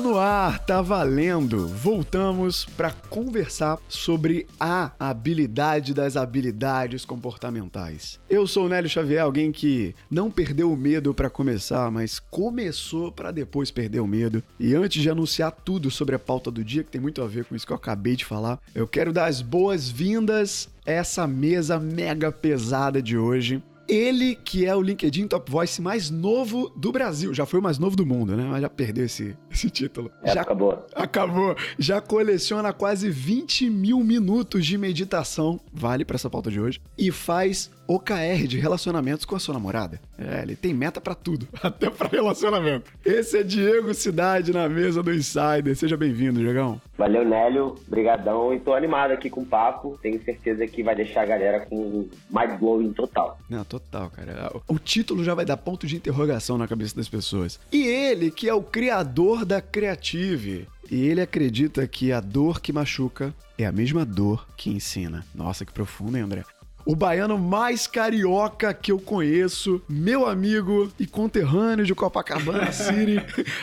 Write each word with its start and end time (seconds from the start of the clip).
Tá 0.00 0.08
no 0.08 0.18
ar, 0.18 0.58
tá 0.60 0.80
valendo. 0.80 1.68
Voltamos 1.68 2.64
para 2.64 2.90
conversar 2.90 3.78
sobre 3.86 4.46
a 4.58 4.92
habilidade 4.98 5.92
das 5.92 6.16
habilidades 6.16 7.04
comportamentais. 7.04 8.18
Eu 8.26 8.46
sou 8.46 8.64
o 8.64 8.68
Nélio 8.70 8.88
Xavier, 8.88 9.22
alguém 9.22 9.52
que 9.52 9.94
não 10.10 10.30
perdeu 10.30 10.72
o 10.72 10.76
medo 10.76 11.12
para 11.12 11.28
começar, 11.28 11.90
mas 11.90 12.18
começou 12.18 13.12
para 13.12 13.30
depois 13.30 13.70
perder 13.70 14.00
o 14.00 14.06
medo. 14.06 14.42
E 14.58 14.74
antes 14.74 15.02
de 15.02 15.10
anunciar 15.10 15.52
tudo 15.52 15.90
sobre 15.90 16.14
a 16.14 16.18
pauta 16.18 16.50
do 16.50 16.64
dia, 16.64 16.82
que 16.82 16.90
tem 16.90 17.00
muito 17.00 17.20
a 17.20 17.26
ver 17.26 17.44
com 17.44 17.54
isso 17.54 17.66
que 17.66 17.72
eu 17.72 17.76
acabei 17.76 18.16
de 18.16 18.24
falar, 18.24 18.58
eu 18.74 18.88
quero 18.88 19.12
dar 19.12 19.26
as 19.26 19.42
boas-vindas 19.42 20.66
essa 20.86 21.26
mesa 21.26 21.78
mega 21.78 22.32
pesada 22.32 23.02
de 23.02 23.18
hoje. 23.18 23.62
Ele 23.88 24.36
que 24.36 24.66
é 24.66 24.74
o 24.74 24.82
LinkedIn 24.82 25.26
Top 25.26 25.50
Voice 25.50 25.80
mais 25.80 26.10
novo 26.10 26.70
do 26.76 26.92
Brasil. 26.92 27.34
Já 27.34 27.44
foi 27.44 27.60
o 27.60 27.62
mais 27.62 27.78
novo 27.78 27.96
do 27.96 28.06
mundo, 28.06 28.36
né? 28.36 28.46
Mas 28.48 28.62
já 28.62 28.68
perdeu 28.68 29.04
esse, 29.04 29.36
esse 29.50 29.68
título. 29.70 30.10
É, 30.22 30.34
já 30.34 30.42
acabou. 30.42 30.86
Acabou. 30.94 31.56
Já 31.78 32.00
coleciona 32.00 32.72
quase 32.72 33.10
20 33.10 33.68
mil 33.70 34.00
minutos 34.00 34.64
de 34.64 34.78
meditação. 34.78 35.60
Vale 35.72 36.04
para 36.04 36.16
essa 36.16 36.30
pauta 36.30 36.50
de 36.50 36.60
hoje. 36.60 36.80
E 36.96 37.10
faz 37.10 37.70
OKR 37.90 38.46
de 38.46 38.56
relacionamentos 38.56 39.24
com 39.24 39.34
a 39.34 39.40
sua 39.40 39.54
namorada. 39.54 40.00
É, 40.16 40.42
ele 40.42 40.54
tem 40.54 40.72
meta 40.72 41.00
para 41.00 41.12
tudo, 41.12 41.48
até 41.60 41.90
para 41.90 42.06
relacionamento. 42.06 42.92
Esse 43.04 43.38
é 43.38 43.42
Diego 43.42 43.92
Cidade 43.92 44.52
na 44.52 44.68
mesa 44.68 45.02
do 45.02 45.12
Insider. 45.12 45.74
Seja 45.74 45.96
bem-vindo, 45.96 46.38
Diegão. 46.38 46.80
Valeu, 46.96 47.24
Nélio. 47.24 47.74
Brigadão. 47.88 48.54
E 48.54 48.60
tô 48.60 48.74
animado 48.74 49.10
aqui 49.10 49.28
com 49.28 49.40
o 49.40 49.46
papo. 49.46 49.98
Tenho 50.00 50.22
certeza 50.22 50.64
que 50.68 50.84
vai 50.84 50.94
deixar 50.94 51.22
a 51.22 51.26
galera 51.26 51.66
com 51.66 52.08
mind 52.30 52.60
blowing 52.60 52.92
total. 52.92 53.36
Não, 53.48 53.64
total, 53.64 54.08
cara. 54.10 54.52
O 54.68 54.78
título 54.78 55.24
já 55.24 55.34
vai 55.34 55.44
dar 55.44 55.56
ponto 55.56 55.84
de 55.84 55.96
interrogação 55.96 56.56
na 56.56 56.68
cabeça 56.68 56.94
das 56.94 57.08
pessoas. 57.08 57.58
E 57.72 57.82
ele, 57.88 58.30
que 58.30 58.48
é 58.48 58.54
o 58.54 58.62
criador 58.62 59.44
da 59.44 59.60
Creative. 59.60 60.68
E 60.88 61.08
ele 61.08 61.20
acredita 61.20 61.84
que 61.88 62.12
a 62.12 62.20
dor 62.20 62.60
que 62.60 62.72
machuca 62.72 63.34
é 63.58 63.66
a 63.66 63.72
mesma 63.72 64.04
dor 64.04 64.46
que 64.56 64.70
ensina. 64.70 65.24
Nossa, 65.34 65.64
que 65.64 65.72
profundo, 65.72 66.16
hein, 66.16 66.22
André? 66.22 66.44
O 66.90 66.96
baiano 66.96 67.38
mais 67.38 67.86
carioca 67.86 68.74
que 68.74 68.90
eu 68.90 68.98
conheço, 68.98 69.80
meu 69.88 70.26
amigo 70.26 70.90
e 70.98 71.06
conterrâneo 71.06 71.86
de 71.86 71.94
Copacabana 71.94 72.72
City, 72.74 73.22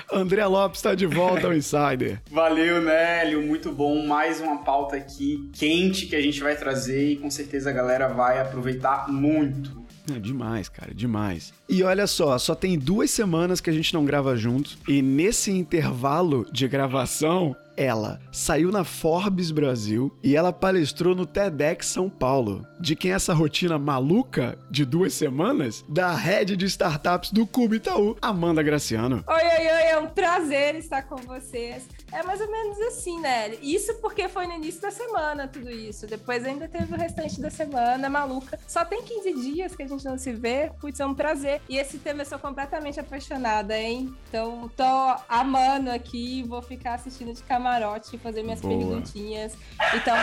André 0.10 0.46
Lopes 0.46 0.80
está 0.80 0.96
de 0.96 1.06
volta 1.06 1.48
ao 1.48 1.54
Insider. 1.54 2.22
Valeu, 2.32 2.82
Nélio, 2.82 3.42
muito 3.42 3.70
bom. 3.70 4.08
Mais 4.08 4.40
uma 4.40 4.60
pauta 4.60 4.96
aqui 4.96 5.50
quente 5.52 6.06
que 6.06 6.16
a 6.16 6.22
gente 6.22 6.40
vai 6.42 6.56
trazer 6.56 7.12
e 7.12 7.16
com 7.18 7.30
certeza 7.30 7.70
a 7.70 7.74
galera 7.74 8.08
vai 8.08 8.40
aproveitar 8.40 9.12
muito. 9.12 9.86
É 10.16 10.18
demais, 10.18 10.70
cara, 10.70 10.94
demais. 10.94 11.54
E 11.68 11.84
olha 11.84 12.08
só, 12.08 12.38
só 12.38 12.56
tem 12.56 12.80
duas 12.80 13.12
semanas 13.12 13.60
que 13.60 13.70
a 13.70 13.74
gente 13.74 13.94
não 13.94 14.06
grava 14.06 14.38
juntos. 14.38 14.78
E 14.88 15.02
nesse 15.02 15.52
intervalo 15.52 16.48
de 16.50 16.66
gravação, 16.66 17.54
ela 17.78 18.20
saiu 18.32 18.72
na 18.72 18.84
Forbes 18.84 19.52
Brasil 19.52 20.12
e 20.24 20.36
ela 20.36 20.52
palestrou 20.52 21.16
no 21.16 21.26
TEDx 21.26 21.86
São 21.86 22.10
Paulo. 22.10 22.66
De 22.82 22.96
quem 22.96 23.12
é 23.12 23.14
essa 23.14 23.34
rotina 23.34 23.78
maluca 23.78 24.58
de 24.70 24.84
duas 24.84 25.14
semanas? 25.14 25.86
Da 25.88 26.14
head 26.16 26.58
de 26.58 26.66
startups 26.66 27.32
do 27.32 27.46
Cubo 27.46 27.76
Itaú, 27.76 28.18
Amanda 28.22 28.64
Graciano. 28.64 29.24
Oi, 29.28 29.36
oi, 29.36 29.68
oi, 29.76 29.84
é 29.92 30.00
um 30.00 30.08
prazer 30.08 30.76
estar 30.76 31.04
com 31.04 31.18
vocês. 31.18 31.88
É 32.12 32.24
mais 32.24 32.40
ou 32.40 32.50
menos 32.50 32.80
assim, 32.82 33.20
né? 33.20 33.56
Isso 33.62 33.94
porque 33.96 34.30
foi 34.30 34.48
no 34.48 34.54
início 34.54 34.82
da 34.82 34.92
semana 34.92 35.48
tudo 35.48 35.70
isso. 35.70 36.08
Depois 36.08 36.46
ainda 36.46 36.68
teve 36.68 36.94
o 36.94 36.98
restante 36.98 37.42
da 37.42 37.50
semana, 37.50 38.10
maluca. 38.10 38.58
Só 38.68 38.86
tem 38.86 39.04
15 39.04 39.34
dias 39.34 39.76
que 39.76 39.84
a 39.84 39.88
gente 39.88 40.06
não 40.06 40.18
se 40.18 40.32
vê. 40.32 40.72
Putz, 40.80 41.00
é 41.00 41.06
um 41.06 41.14
prazer. 41.14 41.62
E 41.68 41.78
esse 41.78 41.98
tema 41.98 42.22
eu 42.22 42.26
sou 42.26 42.40
completamente 42.40 43.00
apaixonada, 43.00 43.78
hein? 43.78 44.16
Então 44.30 44.72
tô 44.76 44.84
amando 45.28 45.92
aqui, 45.92 46.44
vou 46.44 46.62
ficar 46.62 46.94
assistindo 46.94 47.34
de 47.34 47.44
camarote 47.44 48.16
e 48.16 48.20
fazer 48.20 48.42
minhas 48.42 48.62
Boa. 48.62 48.74
perguntinhas. 48.74 49.54
Então, 49.94 50.16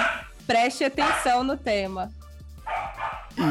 preste 0.46 0.84
atenção 0.84 1.44
no 1.44 1.56
tema. 1.56 2.10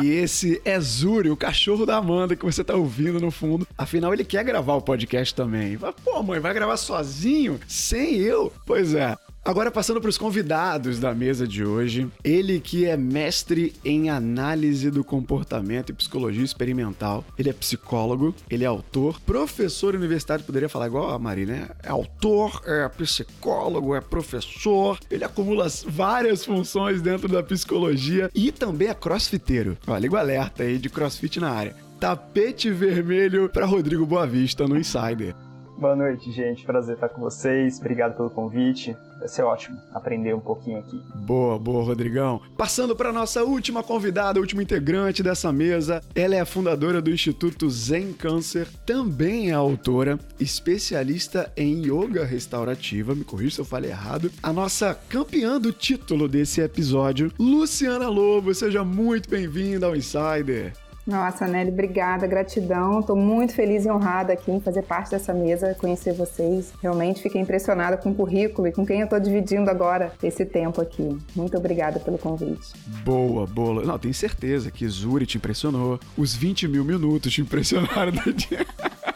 E 0.01 0.09
esse 0.09 0.61
é 0.63 0.79
Zuri, 0.79 1.29
o 1.29 1.37
cachorro 1.37 1.85
da 1.85 1.97
Amanda 1.97 2.35
que 2.35 2.45
você 2.45 2.63
tá 2.63 2.75
ouvindo 2.75 3.19
no 3.19 3.31
fundo. 3.31 3.67
Afinal, 3.77 4.13
ele 4.13 4.23
quer 4.23 4.43
gravar 4.43 4.75
o 4.75 4.81
podcast 4.81 5.33
também. 5.35 5.77
Pô, 6.03 6.23
mãe, 6.23 6.39
vai 6.39 6.53
gravar 6.53 6.77
sozinho? 6.77 7.59
Sem 7.67 8.15
eu? 8.15 8.51
Pois 8.65 8.93
é. 8.93 9.17
Agora 9.45 9.69
passando 9.69 9.99
para 9.99 10.09
os 10.09 10.17
convidados 10.17 10.99
da 10.99 11.13
mesa 11.13 11.45
de 11.45 11.65
hoje, 11.65 12.09
ele 12.23 12.61
que 12.61 12.85
é 12.85 12.95
mestre 12.95 13.73
em 13.83 14.09
análise 14.09 14.89
do 14.89 15.03
comportamento 15.03 15.89
e 15.89 15.93
psicologia 15.93 16.45
experimental. 16.45 17.25
Ele 17.37 17.49
é 17.49 17.53
psicólogo, 17.53 18.33
ele 18.49 18.63
é 18.63 18.67
autor, 18.67 19.19
professor 19.19 19.95
universitário, 19.95 20.45
poderia 20.45 20.69
falar 20.69 20.87
igual 20.87 21.09
a 21.09 21.19
Mari, 21.19 21.45
né? 21.45 21.67
É 21.83 21.89
autor, 21.89 22.61
é 22.65 22.87
psicólogo, 22.87 23.93
é 23.93 23.99
professor. 23.99 24.97
Ele 25.11 25.25
acumula 25.25 25.67
várias 25.87 26.45
funções 26.45 27.01
dentro 27.01 27.27
da 27.27 27.43
psicologia 27.43 28.29
e 28.33 28.49
também 28.49 28.87
é 28.87 28.93
crossfiteiro. 28.93 29.77
Ó, 29.85 29.97
liga 29.97 30.15
o 30.15 30.17
alerta 30.17 30.63
aí 30.63 30.77
de 30.77 30.89
crossfit 30.89 31.41
na 31.41 31.51
área. 31.51 31.75
Tapete 31.99 32.71
vermelho 32.71 33.49
para 33.49 33.65
Rodrigo 33.65 34.05
Boavista 34.05 34.65
no 34.69 34.77
Insider. 34.77 35.35
Boa 35.77 35.95
noite, 35.95 36.31
gente. 36.31 36.63
Prazer 36.65 36.95
estar 36.95 37.09
com 37.09 37.19
vocês. 37.19 37.79
Obrigado 37.79 38.15
pelo 38.15 38.29
convite. 38.29 38.95
Vai 39.23 39.29
ser 39.29 39.43
ótimo 39.43 39.79
aprender 39.93 40.35
um 40.35 40.39
pouquinho 40.41 40.79
aqui. 40.79 41.01
Boa, 41.15 41.57
boa, 41.57 41.81
Rodrigão. 41.81 42.41
Passando 42.57 42.93
para 42.93 43.13
nossa 43.13 43.41
última 43.41 43.81
convidada, 43.81 44.37
última 44.37 44.61
integrante 44.61 45.23
dessa 45.23 45.49
mesa. 45.49 46.03
Ela 46.13 46.35
é 46.35 46.41
a 46.41 46.45
fundadora 46.45 47.01
do 47.01 47.09
Instituto 47.09 47.69
Zen 47.69 48.11
Câncer, 48.11 48.67
também 48.85 49.49
é 49.49 49.53
autora, 49.53 50.19
especialista 50.37 51.49
em 51.55 51.85
yoga 51.85 52.25
restaurativa. 52.25 53.15
Me 53.15 53.23
corrija 53.23 53.55
se 53.55 53.61
eu 53.61 53.65
falei 53.65 53.91
errado. 53.91 54.29
A 54.43 54.51
nossa 54.51 54.93
campeã 55.07 55.57
do 55.57 55.71
título 55.71 56.27
desse 56.27 56.59
episódio, 56.59 57.31
Luciana 57.39 58.09
Lobo. 58.09 58.53
Seja 58.53 58.83
muito 58.83 59.29
bem-vinda 59.29 59.85
ao 59.85 59.95
Insider. 59.95 60.73
Nossa, 61.05 61.45
Nelly, 61.47 61.69
obrigada, 61.69 62.25
gratidão. 62.25 63.01
Estou 63.01 63.15
muito 63.15 63.53
feliz 63.53 63.85
e 63.85 63.91
honrada 63.91 64.33
aqui 64.33 64.51
em 64.51 64.61
fazer 64.61 64.83
parte 64.83 65.11
dessa 65.11 65.33
mesa, 65.33 65.75
conhecer 65.75 66.13
vocês. 66.13 66.73
Realmente 66.81 67.21
fiquei 67.21 67.41
impressionada 67.41 67.97
com 67.97 68.11
o 68.11 68.15
currículo 68.15 68.67
e 68.67 68.71
com 68.71 68.85
quem 68.85 68.99
eu 69.01 69.05
estou 69.05 69.19
dividindo 69.19 69.69
agora 69.69 70.13
esse 70.23 70.45
tempo 70.45 70.81
aqui. 70.81 71.17
Muito 71.35 71.57
obrigada 71.57 71.99
pelo 71.99 72.17
convite. 72.17 72.73
Boa, 73.03 73.45
boa. 73.45 73.83
Não, 73.83 73.99
tenho 73.99 74.13
certeza 74.13 74.71
que 74.71 74.87
Zuri 74.87 75.25
te 75.25 75.37
impressionou. 75.37 75.99
Os 76.17 76.33
20 76.33 76.67
mil 76.69 76.85
minutos 76.85 77.33
te 77.33 77.41
impressionaram. 77.41 78.13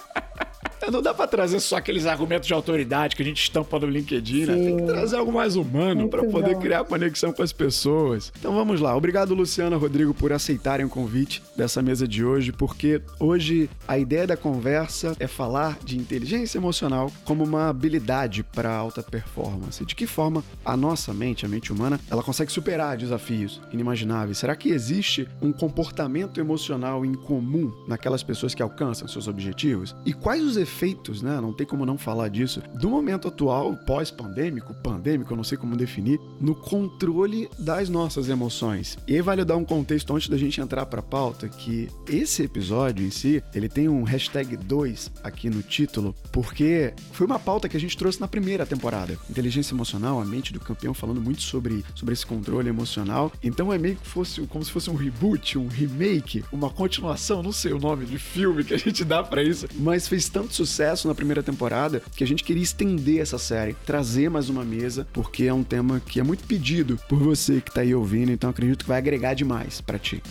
Não 0.92 1.02
dá 1.02 1.14
para 1.14 1.28
trazer 1.28 1.60
só 1.60 1.78
aqueles 1.78 2.06
argumentos 2.06 2.48
de 2.48 2.54
autoridade 2.54 3.16
que 3.16 3.22
a 3.22 3.26
gente 3.26 3.42
estampa 3.42 3.80
no 3.80 3.88
LinkedIn, 3.88 4.46
né? 4.46 4.56
Tem 4.56 4.78
que 4.78 4.84
trazer 4.84 5.18
algo 5.18 5.32
mais 5.32 5.56
humano 5.56 6.08
para 6.08 6.24
poder 6.24 6.56
bom. 6.56 6.62
criar 6.62 6.84
conexão 6.86 7.34
com 7.34 7.44
as 7.44 7.52
pessoas. 7.52 8.32
Então 8.40 8.54
vamos 8.54 8.80
lá. 8.80 8.96
Obrigado, 8.96 9.34
Luciana 9.34 9.76
Rodrigo, 9.76 10.14
por 10.14 10.32
aceitarem 10.32 10.86
o 10.86 10.90
convite 10.90 11.42
dessa 11.56 11.82
mesa 11.82 12.08
de 12.08 12.24
hoje, 12.24 12.52
porque 12.52 13.02
hoje 13.20 13.70
a 13.88 13.98
ideia 13.98 14.26
da 14.28 14.38
conversa 14.38 15.16
é 15.20 15.28
falar 15.28 15.78
de 15.84 15.98
inteligência 15.98 16.58
emocional 16.58 17.12
como 17.26 17.44
uma 17.44 17.70
habilidade 17.70 18.44
para 18.44 18.72
alta 18.72 19.04
performance. 19.04 19.86
De 19.86 19.96
que 19.96 20.08
forma 20.08 20.44
a 20.64 20.78
nossa 20.78 21.14
mente, 21.14 21.46
a 21.46 21.50
mente 21.50 21.72
humana, 21.72 22.00
ela 22.10 22.24
consegue 22.24 22.52
superar 22.52 22.98
desafios 22.98 23.62
inimagináveis? 23.72 24.38
Será 24.38 24.56
que 24.56 24.70
existe 24.70 25.28
um 25.42 25.52
comportamento 25.52 26.40
emocional 26.40 27.06
em 27.06 27.14
comum 27.14 27.74
naquelas 27.88 28.24
pessoas 28.24 28.54
que 28.54 28.62
alcançam 28.62 29.08
seus 29.08 29.28
objetivos? 29.28 29.96
E 30.06 30.14
quais 30.14 30.44
os 30.44 30.58
efeitos 30.68 31.22
né? 31.22 31.40
Não 31.40 31.54
tem 31.54 31.66
como 31.66 31.86
não 31.86 31.98
falar 31.98 32.30
disso, 32.30 32.62
do 32.76 32.90
momento 32.90 33.28
atual, 33.28 33.76
pós-pandêmico, 33.86 34.74
pandêmico, 34.76 35.32
eu 35.32 35.38
não 35.38 35.44
sei 35.44 35.58
como 35.58 35.76
definir, 35.76 36.20
no 36.40 36.54
controle 36.54 37.50
das 37.58 37.90
nossas 37.90 38.30
emoções. 38.30 38.98
E 39.08 39.16
aí 39.16 39.22
vale 39.22 39.46
dar 39.46 39.56
um 39.56 39.64
contexto 39.64 40.14
antes 40.14 40.30
da 40.30 40.38
gente 40.38 40.60
entrar 40.60 40.86
para 40.86 41.00
a 41.00 41.04
pauta 41.04 41.48
que 41.48 41.88
esse 42.08 42.44
episódio 42.44 43.06
em 43.06 43.12
si, 43.12 43.44
ele 43.54 43.70
tem 43.70 43.88
um 43.88 44.04
hashtag 44.04 44.58
2 44.58 45.12
aqui 45.24 45.50
no 45.50 45.62
título, 45.62 46.16
porque 46.32 46.94
foi 47.12 47.26
uma 47.26 47.40
pauta 47.40 47.70
que 47.70 47.78
a 47.78 47.80
gente 47.80 47.98
trouxe 47.98 48.20
na 48.20 48.28
primeira 48.28 48.66
temporada. 48.66 49.18
Inteligência 49.30 49.74
emocional, 49.74 50.20
a 50.20 50.26
mente 50.26 50.54
do 50.54 50.60
campeão 50.60 50.94
falando 50.94 51.22
muito 51.22 51.42
sobre, 51.42 51.84
sobre 51.96 52.14
esse 52.14 52.26
controle 52.26 52.70
emocional. 52.70 53.32
Então 53.44 53.72
é 53.72 53.78
meio 53.78 53.96
que 53.96 54.08
fosse 54.08 54.42
como 54.48 54.64
se 54.64 54.72
fosse 54.72 54.90
um 54.90 54.96
reboot, 54.96 55.58
um 55.58 55.68
remake, 55.68 56.44
uma 56.52 56.70
continuação, 56.70 57.42
não 57.42 57.52
sei 57.52 57.74
o 57.74 57.80
nome 57.80 58.06
de 58.06 58.18
filme 58.18 58.64
que 58.64 58.74
a 58.74 58.78
gente 58.78 59.04
dá 59.04 59.24
para 59.24 59.44
isso, 59.44 59.68
mas 59.76 60.08
fez 60.08 60.30
tanto 60.30 60.54
sucesso 60.58 61.08
na 61.08 61.16
primeira 61.16 61.44
temporada 61.44 62.02
que 62.16 62.24
a 62.24 62.28
gente 62.28 62.44
queria 62.44 62.64
estender 62.64 63.20
essa 63.20 63.38
série, 63.38 63.76
trazer 63.86 64.30
mais 64.30 64.50
uma 64.50 64.66
mesa, 64.66 65.08
porque 65.14 65.44
é 65.44 65.54
um 65.54 65.64
tema 65.64 66.00
que 66.00 66.20
é 66.20 66.24
muito 66.24 66.44
pedido 66.46 67.00
por 67.08 67.20
você 67.20 67.62
que 67.62 67.72
tá 67.72 67.82
aí 67.82 67.94
ouvindo, 67.94 68.32
então 68.32 68.50
acredito 68.50 68.84
que 68.84 68.90
vai 68.90 68.98
agregar 68.98 69.36
demais 69.36 69.80
para 69.82 70.00
ti. 70.00 70.22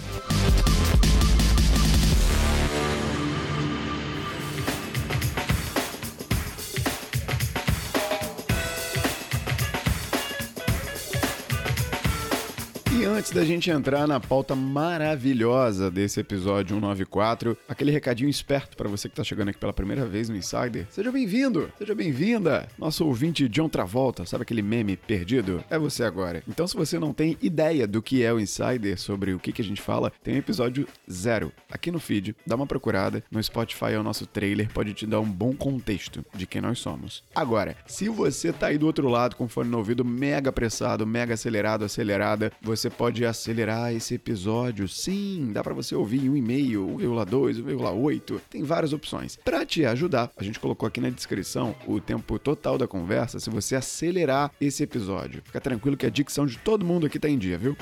Antes 13.27 13.35
da 13.35 13.45
gente 13.45 13.69
entrar 13.71 14.07
na 14.07 14.21
pauta 14.21 14.55
maravilhosa 14.55 15.91
desse 15.91 16.21
episódio 16.21 16.77
194, 16.77 17.59
aquele 17.69 17.91
recadinho 17.91 18.31
esperto 18.31 18.77
para 18.77 18.89
você 18.89 19.09
que 19.09 19.17
tá 19.17 19.25
chegando 19.25 19.49
aqui 19.49 19.59
pela 19.59 19.73
primeira 19.73 20.07
vez 20.07 20.29
no 20.29 20.37
Insider. 20.37 20.87
Seja 20.91 21.11
bem-vindo, 21.11 21.69
seja 21.77 21.93
bem-vinda. 21.93 22.69
Nosso 22.79 23.05
ouvinte 23.05 23.49
John 23.49 23.69
Travolta, 23.69 24.25
sabe 24.25 24.43
aquele 24.43 24.63
meme 24.63 24.97
perdido? 24.97 25.65
É 25.69 25.77
você 25.77 26.05
agora. 26.05 26.41
Então, 26.47 26.69
se 26.69 26.77
você 26.77 27.01
não 27.01 27.13
tem 27.13 27.37
ideia 27.43 27.85
do 27.85 28.01
que 28.01 28.23
é 28.23 28.33
o 28.33 28.39
Insider, 28.39 28.97
sobre 28.97 29.35
o 29.35 29.41
que, 29.41 29.51
que 29.51 29.63
a 29.63 29.65
gente 29.65 29.83
fala, 29.83 30.13
tem 30.23 30.35
um 30.35 30.39
episódio 30.39 30.87
zero 31.11 31.51
aqui 31.69 31.91
no 31.91 31.99
feed. 31.99 32.37
Dá 32.47 32.55
uma 32.55 32.67
procurada. 32.67 33.25
No 33.29 33.43
Spotify 33.43 33.95
é 33.95 33.99
o 33.99 34.05
nosso 34.05 34.25
trailer, 34.25 34.73
pode 34.73 34.95
te 34.95 35.05
dar 35.05 35.19
um 35.19 35.29
bom 35.29 35.53
contexto 35.53 36.25
de 36.33 36.47
quem 36.47 36.61
nós 36.61 36.79
somos. 36.79 37.25
Agora, 37.35 37.77
se 37.89 38.09
você 38.09 38.53
tá 38.53 38.69
aí 38.69 38.79
do 38.79 38.87
outro 38.87 39.09
lado 39.09 39.35
com 39.35 39.49
fone 39.49 39.69
no 39.69 39.79
ouvido 39.79 40.05
mega 40.05 40.51
apressado, 40.51 41.05
mega 41.05 41.35
acelerado, 41.35 41.85
acelerada, 41.85 42.53
você 42.63 42.89
pode 42.89 43.16
acelerar 43.25 43.95
esse 43.95 44.15
episódio. 44.15 44.89
Sim, 44.89 45.51
dá 45.53 45.63
para 45.63 45.75
você 45.75 45.95
ouvir 45.95 46.25
em 46.25 46.31
1,5, 46.31 46.97
1,2, 46.99 47.63
1,8. 47.63 48.41
Tem 48.51 48.63
várias 48.63 48.93
opções. 48.93 49.39
Para 49.45 49.65
te 49.65 49.85
ajudar, 49.85 50.31
a 50.37 50.45
gente 50.45 50.61
colocou 50.61 50.87
aqui 50.87 51.01
na 51.01 51.11
descrição 51.11 51.75
o 51.87 52.01
tempo 52.01 52.39
total 52.39 52.77
da 52.77 52.87
conversa 52.87 53.41
se 53.41 53.51
você 53.51 53.77
acelerar 53.77 54.53
esse 54.61 54.83
episódio. 54.83 55.43
Fica 55.45 55.61
tranquilo 55.61 55.97
que 55.97 56.07
a 56.07 56.11
dicção 56.11 56.47
de 56.47 56.59
todo 56.59 56.85
mundo 56.85 57.07
aqui 57.07 57.19
tá 57.19 57.29
em 57.29 57.39
dia, 57.39 57.57
viu? 57.57 57.77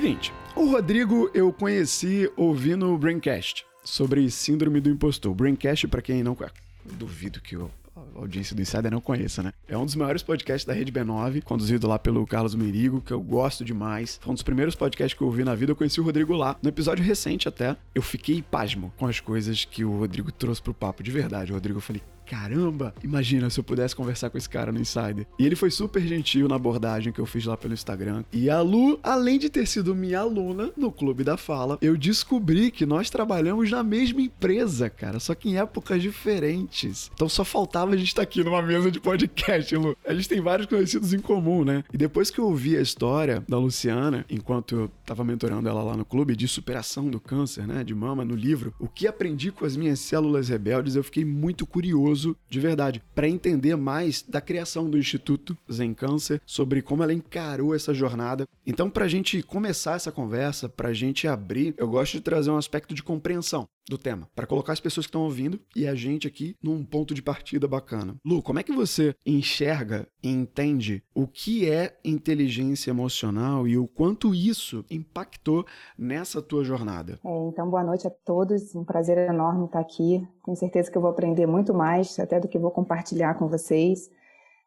Seguinte, 0.00 0.32
o 0.56 0.64
Rodrigo 0.64 1.30
eu 1.34 1.52
conheci 1.52 2.32
ouvindo 2.34 2.90
o 2.90 2.96
Braincast 2.96 3.66
sobre 3.84 4.30
síndrome 4.30 4.80
do 4.80 4.88
impostor. 4.88 5.34
Braincast, 5.34 5.86
para 5.88 6.00
quem 6.00 6.22
não 6.22 6.34
conhece, 6.34 6.54
duvido 6.96 7.38
que 7.38 7.54
o 7.54 7.70
a 8.16 8.20
audiência 8.20 8.56
do 8.56 8.62
Insider 8.62 8.90
não 8.90 9.00
conheça, 9.00 9.42
né? 9.42 9.52
É 9.68 9.76
um 9.76 9.84
dos 9.84 9.94
maiores 9.94 10.22
podcasts 10.22 10.64
da 10.64 10.72
Rede 10.72 10.90
B9, 10.90 11.42
conduzido 11.42 11.86
lá 11.86 11.98
pelo 11.98 12.26
Carlos 12.26 12.54
Merigo, 12.54 13.00
que 13.00 13.12
eu 13.12 13.20
gosto 13.20 13.64
demais. 13.64 14.18
Foi 14.22 14.30
um 14.30 14.34
dos 14.34 14.42
primeiros 14.42 14.74
podcasts 14.74 15.16
que 15.16 15.22
eu 15.22 15.26
ouvi 15.26 15.44
na 15.44 15.54
vida, 15.54 15.72
eu 15.72 15.76
conheci 15.76 16.00
o 16.00 16.04
Rodrigo 16.04 16.34
lá. 16.34 16.56
No 16.62 16.68
episódio 16.68 17.04
recente 17.04 17.48
até, 17.48 17.76
eu 17.94 18.00
fiquei 18.00 18.42
pasmo 18.42 18.92
com 18.96 19.06
as 19.06 19.20
coisas 19.20 19.64
que 19.64 19.84
o 19.84 19.98
Rodrigo 19.98 20.32
trouxe 20.32 20.62
pro 20.62 20.72
papo, 20.72 21.02
de 21.02 21.10
verdade. 21.10 21.52
O 21.52 21.54
Rodrigo, 21.54 21.78
eu 21.78 21.82
falei, 21.82 22.02
caramba, 22.30 22.94
imagina 23.02 23.50
se 23.50 23.58
eu 23.58 23.64
pudesse 23.64 23.96
conversar 23.96 24.30
com 24.30 24.38
esse 24.38 24.48
cara 24.48 24.70
no 24.70 24.78
Insider. 24.78 25.26
E 25.36 25.44
ele 25.44 25.56
foi 25.56 25.68
super 25.68 26.00
gentil 26.00 26.46
na 26.46 26.54
abordagem 26.54 27.12
que 27.12 27.18
eu 27.18 27.26
fiz 27.26 27.44
lá 27.44 27.56
pelo 27.56 27.74
Instagram. 27.74 28.22
E 28.32 28.48
a 28.48 28.60
Lu, 28.60 29.00
além 29.02 29.36
de 29.36 29.50
ter 29.50 29.66
sido 29.66 29.96
minha 29.96 30.20
aluna 30.20 30.70
no 30.76 30.92
Clube 30.92 31.24
da 31.24 31.36
Fala, 31.36 31.76
eu 31.82 31.96
descobri 31.96 32.70
que 32.70 32.86
nós 32.86 33.10
trabalhamos 33.10 33.68
na 33.68 33.82
mesma 33.82 34.20
empresa, 34.20 34.88
cara, 34.88 35.18
só 35.18 35.34
que 35.34 35.48
em 35.48 35.58
épocas 35.58 36.00
diferentes. 36.00 37.10
Então 37.12 37.28
só 37.28 37.44
faltava 37.44 37.94
a 37.94 37.96
gente 37.96 38.08
estar 38.08 38.22
aqui 38.22 38.44
numa 38.44 38.62
mesa 38.62 38.92
de 38.92 39.00
podcast, 39.00 39.74
Lu. 39.74 39.96
A 40.06 40.14
gente 40.14 40.28
tem 40.28 40.40
vários 40.40 40.68
conhecidos 40.68 41.12
em 41.12 41.18
comum, 41.18 41.64
né? 41.64 41.82
E 41.92 41.98
depois 41.98 42.30
que 42.30 42.38
eu 42.38 42.46
ouvi 42.46 42.76
a 42.76 42.80
história 42.80 43.42
da 43.48 43.58
Luciana, 43.58 44.24
enquanto 44.30 44.76
eu 44.76 44.90
tava 45.04 45.24
mentorando 45.24 45.68
ela 45.68 45.82
lá 45.82 45.96
no 45.96 46.04
clube 46.04 46.36
de 46.36 46.46
superação 46.46 47.10
do 47.10 47.18
câncer, 47.18 47.66
né, 47.66 47.82
de 47.82 47.92
mama, 47.92 48.24
no 48.24 48.36
livro, 48.36 48.72
o 48.78 48.86
que 48.86 49.08
aprendi 49.08 49.50
com 49.50 49.64
as 49.64 49.76
minhas 49.76 49.98
células 49.98 50.48
rebeldes, 50.48 50.94
eu 50.94 51.02
fiquei 51.02 51.24
muito 51.24 51.66
curioso 51.66 52.19
de 52.48 52.60
verdade, 52.60 53.02
para 53.14 53.28
entender 53.28 53.76
mais 53.76 54.22
da 54.22 54.40
criação 54.40 54.88
do 54.88 54.98
Instituto 54.98 55.56
Zen 55.70 55.94
Câncer, 55.94 56.40
sobre 56.44 56.82
como 56.82 57.02
ela 57.02 57.12
encarou 57.12 57.74
essa 57.74 57.94
jornada. 57.94 58.46
Então, 58.66 58.90
para 58.90 59.04
a 59.04 59.08
gente 59.08 59.42
começar 59.42 59.96
essa 59.96 60.12
conversa, 60.12 60.68
para 60.68 60.88
a 60.88 60.94
gente 60.94 61.26
abrir, 61.26 61.74
eu 61.76 61.88
gosto 61.88 62.12
de 62.12 62.20
trazer 62.20 62.50
um 62.50 62.56
aspecto 62.56 62.94
de 62.94 63.02
compreensão 63.02 63.68
do 63.88 63.98
tema, 63.98 64.28
para 64.34 64.46
colocar 64.46 64.72
as 64.72 64.80
pessoas 64.80 65.06
que 65.06 65.10
estão 65.10 65.22
ouvindo 65.22 65.60
e 65.74 65.86
a 65.86 65.94
gente 65.94 66.26
aqui 66.26 66.56
num 66.62 66.84
ponto 66.84 67.14
de 67.14 67.22
partida 67.22 67.66
bacana. 67.66 68.16
Lu, 68.24 68.42
como 68.42 68.58
é 68.58 68.62
que 68.62 68.72
você 68.72 69.14
enxerga 69.26 70.06
e 70.22 70.28
entende 70.28 71.02
o 71.14 71.26
que 71.26 71.68
é 71.68 71.98
inteligência 72.04 72.90
emocional 72.90 73.66
e 73.66 73.76
o 73.76 73.86
quanto 73.86 74.34
isso 74.34 74.84
impactou 74.90 75.64
nessa 75.98 76.40
tua 76.40 76.64
jornada? 76.64 77.18
É, 77.24 77.48
então, 77.48 77.68
boa 77.68 77.82
noite 77.82 78.06
a 78.06 78.10
todos. 78.10 78.74
Um 78.74 78.84
prazer 78.84 79.18
enorme 79.18 79.66
estar 79.66 79.80
aqui. 79.80 80.26
Tenho 80.44 80.56
certeza 80.56 80.90
que 80.90 80.96
eu 80.96 81.02
vou 81.02 81.10
aprender 81.10 81.46
muito 81.46 81.74
mais, 81.74 82.18
até 82.18 82.38
do 82.38 82.48
que 82.48 82.58
vou 82.58 82.70
compartilhar 82.70 83.34
com 83.34 83.48
vocês. 83.48 84.10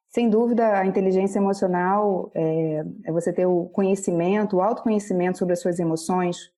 Sem 0.09 0.30
dúvida, 0.30 0.77
a 0.77 0.86
inteligência 0.86 1.39
emocional 1.39 2.30
é, 2.36 2.86
é 3.06 3.12
você 3.12 3.33
ter 3.33 3.48
o 3.48 3.66
conhecimento, 3.66 4.57
o 4.57 4.62
autoconhecimento 4.62 5.39
sobre 5.39 5.54
as 5.54 5.59
suas 5.59 5.80
emoções, 5.80 6.53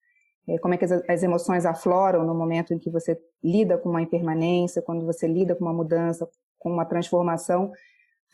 como 0.61 0.73
é 0.73 0.77
que 0.77 0.85
as, 0.85 0.91
as, 0.91 1.23
emoções 1.23 1.65
afloram 1.65 2.23
no 2.23 2.35
momento 2.35 2.73
em 2.73 2.79
que 2.79 2.89
você 2.89 3.19
lida 3.43 3.77
com 3.77 3.89
uma 3.89 4.01
impermanência, 4.01 4.81
quando 4.81 5.05
você 5.05 5.27
lida 5.27 5.55
com 5.55 5.65
uma 5.65 5.73
mudança, 5.73 6.27
com 6.59 6.71
uma 6.71 6.85
transformação, 6.85 7.71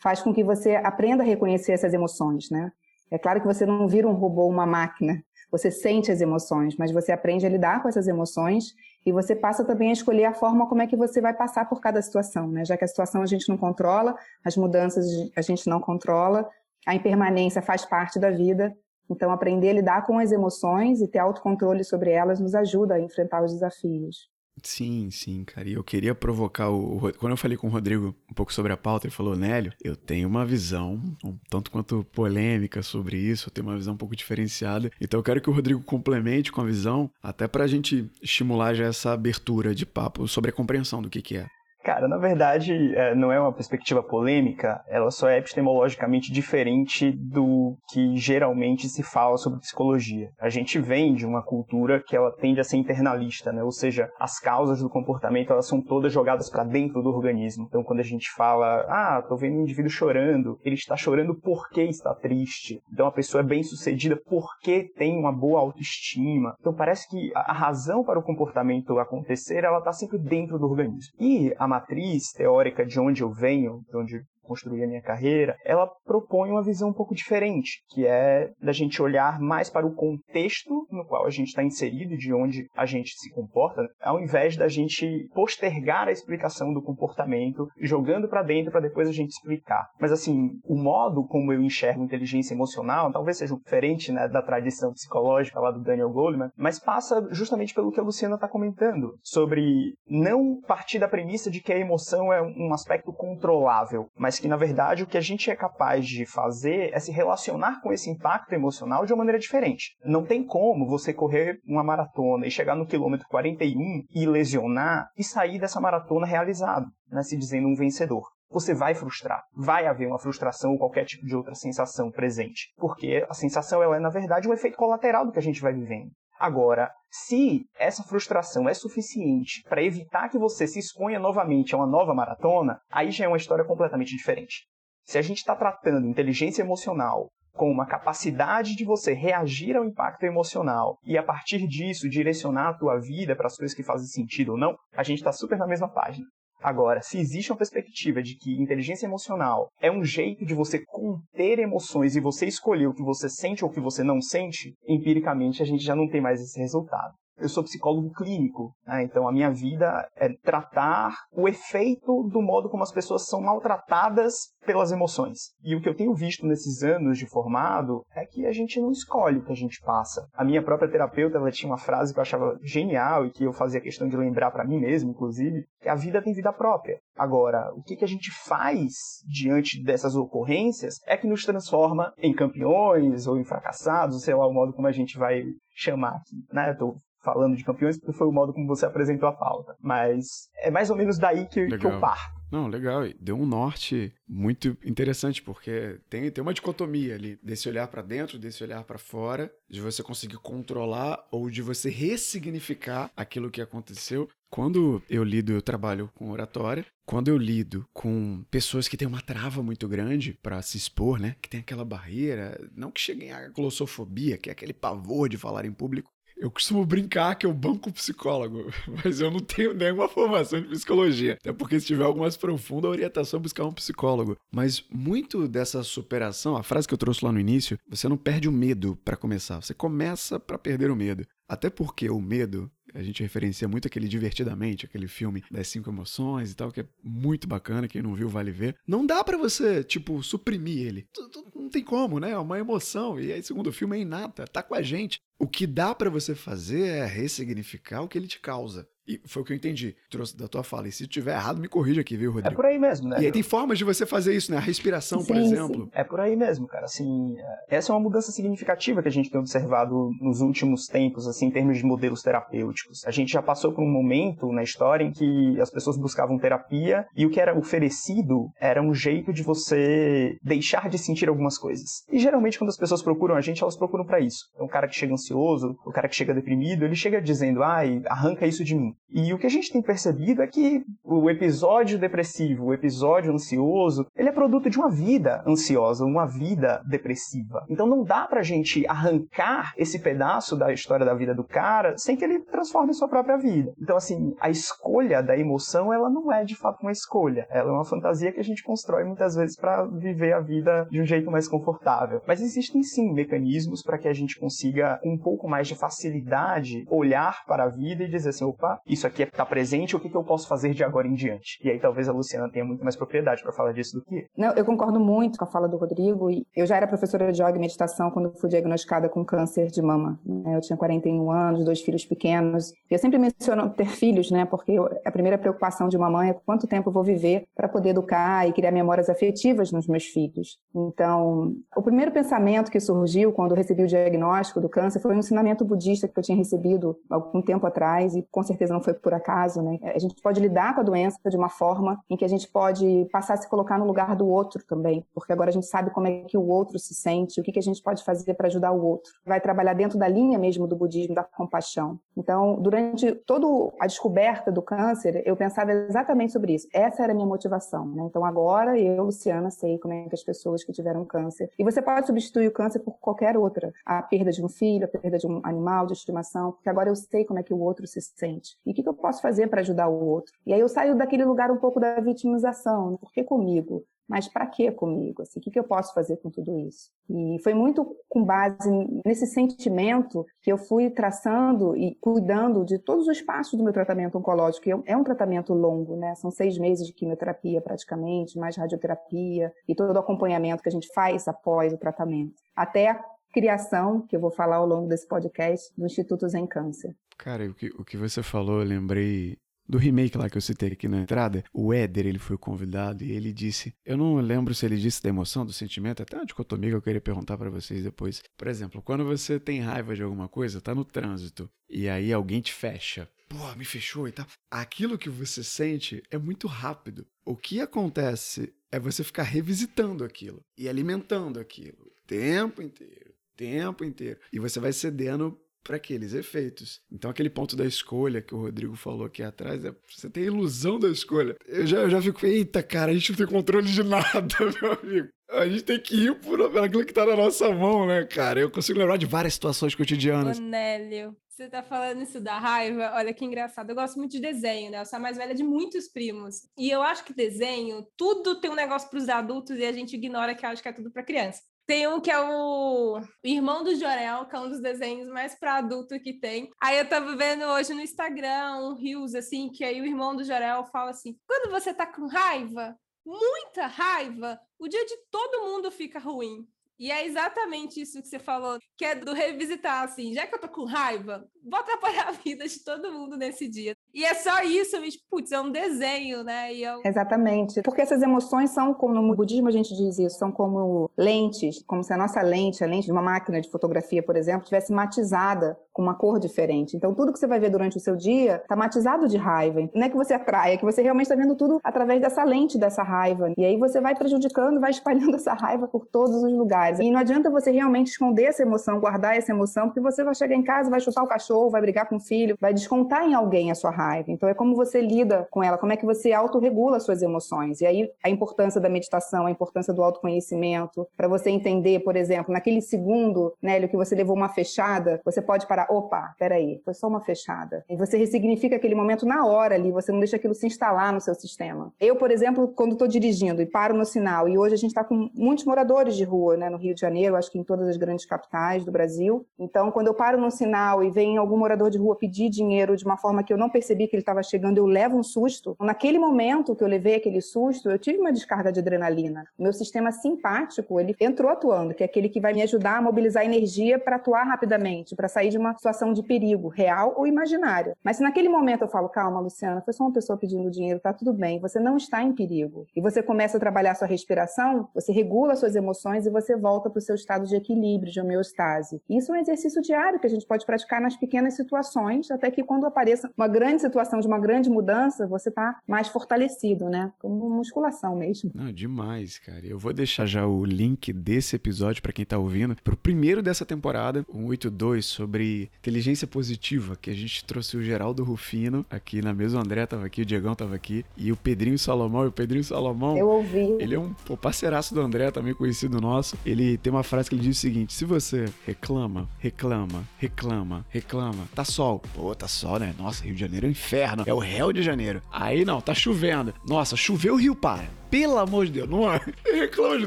faz 0.02 0.20
com 0.20 0.32
que 0.32 0.44
você 0.44 0.76
aprenda 0.76 1.22
a 1.22 1.26
reconhecer 1.26 1.72
essas 1.72 1.94
emoções, 1.94 2.50
né? 2.50 2.70
É 3.10 3.18
claro 3.18 3.40
que 3.40 3.46
você 3.46 3.64
não 3.64 3.86
vira 3.86 4.08
um 4.08 4.14
robô, 4.14 4.46
uma 4.46 4.66
máquina, 4.66 5.22
você 5.50 5.70
sente 5.70 6.10
as 6.10 6.20
emoções, 6.20 6.76
mas 6.76 6.90
você 6.90 7.12
aprende 7.12 7.44
a 7.44 7.48
lidar 7.48 7.82
com 7.82 7.88
essas 7.88 8.08
emoções 8.08 8.74
e 9.04 9.12
você 9.12 9.36
passa 9.36 9.64
também 9.64 9.90
a 9.90 9.92
escolher 9.92 10.24
a 10.24 10.32
forma 10.32 10.66
como 10.66 10.80
é 10.80 10.86
que 10.86 10.96
você 10.96 11.20
vai 11.20 11.34
passar 11.34 11.68
por 11.68 11.80
cada 11.80 12.00
situação, 12.00 12.48
né? 12.48 12.64
Já 12.64 12.76
que 12.76 12.84
a 12.84 12.88
situação 12.88 13.22
a 13.22 13.26
gente 13.26 13.48
não 13.48 13.56
controla, 13.56 14.16
as 14.44 14.56
mudanças 14.56 15.06
a 15.36 15.42
gente 15.42 15.68
não 15.68 15.80
controla, 15.80 16.48
a 16.86 16.94
impermanência 16.94 17.60
faz 17.60 17.84
parte 17.84 18.18
da 18.18 18.30
vida, 18.30 18.74
então, 19.12 19.30
aprender 19.30 19.70
a 19.70 19.74
lidar 19.74 20.06
com 20.06 20.18
as 20.18 20.32
emoções 20.32 21.00
e 21.00 21.08
ter 21.08 21.18
autocontrole 21.18 21.84
sobre 21.84 22.10
elas 22.10 22.40
nos 22.40 22.54
ajuda 22.54 22.94
a 22.94 23.00
enfrentar 23.00 23.42
os 23.42 23.52
desafios. 23.52 24.32
Sim, 24.62 25.10
sim, 25.10 25.44
cara. 25.44 25.68
E 25.68 25.72
eu 25.72 25.82
queria 25.82 26.14
provocar 26.14 26.68
o. 26.70 27.12
Quando 27.18 27.32
eu 27.32 27.36
falei 27.36 27.56
com 27.56 27.66
o 27.66 27.70
Rodrigo 27.70 28.14
um 28.30 28.34
pouco 28.34 28.52
sobre 28.52 28.72
a 28.72 28.76
pauta, 28.76 29.06
ele 29.06 29.14
falou: 29.14 29.34
Nélio, 29.34 29.72
eu 29.82 29.96
tenho 29.96 30.28
uma 30.28 30.44
visão 30.44 31.00
um 31.24 31.36
tanto 31.48 31.70
quanto 31.70 32.04
polêmica 32.12 32.82
sobre 32.82 33.16
isso, 33.16 33.48
eu 33.48 33.52
tenho 33.52 33.66
uma 33.66 33.76
visão 33.76 33.94
um 33.94 33.96
pouco 33.96 34.14
diferenciada. 34.14 34.90
Então 35.00 35.18
eu 35.18 35.24
quero 35.24 35.40
que 35.40 35.48
o 35.48 35.52
Rodrigo 35.52 35.82
complemente 35.82 36.52
com 36.52 36.60
a 36.60 36.66
visão, 36.66 37.10
até 37.22 37.48
pra 37.48 37.66
gente 37.66 38.10
estimular 38.20 38.74
já 38.74 38.84
essa 38.84 39.12
abertura 39.12 39.74
de 39.74 39.86
papo 39.86 40.28
sobre 40.28 40.50
a 40.50 40.54
compreensão 40.54 41.00
do 41.00 41.08
que, 41.08 41.22
que 41.22 41.38
é. 41.38 41.46
Cara, 41.84 42.06
na 42.06 42.16
verdade, 42.16 42.94
é, 42.94 43.12
não 43.14 43.32
é 43.32 43.40
uma 43.40 43.52
perspectiva 43.52 44.02
polêmica, 44.02 44.80
ela 44.88 45.10
só 45.10 45.28
é 45.28 45.38
epistemologicamente 45.38 46.32
diferente 46.32 47.10
do 47.10 47.76
que 47.92 48.16
geralmente 48.16 48.88
se 48.88 49.02
fala 49.02 49.36
sobre 49.36 49.58
psicologia. 49.58 50.30
A 50.40 50.48
gente 50.48 50.78
vem 50.78 51.12
de 51.12 51.26
uma 51.26 51.42
cultura 51.42 52.00
que 52.00 52.14
ela 52.14 52.30
tende 52.30 52.60
a 52.60 52.64
ser 52.64 52.76
internalista, 52.76 53.52
né? 53.52 53.64
Ou 53.64 53.72
seja, 53.72 54.08
as 54.20 54.38
causas 54.38 54.80
do 54.80 54.88
comportamento 54.88 55.52
elas 55.52 55.66
são 55.66 55.82
todas 55.82 56.12
jogadas 56.12 56.48
para 56.48 56.62
dentro 56.62 57.02
do 57.02 57.08
organismo. 57.08 57.66
Então, 57.68 57.82
quando 57.82 58.00
a 58.00 58.04
gente 58.04 58.30
fala, 58.30 58.86
ah, 58.88 59.22
tô 59.28 59.36
vendo 59.36 59.56
um 59.56 59.62
indivíduo 59.62 59.90
chorando, 59.90 60.58
ele 60.64 60.76
está 60.76 60.96
chorando 60.96 61.34
porque 61.34 61.82
está 61.82 62.14
triste. 62.14 62.80
Então, 62.92 63.08
a 63.08 63.12
pessoa 63.12 63.40
é 63.40 63.44
bem 63.44 63.62
sucedida 63.64 64.16
porque 64.28 64.88
tem 64.96 65.18
uma 65.18 65.32
boa 65.32 65.58
autoestima. 65.58 66.54
Então, 66.60 66.72
parece 66.72 67.08
que 67.08 67.32
a 67.34 67.52
razão 67.52 68.04
para 68.04 68.20
o 68.20 68.22
comportamento 68.22 68.98
acontecer, 69.00 69.64
ela 69.64 69.78
está 69.78 69.92
sempre 69.92 70.18
dentro 70.18 70.58
do 70.60 70.66
organismo. 70.66 71.12
E 71.18 71.52
a 71.58 71.71
matriz 71.72 72.32
teórica 72.32 72.84
de 72.84 73.00
onde 73.00 73.22
eu 73.22 73.32
venho, 73.32 73.82
de 73.88 73.96
onde 73.96 74.26
construir 74.52 74.84
a 74.84 74.86
minha 74.86 75.00
carreira, 75.00 75.56
ela 75.64 75.88
propõe 76.04 76.50
uma 76.50 76.62
visão 76.62 76.90
um 76.90 76.92
pouco 76.92 77.14
diferente, 77.14 77.80
que 77.88 78.06
é 78.06 78.50
da 78.60 78.72
gente 78.72 79.00
olhar 79.00 79.40
mais 79.40 79.70
para 79.70 79.86
o 79.86 79.94
contexto 79.94 80.86
no 80.90 81.06
qual 81.06 81.24
a 81.26 81.30
gente 81.30 81.48
está 81.48 81.62
inserido, 81.62 82.16
de 82.18 82.34
onde 82.34 82.66
a 82.76 82.84
gente 82.84 83.14
se 83.14 83.32
comporta, 83.32 83.82
ao 84.02 84.20
invés 84.20 84.54
da 84.54 84.68
gente 84.68 85.26
postergar 85.34 86.06
a 86.06 86.12
explicação 86.12 86.74
do 86.74 86.82
comportamento, 86.82 87.66
jogando 87.80 88.28
para 88.28 88.42
dentro 88.42 88.70
para 88.70 88.82
depois 88.82 89.08
a 89.08 89.12
gente 89.12 89.30
explicar. 89.30 89.86
Mas 89.98 90.12
assim, 90.12 90.50
o 90.64 90.76
modo 90.76 91.26
como 91.26 91.50
eu 91.50 91.62
enxergo 91.62 92.04
inteligência 92.04 92.52
emocional 92.52 93.10
talvez 93.10 93.38
seja 93.38 93.56
diferente 93.56 94.12
né, 94.12 94.28
da 94.28 94.42
tradição 94.42 94.92
psicológica 94.92 95.58
lá 95.60 95.70
do 95.70 95.82
Daniel 95.82 96.10
Goleman, 96.10 96.50
mas 96.56 96.78
passa 96.78 97.26
justamente 97.30 97.72
pelo 97.72 97.90
que 97.90 98.00
a 98.00 98.02
Luciana 98.02 98.34
está 98.34 98.48
comentando, 98.48 99.14
sobre 99.22 99.94
não 100.06 100.60
partir 100.66 100.98
da 100.98 101.08
premissa 101.08 101.50
de 101.50 101.62
que 101.62 101.72
a 101.72 101.78
emoção 101.78 102.32
é 102.32 102.42
um 102.42 102.74
aspecto 102.74 103.12
controlável, 103.12 104.08
mas 104.16 104.38
que 104.42 104.48
na 104.48 104.56
verdade 104.56 105.04
o 105.04 105.06
que 105.06 105.16
a 105.16 105.20
gente 105.20 105.48
é 105.50 105.54
capaz 105.54 106.04
de 106.04 106.26
fazer 106.26 106.90
é 106.92 106.98
se 106.98 107.12
relacionar 107.12 107.80
com 107.80 107.92
esse 107.92 108.10
impacto 108.10 108.52
emocional 108.52 109.06
de 109.06 109.12
uma 109.12 109.18
maneira 109.18 109.38
diferente. 109.38 109.96
Não 110.04 110.24
tem 110.24 110.44
como 110.44 110.84
você 110.84 111.14
correr 111.14 111.60
uma 111.64 111.84
maratona 111.84 112.44
e 112.44 112.50
chegar 112.50 112.74
no 112.74 112.84
quilômetro 112.84 113.28
41 113.28 114.02
e 114.12 114.26
lesionar 114.26 115.06
e 115.16 115.22
sair 115.22 115.60
dessa 115.60 115.80
maratona 115.80 116.26
realizado, 116.26 116.86
né, 117.08 117.22
se 117.22 117.36
dizendo 117.36 117.68
um 117.68 117.76
vencedor 117.76 118.24
você 118.50 118.74
vai 118.74 118.94
frustrar. 118.94 119.42
Vai 119.56 119.86
haver 119.86 120.06
uma 120.06 120.18
frustração 120.18 120.72
ou 120.72 120.78
qualquer 120.78 121.06
tipo 121.06 121.24
de 121.24 121.34
outra 121.34 121.54
sensação 121.54 122.10
presente. 122.10 122.70
Porque 122.76 123.24
a 123.26 123.32
sensação 123.32 123.82
ela 123.82 123.96
é, 123.96 123.98
na 123.98 124.10
verdade, 124.10 124.46
um 124.46 124.52
efeito 124.52 124.76
colateral 124.76 125.24
do 125.24 125.32
que 125.32 125.38
a 125.38 125.42
gente 125.42 125.62
vai 125.62 125.72
vivendo. 125.72 126.10
Agora, 126.42 126.90
se 127.08 127.66
essa 127.78 128.02
frustração 128.02 128.68
é 128.68 128.74
suficiente 128.74 129.62
para 129.68 129.80
evitar 129.80 130.28
que 130.28 130.36
você 130.36 130.66
se 130.66 130.80
exponha 130.80 131.20
novamente 131.20 131.72
a 131.72 131.78
uma 131.78 131.86
nova 131.86 132.12
maratona, 132.12 132.80
aí 132.90 133.12
já 133.12 133.26
é 133.26 133.28
uma 133.28 133.36
história 133.36 133.64
completamente 133.64 134.16
diferente. 134.16 134.66
Se 135.04 135.18
a 135.18 135.22
gente 135.22 135.38
está 135.38 135.54
tratando 135.54 136.08
inteligência 136.08 136.60
emocional 136.60 137.28
com 137.52 137.70
uma 137.70 137.86
capacidade 137.86 138.74
de 138.74 138.84
você 138.84 139.12
reagir 139.12 139.76
ao 139.76 139.84
impacto 139.84 140.24
emocional 140.24 140.98
e 141.04 141.16
a 141.16 141.22
partir 141.22 141.64
disso 141.68 142.10
direcionar 142.10 142.70
a 142.70 142.74
tua 142.76 142.98
vida 142.98 143.36
para 143.36 143.46
as 143.46 143.56
coisas 143.56 143.76
que 143.76 143.84
fazem 143.84 144.08
sentido 144.08 144.54
ou 144.54 144.58
não, 144.58 144.74
a 144.96 145.04
gente 145.04 145.18
está 145.18 145.30
super 145.30 145.56
na 145.56 145.68
mesma 145.68 145.88
página. 145.88 146.26
Agora, 146.62 147.02
se 147.02 147.18
existe 147.18 147.50
uma 147.50 147.58
perspectiva 147.58 148.22
de 148.22 148.36
que 148.36 148.60
inteligência 148.60 149.06
emocional 149.06 149.68
é 149.80 149.90
um 149.90 150.04
jeito 150.04 150.44
de 150.46 150.54
você 150.54 150.78
conter 150.84 151.58
emoções 151.58 152.14
e 152.14 152.20
você 152.20 152.46
escolher 152.46 152.86
o 152.86 152.94
que 152.94 153.02
você 153.02 153.28
sente 153.28 153.64
ou 153.64 153.70
o 153.70 153.72
que 153.72 153.80
você 153.80 154.04
não 154.04 154.20
sente, 154.20 154.74
empiricamente 154.86 155.60
a 155.60 155.66
gente 155.66 155.82
já 155.82 155.96
não 155.96 156.08
tem 156.08 156.20
mais 156.20 156.40
esse 156.40 156.60
resultado. 156.60 157.14
Eu 157.38 157.48
sou 157.48 157.64
psicólogo 157.64 158.12
clínico, 158.12 158.74
né? 158.86 159.02
então 159.02 159.26
a 159.26 159.32
minha 159.32 159.50
vida 159.50 160.08
é 160.16 160.28
tratar 160.42 161.14
o 161.32 161.48
efeito 161.48 162.28
do 162.30 162.40
modo 162.40 162.68
como 162.68 162.82
as 162.82 162.92
pessoas 162.92 163.26
são 163.26 163.40
maltratadas 163.40 164.52
pelas 164.64 164.92
emoções. 164.92 165.50
E 165.62 165.74
o 165.74 165.80
que 165.80 165.88
eu 165.88 165.96
tenho 165.96 166.14
visto 166.14 166.46
nesses 166.46 166.82
anos 166.82 167.18
de 167.18 167.26
formado 167.26 168.04
é 168.14 168.24
que 168.24 168.46
a 168.46 168.52
gente 168.52 168.80
não 168.80 168.90
escolhe 168.90 169.38
o 169.38 169.44
que 169.44 169.52
a 169.52 169.56
gente 169.56 169.80
passa. 169.80 170.26
A 170.34 170.44
minha 170.44 170.62
própria 170.62 170.90
terapeuta 170.90 171.38
ela 171.38 171.50
tinha 171.50 171.70
uma 171.70 171.78
frase 171.78 172.12
que 172.12 172.18
eu 172.18 172.22
achava 172.22 172.56
genial 172.62 173.26
e 173.26 173.30
que 173.30 173.44
eu 173.44 173.52
fazia 173.52 173.80
questão 173.80 174.08
de 174.08 174.16
lembrar 174.16 174.50
para 174.50 174.64
mim 174.64 174.78
mesmo, 174.78 175.10
inclusive, 175.10 175.64
que 175.80 175.88
a 175.88 175.94
vida 175.94 176.22
tem 176.22 176.32
vida 176.32 176.52
própria. 176.52 176.98
Agora, 177.16 177.72
o 177.74 177.82
que, 177.82 177.96
que 177.96 178.04
a 178.04 178.08
gente 178.08 178.30
faz 178.46 178.92
diante 179.26 179.82
dessas 179.82 180.14
ocorrências 180.14 180.94
é 181.06 181.16
que 181.16 181.26
nos 181.26 181.44
transforma 181.44 182.12
em 182.18 182.32
campeões 182.32 183.26
ou 183.26 183.38
em 183.38 183.44
fracassados, 183.44 184.22
sei 184.22 184.34
lá 184.34 184.46
o 184.46 184.52
modo 184.52 184.72
como 184.72 184.86
a 184.86 184.92
gente 184.92 185.18
vai 185.18 185.44
chamar 185.74 186.16
aqui. 186.16 186.36
Né? 186.52 186.70
Eu 186.70 186.78
tô 186.78 186.96
falando 187.22 187.56
de 187.56 187.64
campeões, 187.64 187.98
porque 187.98 188.16
foi 188.16 188.26
o 188.26 188.32
modo 188.32 188.52
como 188.52 188.66
você 188.66 188.86
apresentou 188.86 189.28
a 189.28 189.32
pauta. 189.32 189.76
Mas 189.80 190.48
é 190.62 190.70
mais 190.70 190.90
ou 190.90 190.96
menos 190.96 191.18
daí 191.18 191.46
que, 191.46 191.66
que 191.66 191.86
eu 191.86 192.00
parto. 192.00 192.42
Não, 192.52 192.68
legal. 192.68 193.02
Deu 193.18 193.34
um 193.34 193.46
norte 193.46 194.12
muito 194.28 194.76
interessante, 194.84 195.42
porque 195.42 195.98
tem, 196.10 196.30
tem 196.30 196.42
uma 196.42 196.52
dicotomia 196.52 197.14
ali, 197.14 197.38
desse 197.42 197.66
olhar 197.66 197.88
para 197.88 198.02
dentro, 198.02 198.38
desse 198.38 198.62
olhar 198.62 198.84
para 198.84 198.98
fora, 198.98 199.50
de 199.70 199.80
você 199.80 200.02
conseguir 200.02 200.36
controlar 200.36 201.26
ou 201.30 201.48
de 201.48 201.62
você 201.62 201.88
ressignificar 201.88 203.10
aquilo 203.16 203.50
que 203.50 203.62
aconteceu. 203.62 204.28
Quando 204.50 205.02
eu 205.08 205.24
lido, 205.24 205.54
eu 205.54 205.62
trabalho 205.62 206.10
com 206.14 206.30
oratória. 206.30 206.84
Quando 207.06 207.28
eu 207.28 207.38
lido 207.38 207.86
com 207.90 208.44
pessoas 208.50 208.86
que 208.86 208.98
têm 208.98 209.08
uma 209.08 209.22
trava 209.22 209.62
muito 209.62 209.88
grande 209.88 210.38
para 210.42 210.60
se 210.60 210.76
expor, 210.76 211.18
né? 211.18 211.36
Que 211.40 211.48
tem 211.48 211.60
aquela 211.60 211.86
barreira, 211.86 212.60
não 212.76 212.90
que 212.90 213.00
cheguem 213.00 213.32
à 213.32 213.48
glossofobia, 213.48 214.36
que 214.36 214.50
é 214.50 214.52
aquele 214.52 214.74
pavor 214.74 215.26
de 215.26 215.38
falar 215.38 215.64
em 215.64 215.72
público, 215.72 216.11
eu 216.42 216.50
costumo 216.50 216.84
brincar 216.84 217.36
que 217.36 217.46
eu 217.46 217.52
banco 217.52 217.92
psicólogo, 217.92 218.66
mas 219.04 219.20
eu 219.20 219.30
não 219.30 219.38
tenho 219.38 219.72
nenhuma 219.72 220.08
formação 220.08 220.60
de 220.60 220.66
psicologia. 220.66 221.34
Até 221.34 221.52
porque 221.52 221.78
se 221.78 221.86
tiver 221.86 222.02
algo 222.02 222.18
mais 222.18 222.36
a 222.42 222.88
orientação 222.88 223.38
buscar 223.38 223.64
um 223.64 223.72
psicólogo. 223.72 224.36
Mas 224.52 224.84
muito 224.90 225.46
dessa 225.46 225.84
superação, 225.84 226.56
a 226.56 226.64
frase 226.64 226.88
que 226.88 226.94
eu 226.94 226.98
trouxe 226.98 227.24
lá 227.24 227.30
no 227.30 227.38
início, 227.38 227.78
você 227.88 228.08
não 228.08 228.16
perde 228.16 228.48
o 228.48 228.52
medo 228.52 228.98
para 229.04 229.16
começar, 229.16 229.62
você 229.62 229.72
começa 229.72 230.40
para 230.40 230.58
perder 230.58 230.90
o 230.90 230.96
medo. 230.96 231.24
Até 231.48 231.68
porque 231.68 232.08
o 232.08 232.18
medo, 232.18 232.70
a 232.94 233.02
gente 233.02 233.22
referencia 233.22 233.68
muito 233.68 233.86
aquele 233.86 234.08
Divertidamente, 234.08 234.86
aquele 234.86 235.06
filme 235.06 235.44
das 235.50 235.68
cinco 235.68 235.90
emoções 235.90 236.50
e 236.50 236.56
tal, 236.56 236.72
que 236.72 236.80
é 236.80 236.88
muito 237.04 237.46
bacana, 237.46 237.86
quem 237.86 238.02
não 238.02 238.14
viu 238.14 238.28
vale 238.28 238.50
ver. 238.50 238.74
Não 238.86 239.04
dá 239.04 239.22
para 239.22 239.36
você, 239.36 239.84
tipo, 239.84 240.22
suprimir 240.22 240.86
ele. 240.86 241.06
Não 241.54 241.68
tem 241.68 241.84
como, 241.84 242.18
né? 242.18 242.30
É 242.30 242.38
uma 242.38 242.58
emoção. 242.58 243.20
E 243.20 243.32
aí, 243.32 243.42
segundo 243.42 243.66
o 243.66 243.72
filme, 243.72 243.98
é 243.98 244.00
inata, 244.00 244.46
tá 244.46 244.62
com 244.62 244.74
a 244.74 244.80
gente. 244.80 245.20
O 245.42 245.48
que 245.48 245.66
dá 245.66 245.92
para 245.92 246.08
você 246.08 246.36
fazer 246.36 246.86
é 246.86 247.04
ressignificar 247.04 248.00
o 248.02 248.06
que 248.06 248.16
ele 248.16 248.28
te 248.28 248.38
causa. 248.38 248.88
E 249.06 249.20
foi 249.26 249.42
o 249.42 249.44
que 249.44 249.52
eu 249.52 249.56
entendi. 249.56 249.96
Trouxe 250.10 250.36
da 250.36 250.46
tua 250.48 250.62
fala. 250.62 250.88
E 250.88 250.92
se 250.92 251.06
tiver 251.06 251.32
errado, 251.32 251.60
me 251.60 251.68
corrija 251.68 252.00
aqui, 252.00 252.16
viu, 252.16 252.32
Rodrigo? 252.32 252.52
É 252.52 252.56
por 252.56 252.66
aí 252.66 252.78
mesmo, 252.78 253.08
né? 253.08 253.20
E 253.20 253.26
aí 253.26 253.32
tem 253.32 253.42
formas 253.42 253.78
de 253.78 253.84
você 253.84 254.06
fazer 254.06 254.34
isso, 254.34 254.50
né? 254.50 254.58
A 254.58 254.60
respiração, 254.60 255.20
sim, 255.20 255.26
por 255.26 255.36
exemplo. 255.36 255.84
Sim. 255.84 255.90
É 255.92 256.04
por 256.04 256.20
aí 256.20 256.36
mesmo, 256.36 256.66
cara. 256.66 256.84
Assim, 256.84 257.36
é, 257.38 257.76
essa 257.76 257.92
é 257.92 257.94
uma 257.94 258.00
mudança 258.00 258.30
significativa 258.30 259.02
que 259.02 259.08
a 259.08 259.12
gente 259.12 259.30
tem 259.30 259.40
observado 259.40 260.10
nos 260.20 260.40
últimos 260.40 260.86
tempos, 260.86 261.26
assim, 261.26 261.46
em 261.46 261.50
termos 261.50 261.78
de 261.78 261.84
modelos 261.84 262.22
terapêuticos. 262.22 263.04
A 263.04 263.10
gente 263.10 263.32
já 263.32 263.42
passou 263.42 263.72
por 263.72 263.82
um 263.82 263.90
momento 263.90 264.52
na 264.52 264.62
história 264.62 265.04
em 265.04 265.10
que 265.10 265.60
as 265.60 265.70
pessoas 265.70 265.96
buscavam 265.96 266.38
terapia 266.38 267.04
e 267.16 267.26
o 267.26 267.30
que 267.30 267.40
era 267.40 267.56
oferecido 267.58 268.48
era 268.60 268.82
um 268.82 268.94
jeito 268.94 269.32
de 269.32 269.42
você 269.42 270.36
deixar 270.42 270.88
de 270.88 270.98
sentir 270.98 271.28
algumas 271.28 271.58
coisas. 271.58 272.04
E 272.10 272.18
geralmente 272.18 272.58
quando 272.58 272.70
as 272.70 272.76
pessoas 272.76 273.02
procuram 273.02 273.34
a 273.34 273.40
gente, 273.40 273.62
elas 273.62 273.76
procuram 273.76 274.04
para 274.04 274.20
isso. 274.20 274.46
Então, 274.54 274.66
o 274.66 274.68
cara 274.68 274.86
que 274.86 274.94
chega 274.94 275.12
ansioso, 275.12 275.76
o 275.84 275.90
cara 275.90 276.08
que 276.08 276.16
chega 276.16 276.34
deprimido, 276.34 276.84
ele 276.84 276.94
chega 276.94 277.20
dizendo, 277.20 277.62
ai, 277.62 278.00
arranca 278.06 278.46
isso 278.46 278.64
de 278.64 278.74
mim. 278.74 278.91
E 279.10 279.32
o 279.32 279.38
que 279.38 279.46
a 279.46 279.50
gente 279.50 279.70
tem 279.70 279.82
percebido 279.82 280.42
é 280.42 280.46
que 280.46 280.82
o 281.04 281.28
episódio 281.28 281.98
depressivo, 281.98 282.66
o 282.66 282.74
episódio 282.74 283.32
ansioso, 283.32 284.06
ele 284.16 284.30
é 284.30 284.32
produto 284.32 284.70
de 284.70 284.78
uma 284.78 284.90
vida 284.90 285.42
ansiosa, 285.46 286.04
uma 286.04 286.26
vida 286.26 286.82
depressiva. 286.88 287.64
Então 287.68 287.86
não 287.86 288.02
dá 288.04 288.26
pra 288.26 288.42
gente 288.42 288.86
arrancar 288.86 289.74
esse 289.76 289.98
pedaço 289.98 290.56
da 290.56 290.72
história 290.72 291.04
da 291.04 291.14
vida 291.14 291.34
do 291.34 291.44
cara 291.44 291.96
sem 291.98 292.16
que 292.16 292.24
ele 292.24 292.40
transforme 292.40 292.94
sua 292.94 293.08
própria 293.08 293.36
vida. 293.36 293.72
Então 293.80 293.96
assim, 293.96 294.34
a 294.40 294.48
escolha 294.48 295.22
da 295.22 295.36
emoção, 295.36 295.92
ela 295.92 296.08
não 296.08 296.32
é 296.32 296.44
de 296.44 296.56
fato 296.56 296.80
uma 296.82 296.92
escolha. 296.92 297.46
Ela 297.50 297.68
é 297.68 297.72
uma 297.72 297.84
fantasia 297.84 298.32
que 298.32 298.40
a 298.40 298.44
gente 298.44 298.62
constrói 298.62 299.04
muitas 299.04 299.34
vezes 299.34 299.56
para 299.56 299.84
viver 299.84 300.32
a 300.32 300.40
vida 300.40 300.86
de 300.90 301.00
um 301.00 301.04
jeito 301.04 301.30
mais 301.30 301.46
confortável. 301.46 302.22
Mas 302.26 302.40
existem 302.40 302.82
sim 302.82 303.12
mecanismos 303.12 303.82
para 303.82 303.98
que 303.98 304.08
a 304.08 304.12
gente 304.12 304.38
consiga 304.38 304.98
com 305.02 305.12
um 305.12 305.18
pouco 305.18 305.48
mais 305.48 305.68
de 305.68 305.74
facilidade 305.74 306.86
olhar 306.88 307.44
para 307.46 307.64
a 307.64 307.68
vida 307.68 308.04
e 308.04 308.08
dizer 308.10 308.30
assim, 308.30 308.44
opa, 308.44 308.80
isso 308.86 309.06
aqui 309.06 309.22
está 309.22 309.44
presente, 309.44 309.96
o 309.96 310.00
que, 310.00 310.08
que 310.08 310.16
eu 310.16 310.24
posso 310.24 310.48
fazer 310.48 310.74
de 310.74 310.84
agora 310.84 311.06
em 311.06 311.14
diante? 311.14 311.58
E 311.62 311.70
aí 311.70 311.78
talvez 311.78 312.08
a 312.08 312.12
Luciana 312.12 312.50
tenha 312.50 312.64
muito 312.64 312.82
mais 312.82 312.96
propriedade 312.96 313.42
para 313.42 313.52
falar 313.52 313.72
disso 313.72 313.98
do 313.98 314.04
que. 314.04 314.26
Não, 314.36 314.52
eu 314.54 314.64
concordo 314.64 314.98
muito 314.98 315.38
com 315.38 315.44
a 315.44 315.48
fala 315.48 315.68
do 315.68 315.76
Rodrigo. 315.76 316.28
Eu 316.54 316.66
já 316.66 316.76
era 316.76 316.86
professora 316.86 317.32
de 317.32 317.42
yoga 317.42 317.56
e 317.56 317.60
meditação 317.60 318.10
quando 318.10 318.32
fui 318.38 318.48
diagnosticada 318.48 319.08
com 319.08 319.24
câncer 319.24 319.68
de 319.68 319.80
mama. 319.80 320.18
Né? 320.24 320.56
Eu 320.56 320.60
tinha 320.60 320.76
41 320.76 321.30
anos, 321.30 321.64
dois 321.64 321.80
filhos 321.80 322.04
pequenos. 322.04 322.72
Eu 322.90 322.98
sempre 322.98 323.18
menciono 323.18 323.70
ter 323.70 323.86
filhos, 323.86 324.30
né? 324.30 324.44
Porque 324.44 324.76
a 325.04 325.10
primeira 325.10 325.38
preocupação 325.38 325.88
de 325.88 325.96
uma 325.96 326.10
mãe 326.10 326.30
é 326.30 326.34
quanto 326.34 326.66
tempo 326.66 326.88
eu 326.88 326.92
vou 326.92 327.04
viver 327.04 327.44
para 327.54 327.68
poder 327.68 327.90
educar 327.90 328.48
e 328.48 328.52
criar 328.52 328.70
memórias 328.70 329.08
afetivas 329.08 329.70
nos 329.72 329.86
meus 329.86 330.04
filhos. 330.04 330.58
Então, 330.74 331.54
o 331.76 331.82
primeiro 331.82 332.12
pensamento 332.12 332.70
que 332.70 332.80
surgiu 332.80 333.32
quando 333.32 333.52
eu 333.52 333.56
recebi 333.56 333.82
o 333.82 333.86
diagnóstico 333.86 334.60
do 334.60 334.68
câncer 334.68 335.00
foi 335.00 335.14
um 335.14 335.18
ensinamento 335.18 335.64
budista 335.64 336.08
que 336.08 336.18
eu 336.18 336.22
tinha 336.22 336.36
recebido 336.36 336.96
algum 337.08 337.42
tempo 337.42 337.66
atrás 337.66 338.14
e 338.14 338.26
com 338.30 338.42
certeza 338.42 338.71
não 338.72 338.80
foi 338.80 338.94
por 338.94 339.14
acaso, 339.14 339.62
né? 339.62 339.78
A 339.82 339.98
gente 339.98 340.20
pode 340.22 340.40
lidar 340.40 340.74
com 340.74 340.80
a 340.80 340.84
doença 340.84 341.18
de 341.28 341.36
uma 341.36 341.48
forma 341.48 342.02
em 342.08 342.16
que 342.16 342.24
a 342.24 342.28
gente 342.28 342.48
pode 342.48 343.08
passar 343.12 343.34
a 343.34 343.36
se 343.36 343.48
colocar 343.48 343.78
no 343.78 343.86
lugar 343.86 344.16
do 344.16 344.26
outro 344.26 344.62
também, 344.66 345.04
porque 345.14 345.32
agora 345.32 345.50
a 345.50 345.52
gente 345.52 345.66
sabe 345.66 345.90
como 345.90 346.06
é 346.06 346.22
que 346.22 346.36
o 346.36 346.46
outro 346.46 346.78
se 346.78 346.94
sente, 346.94 347.40
o 347.40 347.42
que, 347.42 347.52
que 347.52 347.58
a 347.58 347.62
gente 347.62 347.82
pode 347.82 348.02
fazer 348.04 348.34
para 348.34 348.46
ajudar 348.46 348.72
o 348.72 348.84
outro. 348.84 349.12
Vai 349.24 349.40
trabalhar 349.40 349.74
dentro 349.74 349.98
da 349.98 350.08
linha 350.08 350.38
mesmo 350.38 350.66
do 350.66 350.76
budismo 350.76 351.14
da 351.14 351.24
compaixão. 351.24 351.98
Então, 352.16 352.56
durante 352.60 353.12
toda 353.26 353.46
a 353.80 353.86
descoberta 353.86 354.50
do 354.50 354.62
câncer, 354.62 355.22
eu 355.24 355.36
pensava 355.36 355.72
exatamente 355.72 356.32
sobre 356.32 356.54
isso. 356.54 356.68
Essa 356.72 357.02
era 357.02 357.12
a 357.12 357.14
minha 357.14 357.26
motivação, 357.26 357.86
né? 357.86 358.04
Então, 358.04 358.24
agora 358.24 358.78
eu, 358.78 359.04
Luciana, 359.04 359.50
sei 359.50 359.78
como 359.78 359.94
é 359.94 360.08
que 360.08 360.14
as 360.14 360.22
pessoas 360.22 360.64
que 360.64 360.72
tiveram 360.72 361.04
câncer. 361.04 361.50
E 361.58 361.64
você 361.64 361.80
pode 361.80 362.06
substituir 362.06 362.48
o 362.48 362.52
câncer 362.52 362.80
por 362.80 362.98
qualquer 362.98 363.36
outra. 363.36 363.72
A 363.84 364.02
perda 364.02 364.30
de 364.30 364.44
um 364.44 364.48
filho, 364.48 364.84
a 364.84 364.88
perda 364.88 365.18
de 365.18 365.26
um 365.26 365.40
animal 365.42 365.86
de 365.86 365.92
estimação, 365.92 366.52
porque 366.52 366.68
agora 366.68 366.88
eu 366.88 366.96
sei 366.96 367.24
como 367.24 367.38
é 367.38 367.42
que 367.42 367.54
o 367.54 367.60
outro 367.60 367.86
se 367.86 368.00
sente. 368.00 368.56
E 368.64 368.70
o 368.70 368.74
que, 368.74 368.82
que 368.82 368.88
eu 368.88 368.94
posso 368.94 369.20
fazer 369.20 369.48
para 369.48 369.60
ajudar 369.60 369.88
o 369.88 370.06
outro? 370.06 370.32
E 370.46 370.52
aí 370.52 370.60
eu 370.60 370.68
saio 370.68 370.96
daquele 370.96 371.24
lugar 371.24 371.50
um 371.50 371.58
pouco 371.58 371.80
da 371.80 372.00
vitimização. 372.00 372.96
Por 372.96 373.12
que 373.12 373.24
comigo? 373.24 373.84
Mas 374.08 374.28
para 374.28 374.46
que 374.46 374.70
comigo? 374.72 375.22
Assim, 375.22 375.40
o 375.40 375.42
que, 375.42 375.50
que 375.50 375.58
eu 375.58 375.64
posso 375.64 375.94
fazer 375.94 376.18
com 376.18 376.30
tudo 376.30 376.58
isso? 376.58 376.90
E 377.08 377.38
foi 377.42 377.54
muito 377.54 377.96
com 378.08 378.22
base 378.22 378.70
nesse 379.06 379.26
sentimento 379.26 380.26
que 380.42 380.52
eu 380.52 380.58
fui 380.58 380.90
traçando 380.90 381.74
e 381.76 381.94
cuidando 381.94 382.64
de 382.64 382.78
todos 382.78 383.08
os 383.08 383.22
passos 383.22 383.56
do 383.56 383.64
meu 383.64 383.72
tratamento 383.72 384.18
oncológico. 384.18 384.82
É 384.84 384.96
um 384.96 385.04
tratamento 385.04 385.54
longo, 385.54 385.96
né? 385.96 386.14
São 386.16 386.30
seis 386.30 386.58
meses 386.58 386.86
de 386.86 386.92
quimioterapia 386.92 387.60
praticamente, 387.60 388.38
mais 388.38 388.56
radioterapia 388.56 389.52
e 389.66 389.74
todo 389.74 389.94
o 389.94 389.98
acompanhamento 389.98 390.62
que 390.62 390.68
a 390.68 390.72
gente 390.72 390.88
faz 390.92 391.26
após 391.26 391.72
o 391.72 391.78
tratamento. 391.78 392.34
Até 392.54 392.90
a 392.90 393.04
criação, 393.32 394.02
que 394.02 394.14
eu 394.14 394.20
vou 394.20 394.30
falar 394.30 394.56
ao 394.56 394.66
longo 394.66 394.88
desse 394.88 395.08
podcast, 395.08 395.72
do 395.76 395.86
Instituto 395.86 396.28
Zen 396.28 396.46
Câncer. 396.46 396.94
Cara, 397.22 397.48
o 397.48 397.54
que, 397.54 397.66
o 397.78 397.84
que 397.84 397.96
você 397.96 398.20
falou, 398.20 398.58
eu 398.58 398.66
lembrei 398.66 399.38
do 399.68 399.78
remake 399.78 400.18
lá 400.18 400.28
que 400.28 400.36
eu 400.36 400.42
citei 400.42 400.72
aqui 400.72 400.88
na 400.88 401.02
entrada, 401.02 401.44
o 401.52 401.72
Éder, 401.72 402.04
ele 402.04 402.18
foi 402.18 402.36
convidado 402.36 403.04
e 403.04 403.12
ele 403.12 403.32
disse, 403.32 403.72
eu 403.86 403.96
não 403.96 404.16
lembro 404.16 404.52
se 404.52 404.66
ele 404.66 404.76
disse 404.76 405.00
da 405.00 405.08
emoção, 405.08 405.46
do 405.46 405.52
sentimento, 405.52 406.02
até 406.02 406.16
uma 406.16 406.26
dicotomia 406.26 406.70
que 406.70 406.74
eu 406.74 406.82
queria 406.82 407.00
perguntar 407.00 407.38
para 407.38 407.48
vocês 407.48 407.84
depois. 407.84 408.24
Por 408.36 408.48
exemplo, 408.48 408.82
quando 408.82 409.04
você 409.04 409.38
tem 409.38 409.60
raiva 409.60 409.94
de 409.94 410.02
alguma 410.02 410.28
coisa, 410.28 410.60
tá 410.60 410.74
no 410.74 410.84
trânsito, 410.84 411.48
e 411.70 411.88
aí 411.88 412.12
alguém 412.12 412.40
te 412.40 412.52
fecha, 412.52 413.08
pô, 413.28 413.54
me 413.54 413.64
fechou 413.64 414.08
e 414.08 414.12
tal. 414.12 414.26
Aquilo 414.50 414.98
que 414.98 415.08
você 415.08 415.44
sente 415.44 416.02
é 416.10 416.18
muito 416.18 416.48
rápido. 416.48 417.06
O 417.24 417.36
que 417.36 417.60
acontece 417.60 418.52
é 418.68 418.80
você 418.80 419.04
ficar 419.04 419.22
revisitando 419.22 420.02
aquilo 420.02 420.44
e 420.58 420.68
alimentando 420.68 421.38
aquilo 421.38 421.86
o 421.86 422.04
tempo 422.04 422.60
inteiro, 422.60 423.14
tempo 423.36 423.84
inteiro. 423.84 424.18
E 424.32 424.40
você 424.40 424.58
vai 424.58 424.72
cedendo 424.72 425.38
para 425.62 425.76
aqueles 425.76 426.12
efeitos. 426.14 426.80
Então, 426.90 427.10
aquele 427.10 427.30
ponto 427.30 427.56
da 427.56 427.64
escolha 427.64 428.20
que 428.20 428.34
o 428.34 428.40
Rodrigo 428.40 428.74
falou 428.74 429.06
aqui 429.06 429.22
atrás, 429.22 429.64
é, 429.64 429.74
você 429.88 430.10
tem 430.10 430.24
a 430.24 430.26
ilusão 430.26 430.78
da 430.78 430.88
escolha. 430.88 431.36
Eu 431.46 431.66
já, 431.66 431.78
eu 431.78 431.90
já 431.90 432.02
fico, 432.02 432.26
eita, 432.26 432.62
cara, 432.62 432.90
a 432.90 432.94
gente 432.94 433.10
não 433.10 433.18
tem 433.18 433.26
controle 433.26 433.66
de 433.70 433.82
nada, 433.82 434.36
meu 434.60 434.72
amigo. 434.72 435.08
A 435.30 435.48
gente 435.48 435.62
tem 435.62 435.80
que 435.80 435.94
ir 435.94 436.14
por 436.20 436.40
aquilo 436.58 436.84
que 436.84 436.92
tá 436.92 437.06
na 437.06 437.16
nossa 437.16 437.50
mão, 437.50 437.86
né, 437.86 438.04
cara? 438.04 438.40
Eu 438.40 438.50
consigo 438.50 438.78
lembrar 438.78 438.98
de 438.98 439.06
várias 439.06 439.34
situações 439.34 439.74
cotidianas. 439.74 440.38
Ô, 440.38 440.42
Nélio, 440.42 441.16
você 441.26 441.48
tá 441.48 441.62
falando 441.62 442.02
isso 442.02 442.20
da 442.20 442.38
raiva? 442.38 442.92
Olha 442.94 443.14
que 443.14 443.24
engraçado. 443.24 443.70
Eu 443.70 443.74
gosto 443.74 443.96
muito 443.96 444.12
de 444.12 444.20
desenho, 444.20 444.70
né? 444.70 444.80
Eu 444.80 444.84
sou 444.84 444.98
a 444.98 445.00
mais 445.00 445.16
velha 445.16 445.34
de 445.34 445.42
muitos 445.42 445.88
primos. 445.88 446.46
E 446.58 446.70
eu 446.70 446.82
acho 446.82 447.04
que 447.04 447.14
desenho, 447.14 447.86
tudo 447.96 448.38
tem 448.38 448.50
um 448.50 448.54
negócio 448.54 448.90
pros 448.90 449.08
adultos 449.08 449.58
e 449.58 449.64
a 449.64 449.72
gente 449.72 449.96
ignora 449.96 450.34
que 450.34 450.44
acha 450.44 450.62
que 450.62 450.68
é 450.68 450.72
tudo 450.72 450.90
pra 450.90 451.02
criança. 451.02 451.40
Tem 451.66 451.86
um 451.86 452.00
que 452.00 452.10
é 452.10 452.20
o 452.20 453.00
Irmão 453.22 453.62
do 453.62 453.74
Jorel, 453.74 454.26
que 454.26 454.34
é 454.34 454.40
um 454.40 454.48
dos 454.48 454.60
desenhos 454.60 455.08
mais 455.08 455.34
para 455.38 455.56
adulto 455.56 455.98
que 456.00 456.12
tem. 456.12 456.50
Aí 456.60 456.78
eu 456.78 456.88
tava 456.88 457.16
vendo 457.16 457.44
hoje 457.44 457.72
no 457.72 457.80
Instagram 457.80 458.56
um 458.58 458.74
Rios, 458.74 459.14
assim, 459.14 459.48
que 459.48 459.64
aí 459.64 459.80
o 459.80 459.86
Irmão 459.86 460.14
do 460.16 460.24
Jorel 460.24 460.64
fala 460.66 460.90
assim: 460.90 461.16
quando 461.26 461.50
você 461.50 461.72
tá 461.72 461.86
com 461.86 462.06
raiva, 462.06 462.76
muita 463.04 463.66
raiva, 463.66 464.40
o 464.58 464.68
dia 464.68 464.84
de 464.84 464.96
todo 465.10 465.46
mundo 465.46 465.70
fica 465.70 465.98
ruim. 465.98 466.46
E 466.78 466.90
é 466.90 467.06
exatamente 467.06 467.80
isso 467.80 468.02
que 468.02 468.08
você 468.08 468.18
falou, 468.18 468.58
que 468.76 468.84
é 468.84 468.96
do 468.96 469.12
revisitar, 469.12 469.84
assim, 469.84 470.12
já 470.12 470.26
que 470.26 470.34
eu 470.34 470.40
tô 470.40 470.48
com 470.48 470.64
raiva, 470.64 471.24
vou 471.44 471.60
atrapalhar 471.60 472.08
a 472.08 472.10
vida 472.24 472.46
de 472.48 472.64
todo 472.64 472.92
mundo 472.92 473.16
nesse 473.16 473.48
dia. 473.48 473.76
E 473.94 474.04
é 474.04 474.14
só 474.14 474.42
isso, 474.42 474.80
mas, 474.80 474.96
putz, 474.96 475.32
é 475.32 475.40
um 475.40 475.50
desenho, 475.50 476.24
né? 476.24 476.52
E 476.52 476.62
eu... 476.62 476.80
Exatamente. 476.84 477.62
Porque 477.62 477.82
essas 477.82 478.02
emoções 478.02 478.50
são, 478.50 478.72
como 478.72 478.94
no 478.94 479.14
budismo 479.14 479.48
a 479.48 479.52
gente 479.52 479.74
diz 479.76 479.98
isso, 479.98 480.18
são 480.18 480.32
como 480.32 480.90
lentes, 480.96 481.62
como 481.66 481.84
se 481.84 481.92
a 481.92 481.96
nossa 481.96 482.22
lente, 482.22 482.64
a 482.64 482.66
lente 482.66 482.86
de 482.86 482.92
uma 482.92 483.02
máquina 483.02 483.40
de 483.40 483.50
fotografia, 483.50 484.02
por 484.02 484.16
exemplo, 484.16 484.46
tivesse 484.46 484.72
matizada 484.72 485.58
com 485.72 485.82
uma 485.82 485.94
cor 485.94 486.18
diferente. 486.18 486.76
Então, 486.76 486.94
tudo 486.94 487.12
que 487.12 487.18
você 487.18 487.26
vai 487.26 487.40
ver 487.40 487.50
durante 487.50 487.76
o 487.76 487.80
seu 487.80 487.96
dia 487.96 488.36
está 488.36 488.54
matizado 488.54 489.08
de 489.08 489.16
raiva. 489.16 489.60
Não 489.74 489.86
é 489.86 489.88
que 489.88 489.96
você 489.96 490.14
atrai, 490.14 490.54
é 490.54 490.56
que 490.56 490.64
você 490.64 490.82
realmente 490.82 491.06
está 491.06 491.14
vendo 491.14 491.34
tudo 491.34 491.60
através 491.62 492.00
dessa 492.00 492.22
lente, 492.24 492.58
dessa 492.58 492.82
raiva. 492.82 493.32
E 493.36 493.44
aí 493.44 493.56
você 493.56 493.80
vai 493.80 493.94
prejudicando, 493.94 494.60
vai 494.60 494.70
espalhando 494.70 495.16
essa 495.16 495.32
raiva 495.32 495.66
por 495.66 495.86
todos 495.86 496.22
os 496.22 496.32
lugares. 496.32 496.78
E 496.78 496.90
não 496.90 497.00
adianta 497.00 497.30
você 497.30 497.50
realmente 497.50 497.88
esconder 497.88 498.24
essa 498.24 498.42
emoção, 498.42 498.80
guardar 498.80 499.16
essa 499.16 499.32
emoção, 499.32 499.66
porque 499.66 499.80
você 499.80 500.04
vai 500.04 500.14
chegar 500.14 500.34
em 500.34 500.42
casa, 500.42 500.70
vai 500.70 500.80
chutar 500.80 501.02
o 501.02 501.08
cachorro, 501.08 501.50
vai 501.50 501.60
brigar 501.60 501.88
com 501.88 501.96
o 501.96 502.00
filho, 502.00 502.36
vai 502.40 502.52
descontar 502.52 503.04
em 503.04 503.14
alguém 503.14 503.50
a 503.50 503.54
sua 503.54 503.70
raiva. 503.70 503.81
Então, 504.08 504.28
é 504.28 504.34
como 504.34 504.54
você 504.54 504.80
lida 504.80 505.26
com 505.30 505.42
ela, 505.42 505.58
como 505.58 505.72
é 505.72 505.76
que 505.76 505.86
você 505.86 506.12
autorregula 506.12 506.76
as 506.76 506.84
suas 506.84 507.02
emoções. 507.02 507.60
E 507.60 507.66
aí, 507.66 507.90
a 508.02 508.10
importância 508.10 508.60
da 508.60 508.68
meditação, 508.68 509.26
a 509.26 509.30
importância 509.30 509.72
do 509.72 509.82
autoconhecimento, 509.82 510.86
para 510.96 511.08
você 511.08 511.30
entender, 511.30 511.80
por 511.80 511.96
exemplo, 511.96 512.32
naquele 512.32 512.60
segundo, 512.60 513.34
Nélio, 513.42 513.68
que 513.68 513.76
você 513.76 513.94
levou 513.94 514.16
uma 514.16 514.28
fechada, 514.28 515.00
você 515.04 515.20
pode 515.20 515.46
parar 515.46 515.66
opa, 515.70 516.14
peraí, 516.18 516.60
foi 516.64 516.74
só 516.74 516.88
uma 516.88 517.00
fechada. 517.00 517.64
E 517.68 517.76
você 517.76 517.96
ressignifica 517.96 518.56
aquele 518.56 518.74
momento 518.74 519.06
na 519.06 519.26
hora 519.26 519.54
ali, 519.54 519.70
você 519.70 519.92
não 519.92 519.98
deixa 519.98 520.16
aquilo 520.16 520.34
se 520.34 520.46
instalar 520.46 520.92
no 520.92 521.00
seu 521.00 521.14
sistema. 521.14 521.72
Eu, 521.80 521.96
por 521.96 522.10
exemplo, 522.10 522.48
quando 522.48 522.72
estou 522.72 522.88
dirigindo 522.88 523.42
e 523.42 523.46
paro 523.46 523.74
no 523.74 523.84
sinal, 523.84 524.28
e 524.28 524.38
hoje 524.38 524.54
a 524.54 524.58
gente 524.58 524.70
está 524.70 524.84
com 524.84 525.10
muitos 525.14 525.44
moradores 525.44 525.96
de 525.96 526.04
rua, 526.04 526.36
né, 526.36 526.48
no 526.48 526.56
Rio 526.56 526.74
de 526.74 526.80
Janeiro, 526.80 527.16
acho 527.16 527.30
que 527.30 527.38
em 527.38 527.44
todas 527.44 527.68
as 527.68 527.76
grandes 527.76 528.06
capitais 528.06 528.64
do 528.64 528.72
Brasil. 528.72 529.26
Então, 529.38 529.70
quando 529.70 529.88
eu 529.88 529.94
paro 529.94 530.20
no 530.20 530.30
sinal 530.30 530.82
e 530.82 530.90
vem 530.90 531.16
algum 531.16 531.36
morador 531.36 531.70
de 531.70 531.78
rua 531.78 531.96
pedir 531.96 532.28
dinheiro 532.28 532.76
de 532.76 532.84
uma 532.84 532.96
forma 532.96 533.22
que 533.22 533.32
eu 533.32 533.36
não 533.36 533.50
percebi 533.50 533.71
que 533.88 533.96
ele 533.96 534.02
estava 534.02 534.22
chegando, 534.22 534.58
eu 534.58 534.66
levo 534.66 534.96
um 534.96 535.02
susto. 535.02 535.56
Naquele 535.60 535.98
momento 535.98 536.54
que 536.54 536.62
eu 536.62 536.68
levei 536.68 536.96
aquele 536.96 537.20
susto, 537.20 537.70
eu 537.70 537.78
tive 537.78 537.98
uma 537.98 538.12
descarga 538.12 538.52
de 538.52 538.60
adrenalina. 538.60 539.24
O 539.38 539.42
meu 539.42 539.52
sistema 539.52 539.90
simpático, 539.92 540.80
ele 540.80 540.94
entrou 541.00 541.30
atuando, 541.30 541.74
que 541.74 541.82
é 541.82 541.86
aquele 541.86 542.08
que 542.08 542.20
vai 542.20 542.32
me 542.32 542.42
ajudar 542.42 542.78
a 542.78 542.82
mobilizar 542.82 543.24
energia 543.24 543.78
para 543.78 543.96
atuar 543.96 544.24
rapidamente, 544.24 544.94
para 544.94 545.08
sair 545.08 545.30
de 545.30 545.38
uma 545.38 545.54
situação 545.54 545.92
de 545.92 546.02
perigo, 546.02 546.48
real 546.48 546.94
ou 546.96 547.06
imaginário. 547.06 547.74
Mas 547.82 547.96
se 547.96 548.02
naquele 548.02 548.28
momento 548.28 548.62
eu 548.62 548.68
falo, 548.68 548.88
calma, 548.88 549.20
Luciana, 549.20 549.60
foi 549.62 549.72
só 549.72 549.84
uma 549.84 549.92
pessoa 549.92 550.18
pedindo 550.18 550.50
dinheiro, 550.50 550.80
tá 550.80 550.92
tudo 550.92 551.12
bem, 551.12 551.40
você 551.40 551.58
não 551.58 551.76
está 551.76 552.02
em 552.02 552.12
perigo. 552.12 552.66
E 552.74 552.80
você 552.80 553.02
começa 553.02 553.36
a 553.36 553.40
trabalhar 553.40 553.74
sua 553.74 553.88
respiração, 553.88 554.68
você 554.74 554.92
regula 554.92 555.36
suas 555.36 555.56
emoções 555.56 556.06
e 556.06 556.10
você 556.10 556.36
volta 556.36 556.68
para 556.68 556.78
o 556.78 556.82
seu 556.82 556.94
estado 556.94 557.26
de 557.26 557.36
equilíbrio, 557.36 557.92
de 557.92 558.00
homeostase. 558.00 558.82
Isso 558.88 559.12
é 559.12 559.18
um 559.18 559.20
exercício 559.20 559.62
diário 559.62 559.98
que 559.98 560.06
a 560.06 560.10
gente 560.10 560.26
pode 560.26 560.44
praticar 560.44 560.80
nas 560.80 560.96
pequenas 560.96 561.34
situações, 561.34 562.10
até 562.10 562.30
que 562.30 562.42
quando 562.42 562.66
apareça 562.66 563.10
uma 563.16 563.28
grande 563.28 563.61
situação 563.68 564.00
de 564.00 564.06
uma 564.06 564.18
grande 564.18 564.50
mudança, 564.50 565.06
você 565.06 565.30
tá 565.30 565.58
mais 565.66 565.88
fortalecido, 565.88 566.68
né? 566.68 566.92
Como 566.98 567.28
musculação 567.30 567.96
mesmo. 567.96 568.30
Não, 568.34 568.52
demais, 568.52 569.18
cara. 569.18 569.44
Eu 569.44 569.58
vou 569.58 569.72
deixar 569.72 570.06
já 570.06 570.26
o 570.26 570.44
link 570.44 570.92
desse 570.92 571.36
episódio 571.36 571.82
para 571.82 571.92
quem 571.92 572.04
tá 572.04 572.18
ouvindo, 572.18 572.56
pro 572.62 572.76
primeiro 572.76 573.22
dessa 573.22 573.44
temporada, 573.44 574.04
o 574.08 574.26
82 574.26 574.84
sobre 574.84 575.50
inteligência 575.60 576.06
positiva, 576.06 576.76
que 576.80 576.90
a 576.90 576.94
gente 576.94 577.24
trouxe 577.24 577.56
o 577.56 577.62
Geraldo 577.62 578.04
Rufino 578.04 578.64
aqui 578.70 579.00
na 579.00 579.12
mesa. 579.12 579.38
O 579.38 579.40
André 579.40 579.66
tava 579.66 579.86
aqui, 579.86 580.02
o 580.02 580.06
Diegão 580.06 580.34
tava 580.34 580.54
aqui, 580.54 580.84
e 580.96 581.10
o 581.12 581.16
Pedrinho 581.16 581.58
Salomão. 581.58 582.04
E 582.04 582.08
o 582.08 582.12
Pedrinho 582.12 582.44
Salomão. 582.44 582.96
Eu 582.96 583.08
ouvi. 583.08 583.56
Ele 583.60 583.74
é 583.74 583.78
um 583.78 583.92
pô, 583.92 584.16
parceiraço 584.16 584.74
do 584.74 584.80
André, 584.80 585.10
também 585.10 585.34
conhecido 585.34 585.80
nosso. 585.80 586.16
Ele 586.24 586.56
tem 586.58 586.72
uma 586.72 586.82
frase 586.82 587.08
que 587.08 587.14
ele 587.14 587.22
diz 587.22 587.38
o 587.38 587.40
seguinte: 587.40 587.72
se 587.72 587.84
você 587.84 588.26
reclama, 588.46 589.08
reclama, 589.18 589.84
reclama, 589.98 590.64
reclama, 590.68 591.28
tá 591.34 591.44
sol. 591.44 591.80
Pô, 591.94 592.14
tá 592.14 592.28
sol, 592.28 592.58
né? 592.58 592.74
Nossa, 592.78 593.04
Rio 593.04 593.14
de 593.14 593.20
Janeiro 593.20 593.46
é 593.46 593.50
inferno. 593.52 594.02
É 594.06 594.12
o 594.12 594.18
réu 594.18 594.52
de 594.52 594.62
janeiro. 594.62 595.00
Aí 595.12 595.44
não, 595.44 595.60
tá 595.60 595.74
chovendo. 595.74 596.34
Nossa, 596.46 596.76
choveu 596.76 597.14
o 597.14 597.16
rio 597.16 597.34
para. 597.34 597.64
Pelo 597.90 598.18
amor 598.18 598.46
de 598.46 598.52
Deus, 598.52 598.68
não 598.68 598.90
é? 598.90 599.00
Reclama 599.24 599.78
de 599.78 599.86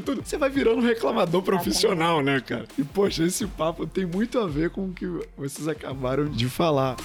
tudo. 0.00 0.22
Você 0.24 0.38
vai 0.38 0.48
virando 0.48 0.78
um 0.78 0.86
reclamador 0.86 1.42
profissional, 1.42 2.22
né, 2.22 2.40
cara? 2.40 2.64
E, 2.78 2.84
poxa, 2.84 3.24
esse 3.24 3.46
papo 3.46 3.86
tem 3.86 4.06
muito 4.06 4.38
a 4.38 4.46
ver 4.46 4.70
com 4.70 4.86
o 4.86 4.92
que 4.92 5.06
vocês 5.36 5.66
acabaram 5.66 6.26
de 6.26 6.48
falar. 6.48 6.96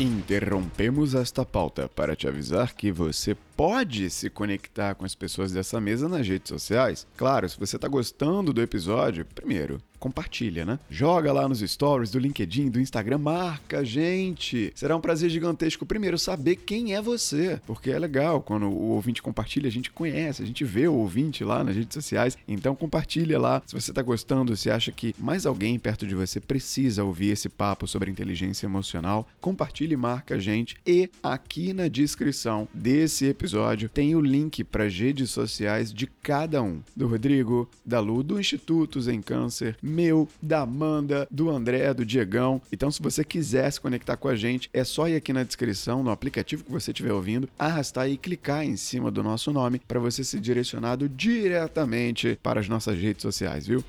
Interrompemos 0.00 1.14
esta 1.14 1.44
pauta 1.44 1.86
para 1.86 2.16
te 2.16 2.26
avisar 2.26 2.72
que 2.72 2.90
você 2.90 3.36
pode 3.54 4.08
se 4.08 4.30
conectar 4.30 4.94
com 4.94 5.04
as 5.04 5.14
pessoas 5.14 5.52
dessa 5.52 5.78
mesa 5.78 6.08
nas 6.08 6.26
redes 6.26 6.48
sociais. 6.48 7.06
Claro, 7.18 7.46
se 7.46 7.60
você 7.60 7.76
está 7.76 7.86
gostando 7.86 8.50
do 8.50 8.62
episódio, 8.62 9.26
primeiro, 9.26 9.78
compartilha, 10.00 10.64
né? 10.64 10.78
Joga 10.90 11.32
lá 11.32 11.46
nos 11.46 11.60
stories 11.60 12.10
do 12.10 12.18
LinkedIn, 12.18 12.70
do 12.70 12.80
Instagram, 12.80 13.18
marca 13.18 13.80
a 13.80 13.84
gente. 13.84 14.72
Será 14.74 14.96
um 14.96 15.00
prazer 15.00 15.28
gigantesco, 15.30 15.84
primeiro, 15.84 16.18
saber 16.18 16.56
quem 16.56 16.94
é 16.94 17.02
você, 17.02 17.60
porque 17.66 17.90
é 17.90 17.98
legal 17.98 18.40
quando 18.40 18.66
o 18.66 18.90
ouvinte 18.90 19.22
compartilha, 19.22 19.68
a 19.68 19.72
gente 19.72 19.90
conhece, 19.90 20.42
a 20.42 20.46
gente 20.46 20.64
vê 20.64 20.88
o 20.88 20.94
ouvinte 20.94 21.44
lá 21.44 21.62
nas 21.62 21.76
redes 21.76 21.94
sociais. 21.94 22.36
Então 22.48 22.74
compartilha 22.74 23.38
lá. 23.38 23.62
Se 23.66 23.74
você 23.74 23.90
está 23.90 24.02
gostando, 24.02 24.56
se 24.56 24.70
acha 24.70 24.90
que 24.90 25.14
mais 25.18 25.44
alguém 25.44 25.78
perto 25.78 26.06
de 26.06 26.14
você 26.14 26.40
precisa 26.40 27.04
ouvir 27.04 27.30
esse 27.30 27.48
papo 27.48 27.86
sobre 27.86 28.10
inteligência 28.10 28.66
emocional, 28.66 29.28
compartilha 29.40 29.94
e 29.94 29.96
marca 29.98 30.36
a 30.36 30.38
gente. 30.38 30.76
E 30.86 31.10
aqui 31.22 31.74
na 31.74 31.88
descrição 31.88 32.66
desse 32.72 33.26
episódio 33.26 33.88
tem 33.88 34.14
o 34.14 34.20
link 34.20 34.64
para 34.64 34.84
as 34.84 34.96
redes 34.96 35.30
sociais 35.30 35.92
de 35.92 36.06
cada 36.06 36.62
um. 36.62 36.80
Do 36.96 37.06
Rodrigo, 37.06 37.68
da 37.84 38.00
Lu, 38.00 38.22
do 38.22 38.40
Instituto 38.40 39.00
Zen 39.00 39.20
Câncer, 39.20 39.76
meu, 39.90 40.28
da 40.40 40.60
Amanda, 40.60 41.26
do 41.30 41.50
André, 41.50 41.92
do 41.92 42.04
Diegão. 42.04 42.62
Então, 42.72 42.90
se 42.90 43.02
você 43.02 43.24
quiser 43.24 43.70
se 43.70 43.80
conectar 43.80 44.16
com 44.16 44.28
a 44.28 44.36
gente, 44.36 44.70
é 44.72 44.84
só 44.84 45.08
ir 45.08 45.16
aqui 45.16 45.32
na 45.32 45.42
descrição, 45.42 46.02
no 46.02 46.10
aplicativo 46.10 46.64
que 46.64 46.72
você 46.72 46.90
estiver 46.90 47.12
ouvindo, 47.12 47.48
arrastar 47.58 48.08
e 48.08 48.16
clicar 48.16 48.64
em 48.64 48.76
cima 48.76 49.10
do 49.10 49.22
nosso 49.22 49.52
nome 49.52 49.80
para 49.86 50.00
você 50.00 50.24
ser 50.24 50.40
direcionado 50.40 51.08
diretamente 51.08 52.38
para 52.42 52.60
as 52.60 52.68
nossas 52.68 52.98
redes 52.98 53.22
sociais, 53.22 53.66
viu? 53.66 53.84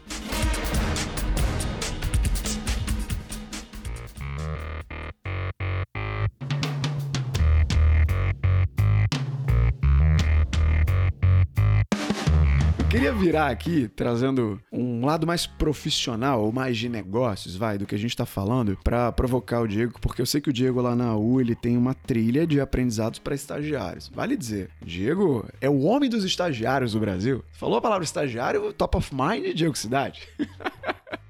Queria 12.91 13.13
virar 13.13 13.47
aqui 13.47 13.88
trazendo 13.88 14.62
um 14.69 15.06
lado 15.06 15.25
mais 15.25 15.47
profissional 15.47 16.43
ou 16.43 16.51
mais 16.51 16.77
de 16.77 16.89
negócios, 16.89 17.56
vai, 17.56 17.77
do 17.77 17.86
que 17.86 17.95
a 17.95 17.97
gente 17.97 18.17
tá 18.17 18.25
falando, 18.25 18.77
para 18.84 19.13
provocar 19.13 19.62
o 19.62 19.67
Diego, 19.67 19.97
porque 20.01 20.21
eu 20.21 20.25
sei 20.25 20.41
que 20.41 20.49
o 20.49 20.54
Diego 20.54 20.82
lá 20.82 20.93
na 20.93 21.15
U, 21.15 21.39
ele 21.39 21.56
tem 21.56 21.77
uma 21.77 21.93
trilha 21.93 22.45
de 22.45 22.60
aprendizados 22.60 23.17
para 23.17 23.34
estagiários. 23.34 24.12
Vale 24.13 24.36
dizer, 24.36 24.71
Diego 24.84 25.47
é 25.62 25.69
o 25.69 25.84
homem 25.84 26.10
dos 26.10 26.25
estagiários 26.25 26.91
do 26.91 26.99
Brasil. 26.99 27.45
Falou 27.54 27.77
a 27.77 27.82
palavra 27.82 28.04
estagiário, 28.04 28.73
top 28.73 28.97
of 28.97 29.15
mind, 29.15 29.56
Diego 29.56 29.77
Cidade. 29.77 30.27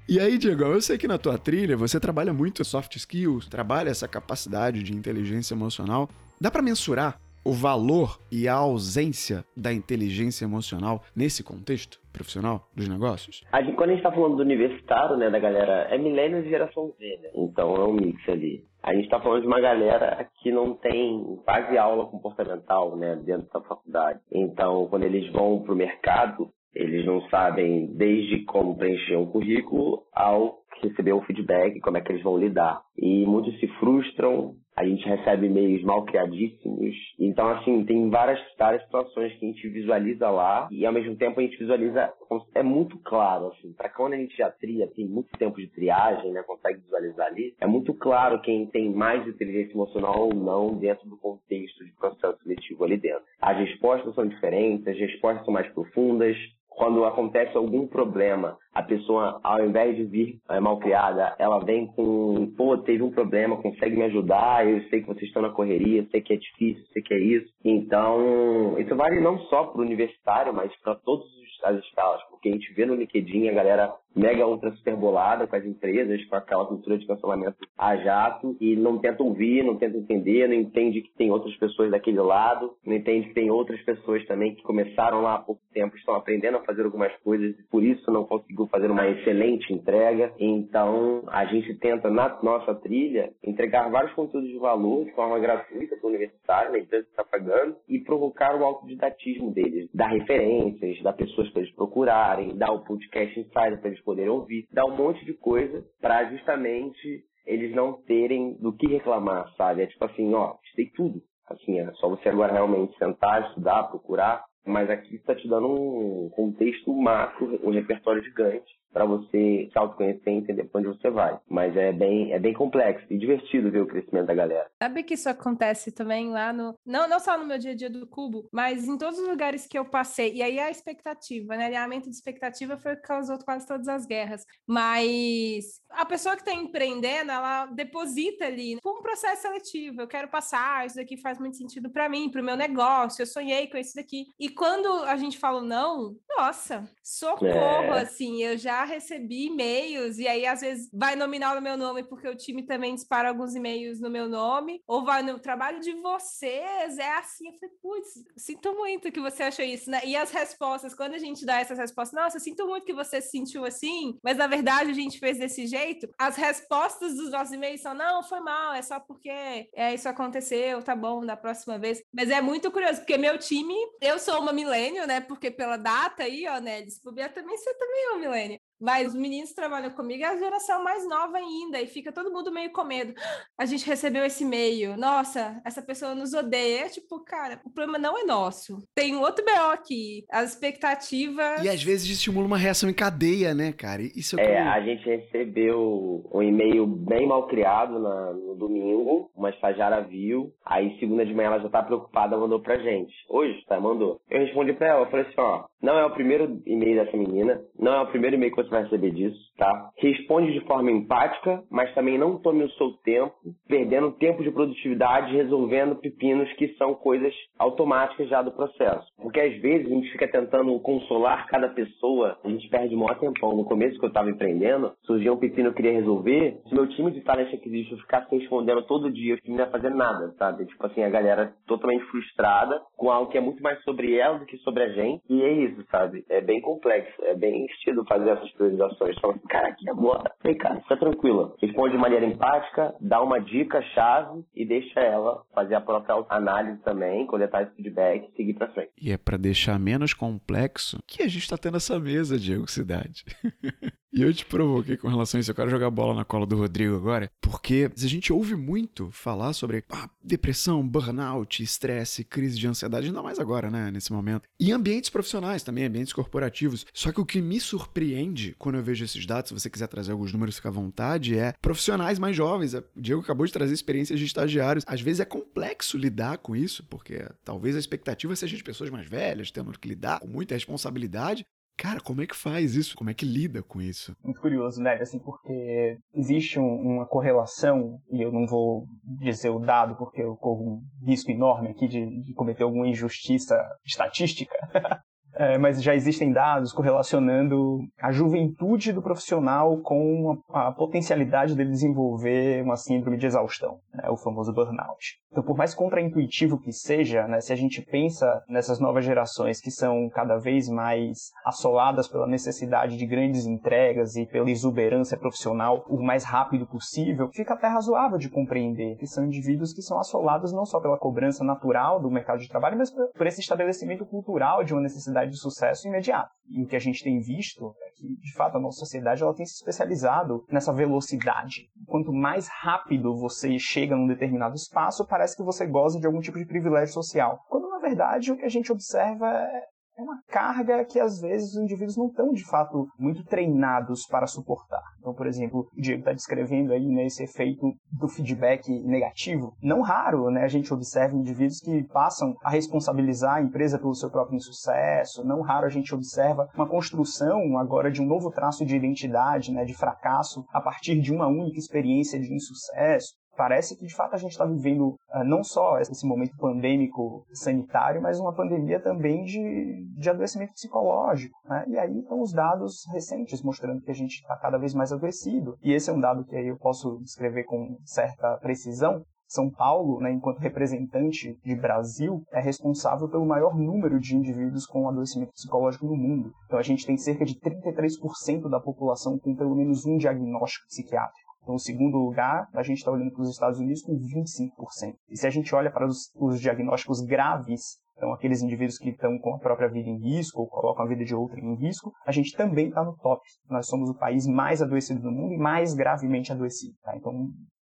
E 0.08 0.20
aí, 0.20 0.36
Diego, 0.36 0.64
eu 0.64 0.82
sei 0.82 0.98
que 0.98 1.08
na 1.08 1.16
tua 1.16 1.38
trilha 1.38 1.74
você 1.74 1.98
trabalha 1.98 2.34
muito 2.34 2.62
soft 2.66 2.96
skills, 2.96 3.46
trabalha 3.46 3.88
essa 3.88 4.06
capacidade 4.06 4.82
de 4.82 4.92
inteligência 4.92 5.54
emocional. 5.54 6.10
Dá 6.38 6.50
para 6.50 6.60
mensurar 6.60 7.18
o 7.44 7.52
valor 7.52 8.18
e 8.30 8.48
a 8.48 8.54
ausência 8.54 9.44
da 9.56 9.72
inteligência 9.72 10.44
emocional 10.44 11.02
nesse 11.14 11.42
contexto 11.42 12.00
profissional 12.12 12.68
dos 12.74 12.88
negócios? 12.88 13.42
Quando 13.76 13.90
a 13.90 13.92
gente 13.94 14.02
tá 14.02 14.12
falando 14.12 14.36
do 14.36 14.42
universitário, 14.42 15.16
né, 15.16 15.30
da 15.30 15.38
galera, 15.38 15.88
é 15.90 15.98
milênio 15.98 16.44
e 16.44 16.48
geração 16.48 16.92
Z, 16.98 17.20
né? 17.22 17.30
Então 17.34 17.74
é 17.74 17.84
um 17.84 17.92
mix 17.92 18.28
ali. 18.28 18.64
A 18.82 18.94
gente 18.94 19.04
está 19.04 19.20
falando 19.20 19.42
de 19.42 19.46
uma 19.46 19.60
galera 19.60 20.28
que 20.42 20.50
não 20.50 20.74
tem 20.74 21.38
quase 21.44 21.78
aula 21.78 22.06
comportamental, 22.06 22.96
né, 22.96 23.16
dentro 23.24 23.48
da 23.52 23.60
faculdade. 23.60 24.20
Então, 24.30 24.86
quando 24.88 25.04
eles 25.04 25.30
vão 25.32 25.62
para 25.62 25.72
o 25.72 25.76
mercado, 25.76 26.50
eles 26.74 27.06
não 27.06 27.20
sabem 27.28 27.86
desde 27.94 28.44
como 28.44 28.76
preencher 28.76 29.16
um 29.16 29.26
currículo 29.26 30.02
ao 30.12 30.62
receber 30.82 31.12
um 31.12 31.22
feedback, 31.22 31.78
como 31.80 31.96
é 31.96 32.00
que 32.00 32.10
eles 32.10 32.24
vão 32.24 32.36
lidar. 32.36 32.82
E 32.98 33.24
muitos 33.24 33.58
se 33.60 33.68
frustram, 33.78 34.54
a 34.76 34.84
gente 34.84 35.06
recebe 35.06 35.46
e-mails 35.46 35.82
mal 35.82 36.04
criadíssimos. 36.04 36.94
Então, 37.18 37.48
assim, 37.48 37.84
tem 37.84 38.08
várias, 38.08 38.40
várias 38.58 38.82
situações 38.84 39.32
que 39.34 39.44
a 39.44 39.48
gente 39.48 39.68
visualiza 39.68 40.30
lá 40.30 40.68
e, 40.70 40.86
ao 40.86 40.92
mesmo 40.92 41.16
tempo, 41.16 41.40
a 41.40 41.42
gente 41.42 41.58
visualiza. 41.58 42.12
É 42.54 42.62
muito 42.62 42.98
claro, 43.00 43.48
assim, 43.48 43.72
para 43.72 43.90
quando 43.90 44.14
a 44.14 44.16
gente 44.16 44.36
já 44.36 44.50
tria, 44.50 44.86
tem 44.88 45.06
muito 45.06 45.30
tempo 45.38 45.58
de 45.58 45.66
triagem, 45.68 46.32
né, 46.32 46.42
consegue 46.42 46.80
visualizar 46.80 47.26
ali, 47.26 47.54
é 47.60 47.66
muito 47.66 47.92
claro 47.92 48.40
quem 48.40 48.66
tem 48.66 48.90
mais 48.90 49.26
inteligência 49.26 49.74
emocional 49.74 50.18
ou 50.18 50.34
não 50.34 50.78
dentro 50.78 51.08
do 51.08 51.16
contexto 51.18 51.84
de 51.84 51.92
processo 51.92 52.38
seletivo 52.42 52.84
ali 52.84 52.96
dentro. 52.96 53.22
As 53.40 53.58
respostas 53.58 54.14
são 54.14 54.26
diferentes, 54.26 54.86
as 54.86 54.98
respostas 54.98 55.44
são 55.44 55.52
mais 55.52 55.70
profundas, 55.72 56.36
quando 56.76 57.04
acontece 57.04 57.56
algum 57.56 57.86
problema, 57.86 58.56
a 58.74 58.82
pessoa, 58.82 59.38
ao 59.42 59.64
invés 59.64 59.96
de 59.96 60.04
vir 60.04 60.40
é, 60.50 60.58
mal 60.60 60.78
criada, 60.78 61.34
ela 61.38 61.58
vem 61.58 61.86
com, 61.86 62.52
pô, 62.56 62.76
teve 62.78 63.02
um 63.02 63.10
problema, 63.10 63.60
consegue 63.60 63.96
me 63.96 64.04
ajudar, 64.04 64.66
eu 64.66 64.82
sei 64.88 65.00
que 65.00 65.06
vocês 65.06 65.26
estão 65.26 65.42
na 65.42 65.50
correria, 65.50 66.06
sei 66.10 66.20
que 66.20 66.32
é 66.32 66.36
difícil, 66.36 66.84
sei 66.92 67.02
que 67.02 67.14
é 67.14 67.18
isso. 67.18 67.52
Então, 67.64 68.78
isso 68.78 68.94
vale 68.96 69.20
não 69.20 69.38
só 69.40 69.64
para 69.64 69.80
o 69.80 69.84
universitário, 69.84 70.54
mas 70.54 70.74
para 70.80 70.94
todas 70.96 71.26
as 71.64 71.76
escalas, 71.84 72.22
porque 72.30 72.48
a 72.48 72.52
gente 72.52 72.72
vê 72.74 72.86
no 72.86 72.94
LinkedIn 72.94 73.48
a 73.48 73.54
galera 73.54 73.94
mega 74.14 74.46
ultra 74.46 74.70
superbolada 74.72 75.46
com 75.46 75.56
as 75.56 75.64
empresas, 75.64 76.24
com 76.26 76.36
aquela 76.36 76.66
cultura 76.66 76.98
de 76.98 77.06
cancelamento 77.06 77.56
a 77.76 77.96
jato, 77.96 78.56
e 78.60 78.76
não 78.76 78.98
tenta 78.98 79.22
ouvir, 79.22 79.64
não 79.64 79.76
tenta 79.76 79.96
entender, 79.96 80.48
não 80.48 80.54
entende 80.54 81.02
que 81.02 81.12
tem 81.16 81.30
outras 81.30 81.54
pessoas 81.56 81.90
daquele 81.90 82.20
lado, 82.20 82.72
não 82.84 82.94
entende 82.94 83.28
que 83.28 83.34
tem 83.34 83.50
outras 83.50 83.80
pessoas 83.82 84.24
também 84.26 84.54
que 84.54 84.62
começaram 84.62 85.22
lá 85.22 85.34
há 85.34 85.38
pouco 85.38 85.60
tempo, 85.72 85.96
estão 85.96 86.14
aprendendo 86.14 86.58
a 86.58 86.64
fazer 86.64 86.84
algumas 86.84 87.14
coisas 87.22 87.58
e 87.58 87.62
por 87.64 87.82
isso 87.82 88.10
não 88.10 88.24
conseguiu 88.24 88.66
fazer 88.66 88.90
uma 88.90 89.08
excelente 89.08 89.72
entrega. 89.72 90.32
Então, 90.38 91.24
a 91.28 91.44
gente 91.46 91.74
tenta, 91.78 92.10
na 92.10 92.38
nossa 92.42 92.74
trilha, 92.74 93.32
entregar 93.42 93.90
vários 93.90 94.12
conteúdos 94.14 94.48
de 94.50 94.58
valor 94.58 95.04
de 95.04 95.12
forma 95.12 95.38
gratuita 95.38 95.96
para 95.96 96.06
o 96.06 96.10
universitário, 96.10 96.72
na 96.72 96.78
empresa 96.78 97.04
que 97.04 97.10
está 97.10 97.24
pagando, 97.24 97.76
e 97.88 97.98
provocar 97.98 98.54
o 98.54 98.64
autodidatismo 98.64 99.52
deles, 99.52 99.88
dar 99.94 100.08
referências, 100.08 101.02
dar 101.02 101.12
pessoas 101.12 101.50
para 101.50 101.62
eles 101.62 101.74
procurarem, 101.74 102.56
dar 102.56 102.72
o 102.72 102.84
podcast 102.84 103.38
insider 103.38 103.80
para 103.80 103.88
eles 103.88 104.01
poderem 104.04 104.30
ouvir, 104.30 104.66
dar 104.72 104.84
um 104.84 104.96
monte 104.96 105.24
de 105.24 105.34
coisa 105.34 105.84
para 106.00 106.30
justamente 106.30 107.24
eles 107.46 107.74
não 107.74 107.94
terem 108.02 108.54
do 108.54 108.72
que 108.72 108.86
reclamar, 108.86 109.52
sabe? 109.56 109.82
É 109.82 109.86
tipo 109.86 110.04
assim, 110.04 110.32
ó, 110.34 110.56
sei 110.74 110.90
tudo. 110.90 111.20
Assim, 111.48 111.78
é 111.80 111.90
só 111.94 112.08
você 112.08 112.28
agora 112.28 112.52
realmente 112.52 112.96
sentar, 112.96 113.48
estudar, 113.48 113.84
procurar. 113.84 114.44
Mas 114.64 114.88
aqui 114.88 115.16
está 115.16 115.34
te 115.34 115.48
dando 115.48 115.68
um 115.68 116.30
contexto 116.30 116.94
macro, 116.94 117.58
um 117.64 117.70
repertório 117.70 118.22
gigante 118.22 118.72
para 118.92 119.04
você 119.04 119.68
se 119.72 119.78
autoconhecer 119.78 120.32
e 120.32 120.36
entender 120.36 120.64
para 120.64 120.80
onde 120.80 120.88
você 120.88 121.10
vai. 121.10 121.38
Mas 121.48 121.76
é 121.76 121.92
bem, 121.92 122.32
é 122.32 122.38
bem 122.38 122.52
complexo 122.52 123.06
e 123.10 123.18
divertido 123.18 123.70
ver 123.70 123.82
o 123.82 123.86
crescimento 123.86 124.26
da 124.26 124.34
galera. 124.34 124.70
Sabe 124.82 125.02
que 125.02 125.14
isso 125.14 125.28
acontece 125.28 125.90
também 125.90 126.30
lá 126.30 126.52
no. 126.52 126.74
Não, 126.84 127.08
não 127.08 127.18
só 127.18 127.38
no 127.38 127.46
meu 127.46 127.58
dia 127.58 127.72
a 127.72 127.74
dia 127.74 127.90
do 127.90 128.06
Cubo, 128.06 128.48
mas 128.52 128.86
em 128.86 128.98
todos 128.98 129.18
os 129.18 129.28
lugares 129.28 129.66
que 129.66 129.78
eu 129.78 129.84
passei. 129.84 130.34
E 130.34 130.42
aí 130.42 130.58
a 130.58 130.70
expectativa, 130.70 131.56
né? 131.56 131.66
Alinhamento 131.66 132.10
de 132.10 132.16
expectativa 132.16 132.76
foi 132.76 132.92
o 132.92 132.96
que 132.96 133.02
causou 133.02 133.38
quase 133.38 133.66
todas 133.66 133.88
as 133.88 134.06
guerras. 134.06 134.44
Mas 134.66 135.80
a 135.90 136.04
pessoa 136.04 136.36
que 136.36 136.42
está 136.42 136.52
empreendendo, 136.52 137.30
ela 137.30 137.66
deposita 137.66 138.46
ali 138.46 138.78
um 138.84 139.02
processo 139.02 139.42
seletivo. 139.42 140.02
Eu 140.02 140.08
quero 140.08 140.28
passar, 140.28 140.86
isso 140.86 140.96
daqui 140.96 141.16
faz 141.16 141.38
muito 141.38 141.56
sentido 141.56 141.90
para 141.90 142.08
mim, 142.08 142.30
para 142.30 142.40
o 142.40 142.44
meu 142.44 142.56
negócio. 142.56 143.22
Eu 143.22 143.26
sonhei 143.26 143.68
com 143.68 143.78
isso 143.78 143.94
daqui. 143.94 144.26
E 144.38 144.48
quando 144.48 144.88
a 145.04 145.16
gente 145.16 145.38
fala 145.38 145.62
não, 145.62 146.16
nossa, 146.36 146.88
socorro, 147.02 147.94
é. 147.94 148.02
assim, 148.02 148.42
eu 148.42 148.56
já 148.56 148.81
recebi 148.84 149.46
e-mails, 149.46 150.18
e 150.18 150.26
aí 150.28 150.46
às 150.46 150.60
vezes 150.60 150.90
vai 150.92 151.16
nominal 151.16 151.54
no 151.54 151.62
meu 151.62 151.76
nome, 151.76 152.02
porque 152.02 152.28
o 152.28 152.36
time 152.36 152.62
também 152.62 152.94
dispara 152.94 153.28
alguns 153.28 153.54
e-mails 153.54 154.00
no 154.00 154.10
meu 154.10 154.28
nome, 154.28 154.82
ou 154.86 155.04
vai 155.04 155.22
no 155.22 155.38
trabalho 155.38 155.80
de 155.80 155.92
vocês, 155.94 156.98
é 156.98 157.16
assim. 157.16 157.48
Eu 157.48 157.54
falei, 157.54 157.74
putz, 157.82 158.24
sinto 158.36 158.74
muito 158.74 159.12
que 159.12 159.20
você 159.20 159.44
achou 159.44 159.64
isso, 159.64 159.90
né? 159.90 160.00
E 160.04 160.16
as 160.16 160.30
respostas, 160.30 160.94
quando 160.94 161.14
a 161.14 161.18
gente 161.18 161.44
dá 161.44 161.60
essas 161.60 161.78
respostas, 161.78 162.20
nossa, 162.20 162.38
sinto 162.38 162.66
muito 162.66 162.86
que 162.86 162.92
você 162.92 163.20
se 163.20 163.30
sentiu 163.30 163.64
assim, 163.64 164.18
mas 164.22 164.36
na 164.36 164.46
verdade 164.46 164.90
a 164.90 164.94
gente 164.94 165.18
fez 165.18 165.38
desse 165.38 165.66
jeito. 165.66 166.08
As 166.18 166.36
respostas 166.36 167.14
dos 167.14 167.30
nossos 167.30 167.52
e-mails 167.52 167.80
são, 167.80 167.94
não, 167.94 168.22
foi 168.22 168.40
mal, 168.40 168.74
é 168.74 168.82
só 168.82 169.00
porque 169.00 169.30
é, 169.74 169.94
isso 169.94 170.08
aconteceu, 170.08 170.82
tá 170.82 170.94
bom, 170.94 171.24
da 171.24 171.36
próxima 171.36 171.78
vez. 171.78 172.02
Mas 172.12 172.30
é 172.30 172.40
muito 172.40 172.70
curioso, 172.70 173.00
porque 173.00 173.18
meu 173.18 173.38
time, 173.38 173.74
eu 174.00 174.18
sou 174.18 174.40
uma 174.40 174.52
milênio, 174.52 175.06
né? 175.06 175.20
Porque 175.20 175.50
pela 175.50 175.76
data 175.76 176.24
aí, 176.24 176.46
ó, 176.48 176.58
né? 176.60 176.84
Se 176.88 177.00
também, 177.02 177.56
você 177.56 177.74
também 177.74 178.04
é 178.04 178.12
um 178.12 178.18
milênio. 178.18 178.60
Mas 178.82 179.08
os 179.08 179.14
meninos 179.14 179.50
que 179.50 179.56
trabalham 179.56 179.90
comigo 179.90 180.24
é 180.24 180.26
a 180.26 180.36
geração 180.36 180.82
mais 180.82 181.08
nova 181.08 181.38
ainda, 181.38 181.80
e 181.80 181.86
fica 181.86 182.12
todo 182.12 182.32
mundo 182.32 182.52
meio 182.52 182.72
com 182.72 182.82
medo. 182.82 183.14
A 183.56 183.64
gente 183.64 183.86
recebeu 183.86 184.24
esse 184.24 184.42
e-mail, 184.42 184.96
nossa, 184.96 185.60
essa 185.64 185.80
pessoa 185.80 186.14
nos 186.14 186.34
odeia. 186.34 186.86
É 186.86 186.88
tipo, 186.88 187.22
cara, 187.24 187.60
o 187.64 187.70
problema 187.70 187.98
não 187.98 188.18
é 188.18 188.24
nosso. 188.24 188.78
Tem 188.94 189.14
um 189.14 189.20
outro 189.20 189.44
BO 189.44 189.70
aqui. 189.72 190.24
As 190.30 190.52
expectativas. 190.52 191.62
E 191.62 191.68
às 191.68 191.82
vezes 191.82 192.10
estimula 192.10 192.46
uma 192.46 192.58
reação 192.58 192.90
em 192.90 192.94
cadeia, 192.94 193.54
né, 193.54 193.72
cara? 193.72 194.02
Isso 194.02 194.38
é, 194.38 194.54
é 194.54 194.60
a 194.60 194.80
gente 194.80 195.04
recebeu 195.04 196.28
um 196.32 196.42
e-mail 196.42 196.86
bem 196.86 197.26
mal 197.26 197.46
criado 197.46 197.98
na, 197.98 198.32
no 198.32 198.54
domingo, 198.56 199.30
uma 199.34 199.50
estagiária 199.50 200.02
viu, 200.02 200.52
aí 200.64 200.98
segunda 200.98 201.24
de 201.24 201.34
manhã 201.34 201.48
ela 201.48 201.60
já 201.60 201.68
tá 201.68 201.82
preocupada, 201.82 202.36
mandou 202.36 202.60
pra 202.60 202.78
gente. 202.78 203.14
Hoje, 203.28 203.64
tá? 203.66 203.78
Mandou. 203.78 204.20
Eu 204.30 204.40
respondi 204.40 204.72
pra 204.72 204.88
ela, 204.88 205.00
eu 205.02 205.10
falei 205.10 205.26
assim, 205.26 205.34
ó, 205.38 205.64
não 205.80 205.98
é 205.98 206.04
o 206.04 206.14
primeiro 206.14 206.62
e-mail 206.66 207.04
dessa 207.04 207.16
menina, 207.16 207.60
não 207.78 207.92
é 207.92 208.00
o 208.00 208.06
primeiro 208.06 208.36
e-mail 208.36 208.54
que 208.54 208.62
você 208.62 208.70
vai 208.72 208.82
receber 208.82 209.10
disso, 209.10 209.38
tá? 209.56 209.90
Responde 209.98 210.52
de 210.52 210.66
forma 210.66 210.90
empática, 210.90 211.62
mas 211.70 211.94
também 211.94 212.18
não 212.18 212.38
tome 212.38 212.64
o 212.64 212.70
seu 212.72 212.92
tempo, 213.04 213.34
perdendo 213.68 214.12
tempo 214.12 214.42
de 214.42 214.50
produtividade 214.50 215.32
resolvendo 215.36 215.96
pepinos 215.96 216.52
que 216.54 216.68
são 216.74 216.94
coisas 216.94 217.32
automáticas 217.58 218.28
já 218.28 218.42
do 218.42 218.52
processo. 218.52 219.06
Porque 219.20 219.40
às 219.40 219.56
vezes 219.60 219.86
a 219.86 219.94
gente 219.94 220.10
fica 220.10 220.28
tentando 220.28 220.78
consolar 220.80 221.46
cada 221.46 221.68
pessoa, 221.68 222.38
a 222.42 222.48
gente 222.48 222.68
perde 222.68 222.96
maior 222.96 223.18
tempão. 223.18 223.56
No 223.56 223.64
começo 223.64 223.98
que 223.98 224.04
eu 224.04 224.08
estava 224.08 224.30
empreendendo, 224.30 224.92
surgia 225.04 225.32
um 225.32 225.38
pepino 225.38 225.72
que 225.72 225.80
eu 225.80 225.84
queria 225.84 226.00
resolver, 226.00 226.60
se 226.68 226.74
meu 226.74 226.88
time 226.88 227.10
de 227.10 227.20
talent 227.20 227.52
acquisition 227.52 227.96
ficasse 227.98 228.34
respondendo 228.34 228.82
todo 228.82 229.12
dia, 229.12 229.36
time 229.36 229.56
não 229.56 229.64
ia 229.64 229.70
fazer 229.70 229.90
nada, 229.90 230.32
sabe? 230.38 230.66
Tipo 230.66 230.86
assim, 230.86 231.02
a 231.02 231.10
galera 231.10 231.54
totalmente 231.66 232.04
frustrada 232.06 232.80
com 232.96 233.10
algo 233.10 233.30
que 233.30 233.38
é 233.38 233.40
muito 233.40 233.62
mais 233.62 233.82
sobre 233.82 234.16
ela 234.16 234.38
do 234.38 234.46
que 234.46 234.56
sobre 234.58 234.82
a 234.82 234.88
gente. 234.88 235.22
E 235.28 235.42
é 235.42 235.52
isso, 235.52 235.84
sabe? 235.90 236.24
É 236.28 236.40
bem 236.40 236.60
complexo, 236.60 237.12
é 237.24 237.34
bem 237.34 237.66
estilo 237.66 238.04
fazer 238.06 238.30
essas 238.30 238.52
priorizações. 238.62 239.18
Fala, 239.20 239.38
cara, 239.48 239.72
que 239.72 239.88
amor. 239.88 240.22
Falei, 240.40 240.56
cara, 240.56 240.80
fica 240.82 240.96
tranquila. 240.96 241.54
Responde 241.60 241.92
de 241.92 241.98
maneira 241.98 242.26
empática, 242.26 242.94
dá 243.00 243.22
uma 243.22 243.40
dica-chave 243.40 244.44
e 244.54 244.64
deixa 244.64 245.00
ela 245.00 245.42
fazer 245.54 245.74
a 245.74 245.80
própria 245.80 246.24
análise 246.28 246.78
também, 246.82 247.26
coletar 247.26 247.62
esse 247.62 247.74
feedback 247.74 248.28
e 248.28 248.36
seguir 248.36 248.54
pra 248.54 248.68
frente. 248.68 248.90
E 249.00 249.10
é 249.10 249.18
para 249.18 249.36
deixar 249.36 249.78
menos 249.78 250.14
complexo 250.14 250.98
que 251.06 251.22
a 251.22 251.28
gente 251.28 251.48
tá 251.48 251.56
tendo 251.56 251.76
essa 251.76 251.98
mesa, 251.98 252.38
Diego 252.38 252.70
Cidade. 252.70 253.24
E 254.12 254.20
eu 254.20 254.32
te 254.34 254.44
provoquei 254.44 254.98
com 254.98 255.08
relação 255.08 255.38
a 255.38 255.40
isso. 255.40 255.50
Eu 255.50 255.54
quero 255.54 255.70
jogar 255.70 255.88
bola 255.90 256.14
na 256.14 256.22
cola 256.22 256.44
do 256.44 256.56
Rodrigo 256.56 256.94
agora, 256.94 257.30
porque 257.40 257.90
a 257.96 258.06
gente 258.06 258.30
ouve 258.30 258.54
muito 258.54 259.10
falar 259.10 259.54
sobre 259.54 259.82
ah, 259.90 260.06
depressão, 260.22 260.86
burnout, 260.86 261.62
estresse, 261.62 262.22
crise 262.22 262.58
de 262.58 262.68
ansiedade, 262.68 263.06
ainda 263.06 263.22
mais 263.22 263.38
agora, 263.38 263.70
né, 263.70 263.90
nesse 263.90 264.12
momento. 264.12 264.46
E 264.60 264.70
ambientes 264.70 265.08
profissionais 265.08 265.62
também, 265.62 265.86
ambientes 265.86 266.12
corporativos. 266.12 266.84
Só 266.92 267.10
que 267.10 267.22
o 267.22 267.24
que 267.24 267.40
me 267.40 267.58
surpreende 267.58 268.54
quando 268.58 268.74
eu 268.74 268.82
vejo 268.82 269.02
esses 269.02 269.24
dados, 269.24 269.48
se 269.48 269.54
você 269.58 269.70
quiser 269.70 269.86
trazer 269.86 270.12
alguns 270.12 270.30
números, 270.30 270.56
fica 270.56 270.68
à 270.68 270.72
vontade, 270.72 271.38
é 271.38 271.54
profissionais 271.62 272.18
mais 272.18 272.36
jovens. 272.36 272.74
O 272.74 272.84
Diego 272.94 273.22
acabou 273.22 273.46
de 273.46 273.52
trazer 273.52 273.72
experiências 273.72 274.18
de 274.18 274.26
estagiários. 274.26 274.84
Às 274.86 275.00
vezes 275.00 275.20
é 275.20 275.24
complexo 275.24 275.96
lidar 275.96 276.36
com 276.36 276.54
isso, 276.54 276.84
porque 276.84 277.26
talvez 277.42 277.76
a 277.76 277.78
expectativa 277.78 278.36
seja 278.36 278.58
de 278.58 278.62
pessoas 278.62 278.90
mais 278.90 279.08
velhas, 279.08 279.50
tendo 279.50 279.72
que 279.78 279.88
lidar 279.88 280.20
com 280.20 280.26
muita 280.26 280.54
responsabilidade, 280.54 281.46
Cara, 281.76 282.00
como 282.00 282.22
é 282.22 282.26
que 282.26 282.36
faz 282.36 282.74
isso? 282.74 282.96
Como 282.96 283.10
é 283.10 283.14
que 283.14 283.24
lida 283.24 283.62
com 283.62 283.80
isso? 283.80 284.14
Muito 284.22 284.40
curioso, 284.40 284.80
né? 284.80 284.94
Assim, 285.00 285.18
porque 285.18 285.98
existe 286.14 286.58
um, 286.58 286.64
uma 286.64 287.06
correlação, 287.06 287.98
e 288.10 288.22
eu 288.22 288.30
não 288.30 288.46
vou 288.46 288.84
dizer 289.20 289.50
o 289.50 289.58
dado 289.58 289.96
porque 289.96 290.22
eu 290.22 290.36
corro 290.36 290.74
um 290.74 291.06
risco 291.06 291.30
enorme 291.30 291.70
aqui 291.70 291.88
de, 291.88 292.22
de 292.22 292.34
cometer 292.34 292.62
alguma 292.62 292.86
injustiça 292.86 293.56
estatística, 293.84 294.54
É, 295.34 295.56
mas 295.56 295.82
já 295.82 295.94
existem 295.94 296.30
dados 296.30 296.72
correlacionando 296.72 297.78
a 298.00 298.12
juventude 298.12 298.92
do 298.92 299.02
profissional 299.02 299.78
com 299.78 300.38
a, 300.50 300.68
a 300.68 300.72
potencialidade 300.72 301.54
dele 301.54 301.70
desenvolver 301.70 302.62
uma 302.62 302.76
síndrome 302.76 303.16
de 303.16 303.26
exaustão, 303.26 303.78
né, 303.94 304.10
o 304.10 304.16
famoso 304.16 304.52
burnout. 304.52 305.22
Então, 305.30 305.42
por 305.42 305.56
mais 305.56 305.74
contraintuitivo 305.74 306.60
que 306.60 306.70
seja, 306.70 307.26
né, 307.26 307.40
se 307.40 307.52
a 307.52 307.56
gente 307.56 307.80
pensa 307.80 308.42
nessas 308.46 308.78
novas 308.78 309.04
gerações 309.04 309.60
que 309.60 309.70
são 309.70 310.10
cada 310.10 310.36
vez 310.36 310.68
mais 310.68 311.30
assoladas 311.46 312.06
pela 312.06 312.26
necessidade 312.26 312.98
de 312.98 313.06
grandes 313.06 313.46
entregas 313.46 314.14
e 314.16 314.26
pela 314.26 314.50
exuberância 314.50 315.16
profissional 315.16 315.84
o 315.88 316.02
mais 316.02 316.24
rápido 316.24 316.66
possível, 316.66 317.30
fica 317.32 317.54
até 317.54 317.68
razoável 317.68 318.18
de 318.18 318.28
compreender 318.28 318.96
que 318.96 319.06
são 319.06 319.24
indivíduos 319.24 319.72
que 319.72 319.80
são 319.80 319.98
assolados 319.98 320.52
não 320.52 320.66
só 320.66 320.80
pela 320.80 320.98
cobrança 320.98 321.42
natural 321.42 322.00
do 322.00 322.10
mercado 322.10 322.40
de 322.40 322.48
trabalho, 322.48 322.76
mas 322.76 322.90
por 322.90 323.26
esse 323.26 323.40
estabelecimento 323.40 324.04
cultural 324.04 324.62
de 324.62 324.74
uma 324.74 324.82
necessidade 324.82 325.21
de 325.26 325.36
sucesso 325.36 325.88
imediato. 325.88 326.30
E 326.48 326.62
o 326.62 326.66
que 326.66 326.76
a 326.76 326.80
gente 326.80 327.02
tem 327.02 327.20
visto 327.20 327.74
é 327.82 327.90
que, 327.90 328.16
de 328.16 328.32
fato, 328.34 328.56
a 328.56 328.60
nossa 328.60 328.78
sociedade 328.78 329.22
ela 329.22 329.34
tem 329.34 329.46
se 329.46 329.54
especializado 329.54 330.44
nessa 330.50 330.72
velocidade. 330.72 331.68
Quanto 331.86 332.12
mais 332.12 332.48
rápido 332.48 333.16
você 333.16 333.58
chega 333.58 333.96
num 333.96 334.06
determinado 334.06 334.54
espaço, 334.54 335.06
parece 335.06 335.36
que 335.36 335.42
você 335.42 335.66
goza 335.66 335.98
de 335.98 336.06
algum 336.06 336.20
tipo 336.20 336.38
de 336.38 336.46
privilégio 336.46 336.92
social. 336.92 337.38
Quando, 337.48 337.68
na 337.68 337.78
verdade, 337.78 338.32
o 338.32 338.36
que 338.36 338.44
a 338.44 338.50
gente 338.50 338.72
observa 338.72 339.26
é 339.28 339.71
é 339.98 340.02
uma 340.02 340.20
carga 340.28 340.84
que 340.84 340.98
às 340.98 341.20
vezes 341.20 341.54
os 341.54 341.62
indivíduos 341.62 341.96
não 341.96 342.06
estão 342.06 342.32
de 342.32 342.44
fato 342.44 342.86
muito 342.98 343.24
treinados 343.24 344.06
para 344.06 344.26
suportar. 344.26 344.82
Então, 344.98 345.14
por 345.14 345.26
exemplo, 345.26 345.68
o 345.76 345.80
Diego 345.80 346.00
está 346.00 346.12
descrevendo 346.12 346.72
aí 346.72 346.86
né, 346.86 347.06
esse 347.06 347.22
efeito 347.22 347.72
do 347.90 348.08
feedback 348.08 348.68
negativo. 348.84 349.54
Não 349.62 349.82
raro, 349.82 350.30
né, 350.30 350.44
a 350.44 350.48
gente 350.48 350.72
observa 350.72 351.16
indivíduos 351.16 351.60
que 351.60 351.84
passam 351.84 352.34
a 352.42 352.50
responsabilizar 352.50 353.36
a 353.36 353.42
empresa 353.42 353.78
pelo 353.78 353.94
seu 353.94 354.10
próprio 354.10 354.36
insucesso. 354.36 355.24
Não 355.24 355.42
raro 355.42 355.66
a 355.66 355.70
gente 355.70 355.94
observa 355.94 356.48
uma 356.54 356.68
construção 356.68 357.58
agora 357.58 357.90
de 357.90 358.00
um 358.00 358.06
novo 358.06 358.30
traço 358.30 358.64
de 358.64 358.76
identidade, 358.76 359.52
né, 359.52 359.64
de 359.64 359.74
fracasso, 359.74 360.44
a 360.52 360.60
partir 360.60 361.00
de 361.00 361.12
uma 361.12 361.26
única 361.26 361.58
experiência 361.58 362.18
de 362.18 362.32
insucesso 362.34 363.21
parece 363.36 363.76
que 363.76 363.86
de 363.86 363.94
fato 363.94 364.14
a 364.14 364.18
gente 364.18 364.32
está 364.32 364.44
vivendo 364.44 364.88
uh, 365.14 365.24
não 365.24 365.42
só 365.42 365.78
esse 365.78 366.06
momento 366.06 366.36
pandêmico 366.36 367.24
sanitário, 367.32 368.02
mas 368.02 368.18
uma 368.18 368.34
pandemia 368.34 368.80
também 368.80 369.24
de, 369.24 369.84
de 369.96 370.10
adoecimento 370.10 370.52
psicológico. 370.52 371.34
Né? 371.48 371.64
E 371.68 371.78
aí 371.78 371.98
estão 371.98 372.20
os 372.20 372.32
dados 372.32 372.84
recentes 372.92 373.42
mostrando 373.42 373.82
que 373.82 373.90
a 373.90 373.94
gente 373.94 374.20
está 374.20 374.36
cada 374.36 374.58
vez 374.58 374.74
mais 374.74 374.92
adoecido. 374.92 375.56
E 375.62 375.72
esse 375.72 375.90
é 375.90 375.92
um 375.92 376.00
dado 376.00 376.24
que 376.24 376.36
aí 376.36 376.48
eu 376.48 376.58
posso 376.58 376.98
descrever 377.02 377.44
com 377.44 377.76
certa 377.84 378.36
precisão. 378.38 379.02
São 379.32 379.48
Paulo, 379.48 379.98
né, 379.98 380.12
enquanto 380.12 380.40
representante 380.40 381.38
de 381.42 381.56
Brasil, 381.56 382.22
é 382.32 382.38
responsável 382.38 383.08
pelo 383.08 383.24
maior 383.24 383.56
número 383.56 383.98
de 383.98 384.14
indivíduos 384.14 384.66
com 384.66 384.86
adoecimento 384.86 385.32
psicológico 385.32 385.86
no 385.86 385.96
mundo. 385.96 386.30
Então 386.44 386.58
a 386.58 386.62
gente 386.62 386.84
tem 386.84 386.98
cerca 386.98 387.24
de 387.24 387.40
33% 387.40 388.50
da 388.50 388.60
população 388.60 389.18
com 389.18 389.34
pelo 389.34 389.54
menos 389.54 389.86
um 389.86 389.96
diagnóstico 389.96 390.66
psiquiátrico. 390.66 391.21
Então, 391.42 391.56
o 391.56 391.58
segundo 391.58 391.98
lugar, 391.98 392.46
a 392.54 392.62
gente 392.62 392.78
está 392.78 392.90
olhando 392.90 393.12
para 393.12 393.22
os 393.22 393.30
Estados 393.30 393.58
Unidos 393.58 393.82
com 393.82 393.98
25%. 393.98 394.94
E 395.08 395.16
se 395.16 395.26
a 395.26 395.30
gente 395.30 395.52
olha 395.54 395.70
para 395.70 395.86
os, 395.86 396.10
os 396.14 396.40
diagnósticos 396.40 397.00
graves, 397.00 397.78
então 397.96 398.12
aqueles 398.12 398.42
indivíduos 398.42 398.78
que 398.78 398.90
estão 398.90 399.18
com 399.18 399.34
a 399.34 399.38
própria 399.38 399.68
vida 399.68 399.88
em 399.88 399.98
risco 399.98 400.40
ou 400.40 400.48
colocam 400.48 400.84
a 400.84 400.88
vida 400.88 401.04
de 401.04 401.14
outrem 401.14 401.44
em 401.44 401.56
risco, 401.56 401.92
a 402.06 402.12
gente 402.12 402.32
também 402.36 402.68
está 402.68 402.84
no 402.84 402.96
top. 402.96 403.20
Nós 403.48 403.66
somos 403.66 403.90
o 403.90 403.94
país 403.94 404.26
mais 404.26 404.62
adoecido 404.62 405.00
do 405.00 405.10
mundo 405.10 405.34
e 405.34 405.38
mais 405.38 405.74
gravemente 405.74 406.30
adoecido. 406.30 406.74
Tá? 406.82 406.96
Então, 406.96 407.12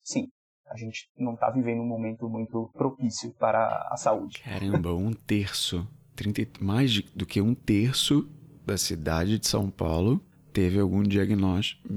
sim, 0.03 0.27
a 0.69 0.77
gente 0.77 1.07
não 1.17 1.33
está 1.33 1.49
vivendo 1.49 1.81
um 1.81 1.87
momento 1.87 2.29
muito 2.29 2.69
propício 2.73 3.33
para 3.35 3.87
a 3.89 3.95
saúde. 3.97 4.41
Caramba, 4.43 4.93
um 4.93 5.13
terço, 5.13 5.87
30, 6.15 6.63
mais 6.63 7.01
do 7.01 7.25
que 7.25 7.41
um 7.41 7.55
terço 7.55 8.29
da 8.65 8.77
cidade 8.77 9.39
de 9.39 9.47
São 9.47 9.69
Paulo 9.69 10.21
teve 10.53 10.79
algum 10.79 11.03
diagnóstico 11.03 11.87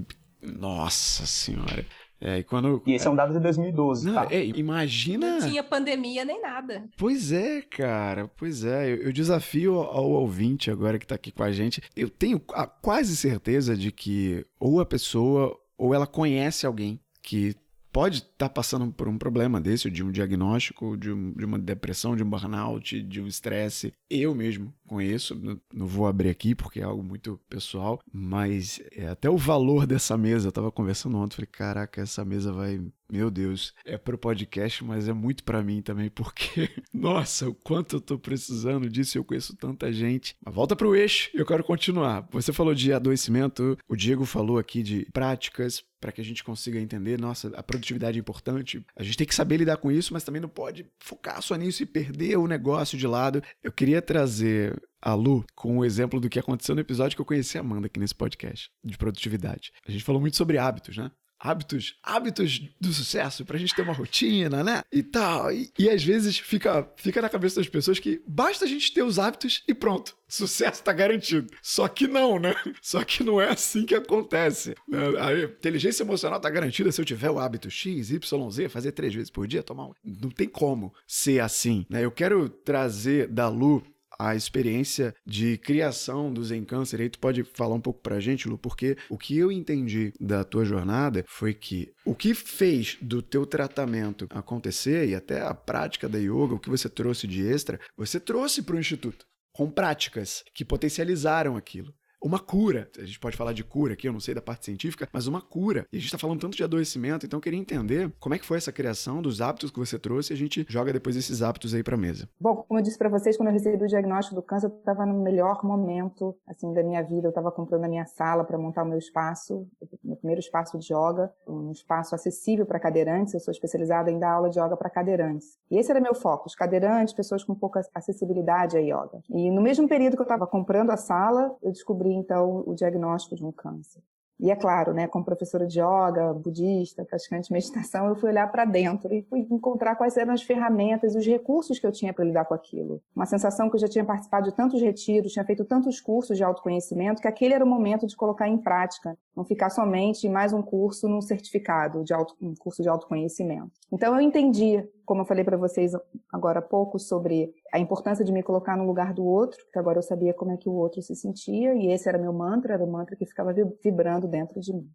nossa 0.45 1.27
senhora. 1.27 1.85
É, 2.21 2.39
e, 2.39 2.43
quando, 2.43 2.83
e 2.87 2.95
esse 2.95 3.07
é 3.07 3.11
um 3.11 3.17
dado 3.17 3.35
de 3.35 3.41
2012, 3.41 4.07
não, 4.07 4.15
tá? 4.15 4.29
É, 4.31 4.45
imagina... 4.45 5.41
Não 5.41 5.49
tinha 5.49 5.63
pandemia 5.63 6.25
nem 6.25 6.41
nada. 6.41 6.85
Pois 6.97 7.33
é, 7.33 7.61
cara, 7.61 8.29
pois 8.37 8.65
é. 8.65 8.93
Eu, 8.93 8.97
eu 8.97 9.13
desafio 9.13 9.75
ao 9.81 10.09
ouvinte 10.11 10.71
agora 10.71 10.99
que 10.99 11.07
tá 11.07 11.17
aqui 11.17 11.31
com 11.31 11.43
a 11.43 11.53
gente. 11.53 11.83
Eu 11.95 12.09
tenho 12.09 12.41
a, 12.55 12.67
quase 12.67 13.15
certeza 13.17 13.77
de 13.77 13.93
que 13.93 14.47
ou 14.59 14.81
a 14.81 14.87
pessoa 14.87 15.59
ou 15.77 15.93
ela 15.93 16.07
conhece 16.07 16.65
alguém 16.65 16.99
que 17.21 17.55
pode 17.95 18.17
estar 18.17 18.49
tá 18.49 18.49
passando 18.49 18.93
por 18.93 19.07
um 19.07 19.17
problema 19.17 19.61
desse, 19.61 19.89
de 19.89 20.03
um 20.03 20.11
diagnóstico, 20.11 20.97
de, 20.97 21.13
um, 21.13 21.33
de 21.33 21.45
uma 21.45 21.57
depressão, 21.57 22.17
de 22.17 22.25
um 22.25 22.29
burnout, 22.29 23.01
de 23.01 23.21
um 23.21 23.29
estresse. 23.29 23.95
Eu 24.11 24.35
mesmo 24.35 24.75
conheço, 24.85 25.41
não 25.73 25.87
vou 25.87 26.09
abrir 26.09 26.29
aqui 26.29 26.57
porque 26.57 26.81
é 26.81 26.83
algo 26.83 27.05
muito 27.05 27.41
pessoal, 27.49 28.01
mas 28.13 28.83
é, 28.91 29.07
até 29.07 29.31
o 29.31 29.37
valor 29.37 29.87
dessa 29.87 30.19
mesa, 30.19 30.47
eu 30.47 30.49
estava 30.49 30.73
conversando 30.73 31.17
ontem, 31.17 31.37
falei, 31.37 31.49
caraca, 31.51 32.03
essa 32.03 32.25
mesa 32.25 32.53
vai 32.53 32.81
meu 33.11 33.31
Deus, 33.31 33.73
é 33.85 33.97
pro 33.97 34.19
podcast, 34.19 34.83
mas 34.83 35.09
é 35.09 35.13
muito 35.13 35.45
para 35.45 35.63
mim 35.63 35.81
também, 35.83 36.11
porque, 36.11 36.71
nossa, 36.93 37.49
o 37.49 37.55
quanto 37.55 37.97
eu 37.97 38.01
tô 38.01 38.19
precisando 38.19 38.89
disso, 38.89 39.17
eu 39.17 39.25
conheço 39.25 39.55
tanta 39.55 39.93
gente. 39.93 40.35
Mas 40.45 40.55
volta 40.55 40.75
pro 40.75 40.97
eixo, 40.97 41.31
eu 41.33 41.47
quero 41.47 41.63
continuar. 41.63 42.27
Você 42.33 42.53
falou 42.53 42.75
de 42.75 42.93
adoecimento, 42.93 43.79
o 43.87 43.95
Diego 43.95 44.25
falou 44.25 44.59
aqui 44.59 44.83
de 44.83 45.07
práticas 45.13 45.85
para 46.05 46.13
que 46.13 46.21
a 46.21 46.25
gente 46.25 46.45
consiga 46.45 46.79
entender, 46.79 47.19
nossa, 47.19 47.49
a 47.57 47.63
produtividade 47.63 48.19
é 48.19 48.21
importante. 48.21 48.85
A 48.95 49.03
gente 49.03 49.17
tem 49.17 49.27
que 49.27 49.35
saber 49.35 49.57
lidar 49.57 49.79
com 49.79 49.91
isso, 49.91 50.13
mas 50.13 50.23
também 50.23 50.39
não 50.39 50.51
pode 50.51 50.87
focar 50.99 51.41
só 51.41 51.57
nisso 51.57 51.83
e 51.83 51.87
perder 51.87 52.37
o 52.37 52.47
negócio 52.47 52.99
de 52.99 53.07
lado. 53.07 53.43
Eu 53.63 53.73
queria 53.73 54.03
trazer 54.03 54.79
a 55.01 55.15
Lu 55.15 55.47
com 55.55 55.79
o 55.79 55.85
exemplo 55.85 56.21
do 56.21 56.29
que 56.29 56.39
aconteceu 56.39 56.75
no 56.75 56.83
episódio 56.83 57.17
que 57.17 57.23
eu 57.23 57.25
conheci 57.25 57.57
a 57.57 57.63
Amanda 57.63 57.87
aqui 57.87 57.99
nesse 57.99 58.15
podcast 58.15 58.71
de 58.85 58.99
produtividade. 58.99 59.73
A 59.89 59.91
gente 59.91 60.05
falou 60.05 60.21
muito 60.21 60.37
sobre 60.37 60.59
hábitos, 60.59 60.95
né? 60.99 61.11
Hábitos, 61.45 61.95
hábitos 62.03 62.63
do 62.81 62.91
sucesso, 62.91 63.45
pra 63.45 63.59
gente 63.59 63.75
ter 63.75 63.83
uma 63.83 63.93
rotina, 63.93 64.65
né? 64.65 64.83
E 64.91 65.03
tal. 65.03 65.53
E, 65.53 65.71
e, 65.79 65.91
às 65.91 66.03
vezes 66.03 66.39
fica, 66.39 66.91
fica 66.97 67.21
na 67.21 67.29
cabeça 67.29 67.57
das 67.57 67.69
pessoas 67.69 67.99
que 67.99 68.23
basta 68.27 68.65
a 68.65 68.69
gente 68.69 68.93
ter 68.95 69.03
os 69.03 69.19
hábitos 69.19 69.63
e 69.69 69.75
pronto. 69.75 70.17
Sucesso 70.27 70.83
tá 70.83 70.93
garantido. 70.93 71.53
Só 71.63 71.87
que 71.87 72.09
não, 72.09 72.39
né? 72.39 72.55
Só 72.81 73.05
que 73.05 73.23
não 73.23 73.41
é 73.41 73.51
assim 73.51 73.85
que 73.85 73.95
acontece. 73.95 74.75
A 75.21 75.33
inteligência 75.35 76.03
emocional 76.03 76.41
tá 76.41 76.49
garantida 76.49 76.91
se 76.91 77.01
eu 77.01 77.05
tiver 77.05 77.31
o 77.31 77.39
hábito 77.39 77.71
X, 77.71 78.11
Y, 78.11 78.51
Z, 78.51 78.69
fazer 78.71 78.93
três 78.93 79.15
vezes 79.15 79.31
por 79.31 79.47
dia, 79.47 79.63
tomar 79.63 79.89
um. 79.89 79.93
Não 80.03 80.31
tem 80.31 80.49
como 80.49 80.95
ser 81.07 81.41
assim, 81.41 81.85
né? 81.91 82.05
Eu 82.05 82.11
quero 82.11 82.49
trazer 82.49 83.29
da 83.29 83.49
Lu 83.49 83.85
a 84.29 84.37
experiência 84.37 85.15
de 85.27 85.59
criação 85.59 86.33
do 86.33 86.43
Zen 86.43 86.65
Câncer. 86.65 87.01
Aí 87.01 87.09
tu 87.09 87.19
pode 87.19 87.45
falar 87.45 87.75
um 87.75 87.81
pouco 87.81 88.01
pra 88.01 88.21
gente, 88.21 88.49
Lu, 88.49 88.59
porque 88.59 88.97
o 89.09 89.19
que 89.19 89.37
eu 89.37 89.51
entendi 89.53 90.13
da 90.21 90.45
tua 90.45 90.65
jornada 90.65 91.25
foi 91.27 91.53
que 91.53 91.93
o 92.05 92.15
que 92.15 92.35
fez 92.35 92.97
do 93.01 93.21
teu 93.23 93.47
tratamento 93.47 94.27
acontecer 94.31 95.09
e 95.09 95.15
até 95.15 95.41
a 95.41 95.55
prática 95.55 96.09
da 96.09 96.19
yoga, 96.19 96.55
o 96.55 96.61
que 96.61 96.71
você 96.71 96.89
trouxe 96.89 97.27
de 97.27 97.47
extra, 97.47 97.81
você 97.97 98.19
trouxe 98.19 98.63
para 98.63 98.77
o 98.77 98.79
instituto 98.79 99.27
com 99.53 99.71
práticas 99.71 100.43
que 100.53 100.65
potencializaram 100.65 101.57
aquilo 101.57 101.95
uma 102.25 102.39
cura. 102.39 102.89
A 102.99 103.05
gente 103.05 103.21
pode 103.21 103.37
falar 103.37 103.53
de 103.53 103.63
cura 103.63 103.93
aqui, 103.93 104.09
eu 104.09 104.13
não 104.13 104.19
sei 104.19 104.35
da 104.35 104.41
parte 104.41 104.65
científica, 104.65 105.07
mas 105.13 105.27
uma 105.27 105.43
cura. 105.43 105.87
E 105.93 105.97
a 105.97 106.01
gente 106.01 106.07
está 106.07 106.19
falando 106.19 106.41
tanto 106.41 106.57
de 106.57 106.65
adoecimento, 106.65 107.27
então 107.27 107.37
eu 107.37 107.43
queria 107.43 107.61
entender 107.61 108.11
como 108.19 108.35
é 108.35 108.39
que 108.39 108.47
foi 108.47 108.57
essa 108.57 108.73
criação 108.73 109.21
dos 109.21 109.43
hábitos 109.43 109.71
que 109.71 109.79
você 109.79 109.99
trouxe 109.99 110.33
e 110.33 110.35
a 110.35 110.37
gente 110.37 110.65
joga 110.67 110.91
depois 110.91 111.17
esses 111.17 111.43
hábitos 111.43 111.75
aí 111.75 111.83
para 111.83 111.99
mesa. 111.99 112.27
Bom, 112.41 112.57
como 112.57 112.81
eu 112.81 112.83
disse 112.83 112.97
para 112.97 113.11
vocês, 113.11 113.37
quando 113.37 113.49
eu 113.49 113.53
recebi 113.53 113.85
o 113.85 113.87
diagnóstico 113.87 114.35
do 114.35 114.43
câncer, 114.43 114.69
eu 114.69 114.75
estava 114.79 115.05
no 115.05 115.23
melhor 115.23 115.63
momento 115.63 116.35
assim 116.49 116.73
da 116.73 116.83
minha 116.83 117.03
vida. 117.03 117.27
Eu 117.27 117.31
estava 117.31 117.53
comprando 117.53 117.85
a 117.85 117.89
minha 117.89 118.07
sala 118.07 118.43
para 118.43 118.57
montar 118.57 118.85
o 118.85 118.89
meu 118.89 118.99
espaço, 118.99 119.69
meu 120.03 120.17
primeiro 120.17 120.41
espaço 120.41 120.79
de 120.79 120.95
yoga, 120.95 121.31
um 121.47 121.71
espaço 121.71 122.15
acessível 122.15 122.65
para 122.65 122.81
cadeirantes. 122.81 123.35
Eu 123.35 123.41
sou 123.41 123.53
especializada 123.53 124.11
em 124.11 124.19
dar 124.19 124.33
aula 124.33 124.49
de 124.49 124.59
yoga 124.59 124.77
para 124.79 124.89
cadeirantes. 124.89 125.59
E 125.71 125.77
esse 125.77 125.91
era 125.91 126.01
meu 126.01 126.15
foco, 126.15 126.47
os 126.47 126.55
cadeirantes, 126.55 127.13
pessoas 127.13 127.45
com 127.45 127.55
pouca 127.55 127.83
acessibilidade 127.95 128.79
a 128.79 128.81
yoga. 128.81 129.21
E 129.29 129.51
no 129.51 129.61
mesmo 129.61 129.87
período 129.87 130.17
que 130.17 130.23
eu 130.23 130.25
estava 130.25 130.47
comprando 130.47 130.91
a 130.91 130.97
sala, 130.97 131.55
eu 131.63 131.71
descobri 131.71 132.14
então 132.15 132.63
o 132.67 132.75
diagnóstico 132.75 133.35
de 133.35 133.45
um 133.45 133.53
câncer. 133.53 134.03
E 134.39 134.51
é 134.51 134.57
claro, 134.57 134.93
né, 134.93 135.07
como 135.07 135.25
professora 135.25 135.67
de 135.67 135.79
yoga, 135.79 136.35
budista, 136.35 137.05
praticante 137.05 137.49
de 137.49 137.53
meditação, 137.53 138.09
eu 138.09 138.17
fui 138.17 138.31
olhar 138.31 138.51
para 138.51 138.65
dentro 138.65 139.15
e 139.15 139.23
fui 139.23 139.47
encontrar 139.51 139.95
quais 139.95 140.17
eram 140.17 140.33
as 140.33 140.43
ferramentas 140.43 141.15
e 141.15 141.19
os 141.19 141.27
recursos 141.27 141.79
que 141.79 141.87
eu 141.87 141.93
tinha 141.93 142.13
para 142.13 142.25
lidar 142.25 142.45
com 142.45 142.53
aquilo. 142.53 143.01
Uma 143.15 143.27
sensação 143.27 143.71
que 143.71 143.77
eu 143.77 143.81
já 143.81 143.87
tinha 143.87 144.05
participado 144.05 144.51
de 144.51 144.57
tantos 144.57 144.83
retiros, 144.83 145.33
tinha 145.33 145.45
feito 145.45 145.65
tantos 145.65 146.01
cursos 146.01 146.37
de 146.37 146.43
autoconhecimento, 146.43 147.23
que 147.23 147.29
aquele 147.29 147.55
era 147.55 147.65
o 147.65 147.69
momento 147.69 148.07
de 148.07 148.17
colocar 148.17 148.49
em 148.49 148.59
prática, 148.59 149.17
não 149.37 149.45
ficar 149.45 149.71
somente 149.71 150.29
mais 150.29 150.53
um 150.53 150.63
curso 150.63 151.09
num 151.09 151.21
certificado 151.21 152.03
de 152.03 152.13
auto, 152.13 152.35
um 152.41 152.55
curso 152.57 152.83
de 152.83 152.89
autoconhecimento. 152.89 153.71
Então 153.93 154.15
eu 154.15 154.21
entendi, 154.21 154.85
como 155.05 155.23
eu 155.23 155.27
falei 155.27 155.45
para 155.45 155.57
vocês 155.57 155.93
agora 156.33 156.59
há 156.59 156.63
pouco 156.63 156.99
sobre 156.99 157.53
a 157.73 157.79
importância 157.79 158.25
de 158.25 158.33
me 158.33 158.43
colocar 158.43 158.77
no 158.77 158.87
lugar 158.87 159.13
do 159.13 159.25
outro, 159.25 159.59
que 159.73 159.79
agora 159.79 159.99
eu 159.99 160.03
sabia 160.03 160.35
como 160.35 160.53
é 160.53 160.57
que 160.57 160.69
o 160.69 160.73
outro 160.73 161.03
se 161.03 161.15
sentia 161.15 161.75
e 161.75 161.93
esse 161.93 162.09
era 162.09 162.19
meu 162.19 162.33
mantra, 162.33 162.75
era 162.75 162.85
o 162.85 162.91
mantra 162.91 163.17
que 163.17 163.27
ficava 163.27 163.55
vibrando 163.83 164.27
dentro 164.27 164.61
de 164.61 164.73
mim. 164.73 164.89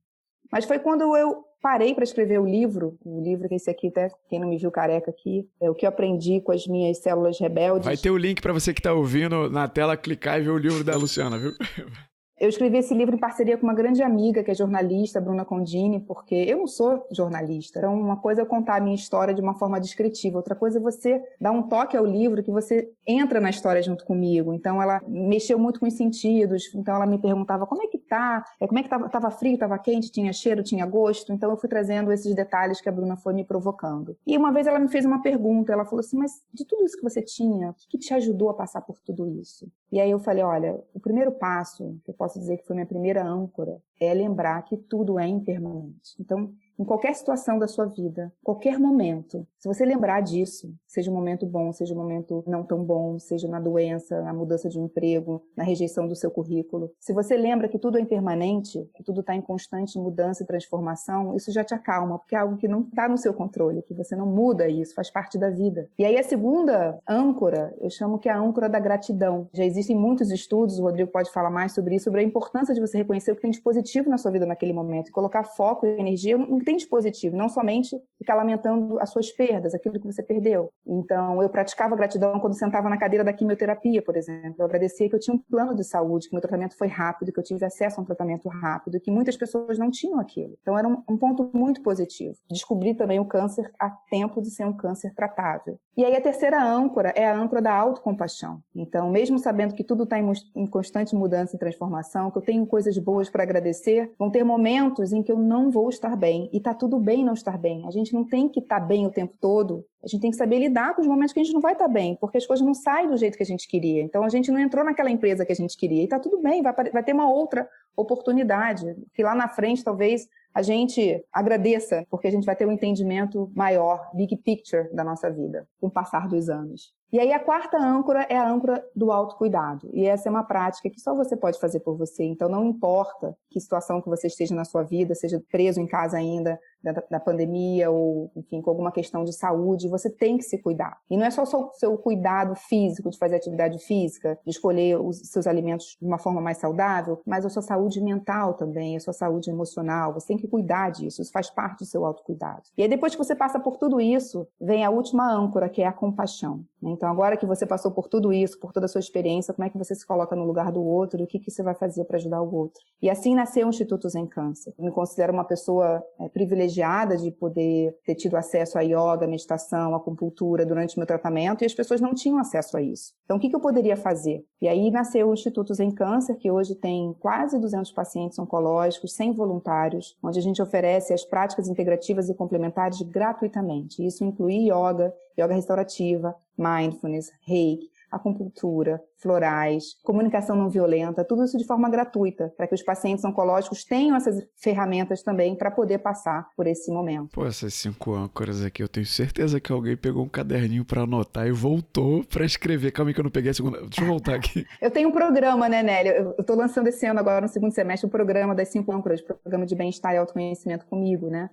Mas 0.51 0.65
foi 0.65 0.79
quando 0.79 1.15
eu 1.15 1.43
parei 1.61 1.93
para 1.93 2.03
escrever 2.03 2.39
o 2.39 2.45
livro, 2.45 2.97
o 3.05 3.21
livro 3.21 3.47
que 3.47 3.55
esse 3.55 3.69
aqui, 3.69 3.87
até 3.87 4.09
quem 4.29 4.39
não 4.39 4.47
me 4.47 4.57
viu 4.57 4.71
careca 4.71 5.11
aqui, 5.11 5.47
é 5.61 5.69
o 5.69 5.75
que 5.75 5.85
eu 5.85 5.89
aprendi 5.89 6.41
com 6.41 6.51
as 6.51 6.65
minhas 6.65 6.97
células 6.99 7.39
rebeldes. 7.39 7.85
Vai 7.85 7.97
ter 7.97 8.09
o 8.09 8.17
link 8.17 8.41
para 8.41 8.53
você 8.53 8.73
que 8.73 8.79
está 8.79 8.93
ouvindo 8.93 9.49
na 9.49 9.67
tela 9.67 9.95
clicar 9.95 10.39
e 10.39 10.43
ver 10.43 10.49
o 10.49 10.57
livro 10.57 10.83
da 10.83 10.95
Luciana, 10.95 11.37
viu? 11.37 11.51
Eu 12.39 12.47
escrevi 12.47 12.77
esse 12.77 12.93
livro 12.93 13.13
em 13.13 13.19
parceria 13.19 13.57
com 13.57 13.63
uma 13.63 13.73
grande 13.73 14.01
amiga, 14.01 14.41
que 14.41 14.49
é 14.49 14.53
jornalista, 14.53 15.19
Bruna 15.19 15.43
Condini, 15.43 15.99
porque 15.99 16.33
eu 16.35 16.59
não 16.59 16.67
sou 16.67 17.05
jornalista. 17.11 17.79
Então, 17.79 17.99
uma 17.99 18.15
coisa 18.15 18.43
é 18.43 18.45
contar 18.45 18.77
a 18.77 18.79
minha 18.79 18.95
história 18.95 19.33
de 19.33 19.41
uma 19.41 19.53
forma 19.55 19.77
descritiva, 19.77 20.37
outra 20.37 20.55
coisa 20.55 20.79
é 20.79 20.81
você 20.81 21.21
dar 21.39 21.51
um 21.51 21.63
toque 21.63 21.97
ao 21.97 22.05
livro 22.05 22.41
que 22.41 22.49
você 22.49 22.89
entra 23.05 23.41
na 23.41 23.49
história 23.49 23.81
junto 23.81 24.05
comigo. 24.05 24.53
Então, 24.53 24.81
ela 24.81 25.01
mexeu 25.05 25.59
muito 25.59 25.81
com 25.81 25.87
os 25.87 25.93
sentidos. 25.95 26.73
Então, 26.73 26.95
ela 26.95 27.05
me 27.05 27.17
perguntava 27.17 27.67
como 27.67 27.83
é 27.83 27.87
que 27.87 27.97
tá, 27.97 28.45
é, 28.57 28.65
como 28.65 28.79
é 28.79 28.83
que 28.83 28.89
tava, 28.89 29.09
tava 29.09 29.29
frio, 29.31 29.57
tava 29.57 29.77
quente, 29.77 30.09
tinha 30.09 30.31
cheiro, 30.31 30.63
tinha 30.63 30.85
gosto. 30.85 31.33
Então, 31.33 31.51
eu 31.51 31.57
fui 31.57 31.67
trazendo 31.67 32.09
esses 32.09 32.33
detalhes 32.33 32.79
que 32.79 32.87
a 32.87 32.91
Bruna 32.91 33.17
foi 33.17 33.33
me 33.33 33.43
provocando. 33.43 34.15
E 34.25 34.37
uma 34.37 34.53
vez 34.53 34.65
ela 34.65 34.79
me 34.79 34.87
fez 34.87 35.03
uma 35.03 35.21
pergunta, 35.21 35.73
ela 35.73 35.83
falou 35.83 35.99
assim, 35.99 36.17
mas 36.17 36.41
de 36.53 36.63
tudo 36.63 36.85
isso 36.85 36.95
que 36.95 37.03
você 37.03 37.21
tinha, 37.21 37.71
o 37.71 37.73
que, 37.73 37.87
que 37.89 37.97
te 37.97 38.13
ajudou 38.13 38.49
a 38.49 38.53
passar 38.53 38.79
por 38.79 38.97
tudo 38.99 39.27
isso? 39.27 39.69
E 39.91 39.99
aí 39.99 40.11
eu 40.11 40.19
falei, 40.19 40.43
olha, 40.43 40.79
o 40.93 40.99
primeiro 40.99 41.31
passo 41.31 41.99
que 42.05 42.11
eu 42.11 42.13
posso 42.13 42.28
posso 42.29 42.39
dizer 42.39 42.57
que 42.57 42.65
foi 42.67 42.75
minha 42.75 42.85
primeira 42.85 43.25
âncora, 43.25 43.81
é 43.99 44.13
lembrar 44.13 44.61
que 44.61 44.77
tudo 44.77 45.19
é 45.19 45.27
impermanente. 45.27 46.15
Então, 46.19 46.53
em 46.79 46.85
qualquer 46.85 47.13
situação 47.13 47.59
da 47.59 47.67
sua 47.67 47.85
vida, 47.85 48.31
qualquer 48.41 48.79
momento, 48.79 49.45
se 49.57 49.67
você 49.67 49.83
lembrar 49.83 50.21
disso, 50.21 50.73
seja 50.87 51.11
um 51.11 51.13
momento 51.13 51.45
bom, 51.45 51.73
seja 51.73 51.93
um 51.93 51.97
momento 51.97 52.41
não 52.47 52.63
tão 52.63 52.83
bom, 52.83 53.19
seja 53.19 53.47
na 53.47 53.59
doença, 53.59 54.21
na 54.21 54.33
mudança 54.33 54.69
de 54.69 54.79
emprego, 54.79 55.43
na 55.57 55.63
rejeição 55.63 56.07
do 56.07 56.15
seu 56.15 56.31
currículo, 56.31 56.91
se 56.97 57.11
você 57.11 57.35
lembra 57.35 57.67
que 57.67 57.77
tudo 57.77 57.97
é 57.97 58.01
impermanente, 58.01 58.89
que 58.95 59.03
tudo 59.03 59.19
está 59.19 59.35
em 59.35 59.41
constante 59.41 59.99
mudança 59.99 60.43
e 60.43 60.47
transformação, 60.47 61.35
isso 61.35 61.51
já 61.51 61.63
te 61.63 61.73
acalma, 61.73 62.17
porque 62.17 62.35
é 62.35 62.39
algo 62.39 62.55
que 62.55 62.67
não 62.67 62.81
está 62.81 63.09
no 63.09 63.17
seu 63.17 63.33
controle, 63.33 63.81
que 63.81 63.93
você 63.93 64.15
não 64.15 64.25
muda 64.25 64.69
isso, 64.69 64.95
faz 64.95 65.11
parte 65.11 65.37
da 65.37 65.49
vida. 65.49 65.89
E 65.97 66.05
aí 66.05 66.17
a 66.17 66.23
segunda 66.23 66.97
âncora, 67.07 67.75
eu 67.81 67.89
chamo 67.89 68.17
que 68.17 68.29
é 68.29 68.31
a 68.31 68.39
âncora 68.39 68.69
da 68.69 68.79
gratidão. 68.79 69.49
Já 69.53 69.65
existem 69.65 69.97
muitos 69.97 70.31
estudos, 70.31 70.79
o 70.79 70.83
Rodrigo 70.83 71.11
pode 71.11 71.29
falar 71.31 71.49
mais 71.49 71.73
sobre 71.73 71.95
isso, 71.95 72.05
sobre 72.05 72.21
a 72.21 72.23
importância 72.23 72.73
de 72.73 72.79
você 72.79 72.97
reconhecer 72.97 73.31
o 73.33 73.35
que 73.35 73.41
tem 73.41 73.51
de 73.51 73.61
positivo 73.61 74.09
na 74.09 74.17
sua 74.17 74.31
vida 74.31 74.45
naquele 74.45 74.71
momento, 74.71 75.11
colocar 75.11 75.43
foco 75.43 75.85
e 75.85 75.99
energia 75.99 76.37
no 76.37 76.59
tem 76.69 76.87
positivo, 76.87 77.35
não 77.35 77.49
somente 77.49 77.99
ficar 78.15 78.35
lamentando 78.35 78.99
as 78.99 79.09
suas 79.09 79.31
perdas, 79.31 79.73
aquilo 79.73 79.99
que 79.99 80.05
você 80.05 80.21
perdeu. 80.21 80.71
Então, 80.85 81.41
eu 81.41 81.49
praticava 81.49 81.95
gratidão 81.95 82.39
quando 82.39 82.53
sentava 82.53 82.87
na 82.87 82.97
cadeira 82.97 83.23
da 83.23 83.33
quimioterapia, 83.33 84.03
por 84.03 84.15
exemplo. 84.15 84.55
Eu 84.59 84.65
agradecia 84.65 85.09
que 85.09 85.15
eu 85.15 85.19
tinha 85.19 85.35
um 85.35 85.39
plano 85.39 85.73
de 85.73 85.83
saúde, 85.83 86.27
que 86.27 86.33
meu 86.35 86.41
tratamento 86.41 86.77
foi 86.77 86.87
rápido, 86.87 87.31
que 87.31 87.39
eu 87.39 87.43
tive 87.43 87.65
acesso 87.65 87.99
a 87.99 88.03
um 88.03 88.05
tratamento 88.05 88.47
rápido, 88.47 88.99
que 88.99 89.09
muitas 89.09 89.35
pessoas 89.35 89.79
não 89.79 89.89
tinham 89.89 90.19
aquilo. 90.19 90.55
Então, 90.61 90.77
era 90.77 90.87
um, 90.87 91.01
um 91.09 91.17
ponto 91.17 91.49
muito 91.53 91.81
positivo. 91.81 92.35
Descobri 92.49 92.93
também 92.93 93.19
o 93.19 93.25
câncer 93.25 93.71
a 93.79 93.89
tempo 93.89 94.39
de 94.39 94.51
ser 94.51 94.65
um 94.65 94.73
câncer 94.73 95.13
tratável. 95.15 95.79
E 95.97 96.05
aí, 96.05 96.15
a 96.15 96.21
terceira 96.21 96.63
âncora 96.63 97.09
é 97.15 97.25
a 97.25 97.35
âncora 97.35 97.61
da 97.61 97.73
autocompaixão. 97.73 98.61
Então, 98.75 99.09
mesmo 99.09 99.39
sabendo 99.39 99.73
que 99.73 99.83
tudo 99.83 100.03
está 100.03 100.19
em, 100.19 100.31
em 100.55 100.67
constante 100.67 101.15
mudança 101.15 101.55
e 101.55 101.59
transformação, 101.59 102.29
que 102.29 102.37
eu 102.37 102.43
tenho 102.43 102.65
coisas 102.67 102.95
boas 102.97 103.29
para 103.29 103.43
agradecer, 103.43 104.11
vão 104.19 104.29
ter 104.29 104.43
momentos 104.43 105.11
em 105.11 105.23
que 105.23 105.31
eu 105.31 105.39
não 105.39 105.71
vou 105.71 105.89
estar 105.89 106.15
bem 106.15 106.49
e 106.59 106.61
tá 106.61 106.73
tudo 106.73 106.99
bem 106.99 107.23
não 107.23 107.33
estar 107.33 107.57
bem. 107.57 107.87
A 107.87 107.91
gente 107.91 108.13
não 108.13 108.25
tem 108.25 108.49
que 108.49 108.59
estar 108.59 108.81
tá 108.81 108.85
bem 108.85 109.07
o 109.07 109.09
tempo 109.09 109.33
todo. 109.39 109.85
A 110.03 110.07
gente 110.07 110.19
tem 110.19 110.29
que 110.29 110.35
saber 110.35 110.59
lidar 110.59 110.93
com 110.93 111.01
os 111.01 111.07
momentos 111.07 111.31
que 111.31 111.39
a 111.39 111.43
gente 111.43 111.53
não 111.53 111.61
vai 111.61 111.71
estar 111.71 111.85
tá 111.85 111.91
bem, 111.91 112.17
porque 112.19 112.37
as 112.37 112.45
coisas 112.45 112.65
não 112.65 112.73
saem 112.73 113.09
do 113.09 113.15
jeito 113.15 113.37
que 113.37 113.43
a 113.43 113.45
gente 113.45 113.65
queria. 113.65 114.01
Então 114.01 114.23
a 114.23 114.29
gente 114.29 114.51
não 114.51 114.59
entrou 114.59 114.83
naquela 114.83 115.09
empresa 115.09 115.45
que 115.45 115.53
a 115.53 115.55
gente 115.55 115.77
queria. 115.77 116.03
E 116.03 116.07
tá 116.07 116.19
tudo 116.19 116.41
bem, 116.41 116.61
vai, 116.61 116.73
vai 116.91 117.01
ter 117.01 117.13
uma 117.13 117.31
outra 117.31 117.65
oportunidade, 117.95 118.93
que 119.13 119.23
lá 119.23 119.33
na 119.33 119.47
frente 119.47 119.83
talvez 119.83 120.27
a 120.53 120.61
gente 120.61 121.23
agradeça, 121.31 122.05
porque 122.09 122.27
a 122.27 122.31
gente 122.31 122.45
vai 122.45 122.57
ter 122.57 122.67
um 122.67 122.73
entendimento 122.73 123.49
maior, 123.55 124.09
big 124.13 124.35
picture 124.35 124.93
da 124.93 125.03
nossa 125.03 125.31
vida, 125.31 125.65
com 125.79 125.87
o 125.87 125.91
passar 125.91 126.27
dos 126.27 126.49
anos. 126.49 126.93
E 127.11 127.19
aí 127.19 127.33
a 127.33 127.39
quarta 127.39 127.77
âncora 127.77 128.25
é 128.29 128.37
a 128.37 128.47
âncora 128.47 128.85
do 128.95 129.11
autocuidado. 129.11 129.89
E 129.93 130.05
essa 130.05 130.29
é 130.29 130.31
uma 130.31 130.43
prática 130.43 130.89
que 130.89 130.99
só 130.99 131.15
você 131.15 131.35
pode 131.35 131.59
fazer 131.59 131.79
por 131.79 131.97
você. 131.97 132.23
Então 132.23 132.47
não 132.47 132.65
importa 132.65 133.35
que 133.49 133.59
situação 133.59 134.01
que 134.01 134.09
você 134.09 134.27
esteja 134.27 134.53
na 134.53 134.63
sua 134.63 134.83
vida, 134.83 135.15
seja 135.15 135.41
preso 135.51 135.81
em 135.81 135.87
casa 135.87 136.17
ainda 136.17 136.59
da, 136.83 136.91
da 137.09 137.19
pandemia 137.19 137.89
ou, 137.89 138.31
enfim, 138.35 138.61
com 138.61 138.69
alguma 138.69 138.91
questão 138.91 139.23
de 139.23 139.33
saúde, 139.33 139.89
você 139.89 140.09
tem 140.09 140.37
que 140.37 140.43
se 140.43 140.57
cuidar. 140.57 140.97
E 141.09 141.17
não 141.17 141.25
é 141.25 141.31
só 141.31 141.43
o 141.43 141.73
seu 141.73 141.97
cuidado 141.97 142.55
físico 142.55 143.09
de 143.09 143.17
fazer 143.17 143.35
atividade 143.35 143.79
física, 143.79 144.37
de 144.45 144.51
escolher 144.51 144.99
os 144.99 145.17
seus 145.29 145.47
alimentos 145.47 145.97
de 145.99 146.07
uma 146.07 146.17
forma 146.17 146.41
mais 146.41 146.57
saudável, 146.57 147.21
mas 147.25 147.45
a 147.45 147.49
sua 147.49 147.61
saúde 147.61 148.01
mental 148.01 148.53
também, 148.53 148.95
a 148.95 148.99
sua 148.99 149.13
saúde 149.13 149.49
emocional. 149.49 150.13
Você 150.13 150.27
tem 150.27 150.37
que 150.37 150.47
cuidar 150.47 150.91
disso. 150.91 151.21
Isso 151.21 151.31
faz 151.31 151.49
parte 151.49 151.79
do 151.79 151.85
seu 151.85 152.05
autocuidado. 152.05 152.63
E 152.77 152.83
aí 152.83 152.87
depois 152.87 153.13
que 153.13 153.23
você 153.23 153.35
passa 153.35 153.59
por 153.59 153.77
tudo 153.77 153.99
isso, 153.99 154.47
vem 154.59 154.85
a 154.85 154.89
última 154.89 155.29
âncora, 155.31 155.69
que 155.69 155.81
é 155.81 155.87
a 155.87 155.93
compaixão. 155.93 156.63
Então, 156.81 157.09
agora 157.09 157.37
que 157.37 157.45
você 157.45 157.65
passou 157.65 157.91
por 157.91 158.07
tudo 158.07 158.31
isso, 158.31 158.59
por 158.59 158.71
toda 158.71 158.85
a 158.85 158.89
sua 158.89 158.99
experiência, 158.99 159.53
como 159.53 159.65
é 159.65 159.69
que 159.69 159.77
você 159.77 159.93
se 159.93 160.05
coloca 160.05 160.35
no 160.35 160.45
lugar 160.45 160.71
do 160.71 160.83
outro 160.83 161.23
o 161.23 161.27
que, 161.27 161.39
que 161.39 161.51
você 161.51 161.61
vai 161.61 161.75
fazer 161.75 162.05
para 162.05 162.17
ajudar 162.17 162.41
o 162.41 162.53
outro? 162.53 162.81
E 163.01 163.09
assim 163.09 163.35
nasceu 163.35 163.67
o 163.67 163.69
Instituto 163.69 164.09
Zen 164.09 164.27
Câncer. 164.27 164.73
Eu 164.77 164.85
me 164.85 164.91
considero 164.91 165.33
uma 165.33 165.43
pessoa 165.43 166.03
é, 166.19 166.29
privilegiada 166.29 167.17
de 167.17 167.31
poder 167.31 167.97
ter 168.05 168.15
tido 168.15 168.35
acesso 168.35 168.77
a 168.77 168.81
yoga, 168.81 169.27
meditação, 169.27 169.95
acupuntura 169.95 170.65
durante 170.65 170.95
o 170.95 170.99
meu 170.99 171.07
tratamento 171.07 171.61
e 171.61 171.65
as 171.65 171.73
pessoas 171.73 172.01
não 172.01 172.13
tinham 172.13 172.39
acesso 172.39 172.77
a 172.77 172.81
isso. 172.81 173.13
Então, 173.25 173.37
o 173.37 173.39
que, 173.39 173.49
que 173.49 173.55
eu 173.55 173.59
poderia 173.59 173.95
fazer? 173.95 174.43
E 174.61 174.67
aí 174.67 174.91
nasceu 174.91 175.29
o 175.29 175.33
Instituto 175.33 175.73
Zen 175.73 175.91
Câncer, 175.91 176.35
que 176.35 176.51
hoje 176.51 176.75
tem 176.75 177.15
quase 177.19 177.59
200 177.59 177.91
pacientes 177.91 178.37
oncológicos, 178.39 179.13
100 179.13 179.33
voluntários, 179.33 180.17
onde 180.21 180.39
a 180.39 180.41
gente 180.41 180.61
oferece 180.61 181.13
as 181.13 181.23
práticas 181.23 181.67
integrativas 181.67 182.29
e 182.29 182.33
complementares 182.33 183.01
gratuitamente. 183.01 184.05
Isso 184.05 184.23
inclui 184.23 184.69
yoga, 184.69 185.13
yoga 185.37 185.53
restaurativa, 185.53 186.35
mindfulness, 186.59 187.31
reiki, 187.45 187.89
acupuntura, 188.11 189.01
florais, 189.17 189.95
comunicação 190.03 190.55
não 190.55 190.69
violenta, 190.69 191.23
tudo 191.23 191.43
isso 191.43 191.57
de 191.57 191.65
forma 191.65 191.89
gratuita, 191.89 192.51
para 192.57 192.67
que 192.67 192.73
os 192.73 192.81
pacientes 192.81 193.23
oncológicos 193.23 193.83
tenham 193.83 194.15
essas 194.15 194.43
ferramentas 194.55 195.21
também 195.21 195.55
para 195.55 195.69
poder 195.69 195.99
passar 195.99 196.47
por 196.55 196.65
esse 196.65 196.91
momento. 196.91 197.29
Pô, 197.33 197.45
essas 197.45 197.73
cinco 197.73 198.13
âncoras 198.13 198.63
aqui, 198.63 198.81
eu 198.81 198.87
tenho 198.87 199.05
certeza 199.05 199.59
que 199.59 199.71
alguém 199.71 199.95
pegou 199.95 200.23
um 200.23 200.29
caderninho 200.29 200.83
para 200.83 201.03
anotar 201.03 201.47
e 201.47 201.51
voltou 201.51 202.23
para 202.23 202.45
escrever. 202.45 202.91
Calma 202.91 203.11
aí 203.11 203.13
que 203.13 203.19
eu 203.19 203.25
não 203.25 203.31
peguei 203.31 203.51
a 203.51 203.53
segunda. 203.53 203.79
Deixa 203.81 204.01
eu 204.01 204.07
voltar 204.07 204.35
aqui. 204.35 204.65
eu 204.81 204.89
tenho 204.89 205.09
um 205.09 205.11
programa, 205.11 205.69
né, 205.69 205.83
Nélia? 205.83 206.17
Eu 206.17 206.35
estou 206.39 206.55
lançando 206.55 206.87
esse 206.87 207.05
ano 207.05 207.19
agora, 207.19 207.41
no 207.41 207.47
segundo 207.47 207.73
semestre, 207.73 208.05
o 208.05 208.09
um 208.09 208.11
programa 208.11 208.55
das 208.55 208.69
cinco 208.69 208.91
âncoras, 208.91 209.21
programa 209.21 209.65
de 209.65 209.75
bem-estar 209.75 210.13
e 210.13 210.17
autoconhecimento 210.17 210.85
comigo, 210.87 211.29
né? 211.29 211.49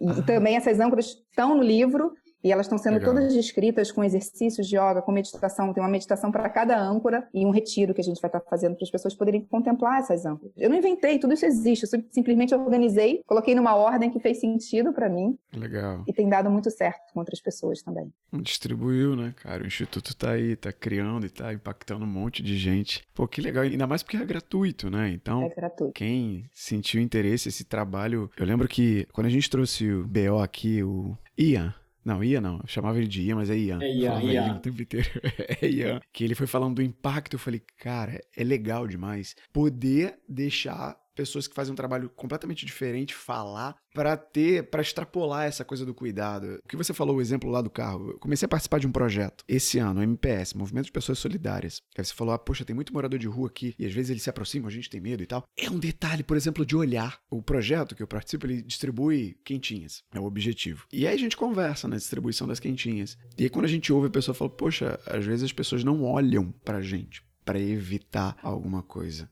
E 0.00 0.10
ah. 0.10 0.22
também 0.22 0.56
essas 0.56 0.80
âncoras 0.80 1.06
estão 1.06 1.54
no 1.56 1.62
livro, 1.62 2.12
e 2.44 2.52
elas 2.52 2.66
estão 2.66 2.76
sendo 2.76 2.98
Legal. 2.98 3.14
todas 3.14 3.32
descritas 3.32 3.90
com 3.90 4.04
exercícios 4.04 4.68
de 4.68 4.76
yoga, 4.76 5.00
com 5.00 5.10
meditação. 5.10 5.72
Tem 5.72 5.82
uma 5.82 5.88
meditação 5.88 6.30
para 6.30 6.46
cada 6.50 6.78
âncora 6.78 7.26
e 7.32 7.46
um 7.46 7.50
retiro 7.50 7.94
que 7.94 8.02
a 8.02 8.04
gente 8.04 8.20
vai 8.20 8.28
estar 8.28 8.40
tá 8.40 8.46
fazendo 8.50 8.76
para 8.76 8.84
as 8.84 8.90
pessoas 8.90 9.14
poderem 9.14 9.40
contemplar 9.46 10.00
essas 10.00 10.26
âncoras. 10.26 10.52
Eu 10.54 10.68
não 10.68 10.76
inventei, 10.76 11.18
tudo 11.18 11.32
isso 11.32 11.46
existe. 11.46 11.84
Eu 11.84 12.04
simplesmente 12.10 12.54
organizei, 12.54 13.22
coloquei 13.26 13.54
numa 13.54 13.74
ordem 13.74 14.10
que 14.10 14.20
fez 14.20 14.40
sentido 14.40 14.92
para 14.92 15.08
mim. 15.08 15.38
Legal. 15.56 16.04
E 16.06 16.12
tem 16.12 16.28
dado 16.28 16.50
muito 16.50 16.70
certo 16.70 17.14
com 17.14 17.20
outras 17.20 17.40
pessoas 17.40 17.80
também. 17.82 18.12
Distribuiu, 18.34 19.16
né, 19.16 19.32
cara? 19.36 19.64
O 19.64 19.66
Instituto 19.66 20.10
está 20.10 20.32
aí, 20.32 20.52
está 20.52 20.70
criando 20.70 21.24
e 21.24 21.28
está 21.28 21.50
impactando 21.50 22.04
um 22.04 22.08
monte 22.08 22.42
de 22.42 22.58
gente. 22.58 23.02
Pô, 23.14 23.26
que 23.26 23.40
legal. 23.40 23.64
Ainda 23.64 23.86
mais 23.86 24.02
porque 24.02 24.18
é 24.18 24.24
gratuito, 24.24 24.90
né? 24.90 25.08
Então, 25.10 25.42
é 25.42 25.48
gratuito. 25.48 25.94
quem 25.94 26.44
sentiu 26.52 27.00
interesse, 27.00 27.48
esse 27.48 27.64
trabalho. 27.64 28.30
Eu 28.36 28.44
lembro 28.44 28.68
que 28.68 29.06
quando 29.14 29.28
a 29.28 29.30
gente 29.30 29.48
trouxe 29.48 29.90
o 29.90 30.06
BO 30.06 30.42
aqui, 30.42 30.82
o 30.82 31.16
Ian 31.38 31.74
não, 32.04 32.22
Ian 32.22 32.40
não. 32.40 32.58
Eu 32.58 32.66
chamava 32.66 32.98
ele 32.98 33.08
de 33.08 33.22
Ian, 33.22 33.36
mas 33.36 33.50
é 33.50 33.56
Ian. 33.56 33.78
É 33.82 33.90
Ian, 33.90 34.22
Ian. 34.22 34.56
o 34.56 34.60
tempo 34.60 34.82
inteiro. 34.82 35.08
é 35.60 35.66
Ian. 35.66 36.00
Que 36.12 36.24
ele 36.24 36.34
foi 36.34 36.46
falando 36.46 36.76
do 36.76 36.82
impacto. 36.82 37.34
Eu 37.34 37.38
falei, 37.38 37.62
cara, 37.78 38.20
é 38.36 38.44
legal 38.44 38.86
demais 38.86 39.34
poder 39.52 40.18
deixar 40.28 40.96
pessoas 41.14 41.46
que 41.46 41.54
fazem 41.54 41.72
um 41.72 41.76
trabalho 41.76 42.10
completamente 42.10 42.66
diferente 42.66 43.14
falar 43.14 43.76
para 43.94 44.16
ter, 44.16 44.68
para 44.70 44.82
extrapolar 44.82 45.46
essa 45.46 45.64
coisa 45.64 45.86
do 45.86 45.94
cuidado. 45.94 46.58
O 46.64 46.68
que 46.68 46.76
você 46.76 46.92
falou, 46.92 47.16
o 47.16 47.20
exemplo 47.20 47.50
lá 47.50 47.62
do 47.62 47.70
carro. 47.70 48.10
Eu 48.10 48.18
comecei 48.18 48.44
a 48.44 48.48
participar 48.48 48.80
de 48.80 48.86
um 48.86 48.92
projeto 48.92 49.44
esse 49.46 49.78
ano, 49.78 50.02
MPS, 50.02 50.54
Movimento 50.54 50.86
de 50.86 50.92
Pessoas 50.92 51.18
Solidárias. 51.18 51.80
Aí 51.96 52.04
você 52.04 52.12
falou, 52.12 52.34
ah, 52.34 52.38
poxa, 52.38 52.64
tem 52.64 52.74
muito 52.74 52.92
morador 52.92 53.18
de 53.18 53.28
rua 53.28 53.48
aqui 53.48 53.74
e 53.78 53.86
às 53.86 53.92
vezes 53.92 54.10
eles 54.10 54.22
se 54.22 54.30
aproximam, 54.30 54.68
a 54.68 54.72
gente 54.72 54.90
tem 54.90 55.00
medo 55.00 55.22
e 55.22 55.26
tal. 55.26 55.44
É 55.56 55.70
um 55.70 55.78
detalhe, 55.78 56.24
por 56.24 56.36
exemplo, 56.36 56.66
de 56.66 56.76
olhar. 56.76 57.18
O 57.30 57.40
projeto 57.40 57.94
que 57.94 58.02
eu 58.02 58.08
participo, 58.08 58.46
ele 58.46 58.62
distribui 58.62 59.38
quentinhas. 59.44 60.02
É 60.12 60.18
o 60.18 60.24
objetivo. 60.24 60.86
E 60.92 61.06
aí 61.06 61.14
a 61.14 61.18
gente 61.18 61.36
conversa 61.36 61.86
na 61.86 61.96
distribuição 61.96 62.48
das 62.48 62.58
quentinhas. 62.58 63.16
E 63.38 63.44
aí 63.44 63.50
quando 63.50 63.66
a 63.66 63.68
gente 63.68 63.92
ouve, 63.92 64.08
a 64.08 64.10
pessoa 64.10 64.34
fala, 64.34 64.50
poxa, 64.50 64.98
às 65.06 65.24
vezes 65.24 65.44
as 65.44 65.52
pessoas 65.52 65.84
não 65.84 66.02
olham 66.02 66.52
pra 66.64 66.80
gente 66.80 67.22
para 67.44 67.60
evitar 67.60 68.36
alguma 68.42 68.82
coisa 68.82 69.28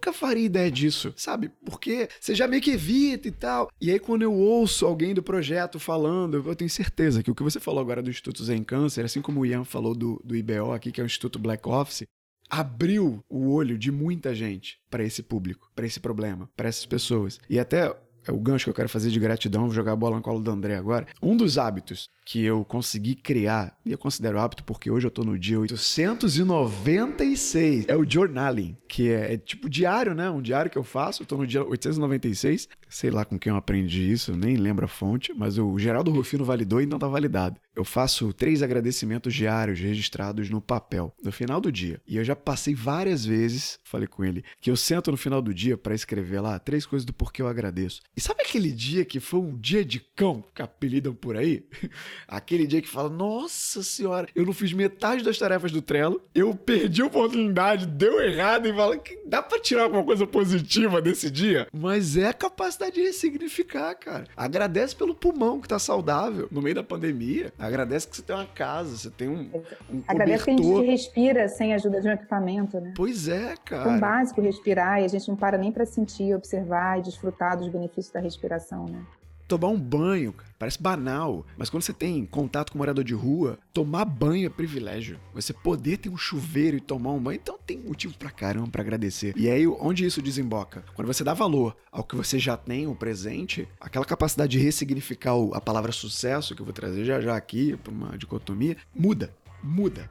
nunca 0.00 0.12
faria 0.14 0.46
ideia 0.46 0.70
disso, 0.70 1.12
sabe? 1.14 1.50
Porque 1.64 2.08
você 2.18 2.34
já 2.34 2.48
meio 2.48 2.62
que 2.62 2.70
evita 2.70 3.28
e 3.28 3.30
tal. 3.30 3.70
E 3.80 3.90
aí, 3.90 3.98
quando 3.98 4.22
eu 4.22 4.32
ouço 4.32 4.86
alguém 4.86 5.12
do 5.12 5.22
projeto 5.22 5.78
falando, 5.78 6.42
eu 6.44 6.56
tenho 6.56 6.70
certeza 6.70 7.22
que 7.22 7.30
o 7.30 7.34
que 7.34 7.42
você 7.42 7.60
falou 7.60 7.80
agora 7.80 8.02
do 8.02 8.10
Instituto 8.10 8.42
Zen 8.42 8.64
Câncer, 8.64 9.04
assim 9.04 9.20
como 9.20 9.40
o 9.40 9.46
Ian 9.46 9.64
falou 9.64 9.94
do, 9.94 10.20
do 10.24 10.34
IBO 10.34 10.72
aqui, 10.72 10.90
que 10.90 11.00
é 11.00 11.04
o 11.04 11.06
Instituto 11.06 11.38
Black 11.38 11.68
Office, 11.68 12.04
abriu 12.48 13.22
o 13.28 13.52
olho 13.52 13.78
de 13.78 13.92
muita 13.92 14.34
gente 14.34 14.80
para 14.90 15.04
esse 15.04 15.22
público, 15.22 15.70
para 15.74 15.86
esse 15.86 16.00
problema, 16.00 16.50
para 16.56 16.68
essas 16.68 16.86
pessoas. 16.86 17.38
E 17.48 17.58
até 17.58 17.94
é 18.26 18.32
o 18.32 18.38
gancho 18.38 18.64
que 18.64 18.70
eu 18.70 18.74
quero 18.74 18.88
fazer 18.88 19.10
de 19.10 19.20
gratidão, 19.20 19.64
vou 19.64 19.74
jogar 19.74 19.92
a 19.92 19.96
bola 19.96 20.16
no 20.16 20.22
colo 20.22 20.40
do 20.40 20.50
André 20.50 20.76
agora. 20.76 21.06
Um 21.22 21.36
dos 21.36 21.58
hábitos 21.58 22.08
que 22.24 22.44
eu 22.44 22.64
consegui 22.64 23.14
criar, 23.14 23.76
e 23.84 23.92
eu 23.92 23.98
considero 23.98 24.38
hábito 24.38 24.64
porque 24.64 24.90
hoje 24.90 25.06
eu 25.06 25.10
tô 25.10 25.24
no 25.24 25.38
dia 25.38 25.58
896, 25.58 27.86
é 27.88 27.96
o 27.96 28.08
journaling, 28.08 28.76
que 28.88 29.10
é, 29.10 29.34
é, 29.34 29.36
tipo 29.36 29.68
diário, 29.68 30.14
né? 30.14 30.30
Um 30.30 30.40
diário 30.40 30.70
que 30.70 30.78
eu 30.78 30.84
faço, 30.84 31.22
eu 31.22 31.26
tô 31.26 31.36
no 31.36 31.46
dia 31.46 31.64
896, 31.64 32.68
sei 32.90 33.10
lá 33.10 33.24
com 33.24 33.38
quem 33.38 33.50
eu 33.50 33.56
aprendi 33.56 34.10
isso, 34.10 34.36
nem 34.36 34.56
lembro 34.56 34.84
a 34.84 34.88
fonte, 34.88 35.32
mas 35.32 35.56
o 35.58 35.78
Geraldo 35.78 36.10
Rufino 36.10 36.44
validou 36.44 36.80
e 36.80 36.84
então 36.84 36.98
tá 36.98 37.08
validado. 37.08 37.58
Eu 37.74 37.84
faço 37.84 38.32
três 38.32 38.62
agradecimentos 38.62 39.32
diários 39.32 39.78
registrados 39.78 40.50
no 40.50 40.60
papel, 40.60 41.14
no 41.22 41.30
final 41.30 41.60
do 41.60 41.70
dia. 41.70 42.00
E 42.06 42.16
eu 42.16 42.24
já 42.24 42.34
passei 42.34 42.74
várias 42.74 43.24
vezes, 43.24 43.78
falei 43.84 44.06
com 44.06 44.24
ele, 44.24 44.44
que 44.60 44.70
eu 44.70 44.76
sento 44.76 45.10
no 45.10 45.16
final 45.16 45.40
do 45.40 45.54
dia 45.54 45.78
para 45.78 45.94
escrever 45.94 46.40
lá 46.40 46.58
três 46.58 46.84
coisas 46.84 47.06
do 47.06 47.12
porquê 47.12 47.40
eu 47.40 47.48
agradeço. 47.48 48.02
E 48.16 48.20
sabe 48.20 48.42
aquele 48.42 48.72
dia 48.72 49.04
que 49.04 49.20
foi 49.20 49.40
um 49.40 49.56
dia 49.56 49.84
de 49.84 50.00
cão, 50.00 50.44
que 50.54 50.60
apelidam 50.60 51.14
por 51.14 51.36
aí? 51.36 51.64
aquele 52.26 52.66
dia 52.66 52.82
que 52.82 52.88
fala, 52.88 53.08
nossa 53.08 53.82
senhora, 53.82 54.28
eu 54.34 54.44
não 54.44 54.52
fiz 54.52 54.72
metade 54.72 55.22
das 55.22 55.38
tarefas 55.38 55.70
do 55.70 55.80
Trello, 55.80 56.20
eu 56.34 56.54
perdi 56.54 57.02
a 57.02 57.06
oportunidade, 57.06 57.86
deu 57.86 58.20
errado 58.20 58.66
e 58.66 58.74
fala 58.74 58.98
dá 59.26 59.42
para 59.42 59.60
tirar 59.60 59.84
alguma 59.84 60.04
coisa 60.04 60.26
positiva 60.26 61.00
desse 61.00 61.30
dia? 61.30 61.68
Mas 61.72 62.16
é 62.16 62.28
a 62.28 62.34
capacidade 62.80 62.94
de 62.94 63.02
ressignificar, 63.02 63.94
cara. 63.94 64.24
Agradece 64.36 64.96
pelo 64.96 65.14
pulmão 65.14 65.60
que 65.60 65.68
tá 65.68 65.78
saudável 65.78 66.48
no 66.50 66.62
meio 66.62 66.74
da 66.74 66.82
pandemia. 66.82 67.52
Agradece 67.58 68.08
que 68.08 68.16
você 68.16 68.22
tem 68.22 68.34
uma 68.34 68.46
casa, 68.46 68.96
você 68.96 69.10
tem 69.10 69.28
um, 69.28 69.50
um 69.92 70.02
Agradece 70.08 70.44
que 70.44 70.50
a 70.50 70.56
gente 70.56 70.86
respira 70.86 71.48
sem 71.48 71.74
ajuda 71.74 72.00
de 72.00 72.08
um 72.08 72.12
equipamento, 72.12 72.80
né? 72.80 72.94
Pois 72.96 73.28
é, 73.28 73.54
cara. 73.64 73.90
É 73.90 73.94
um 73.94 74.00
básico 74.00 74.40
respirar 74.40 75.00
e 75.02 75.04
a 75.04 75.08
gente 75.08 75.28
não 75.28 75.36
para 75.36 75.58
nem 75.58 75.70
para 75.70 75.84
sentir, 75.84 76.34
observar 76.34 76.98
e 76.98 77.02
desfrutar 77.02 77.56
dos 77.58 77.68
benefícios 77.68 78.12
da 78.12 78.20
respiração, 78.20 78.86
né? 78.86 79.04
Tomar 79.50 79.68
um 79.68 79.80
banho. 79.80 80.32
Parece 80.58 80.80
banal, 80.80 81.44
mas 81.56 81.68
quando 81.68 81.82
você 81.82 81.92
tem 81.92 82.24
contato 82.24 82.70
com 82.70 82.78
morador 82.78 83.02
de 83.02 83.14
rua, 83.14 83.58
tomar 83.72 84.04
banho 84.04 84.46
é 84.46 84.50
privilégio. 84.50 85.18
Você 85.34 85.52
poder 85.52 85.96
ter 85.96 86.08
um 86.08 86.16
chuveiro 86.16 86.76
e 86.76 86.80
tomar 86.80 87.12
um 87.12 87.18
banho, 87.18 87.40
então 87.40 87.58
tem 87.66 87.78
motivo 87.78 88.16
pra 88.16 88.30
caramba 88.30 88.68
pra 88.68 88.82
agradecer. 88.82 89.34
E 89.36 89.50
aí, 89.50 89.66
onde 89.66 90.04
isso 90.04 90.22
desemboca? 90.22 90.84
Quando 90.94 91.08
você 91.08 91.24
dá 91.24 91.34
valor 91.34 91.76
ao 91.90 92.04
que 92.04 92.14
você 92.14 92.38
já 92.38 92.56
tem, 92.56 92.86
o 92.86 92.94
presente, 92.94 93.66
aquela 93.80 94.04
capacidade 94.04 94.52
de 94.52 94.62
ressignificar 94.62 95.32
a 95.52 95.60
palavra 95.60 95.92
sucesso, 95.92 96.54
que 96.54 96.60
eu 96.60 96.66
vou 96.66 96.74
trazer 96.74 97.04
já 97.04 97.20
já 97.20 97.34
aqui, 97.34 97.76
pra 97.78 97.92
uma 97.92 98.16
dicotomia, 98.16 98.76
muda. 98.94 99.34
Muda. 99.62 100.10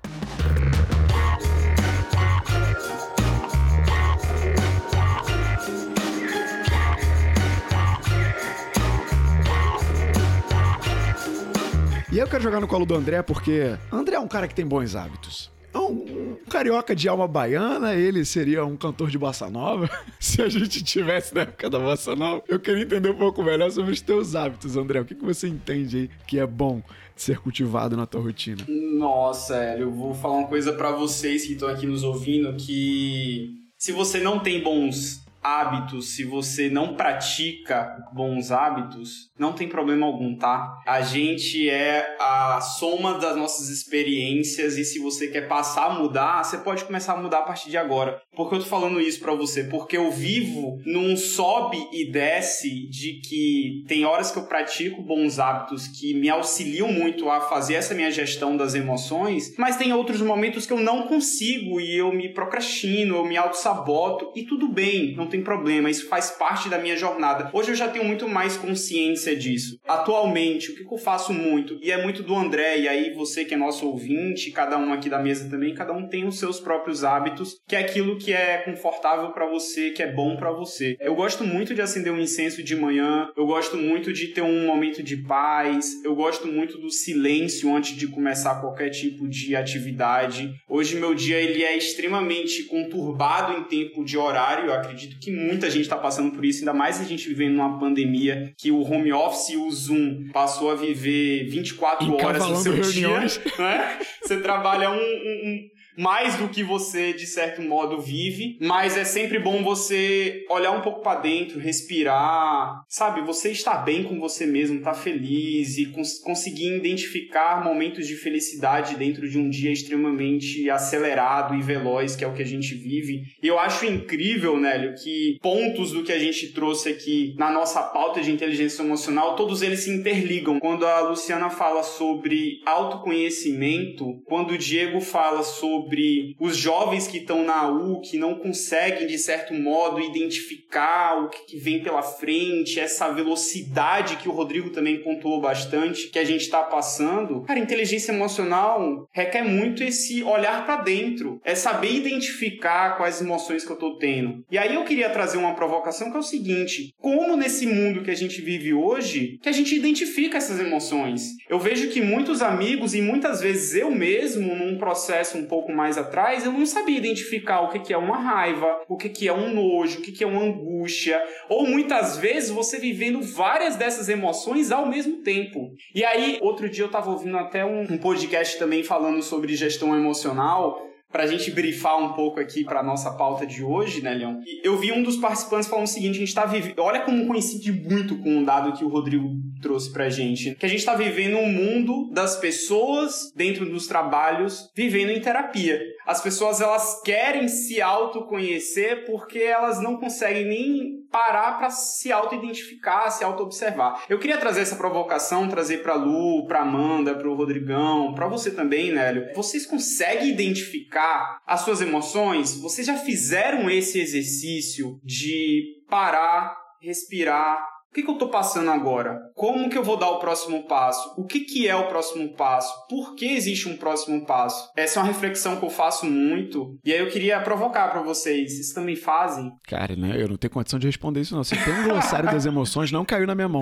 Eu 12.20 12.28
quero 12.28 12.44
jogar 12.44 12.60
no 12.60 12.68
colo 12.68 12.86
do 12.86 12.94
André 12.94 13.22
porque 13.24 13.78
André 13.90 14.18
é 14.18 14.20
um 14.20 14.28
cara 14.28 14.46
que 14.46 14.54
tem 14.54 14.66
bons 14.66 14.94
hábitos. 14.94 15.50
É 15.74 15.78
um, 15.78 15.94
um, 15.94 16.38
carioca 16.50 16.94
de 16.94 17.08
alma 17.08 17.26
baiana, 17.26 17.96
ele 17.96 18.26
seria 18.26 18.66
um 18.66 18.76
cantor 18.76 19.10
de 19.10 19.18
bossa 19.18 19.50
nova. 19.50 19.90
Se 20.20 20.42
a 20.42 20.50
gente 20.50 20.84
tivesse 20.84 21.34
na 21.34 21.44
época 21.44 21.70
da 21.70 21.80
bossa 21.80 22.18
nova, 22.18 22.44
eu 22.50 22.60
queria 22.60 22.84
entender 22.84 23.10
um 23.10 23.18
pouco 23.18 23.42
melhor 23.42 23.72
sobre 23.72 23.94
os 23.94 24.02
teus 24.02 24.36
hábitos, 24.36 24.76
André. 24.76 25.00
O 25.00 25.06
que, 25.06 25.16
que 25.16 25.24
você 25.24 25.48
entende 25.48 25.98
aí 25.98 26.10
que 26.28 26.38
é 26.38 26.46
bom 26.46 26.84
ser 27.16 27.40
cultivado 27.40 27.96
na 27.96 28.06
tua 28.06 28.20
rotina? 28.20 28.66
Nossa, 28.68 29.56
eu 29.78 29.90
vou 29.90 30.14
falar 30.14 30.40
uma 30.40 30.48
coisa 30.50 30.74
para 30.74 30.92
vocês 30.92 31.46
que 31.46 31.54
estão 31.54 31.70
aqui 31.70 31.86
nos 31.86 32.04
ouvindo 32.04 32.54
que 32.58 33.50
se 33.78 33.94
você 33.94 34.20
não 34.20 34.40
tem 34.40 34.62
bons 34.62 35.24
hábitos, 35.44 36.16
se 36.16 36.24
você 36.24 36.70
não 36.70 36.96
pratica 36.96 37.98
bons 38.14 38.52
hábitos, 38.52 39.30
não 39.38 39.54
tem 39.54 39.68
problema 39.68 40.06
algum, 40.06 40.36
tá? 40.36 40.78
A 40.86 41.02
gente 41.02 41.70
é 41.70 42.18
a 42.20 42.60
soma 42.62 43.18
das 43.18 43.36
nossas 43.36 43.70
experiências 43.70 44.78
e 44.78 44.84
se 44.84 45.00
você 45.00 45.28
quer 45.28 45.48
passar 45.48 45.86
a 45.86 46.00
mudar, 46.00 46.44
você 46.44 46.58
pode 46.58 46.84
começar 46.84 47.14
a 47.14 47.22
mudar 47.22 47.40
a 47.40 47.44
partir 47.44 47.70
de 47.70 47.78
agora. 47.78 48.22
Por 48.36 48.50
que 48.50 48.56
eu 48.56 48.60
tô 48.60 48.66
falando 48.66 49.02
isso 49.02 49.20
para 49.20 49.34
você? 49.34 49.64
Porque 49.64 49.98
eu 49.98 50.12
vivo 50.12 50.80
num 50.86 51.16
sobe 51.16 51.78
e 51.92 52.12
desce 52.12 52.88
de 52.90 53.22
que 53.22 53.84
tem 53.88 54.06
horas 54.06 54.32
que 54.32 54.40
eu 54.40 54.44
pratico 54.44 55.02
bons 55.02 55.40
hábitos 55.40 55.88
que 55.88 56.14
me 56.14 56.30
auxiliam 56.30 56.92
muito 56.92 57.30
a 57.30 57.42
fazer 57.42 57.76
essa 57.76 57.94
minha 57.94 58.12
gestão 58.12 58.58
das 58.58 58.76
emoções, 58.76 59.56
mas 59.58 59.78
tem 59.78 59.94
outros 59.94 60.22
momentos 60.22 60.66
que 60.66 60.74
eu 60.74 60.80
não 60.80 61.08
consigo 61.08 61.80
e 61.80 61.96
eu 61.98 62.12
me 62.12 62.30
procrastino, 62.30 63.16
eu 63.16 63.26
me 63.26 63.38
auto-saboto 63.38 64.32
e 64.36 64.44
tudo 64.44 64.68
bem, 64.68 65.16
não 65.16 65.28
tem 65.30 65.42
problema, 65.42 65.90
isso 65.90 66.08
faz 66.08 66.32
parte 66.32 66.70
da 66.70 66.78
minha 66.78 66.98
jornada. 66.98 67.50
Hoje 67.54 67.72
eu 67.72 67.76
já 67.76 67.88
tenho 67.88 68.06
muito 68.06 68.28
mais 68.28 68.58
consciência 68.58 69.36
disso. 69.36 69.80
Atualmente, 69.88 70.72
o 70.72 70.76
que 70.76 70.94
eu 70.94 70.98
faço 70.98 71.34
muito, 71.34 71.80
e 71.82 71.92
é 71.92 72.02
muito 72.02 72.24
do 72.24 72.36
André, 72.36 72.80
e 72.80 72.88
aí 72.88 73.14
você 73.14 73.46
que 73.46 73.54
é 73.54 73.58
nosso 73.58 73.88
ouvinte, 73.88 74.52
cada 74.52 74.78
um 74.78 74.92
aqui 74.92 75.10
da 75.10 75.20
mesa 75.20 75.50
também, 75.50 75.74
cada 75.74 75.94
um 75.94 76.08
tem 76.08 76.28
os 76.28 76.40
seus 76.40 76.60
próprios 76.60 77.04
hábitos, 77.04 77.58
que 77.68 77.76
é 77.76 77.80
aquilo 77.80 78.18
que 78.18 78.34
é 78.34 78.58
confortável 78.60 79.32
para 79.32 79.46
você, 79.46 79.92
que 79.92 80.04
é 80.04 80.12
bom 80.12 80.36
para 80.36 80.52
você. 80.52 80.98
Eu 81.00 81.16
gosto 81.16 81.44
muito 81.44 81.74
de 81.74 81.82
acender 81.82 82.12
um 82.12 82.20
incenso 82.20 82.64
de 82.64 82.76
manhã, 82.76 83.30
eu 83.38 83.46
gosto 83.46 83.78
muito 83.78 84.12
de 84.12 84.28
ter 84.28 84.42
um 84.42 84.66
momento 84.66 85.04
de 85.04 85.18
paz, 85.18 86.04
eu 86.04 86.16
gosto 86.16 86.48
muito 86.48 86.78
do 86.78 86.90
silêncio 86.90 87.74
antes 87.74 87.96
de 87.96 88.08
começar 88.08 88.62
qualquer 88.62 88.90
tipo 88.90 89.28
de 89.28 89.56
atividade. 89.56 90.54
Hoje 90.68 90.96
meu 90.96 91.14
dia 91.14 91.38
ele 91.38 91.64
é 91.64 91.78
extremamente 91.78 92.64
conturbado 92.64 93.54
em 93.54 93.64
tempo 93.64 94.04
de 94.04 94.18
horário, 94.18 94.68
eu 94.68 94.74
acredito 94.74 95.19
que 95.20 95.32
muita 95.32 95.70
gente 95.70 95.84
está 95.84 95.98
passando 95.98 96.32
por 96.32 96.46
isso, 96.46 96.60
ainda 96.60 96.74
mais 96.74 97.00
a 97.00 97.04
gente 97.04 97.28
vivendo 97.28 97.56
numa 97.56 97.80
pandemia 97.80 98.54
que 98.58 98.72
o 98.72 98.82
home 98.82 99.12
office 99.12 99.50
e 99.50 99.58
o 99.58 99.70
Zoom 99.70 100.30
passou 100.32 100.72
a 100.72 100.76
viver 100.76 101.50
24 101.50 102.14
horas 102.16 102.48
no 102.48 102.56
seu 102.58 102.74
reuniões. 102.74 103.40
dia. 103.44 103.54
Né? 103.58 104.00
Você 104.24 104.38
trabalha 104.38 104.90
um, 104.92 104.96
um, 104.96 105.70
mais 105.98 106.36
do 106.36 106.50
que 106.50 106.64
você, 106.64 107.14
de 107.14 107.26
certo 107.26 107.62
modo, 107.62 108.00
vive, 108.00 108.58
mas 108.62 108.98
é 108.98 109.04
sempre 109.04 109.40
bom 109.40 109.64
você 109.64 110.46
olhar 110.50 110.72
um 110.72 110.82
pouco 110.82 111.02
para 111.02 111.20
dentro, 111.20 111.60
respirar, 111.60 112.84
sabe? 112.88 113.22
Você 113.22 113.52
estar 113.52 113.78
bem 113.78 114.04
com 114.04 114.20
você 114.20 114.46
mesmo, 114.46 114.82
tá 114.82 114.94
feliz 114.94 115.78
e 115.78 115.88
cons 115.88 116.20
conseguir 116.20 116.76
identificar 116.76 117.64
momentos 117.64 118.08
de 118.08 118.16
felicidade 118.16 118.96
dentro 118.96 119.30
de 119.30 119.38
um 119.38 119.50
dia 119.50 119.72
extremamente 119.72 120.70
acelerado 120.70 121.56
e 121.56 121.62
veloz, 121.62 122.16
que 122.16 122.24
é 122.24 122.28
o 122.28 122.34
que 122.34 122.42
a 122.42 122.46
gente 122.46 122.74
vive. 122.76 123.24
E 123.42 123.48
eu 123.48 123.60
acho 123.60 123.86
incrível, 123.86 124.58
Nélio, 124.58 124.96
que 124.96 125.38
pontos 125.42 125.92
do 125.92 126.04
que 126.04 126.12
a 126.12 126.20
gente 126.20 126.54
trouxe 126.54 126.90
aqui 126.90 127.36
na 127.38 127.52
nossa 127.52 127.82
pauta 127.82 128.22
de 128.22 128.32
inteligência 128.32 128.82
emocional, 128.82 129.36
todos 129.36 129.62
eles 129.62 129.82
se 129.82 129.92
interligam. 129.92 130.60
Quando 130.60 130.86
a 130.86 131.02
Luciana 131.02 131.50
fala 131.50 131.84
sobre 131.84 132.62
autoconhecimento, 132.66 134.22
quando 134.26 134.52
o 134.52 134.58
Diego 134.58 135.02
fala 135.02 135.44
sobre 135.44 135.89
sobre 135.90 136.36
os 136.40 136.56
jovens 136.56 137.08
que 137.08 137.18
estão 137.18 137.44
na 137.44 137.68
U, 137.68 138.00
que 138.00 138.18
não 138.18 138.36
conseguem, 138.36 139.08
de 139.08 139.18
certo 139.18 139.56
modo, 139.56 140.00
identificar 140.00 141.24
o 141.24 141.30
que 141.30 141.58
vem 141.58 141.82
pela 141.82 142.04
frente, 142.04 142.80
essa 142.80 143.12
velocidade 143.12 144.18
que 144.18 144.30
o 144.30 144.32
Rodrigo 144.32 144.70
também 144.70 145.02
pontuou 145.02 145.42
bastante, 145.42 146.10
que 146.10 146.20
a 146.20 146.24
gente 146.24 146.42
está 146.42 146.62
passando. 146.62 147.42
Cara, 147.42 147.60
inteligência 147.60 148.12
emocional 148.12 149.08
requer 149.12 149.44
muito 149.44 149.84
esse 149.84 150.24
olhar 150.24 150.64
para 150.66 150.84
dentro, 150.84 151.42
é 151.44 151.56
saber 151.56 151.92
identificar 151.92 152.96
quais 152.96 153.20
emoções 153.20 153.66
que 153.66 153.72
eu 153.72 153.76
estou 153.76 153.98
tendo. 153.98 154.46
E 154.52 154.58
aí 154.58 154.76
eu 154.76 154.84
queria 154.84 155.10
trazer 155.10 155.38
uma 155.38 155.56
provocação 155.56 156.12
que 156.12 156.18
é 156.18 156.20
o 156.20 156.24
seguinte: 156.24 156.94
como 157.00 157.36
nesse 157.36 157.66
mundo 157.66 158.04
que 158.04 158.12
a 158.12 158.16
gente 158.16 158.42
vive 158.42 158.74
hoje, 158.74 159.40
que 159.42 159.50
a 159.50 159.54
gente 159.54 159.76
identifica 159.76 160.38
essas 160.38 160.60
emoções? 160.60 161.32
Eu 161.50 161.60
vejo 161.60 161.90
que 161.90 162.02
muitos 162.02 162.44
amigos 162.44 162.94
e 162.94 163.02
muitas 163.02 163.42
vezes 163.42 163.74
eu 163.74 163.90
mesmo, 163.90 164.54
num 164.56 164.78
processo 164.78 165.38
um 165.38 165.46
pouco 165.46 165.69
mais 165.76 165.98
atrás, 165.98 166.46
eu 166.46 166.52
não 166.52 166.66
sabia 166.66 166.98
identificar 166.98 167.62
o 167.62 167.70
que, 167.70 167.94
é 167.94 167.98
uma 167.98 168.18
raiva, 168.18 168.82
o 168.88 168.98
que, 168.98 169.28
é 169.28 169.34
um 169.34 169.54
nojo, 169.54 170.00
o 170.00 170.02
que, 170.02 170.24
é 170.24 170.28
uma 170.28 170.44
angústia, 170.44 171.22
ou 171.48 171.68
muitas 171.68 172.18
vezes 172.18 172.50
você 172.50 172.78
vivendo 172.78 173.22
várias 173.22 173.76
dessas 173.76 174.10
emoções 174.10 174.72
ao 174.72 174.88
mesmo 174.88 175.22
tempo. 175.24 175.72
E 175.94 176.04
aí, 176.04 176.38
outro 176.42 176.70
dia 176.70 176.84
eu 176.84 176.88
estava 176.88 177.10
ouvindo 177.10 177.38
até 177.38 177.66
um, 177.66 177.98
podcast 177.98 178.58
também 178.58 178.84
falando 178.84 179.22
sobre 179.22 179.56
gestão 179.56 179.96
emocional, 179.96 180.90
para 181.12 181.24
a 181.24 181.28
gente 181.28 181.50
brifar 181.52 181.98
um 181.98 182.14
pouco 182.14 182.40
aqui 182.40 182.64
para 182.64 182.84
nossa 182.84 183.12
pauta 183.12 183.46
de 183.46 183.64
hoje, 183.64 184.02
né, 184.02 184.14
Leão? 184.14 184.40
Eu 184.64 184.78
vi 184.78 184.92
um 184.92 185.02
dos 185.02 185.18
participantes 185.18 185.68
falando 185.68 185.88
o 185.88 185.90
seguinte: 185.90 186.16
a 186.16 186.20
gente 186.20 186.28
está 186.28 186.46
vivendo. 186.46 186.80
Olha 186.80 187.02
como 187.02 187.28
coincide 187.28 187.72
muito 187.72 188.18
com 188.20 188.30
um 188.30 188.44
dado 188.44 188.74
que 188.74 188.86
o 188.86 188.90
Rodrigo 188.90 189.28
trouxe 189.60 189.92
para 189.92 190.06
a 190.06 190.10
gente, 190.10 190.56
que 190.56 190.66
a 190.66 190.70
gente 190.70 190.80
está 190.80 190.96
vivendo 190.96 191.38
um 191.38 191.52
mundo 191.52 192.10
das 192.12 192.38
pessoas 192.38 193.32
dentro 193.36 193.66
dos 193.66 193.88
trabalhos 193.88 194.70
vivendo 194.76 195.12
em 195.12 195.22
terapia. 195.22 195.80
As 196.06 196.22
pessoas 196.22 196.60
elas 196.60 197.02
querem 197.04 197.48
se 197.48 197.82
autoconhecer 197.82 199.06
porque 199.06 199.40
elas 199.40 199.82
não 199.82 199.98
conseguem 199.98 200.46
nem 200.46 201.00
parar 201.12 201.58
para 201.58 201.70
se 201.70 202.12
auto-identificar, 202.12 203.10
se 203.12 203.24
auto-observar. 203.24 204.04
Eu 204.10 204.20
queria 204.20 204.38
trazer 204.38 204.62
essa 204.62 204.76
provocação, 204.76 205.50
trazer 205.50 205.84
para 205.84 205.96
Lu, 205.96 206.46
para 206.48 206.62
Amanda, 206.62 207.16
para 207.16 207.30
o 207.30 207.36
Rodrigão, 207.36 208.14
para 208.14 208.28
você 208.28 208.52
também, 208.52 208.92
Nélio. 208.92 209.34
Vocês 209.36 209.66
conseguem 209.66 210.30
identificar 210.30 211.42
as 211.46 211.62
suas 211.62 211.82
emoções? 211.82 212.60
Vocês 212.60 212.88
já 212.88 212.96
fizeram 212.96 213.70
esse 213.70 214.00
exercício 214.00 215.00
de 215.04 215.84
parar, 215.90 216.56
respirar, 216.82 217.60
O 217.92 217.96
que, 217.96 218.04
que 218.04 218.10
eu 218.10 218.14
estou 218.14 218.30
passando 218.30 218.70
agora? 218.70 219.18
Como 219.34 219.68
que 219.68 219.76
eu 219.76 219.84
vou 219.84 219.98
dar 219.98 220.12
o 220.12 220.20
próximo 220.20 220.68
passo? 220.68 221.12
O 221.18 221.26
que, 221.26 221.40
que 221.40 221.68
é 221.68 221.76
o 221.76 221.88
próximo 221.88 222.36
passo? 222.36 222.72
Por 222.88 223.16
que 223.16 223.26
existe 223.26 223.68
um 223.68 223.78
próximo 223.78 224.28
passo? 224.28 224.70
Essa 224.78 225.00
é 225.00 225.04
uma 225.04 225.12
reflexão 225.12 225.58
que 225.60 225.66
eu 225.66 225.72
faço 225.72 226.06
muito. 226.06 226.78
E 226.86 226.94
aí 226.94 227.00
eu 227.00 227.10
queria 227.10 227.42
provocar 227.42 227.88
para 227.88 228.04
vocês. 228.04 228.54
Vocês 228.54 228.74
também 228.74 228.96
fazem? 228.96 229.52
Cara, 229.68 229.96
né? 229.96 230.22
Eu 230.22 230.28
não 230.28 230.38
tenho 230.38 230.54
condição 230.54 230.78
de 230.78 230.86
responder 230.86 231.22
isso, 231.22 231.36
não. 231.36 231.44
Você 231.44 231.56
tem 231.56 231.74
um 231.74 231.84
glossário 231.86 232.30
das 232.32 232.46
emoções, 232.46 232.92
não 232.92 233.04
caiu 233.04 233.26
na 233.26 233.34
minha 233.34 233.50
mão. 233.50 233.62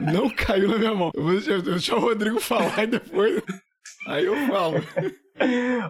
Não 0.00 0.28
caiu 0.28 0.68
na 0.68 0.78
minha 0.78 0.94
mão. 0.94 1.12
Eu 1.14 1.22
vou 1.22 1.62
deixar 1.62 1.96
o 1.96 2.00
Rodrigo 2.00 2.40
falar 2.40 2.82
e 2.82 2.86
depois. 2.88 3.40
Aí 4.08 4.24
eu 4.24 4.34
falo. 4.48 4.74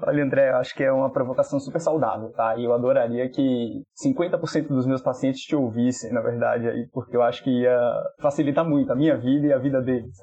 Olha, 0.07 0.25
André, 0.25 0.51
eu 0.51 0.57
acho 0.57 0.75
que 0.75 0.83
é 0.83 0.93
uma 0.93 1.11
provocação 1.11 1.61
super 1.61 1.81
saudável, 1.81 2.31
tá? 2.33 2.57
E 2.57 2.65
eu 2.65 2.73
adoraria 2.73 3.29
que 3.29 3.83
50% 4.05 4.69
dos 4.69 4.87
meus 4.87 5.03
pacientes 5.03 5.43
te 5.43 5.55
ouvissem, 5.55 6.13
na 6.13 6.21
verdade, 6.21 6.69
aí, 6.69 6.87
porque 6.93 7.17
eu 7.17 7.23
acho 7.23 7.43
que 7.43 7.51
ia 7.51 7.79
facilitar 8.21 8.69
muito 8.69 8.93
a 8.93 8.97
minha 8.97 9.17
vida 9.17 9.47
e 9.47 9.53
a 9.53 9.59
vida 9.59 9.81
deles. 9.81 10.17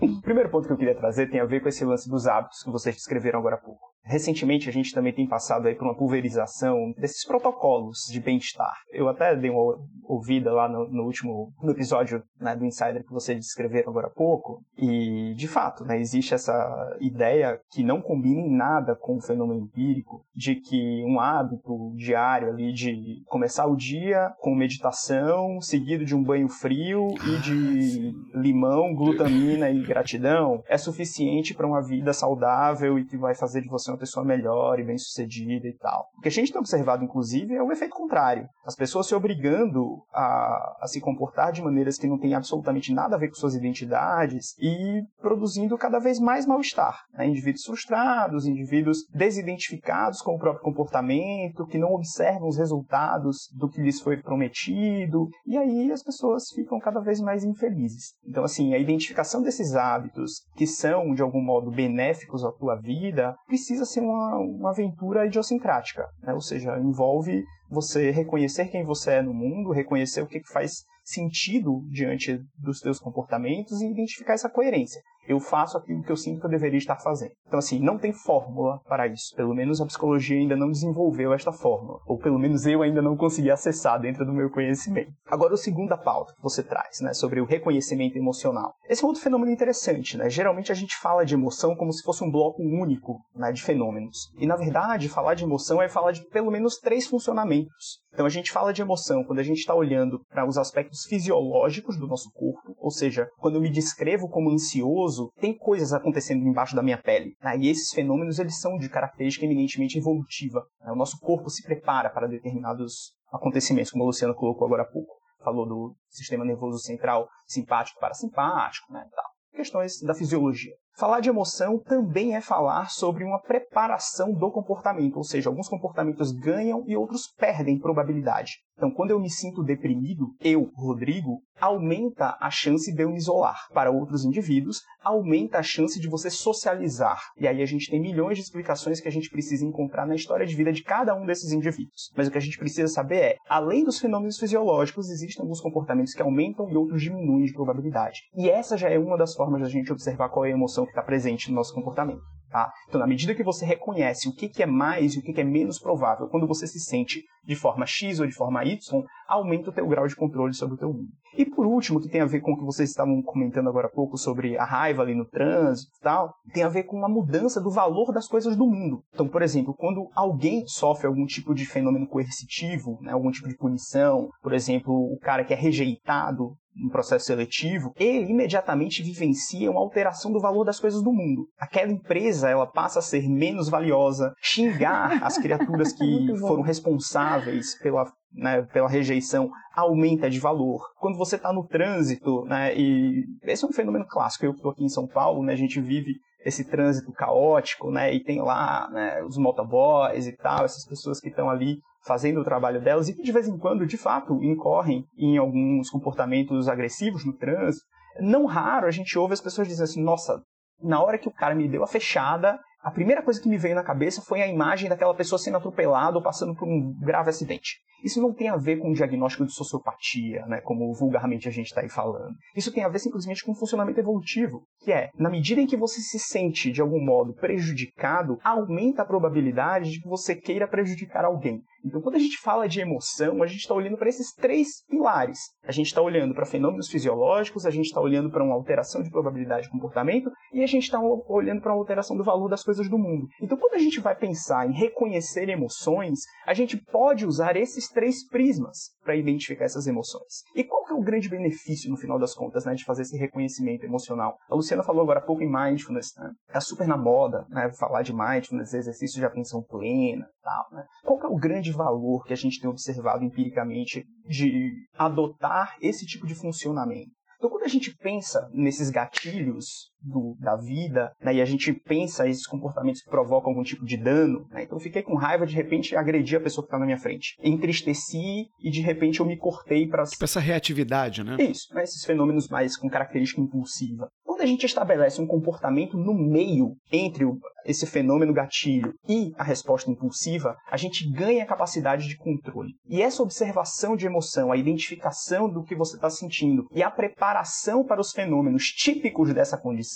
o 0.00 0.20
primeiro 0.22 0.50
ponto 0.50 0.66
que 0.66 0.72
eu 0.72 0.78
queria 0.78 0.94
trazer 0.94 1.30
tem 1.30 1.40
a 1.40 1.44
ver 1.44 1.60
com 1.60 1.68
esse 1.68 1.84
lance 1.84 2.08
dos 2.08 2.26
hábitos 2.26 2.62
que 2.62 2.70
vocês 2.70 2.94
descreveram 2.94 3.38
agora 3.38 3.56
há 3.56 3.58
pouco. 3.58 3.93
Recentemente 4.04 4.68
a 4.68 4.72
gente 4.72 4.92
também 4.92 5.12
tem 5.12 5.26
passado 5.26 5.66
aí 5.66 5.74
por 5.74 5.84
uma 5.84 5.96
pulverização 5.96 6.92
desses 6.98 7.24
protocolos 7.24 8.00
de 8.10 8.20
bem-estar. 8.20 8.74
Eu 8.92 9.08
até 9.08 9.34
dei 9.34 9.50
uma 9.50 9.78
ouvida 10.04 10.52
lá 10.52 10.68
no, 10.68 10.86
no 10.90 11.04
último 11.04 11.52
no 11.62 11.72
episódio 11.72 12.22
né, 12.38 12.54
do 12.54 12.66
Insider 12.66 13.02
que 13.02 13.12
vocês 13.12 13.38
descreveram 13.38 13.90
agora 13.90 14.08
há 14.08 14.10
pouco 14.10 14.62
e 14.76 15.34
de 15.34 15.48
fato 15.48 15.84
né, 15.84 15.98
existe 15.98 16.34
essa 16.34 16.96
ideia 17.00 17.58
que 17.70 17.82
não 17.82 18.02
combina 18.02 18.40
em 18.40 18.54
nada 18.54 18.94
com 18.94 19.16
o 19.16 19.22
fenômeno 19.22 19.62
empírico 19.62 20.22
de 20.34 20.56
que 20.56 21.02
um 21.06 21.18
hábito 21.18 21.94
diário 21.96 22.48
ali 22.48 22.72
de 22.72 23.22
começar 23.26 23.66
o 23.66 23.76
dia 23.76 24.30
com 24.38 24.54
meditação 24.54 25.60
seguido 25.62 26.04
de 26.04 26.14
um 26.14 26.22
banho 26.22 26.48
frio 26.48 27.08
e 27.26 27.38
de 27.38 28.14
limão, 28.34 28.94
glutamina 28.94 29.70
e 29.70 29.82
gratidão 29.82 30.62
é 30.68 30.76
suficiente 30.76 31.54
para 31.54 31.66
uma 31.66 31.82
vida 31.82 32.12
saudável 32.12 32.98
e 32.98 33.04
que 33.06 33.16
vai 33.16 33.34
fazer 33.34 33.62
de 33.62 33.68
você 33.68 33.93
uma 33.94 33.98
pessoa 33.98 34.24
melhor 34.24 34.78
e 34.78 34.84
bem-sucedida 34.84 35.66
e 35.66 35.76
tal. 35.78 36.06
O 36.18 36.20
que 36.20 36.28
a 36.28 36.32
gente 36.32 36.52
tem 36.52 36.60
observado, 36.60 37.04
inclusive, 37.04 37.54
é 37.54 37.62
o 37.62 37.72
efeito 37.72 37.94
contrário. 37.94 38.46
As 38.66 38.74
pessoas 38.74 39.06
se 39.06 39.14
obrigando 39.14 40.02
a, 40.12 40.78
a 40.80 40.86
se 40.86 41.00
comportar 41.00 41.52
de 41.52 41.62
maneiras 41.62 41.96
que 41.96 42.06
não 42.06 42.18
têm 42.18 42.34
absolutamente 42.34 42.92
nada 42.92 43.16
a 43.16 43.18
ver 43.18 43.28
com 43.28 43.34
suas 43.34 43.54
identidades 43.54 44.54
e 44.58 45.02
produzindo 45.20 45.78
cada 45.78 45.98
vez 45.98 46.18
mais 46.18 46.46
mal-estar. 46.46 47.00
Né? 47.12 47.28
Indivíduos 47.28 47.64
frustrados, 47.64 48.46
indivíduos 48.46 48.98
desidentificados 49.12 50.20
com 50.20 50.34
o 50.34 50.38
próprio 50.38 50.62
comportamento, 50.62 51.66
que 51.66 51.78
não 51.78 51.92
observam 51.92 52.48
os 52.48 52.58
resultados 52.58 53.48
do 53.52 53.68
que 53.68 53.80
lhes 53.80 54.00
foi 54.00 54.20
prometido, 54.20 55.28
e 55.46 55.56
aí 55.56 55.92
as 55.92 56.02
pessoas 56.02 56.50
ficam 56.50 56.78
cada 56.78 57.00
vez 57.00 57.20
mais 57.20 57.44
infelizes. 57.44 58.14
Então, 58.26 58.44
assim, 58.44 58.74
a 58.74 58.78
identificação 58.78 59.42
desses 59.42 59.74
hábitos 59.74 60.42
que 60.56 60.66
são, 60.66 61.14
de 61.14 61.22
algum 61.22 61.42
modo, 61.42 61.70
benéficos 61.70 62.44
à 62.44 62.52
tua 62.52 62.76
vida, 62.76 63.34
precisa 63.46 63.83
precisa 63.84 63.86
ser 63.86 64.00
uma, 64.00 64.38
uma 64.38 64.70
aventura 64.70 65.26
idiosincrática, 65.26 66.08
né? 66.22 66.32
ou 66.32 66.40
seja, 66.40 66.78
envolve 66.78 67.44
você 67.70 68.10
reconhecer 68.10 68.68
quem 68.68 68.84
você 68.84 69.12
é 69.12 69.22
no 69.22 69.34
mundo, 69.34 69.72
reconhecer 69.72 70.22
o 70.22 70.26
que, 70.26 70.40
que 70.40 70.52
faz 70.52 70.84
sentido 71.04 71.82
diante 71.90 72.40
dos 72.58 72.80
seus 72.80 72.98
comportamentos 72.98 73.80
e 73.80 73.90
identificar 73.90 74.32
essa 74.32 74.48
coerência. 74.48 75.02
Eu 75.26 75.40
faço 75.40 75.78
aquilo 75.78 76.02
que 76.02 76.12
eu 76.12 76.16
sinto 76.16 76.40
que 76.40 76.46
eu 76.46 76.50
deveria 76.50 76.78
estar 76.78 76.96
fazendo. 76.96 77.32
Então, 77.46 77.58
assim, 77.58 77.78
não 77.78 77.98
tem 77.98 78.12
fórmula 78.12 78.80
para 78.88 79.06
isso. 79.06 79.34
Pelo 79.36 79.54
menos 79.54 79.80
a 79.80 79.86
psicologia 79.86 80.38
ainda 80.38 80.56
não 80.56 80.70
desenvolveu 80.70 81.32
esta 81.32 81.52
fórmula. 81.52 82.00
Ou 82.06 82.18
pelo 82.18 82.38
menos 82.38 82.66
eu 82.66 82.82
ainda 82.82 83.00
não 83.00 83.16
consegui 83.16 83.50
acessar 83.50 84.00
dentro 84.00 84.24
do 84.24 84.32
meu 84.32 84.50
conhecimento. 84.50 85.12
Agora, 85.26 85.54
o 85.54 85.56
segunda 85.56 85.96
pauta 85.96 86.34
que 86.34 86.42
você 86.42 86.62
traz, 86.62 87.00
né, 87.00 87.14
sobre 87.14 87.40
o 87.40 87.44
reconhecimento 87.44 88.16
emocional. 88.16 88.74
Esse 88.88 89.04
é 89.04 89.06
outro 89.06 89.22
fenômeno 89.22 89.52
interessante, 89.52 90.16
né? 90.16 90.28
Geralmente 90.28 90.72
a 90.72 90.74
gente 90.74 90.96
fala 90.96 91.24
de 91.24 91.34
emoção 91.34 91.74
como 91.74 91.92
se 91.92 92.02
fosse 92.02 92.22
um 92.24 92.30
bloco 92.30 92.62
único 92.62 93.20
né, 93.34 93.52
de 93.52 93.62
fenômenos. 93.62 94.32
E, 94.38 94.46
na 94.46 94.56
verdade, 94.56 95.08
falar 95.08 95.34
de 95.34 95.44
emoção 95.44 95.80
é 95.80 95.88
falar 95.88 96.12
de 96.12 96.24
pelo 96.28 96.50
menos 96.50 96.78
três 96.78 97.06
funcionamentos. 97.06 98.04
Então 98.14 98.26
a 98.26 98.30
gente 98.30 98.52
fala 98.52 98.72
de 98.72 98.80
emoção 98.80 99.24
quando 99.24 99.40
a 99.40 99.42
gente 99.42 99.58
está 99.58 99.74
olhando 99.74 100.20
para 100.30 100.46
os 100.46 100.56
aspectos 100.56 101.04
fisiológicos 101.04 101.98
do 101.98 102.06
nosso 102.06 102.30
corpo, 102.32 102.76
ou 102.78 102.90
seja, 102.90 103.28
quando 103.38 103.56
eu 103.56 103.60
me 103.60 103.68
descrevo 103.68 104.28
como 104.28 104.52
ansioso, 104.52 105.13
tem 105.40 105.56
coisas 105.56 105.92
acontecendo 105.92 106.46
embaixo 106.46 106.76
da 106.76 106.82
minha 106.82 107.00
pele. 107.00 107.34
Né? 107.42 107.58
E 107.58 107.68
esses 107.68 107.90
fenômenos 107.90 108.38
eles 108.38 108.60
são 108.60 108.76
de 108.76 108.88
característica 108.88 109.44
eminentemente 109.44 109.98
evolutiva. 109.98 110.64
Né? 110.80 110.92
O 110.92 110.96
nosso 110.96 111.18
corpo 111.18 111.50
se 111.50 111.62
prepara 111.62 112.10
para 112.10 112.26
determinados 112.26 113.12
acontecimentos, 113.32 113.90
como 113.90 114.04
a 114.04 114.06
Luciana 114.06 114.34
colocou 114.34 114.66
agora 114.66 114.82
há 114.82 114.86
pouco. 114.86 115.14
Falou 115.42 115.66
do 115.66 115.96
sistema 116.08 116.44
nervoso 116.44 116.78
central 116.78 117.28
simpático 117.46 118.00
parasimpático, 118.00 118.90
né, 118.92 119.06
tal. 119.14 119.24
Questões 119.54 120.00
da 120.00 120.14
fisiologia. 120.14 120.72
Falar 120.96 121.20
de 121.20 121.28
emoção 121.28 121.78
também 121.80 122.36
é 122.36 122.40
falar 122.40 122.88
sobre 122.88 123.24
uma 123.24 123.40
preparação 123.40 124.32
do 124.32 124.50
comportamento, 124.50 125.16
ou 125.16 125.24
seja, 125.24 125.48
alguns 125.48 125.68
comportamentos 125.68 126.32
ganham 126.32 126.84
e 126.86 126.96
outros 126.96 127.32
perdem 127.36 127.78
probabilidade. 127.78 128.52
Então, 128.76 128.90
quando 128.90 129.10
eu 129.10 129.20
me 129.20 129.28
sinto 129.28 129.62
deprimido, 129.62 130.28
eu, 130.40 130.70
Rodrigo, 130.74 131.40
aumenta 131.60 132.36
a 132.40 132.50
chance 132.50 132.92
de 132.92 133.02
eu 133.02 133.10
me 133.10 133.16
isolar. 133.16 133.68
Para 133.72 133.90
outros 133.90 134.24
indivíduos, 134.24 134.82
aumenta 135.02 135.58
a 135.58 135.62
chance 135.62 136.00
de 136.00 136.08
você 136.08 136.30
socializar. 136.30 137.20
E 137.38 137.46
aí 137.46 137.62
a 137.62 137.66
gente 137.66 137.90
tem 137.90 138.00
milhões 138.00 138.38
de 138.38 138.44
explicações 138.44 139.00
que 139.00 139.08
a 139.08 139.12
gente 139.12 139.30
precisa 139.30 139.64
encontrar 139.64 140.06
na 140.06 140.14
história 140.14 140.46
de 140.46 140.54
vida 140.54 140.72
de 140.72 140.82
cada 140.82 141.14
um 141.14 141.26
desses 141.26 141.52
indivíduos. 141.52 142.10
Mas 142.16 142.28
o 142.28 142.30
que 142.30 142.38
a 142.38 142.40
gente 142.40 142.58
precisa 142.58 142.88
saber 142.88 143.16
é, 143.16 143.36
além 143.48 143.84
dos 143.84 143.98
fenômenos 143.98 144.38
fisiológicos, 144.38 145.10
existem 145.10 145.42
alguns 145.42 145.60
comportamentos 145.60 146.14
que 146.14 146.22
aumentam 146.22 146.68
e 146.70 146.76
outros 146.76 147.02
diminuem 147.02 147.44
de 147.44 147.52
probabilidade. 147.52 148.20
E 148.36 148.48
essa 148.48 148.76
já 148.76 148.88
é 148.88 148.98
uma 148.98 149.16
das 149.16 149.34
formas 149.34 149.60
da 149.60 149.68
gente 149.68 149.92
observar 149.92 150.28
qual 150.28 150.44
é 150.44 150.48
a 150.48 150.54
emoção 150.54 150.84
que 150.84 150.90
está 150.90 151.02
presente 151.02 151.50
no 151.50 151.56
nosso 151.56 151.74
comportamento. 151.74 152.22
Tá? 152.54 152.72
Então, 152.86 153.00
na 153.00 153.06
medida 153.08 153.34
que 153.34 153.42
você 153.42 153.66
reconhece 153.66 154.28
o 154.28 154.32
que, 154.32 154.62
é 154.62 154.66
mais 154.66 155.14
e 155.14 155.18
o 155.18 155.22
que, 155.22 155.40
é 155.40 155.42
menos 155.42 155.80
provável, 155.80 156.28
quando 156.28 156.46
você 156.46 156.68
se 156.68 156.78
sente 156.78 157.24
de 157.44 157.56
forma 157.56 157.84
X 157.84 158.20
ou 158.20 158.28
de 158.28 158.32
forma 158.32 158.64
Y, 158.64 158.78
aumenta 159.26 159.70
o 159.70 159.72
teu 159.72 159.84
grau 159.88 160.06
de 160.06 160.14
controle 160.14 160.54
sobre 160.54 160.76
o 160.76 160.78
teu 160.78 160.92
mundo. 160.92 161.08
E 161.36 161.44
por 161.44 161.66
último, 161.66 162.00
que 162.00 162.08
tem 162.08 162.20
a 162.20 162.26
ver 162.26 162.42
com 162.42 162.52
o 162.52 162.56
que 162.56 162.64
vocês 162.64 162.90
estavam 162.90 163.20
comentando 163.22 163.68
agora 163.68 163.88
há 163.88 163.90
pouco 163.90 164.16
sobre 164.16 164.56
a 164.56 164.64
raiva 164.64 165.02
ali 165.02 165.16
no 165.16 165.24
trânsito 165.24 165.90
e 165.98 166.00
tal, 166.00 166.32
tem 166.52 166.62
a 166.62 166.68
ver 166.68 166.84
com 166.84 166.96
uma 166.96 167.08
mudança 167.08 167.60
do 167.60 167.72
valor 167.72 168.12
das 168.12 168.28
coisas 168.28 168.54
do 168.54 168.68
mundo. 168.68 169.02
Então, 169.12 169.26
por 169.26 169.42
exemplo, 169.42 169.74
quando 169.76 170.08
alguém 170.14 170.64
sofre 170.64 171.08
algum 171.08 171.26
tipo 171.26 171.56
de 171.56 171.66
fenômeno 171.66 172.06
coercitivo, 172.06 173.00
né, 173.02 173.10
algum 173.10 173.32
tipo 173.32 173.48
de 173.48 173.56
punição, 173.56 174.28
por 174.40 174.52
exemplo, 174.52 174.94
o 174.94 175.18
cara 175.18 175.44
que 175.44 175.52
é 175.52 175.56
rejeitado 175.56 176.54
um 176.76 176.88
processo 176.88 177.26
seletivo, 177.26 177.92
ele 177.96 178.30
imediatamente 178.30 179.02
vivencia 179.02 179.70
uma 179.70 179.80
alteração 179.80 180.32
do 180.32 180.40
valor 180.40 180.64
das 180.64 180.80
coisas 180.80 181.02
do 181.02 181.12
mundo. 181.12 181.46
Aquela 181.58 181.92
empresa, 181.92 182.48
ela 182.48 182.66
passa 182.66 182.98
a 182.98 183.02
ser 183.02 183.28
menos 183.28 183.68
valiosa, 183.68 184.32
xingar 184.40 185.18
as 185.22 185.38
criaturas 185.38 185.92
que 185.92 186.36
foram 186.38 186.62
responsáveis 186.62 187.78
pela 187.78 188.12
né, 188.36 188.62
pela 188.72 188.88
rejeição 188.88 189.48
aumenta 189.76 190.28
de 190.28 190.40
valor. 190.40 190.80
Quando 190.98 191.16
você 191.16 191.36
está 191.36 191.52
no 191.52 191.66
trânsito, 191.66 192.44
né, 192.46 192.76
e 192.76 193.24
esse 193.44 193.64
é 193.64 193.68
um 193.68 193.72
fenômeno 193.72 194.04
clássico, 194.08 194.44
eu 194.44 194.50
estou 194.50 194.72
aqui 194.72 194.84
em 194.84 194.88
São 194.88 195.06
Paulo, 195.06 195.42
né, 195.44 195.52
a 195.52 195.56
gente 195.56 195.80
vive 195.80 196.14
esse 196.44 196.64
trânsito 196.64 197.10
caótico, 197.12 197.90
né, 197.90 198.12
e 198.12 198.22
tem 198.22 198.42
lá 198.42 198.88
né, 198.90 199.22
os 199.24 199.38
motoboys 199.38 200.26
e 200.26 200.32
tal, 200.32 200.64
essas 200.64 200.86
pessoas 200.86 201.20
que 201.20 201.28
estão 201.28 201.48
ali 201.48 201.78
fazendo 202.06 202.40
o 202.40 202.44
trabalho 202.44 202.82
delas 202.82 203.08
e 203.08 203.14
que 203.14 203.22
de 203.22 203.32
vez 203.32 203.48
em 203.48 203.58
quando, 203.58 203.86
de 203.86 203.96
fato, 203.96 204.42
incorrem 204.42 205.06
em 205.16 205.38
alguns 205.38 205.88
comportamentos 205.88 206.68
agressivos 206.68 207.24
no 207.24 207.32
trânsito. 207.32 207.84
Não 208.20 208.44
raro 208.44 208.86
a 208.86 208.90
gente 208.90 209.18
ouve 209.18 209.32
as 209.32 209.40
pessoas 209.40 209.66
dizendo 209.66 209.84
assim: 209.84 210.02
nossa, 210.02 210.40
na 210.80 211.02
hora 211.02 211.18
que 211.18 211.28
o 211.28 211.32
cara 211.32 211.54
me 211.54 211.66
deu 211.66 211.82
a 211.82 211.86
fechada, 211.86 212.60
a 212.84 212.90
primeira 212.90 213.22
coisa 213.22 213.40
que 213.40 213.48
me 213.48 213.56
veio 213.56 213.74
na 213.74 213.82
cabeça 213.82 214.20
foi 214.20 214.42
a 214.42 214.46
imagem 214.46 214.90
daquela 214.90 215.14
pessoa 215.14 215.38
sendo 215.38 215.56
atropelada 215.56 216.18
ou 216.18 216.22
passando 216.22 216.54
por 216.54 216.68
um 216.68 216.94
grave 217.00 217.30
acidente. 217.30 217.78
Isso 218.04 218.20
não 218.20 218.34
tem 218.34 218.50
a 218.50 218.58
ver 218.58 218.76
com 218.76 218.90
o 218.90 218.94
diagnóstico 218.94 219.46
de 219.46 219.54
sociopatia, 219.54 220.44
né, 220.44 220.60
como 220.60 220.92
vulgarmente 220.92 221.48
a 221.48 221.50
gente 221.50 221.68
está 221.68 221.80
aí 221.80 221.88
falando. 221.88 222.34
Isso 222.54 222.70
tem 222.70 222.84
a 222.84 222.88
ver 222.90 222.98
simplesmente 222.98 223.42
com 223.42 223.52
o 223.52 223.54
funcionamento 223.54 223.98
evolutivo, 223.98 224.64
que 224.82 224.92
é, 224.92 225.08
na 225.18 225.30
medida 225.30 225.62
em 225.62 225.66
que 225.66 225.78
você 225.78 226.02
se 226.02 226.18
sente 226.18 226.70
de 226.70 226.82
algum 226.82 227.02
modo 227.02 227.32
prejudicado, 227.32 228.38
aumenta 228.44 229.00
a 229.00 229.06
probabilidade 229.06 229.90
de 229.90 230.00
que 230.02 230.08
você 230.08 230.36
queira 230.36 230.68
prejudicar 230.68 231.24
alguém. 231.24 231.62
Então, 231.84 232.00
quando 232.00 232.16
a 232.16 232.18
gente 232.18 232.38
fala 232.38 232.66
de 232.66 232.80
emoção, 232.80 233.42
a 233.42 233.46
gente 233.46 233.60
está 233.60 233.74
olhando 233.74 233.98
para 233.98 234.08
esses 234.08 234.32
três 234.32 234.82
pilares. 234.88 235.38
A 235.62 235.72
gente 235.72 235.86
está 235.86 236.00
olhando 236.00 236.34
para 236.34 236.46
fenômenos 236.46 236.88
fisiológicos, 236.88 237.66
a 237.66 237.70
gente 237.70 237.86
está 237.86 238.00
olhando 238.00 238.30
para 238.30 238.42
uma 238.42 238.54
alteração 238.54 239.02
de 239.02 239.10
probabilidade 239.10 239.64
de 239.64 239.70
comportamento 239.70 240.30
e 240.52 240.62
a 240.62 240.66
gente 240.66 240.84
está 240.84 240.98
olhando 241.00 241.60
para 241.60 241.72
uma 241.72 241.78
alteração 241.78 242.16
do 242.16 242.24
valor 242.24 242.48
das 242.48 242.64
coisas 242.64 242.88
do 242.88 242.98
mundo. 242.98 243.26
Então, 243.42 243.58
quando 243.58 243.74
a 243.74 243.78
gente 243.78 244.00
vai 244.00 244.16
pensar 244.16 244.66
em 244.66 244.72
reconhecer 244.72 245.48
emoções, 245.48 246.20
a 246.46 246.54
gente 246.54 246.76
pode 246.76 247.26
usar 247.26 247.56
esses 247.56 247.88
três 247.88 248.26
prismas 248.26 248.94
para 249.02 249.16
identificar 249.16 249.66
essas 249.66 249.86
emoções. 249.86 250.42
E 250.54 250.64
qual 250.64 250.88
é 250.88 250.94
o 250.94 251.02
grande 251.02 251.28
benefício, 251.28 251.90
no 251.90 251.96
final 251.96 252.18
das 252.18 252.34
contas, 252.34 252.64
né, 252.64 252.74
de 252.74 252.84
fazer 252.84 253.02
esse 253.02 253.18
reconhecimento 253.18 253.84
emocional? 253.84 254.36
A 254.48 254.54
Luciana 254.54 254.82
falou 254.82 255.02
agora 255.02 255.18
há 255.18 255.22
pouco 255.22 255.42
em 255.42 255.52
mindfulness, 255.52 256.14
né? 256.16 256.30
Tá 256.50 256.60
super 256.60 256.88
na 256.88 256.96
moda, 256.96 257.44
né, 257.50 257.70
falar 257.78 258.02
de 258.02 258.14
mindfulness, 258.14 258.72
exercício 258.72 259.18
de 259.18 259.26
atenção 259.26 259.62
plena, 259.62 260.26
tal. 260.44 260.68
Né? 260.70 260.84
Qual 261.02 261.20
é 261.20 261.26
o 261.26 261.38
grande 261.38 261.72
valor 261.72 262.24
que 262.24 262.32
a 262.32 262.36
gente 262.36 262.60
tem 262.60 262.70
observado 262.70 263.24
empiricamente 263.24 264.04
de 264.26 264.70
adotar 264.96 265.76
esse 265.80 266.06
tipo 266.06 266.26
de 266.26 266.34
funcionamento? 266.34 267.10
Então, 267.36 267.50
quando 267.50 267.64
a 267.64 267.68
gente 267.68 267.94
pensa 267.96 268.48
nesses 268.52 268.90
gatilhos 268.90 269.90
do, 270.04 270.36
da 270.38 270.56
vida, 270.56 271.12
né, 271.22 271.34
e 271.34 271.40
a 271.40 271.44
gente 271.44 271.72
pensa 271.72 272.28
esses 272.28 272.46
comportamentos 272.46 273.02
que 273.02 273.10
provocam 273.10 273.50
algum 273.50 273.62
tipo 273.62 273.84
de 273.84 273.96
dano, 273.96 274.46
né, 274.50 274.64
então 274.64 274.76
eu 274.76 274.82
fiquei 274.82 275.02
com 275.02 275.16
raiva, 275.16 275.46
de 275.46 275.54
repente 275.54 275.96
agredi 275.96 276.36
a 276.36 276.40
pessoa 276.40 276.64
que 276.64 276.68
está 276.68 276.78
na 276.78 276.86
minha 276.86 276.98
frente. 276.98 277.36
Entristeci 277.42 278.48
e 278.62 278.70
de 278.70 278.80
repente 278.80 279.20
eu 279.20 279.26
me 279.26 279.36
cortei 279.36 279.86
para. 279.86 280.04
Tipo 280.04 280.24
essa 280.24 280.40
reatividade, 280.40 281.24
né? 281.24 281.36
Isso, 281.38 281.74
né, 281.74 281.82
esses 281.82 282.04
fenômenos 282.04 282.48
mais 282.48 282.76
com 282.76 282.88
característica 282.88 283.40
impulsiva. 283.40 284.08
Quando 284.24 284.42
a 284.42 284.46
gente 284.46 284.66
estabelece 284.66 285.20
um 285.20 285.26
comportamento 285.26 285.96
no 285.96 286.12
meio 286.12 286.74
entre 286.90 287.24
o, 287.24 287.38
esse 287.64 287.86
fenômeno 287.86 288.32
gatilho 288.32 288.92
e 289.08 289.32
a 289.38 289.44
resposta 289.44 289.90
impulsiva, 289.90 290.56
a 290.68 290.76
gente 290.76 291.08
ganha 291.10 291.44
a 291.44 291.46
capacidade 291.46 292.08
de 292.08 292.16
controle. 292.16 292.72
E 292.88 293.00
essa 293.00 293.22
observação 293.22 293.96
de 293.96 294.06
emoção, 294.06 294.50
a 294.50 294.56
identificação 294.56 295.48
do 295.48 295.62
que 295.62 295.76
você 295.76 295.96
está 295.96 296.10
sentindo 296.10 296.66
e 296.72 296.82
a 296.82 296.90
preparação 296.90 297.84
para 297.84 298.00
os 298.00 298.10
fenômenos 298.10 298.64
típicos 298.64 299.32
dessa 299.32 299.56
condição 299.56 299.93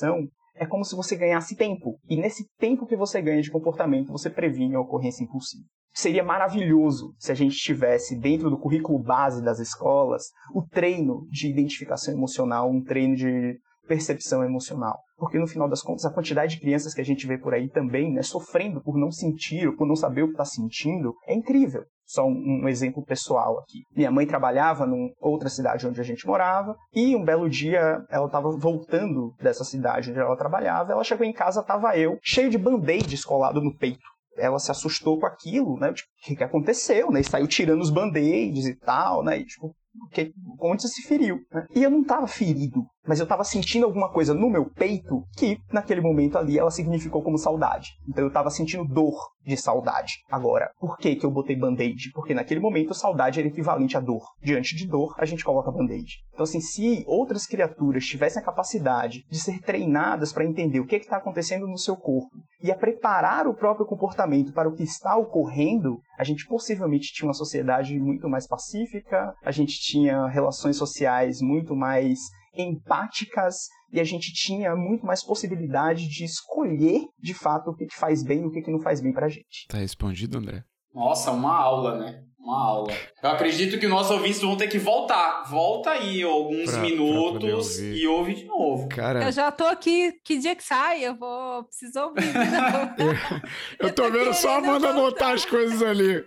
é 0.54 0.66
como 0.66 0.84
se 0.84 0.96
você 0.96 1.16
ganhasse 1.16 1.56
tempo. 1.56 1.98
E 2.08 2.16
nesse 2.16 2.46
tempo 2.58 2.86
que 2.86 2.96
você 2.96 3.22
ganha 3.22 3.40
de 3.40 3.50
comportamento, 3.50 4.12
você 4.12 4.28
previne 4.28 4.74
a 4.74 4.80
ocorrência 4.80 5.22
impulsiva. 5.22 5.64
Seria 5.94 6.22
maravilhoso 6.22 7.14
se 7.18 7.32
a 7.32 7.34
gente 7.34 7.56
tivesse 7.56 8.16
dentro 8.18 8.50
do 8.50 8.58
currículo 8.58 8.98
base 8.98 9.42
das 9.42 9.58
escolas 9.58 10.24
o 10.54 10.62
treino 10.62 11.26
de 11.30 11.48
identificação 11.48 12.14
emocional, 12.14 12.70
um 12.70 12.82
treino 12.82 13.16
de 13.16 13.58
percepção 13.86 14.44
emocional. 14.44 14.98
Porque 15.16 15.38
no 15.38 15.46
final 15.46 15.68
das 15.68 15.82
contas, 15.82 16.04
a 16.04 16.12
quantidade 16.12 16.54
de 16.54 16.60
crianças 16.60 16.94
que 16.94 17.00
a 17.00 17.04
gente 17.04 17.26
vê 17.26 17.38
por 17.38 17.54
aí 17.54 17.68
também, 17.68 18.12
né, 18.12 18.22
sofrendo 18.22 18.80
por 18.82 18.96
não 18.96 19.10
sentir 19.10 19.66
ou 19.66 19.76
por 19.76 19.88
não 19.88 19.96
saber 19.96 20.22
o 20.22 20.26
que 20.26 20.34
está 20.34 20.44
sentindo, 20.44 21.14
é 21.26 21.34
incrível. 21.34 21.84
Só 22.08 22.26
um, 22.26 22.62
um, 22.62 22.68
exemplo 22.68 23.04
pessoal 23.04 23.58
aqui. 23.58 23.82
Minha 23.94 24.10
mãe 24.10 24.26
trabalhava 24.26 24.86
em 24.86 25.12
outra 25.20 25.50
cidade 25.50 25.86
onde 25.86 26.00
a 26.00 26.04
gente 26.04 26.26
morava 26.26 26.74
e 26.94 27.14
um 27.14 27.22
belo 27.22 27.50
dia 27.50 28.02
ela 28.08 28.24
estava 28.24 28.50
voltando 28.56 29.34
dessa 29.38 29.62
cidade 29.62 30.10
onde 30.10 30.18
ela 30.18 30.34
trabalhava. 30.34 30.90
Ela 30.90 31.04
chegou 31.04 31.26
em 31.26 31.34
casa, 31.34 31.60
estava 31.60 31.98
eu, 31.98 32.18
cheio 32.22 32.48
de 32.48 32.56
band-aids 32.56 33.26
colado 33.26 33.60
no 33.60 33.76
peito. 33.76 34.08
Ela 34.38 34.58
se 34.58 34.70
assustou 34.70 35.20
com 35.20 35.26
aquilo, 35.26 35.78
né? 35.78 35.92
Tipo, 35.92 36.08
o 36.08 36.26
que, 36.26 36.36
que 36.36 36.44
aconteceu, 36.44 37.10
né? 37.10 37.20
E 37.20 37.24
saiu 37.24 37.46
tirando 37.46 37.82
os 37.82 37.90
band-aids 37.90 38.66
e 38.66 38.74
tal, 38.74 39.22
né? 39.22 39.40
E, 39.40 39.44
tipo, 39.44 39.74
que, 40.12 40.32
onde 40.60 40.82
você 40.82 40.88
se 40.88 41.02
feriu. 41.02 41.40
Né? 41.52 41.66
E 41.74 41.82
eu 41.82 41.90
não 41.90 42.02
estava 42.02 42.26
ferido, 42.26 42.86
mas 43.08 43.18
eu 43.18 43.24
estava 43.24 43.42
sentindo 43.42 43.86
alguma 43.86 44.10
coisa 44.10 44.34
no 44.34 44.50
meu 44.50 44.66
peito 44.66 45.24
que, 45.34 45.58
naquele 45.72 46.02
momento 46.02 46.36
ali, 46.36 46.58
ela 46.58 46.70
significou 46.70 47.22
como 47.22 47.38
saudade. 47.38 47.92
Então 48.06 48.22
eu 48.22 48.28
estava 48.28 48.50
sentindo 48.50 48.84
dor 48.84 49.14
de 49.46 49.56
saudade. 49.56 50.18
Agora, 50.30 50.70
por 50.78 50.98
que, 50.98 51.16
que 51.16 51.24
eu 51.24 51.30
botei 51.30 51.56
band-aid? 51.56 52.12
Porque 52.12 52.34
naquele 52.34 52.60
momento 52.60 52.92
saudade 52.92 53.40
era 53.40 53.48
equivalente 53.48 53.96
à 53.96 54.00
dor. 54.00 54.22
Diante 54.42 54.76
de 54.76 54.86
dor, 54.86 55.14
a 55.16 55.24
gente 55.24 55.42
coloca 55.42 55.72
band-aid. 55.72 56.18
Então, 56.34 56.44
assim, 56.44 56.60
se 56.60 57.02
outras 57.06 57.46
criaturas 57.46 58.04
tivessem 58.04 58.42
a 58.42 58.44
capacidade 58.44 59.24
de 59.30 59.38
ser 59.40 59.62
treinadas 59.62 60.30
para 60.30 60.44
entender 60.44 60.80
o 60.80 60.86
que 60.86 60.96
está 60.96 61.16
acontecendo 61.16 61.66
no 61.66 61.78
seu 61.78 61.96
corpo 61.96 62.28
e 62.62 62.70
a 62.70 62.76
preparar 62.76 63.46
o 63.46 63.54
próprio 63.54 63.86
comportamento 63.86 64.52
para 64.52 64.68
o 64.68 64.74
que 64.74 64.82
está 64.82 65.16
ocorrendo, 65.16 65.98
a 66.18 66.24
gente 66.24 66.46
possivelmente 66.46 67.12
tinha 67.14 67.26
uma 67.26 67.34
sociedade 67.34 67.98
muito 67.98 68.28
mais 68.28 68.46
pacífica, 68.46 69.34
a 69.42 69.50
gente 69.50 69.80
tinha 69.80 70.26
relações 70.26 70.76
sociais 70.76 71.40
muito 71.40 71.74
mais 71.74 72.18
empáticas 72.62 73.68
e 73.92 74.00
a 74.00 74.04
gente 74.04 74.32
tinha 74.32 74.74
muito 74.76 75.06
mais 75.06 75.22
possibilidade 75.24 76.08
de 76.08 76.24
escolher 76.24 77.06
de 77.18 77.34
fato 77.34 77.70
o 77.70 77.74
que, 77.74 77.86
que 77.86 77.96
faz 77.96 78.22
bem 78.22 78.42
e 78.42 78.46
o 78.46 78.50
que, 78.50 78.62
que 78.62 78.70
não 78.70 78.80
faz 78.80 79.00
bem 79.00 79.12
pra 79.12 79.28
gente. 79.28 79.66
Tá 79.68 79.78
respondido, 79.78 80.38
André? 80.38 80.64
Nossa, 80.92 81.30
uma 81.30 81.56
aula, 81.56 81.98
né? 81.98 82.24
Uma 82.48 82.64
aula. 82.64 82.94
Eu 83.22 83.28
acredito 83.28 83.78
que 83.78 83.86
nossos 83.86 84.10
ouvintes 84.10 84.40
vão 84.40 84.56
ter 84.56 84.68
que 84.68 84.78
voltar. 84.78 85.44
Volta 85.50 85.90
aí 85.90 86.22
alguns 86.22 86.70
pra, 86.70 86.80
minutos 86.80 87.76
pra 87.76 87.84
e 87.84 88.06
ouve 88.06 88.36
de 88.36 88.44
novo. 88.46 88.88
Cara... 88.88 89.22
Eu 89.22 89.30
já 89.30 89.52
tô 89.52 89.64
aqui. 89.64 90.18
Que 90.24 90.38
dia 90.38 90.56
que 90.56 90.64
sai? 90.64 91.04
Eu 91.04 91.14
vou. 91.14 91.64
Preciso 91.64 92.00
ouvir. 92.00 92.24
eu, 93.78 93.88
eu 93.88 93.94
tô 93.94 94.10
vendo 94.10 94.32
só 94.32 94.54
a 94.54 94.56
Amanda 94.56 94.88
anotar 94.88 95.34
as 95.34 95.44
coisas 95.44 95.82
ali. 95.82 96.24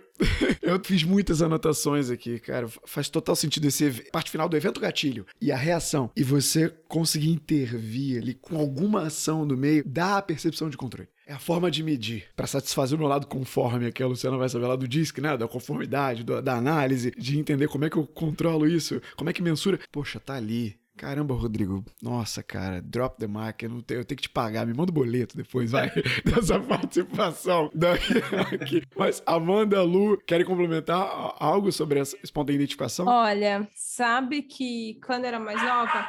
Eu 0.62 0.80
fiz 0.84 1.02
muitas 1.02 1.42
anotações 1.42 2.08
aqui, 2.08 2.38
cara. 2.38 2.68
Faz 2.86 3.08
total 3.08 3.34
sentido 3.34 3.66
esse 3.66 3.90
parte 4.12 4.30
final 4.30 4.48
do 4.48 4.56
evento 4.56 4.80
gatilho 4.80 5.26
e 5.40 5.50
a 5.50 5.56
reação. 5.56 6.08
E 6.14 6.22
você 6.22 6.72
conseguir 6.86 7.30
intervir 7.30 8.22
ali 8.22 8.34
com 8.34 8.56
alguma 8.56 9.02
ação 9.02 9.44
no 9.44 9.56
meio 9.56 9.82
dá 9.84 10.18
a 10.18 10.22
percepção 10.22 10.70
de 10.70 10.76
controle. 10.76 11.08
É 11.26 11.32
a 11.32 11.38
forma 11.38 11.70
de 11.70 11.82
medir, 11.82 12.24
para 12.34 12.46
satisfazer 12.46 12.96
o 12.96 12.98
meu 12.98 13.08
lado 13.08 13.26
conforme, 13.26 13.92
que 13.92 14.02
a 14.02 14.06
Luciana 14.06 14.36
vai 14.36 14.48
saber 14.48 14.66
lá 14.66 14.76
do 14.76 14.88
DISC, 14.88 15.18
né? 15.20 15.36
Da 15.36 15.46
conformidade, 15.46 16.24
do, 16.24 16.42
da 16.42 16.54
análise, 16.54 17.12
de 17.16 17.38
entender 17.38 17.68
como 17.68 17.84
é 17.84 17.90
que 17.90 17.96
eu 17.96 18.06
controlo 18.06 18.66
isso, 18.66 19.00
como 19.16 19.30
é 19.30 19.32
que 19.32 19.42
mensura. 19.42 19.78
Poxa, 19.90 20.18
tá 20.18 20.34
ali, 20.34 20.76
Caramba, 20.96 21.34
Rodrigo. 21.34 21.84
Nossa, 22.02 22.42
cara, 22.42 22.80
drop 22.80 23.18
the 23.18 23.26
mic. 23.26 23.64
Eu, 23.64 23.82
tenho, 23.82 24.00
eu 24.00 24.04
tenho 24.04 24.16
que 24.16 24.22
te 24.22 24.28
pagar. 24.28 24.66
Me 24.66 24.74
manda 24.74 24.90
o 24.90 24.94
boleto 24.94 25.36
depois, 25.36 25.70
vai, 25.70 25.90
dessa 26.24 26.60
participação 26.60 27.70
daqui, 27.74 28.14
aqui. 28.54 28.82
Mas 28.96 29.22
Amanda, 29.26 29.82
Lu, 29.82 30.18
querem 30.18 30.46
complementar 30.46 31.34
algo 31.38 31.72
sobre 31.72 31.98
essa 31.98 32.16
espontânea 32.22 32.56
identificação? 32.56 33.06
Olha, 33.06 33.66
sabe 33.74 34.42
que 34.42 35.00
quando 35.04 35.24
era 35.24 35.40
mais 35.40 35.60
nova, 35.62 36.08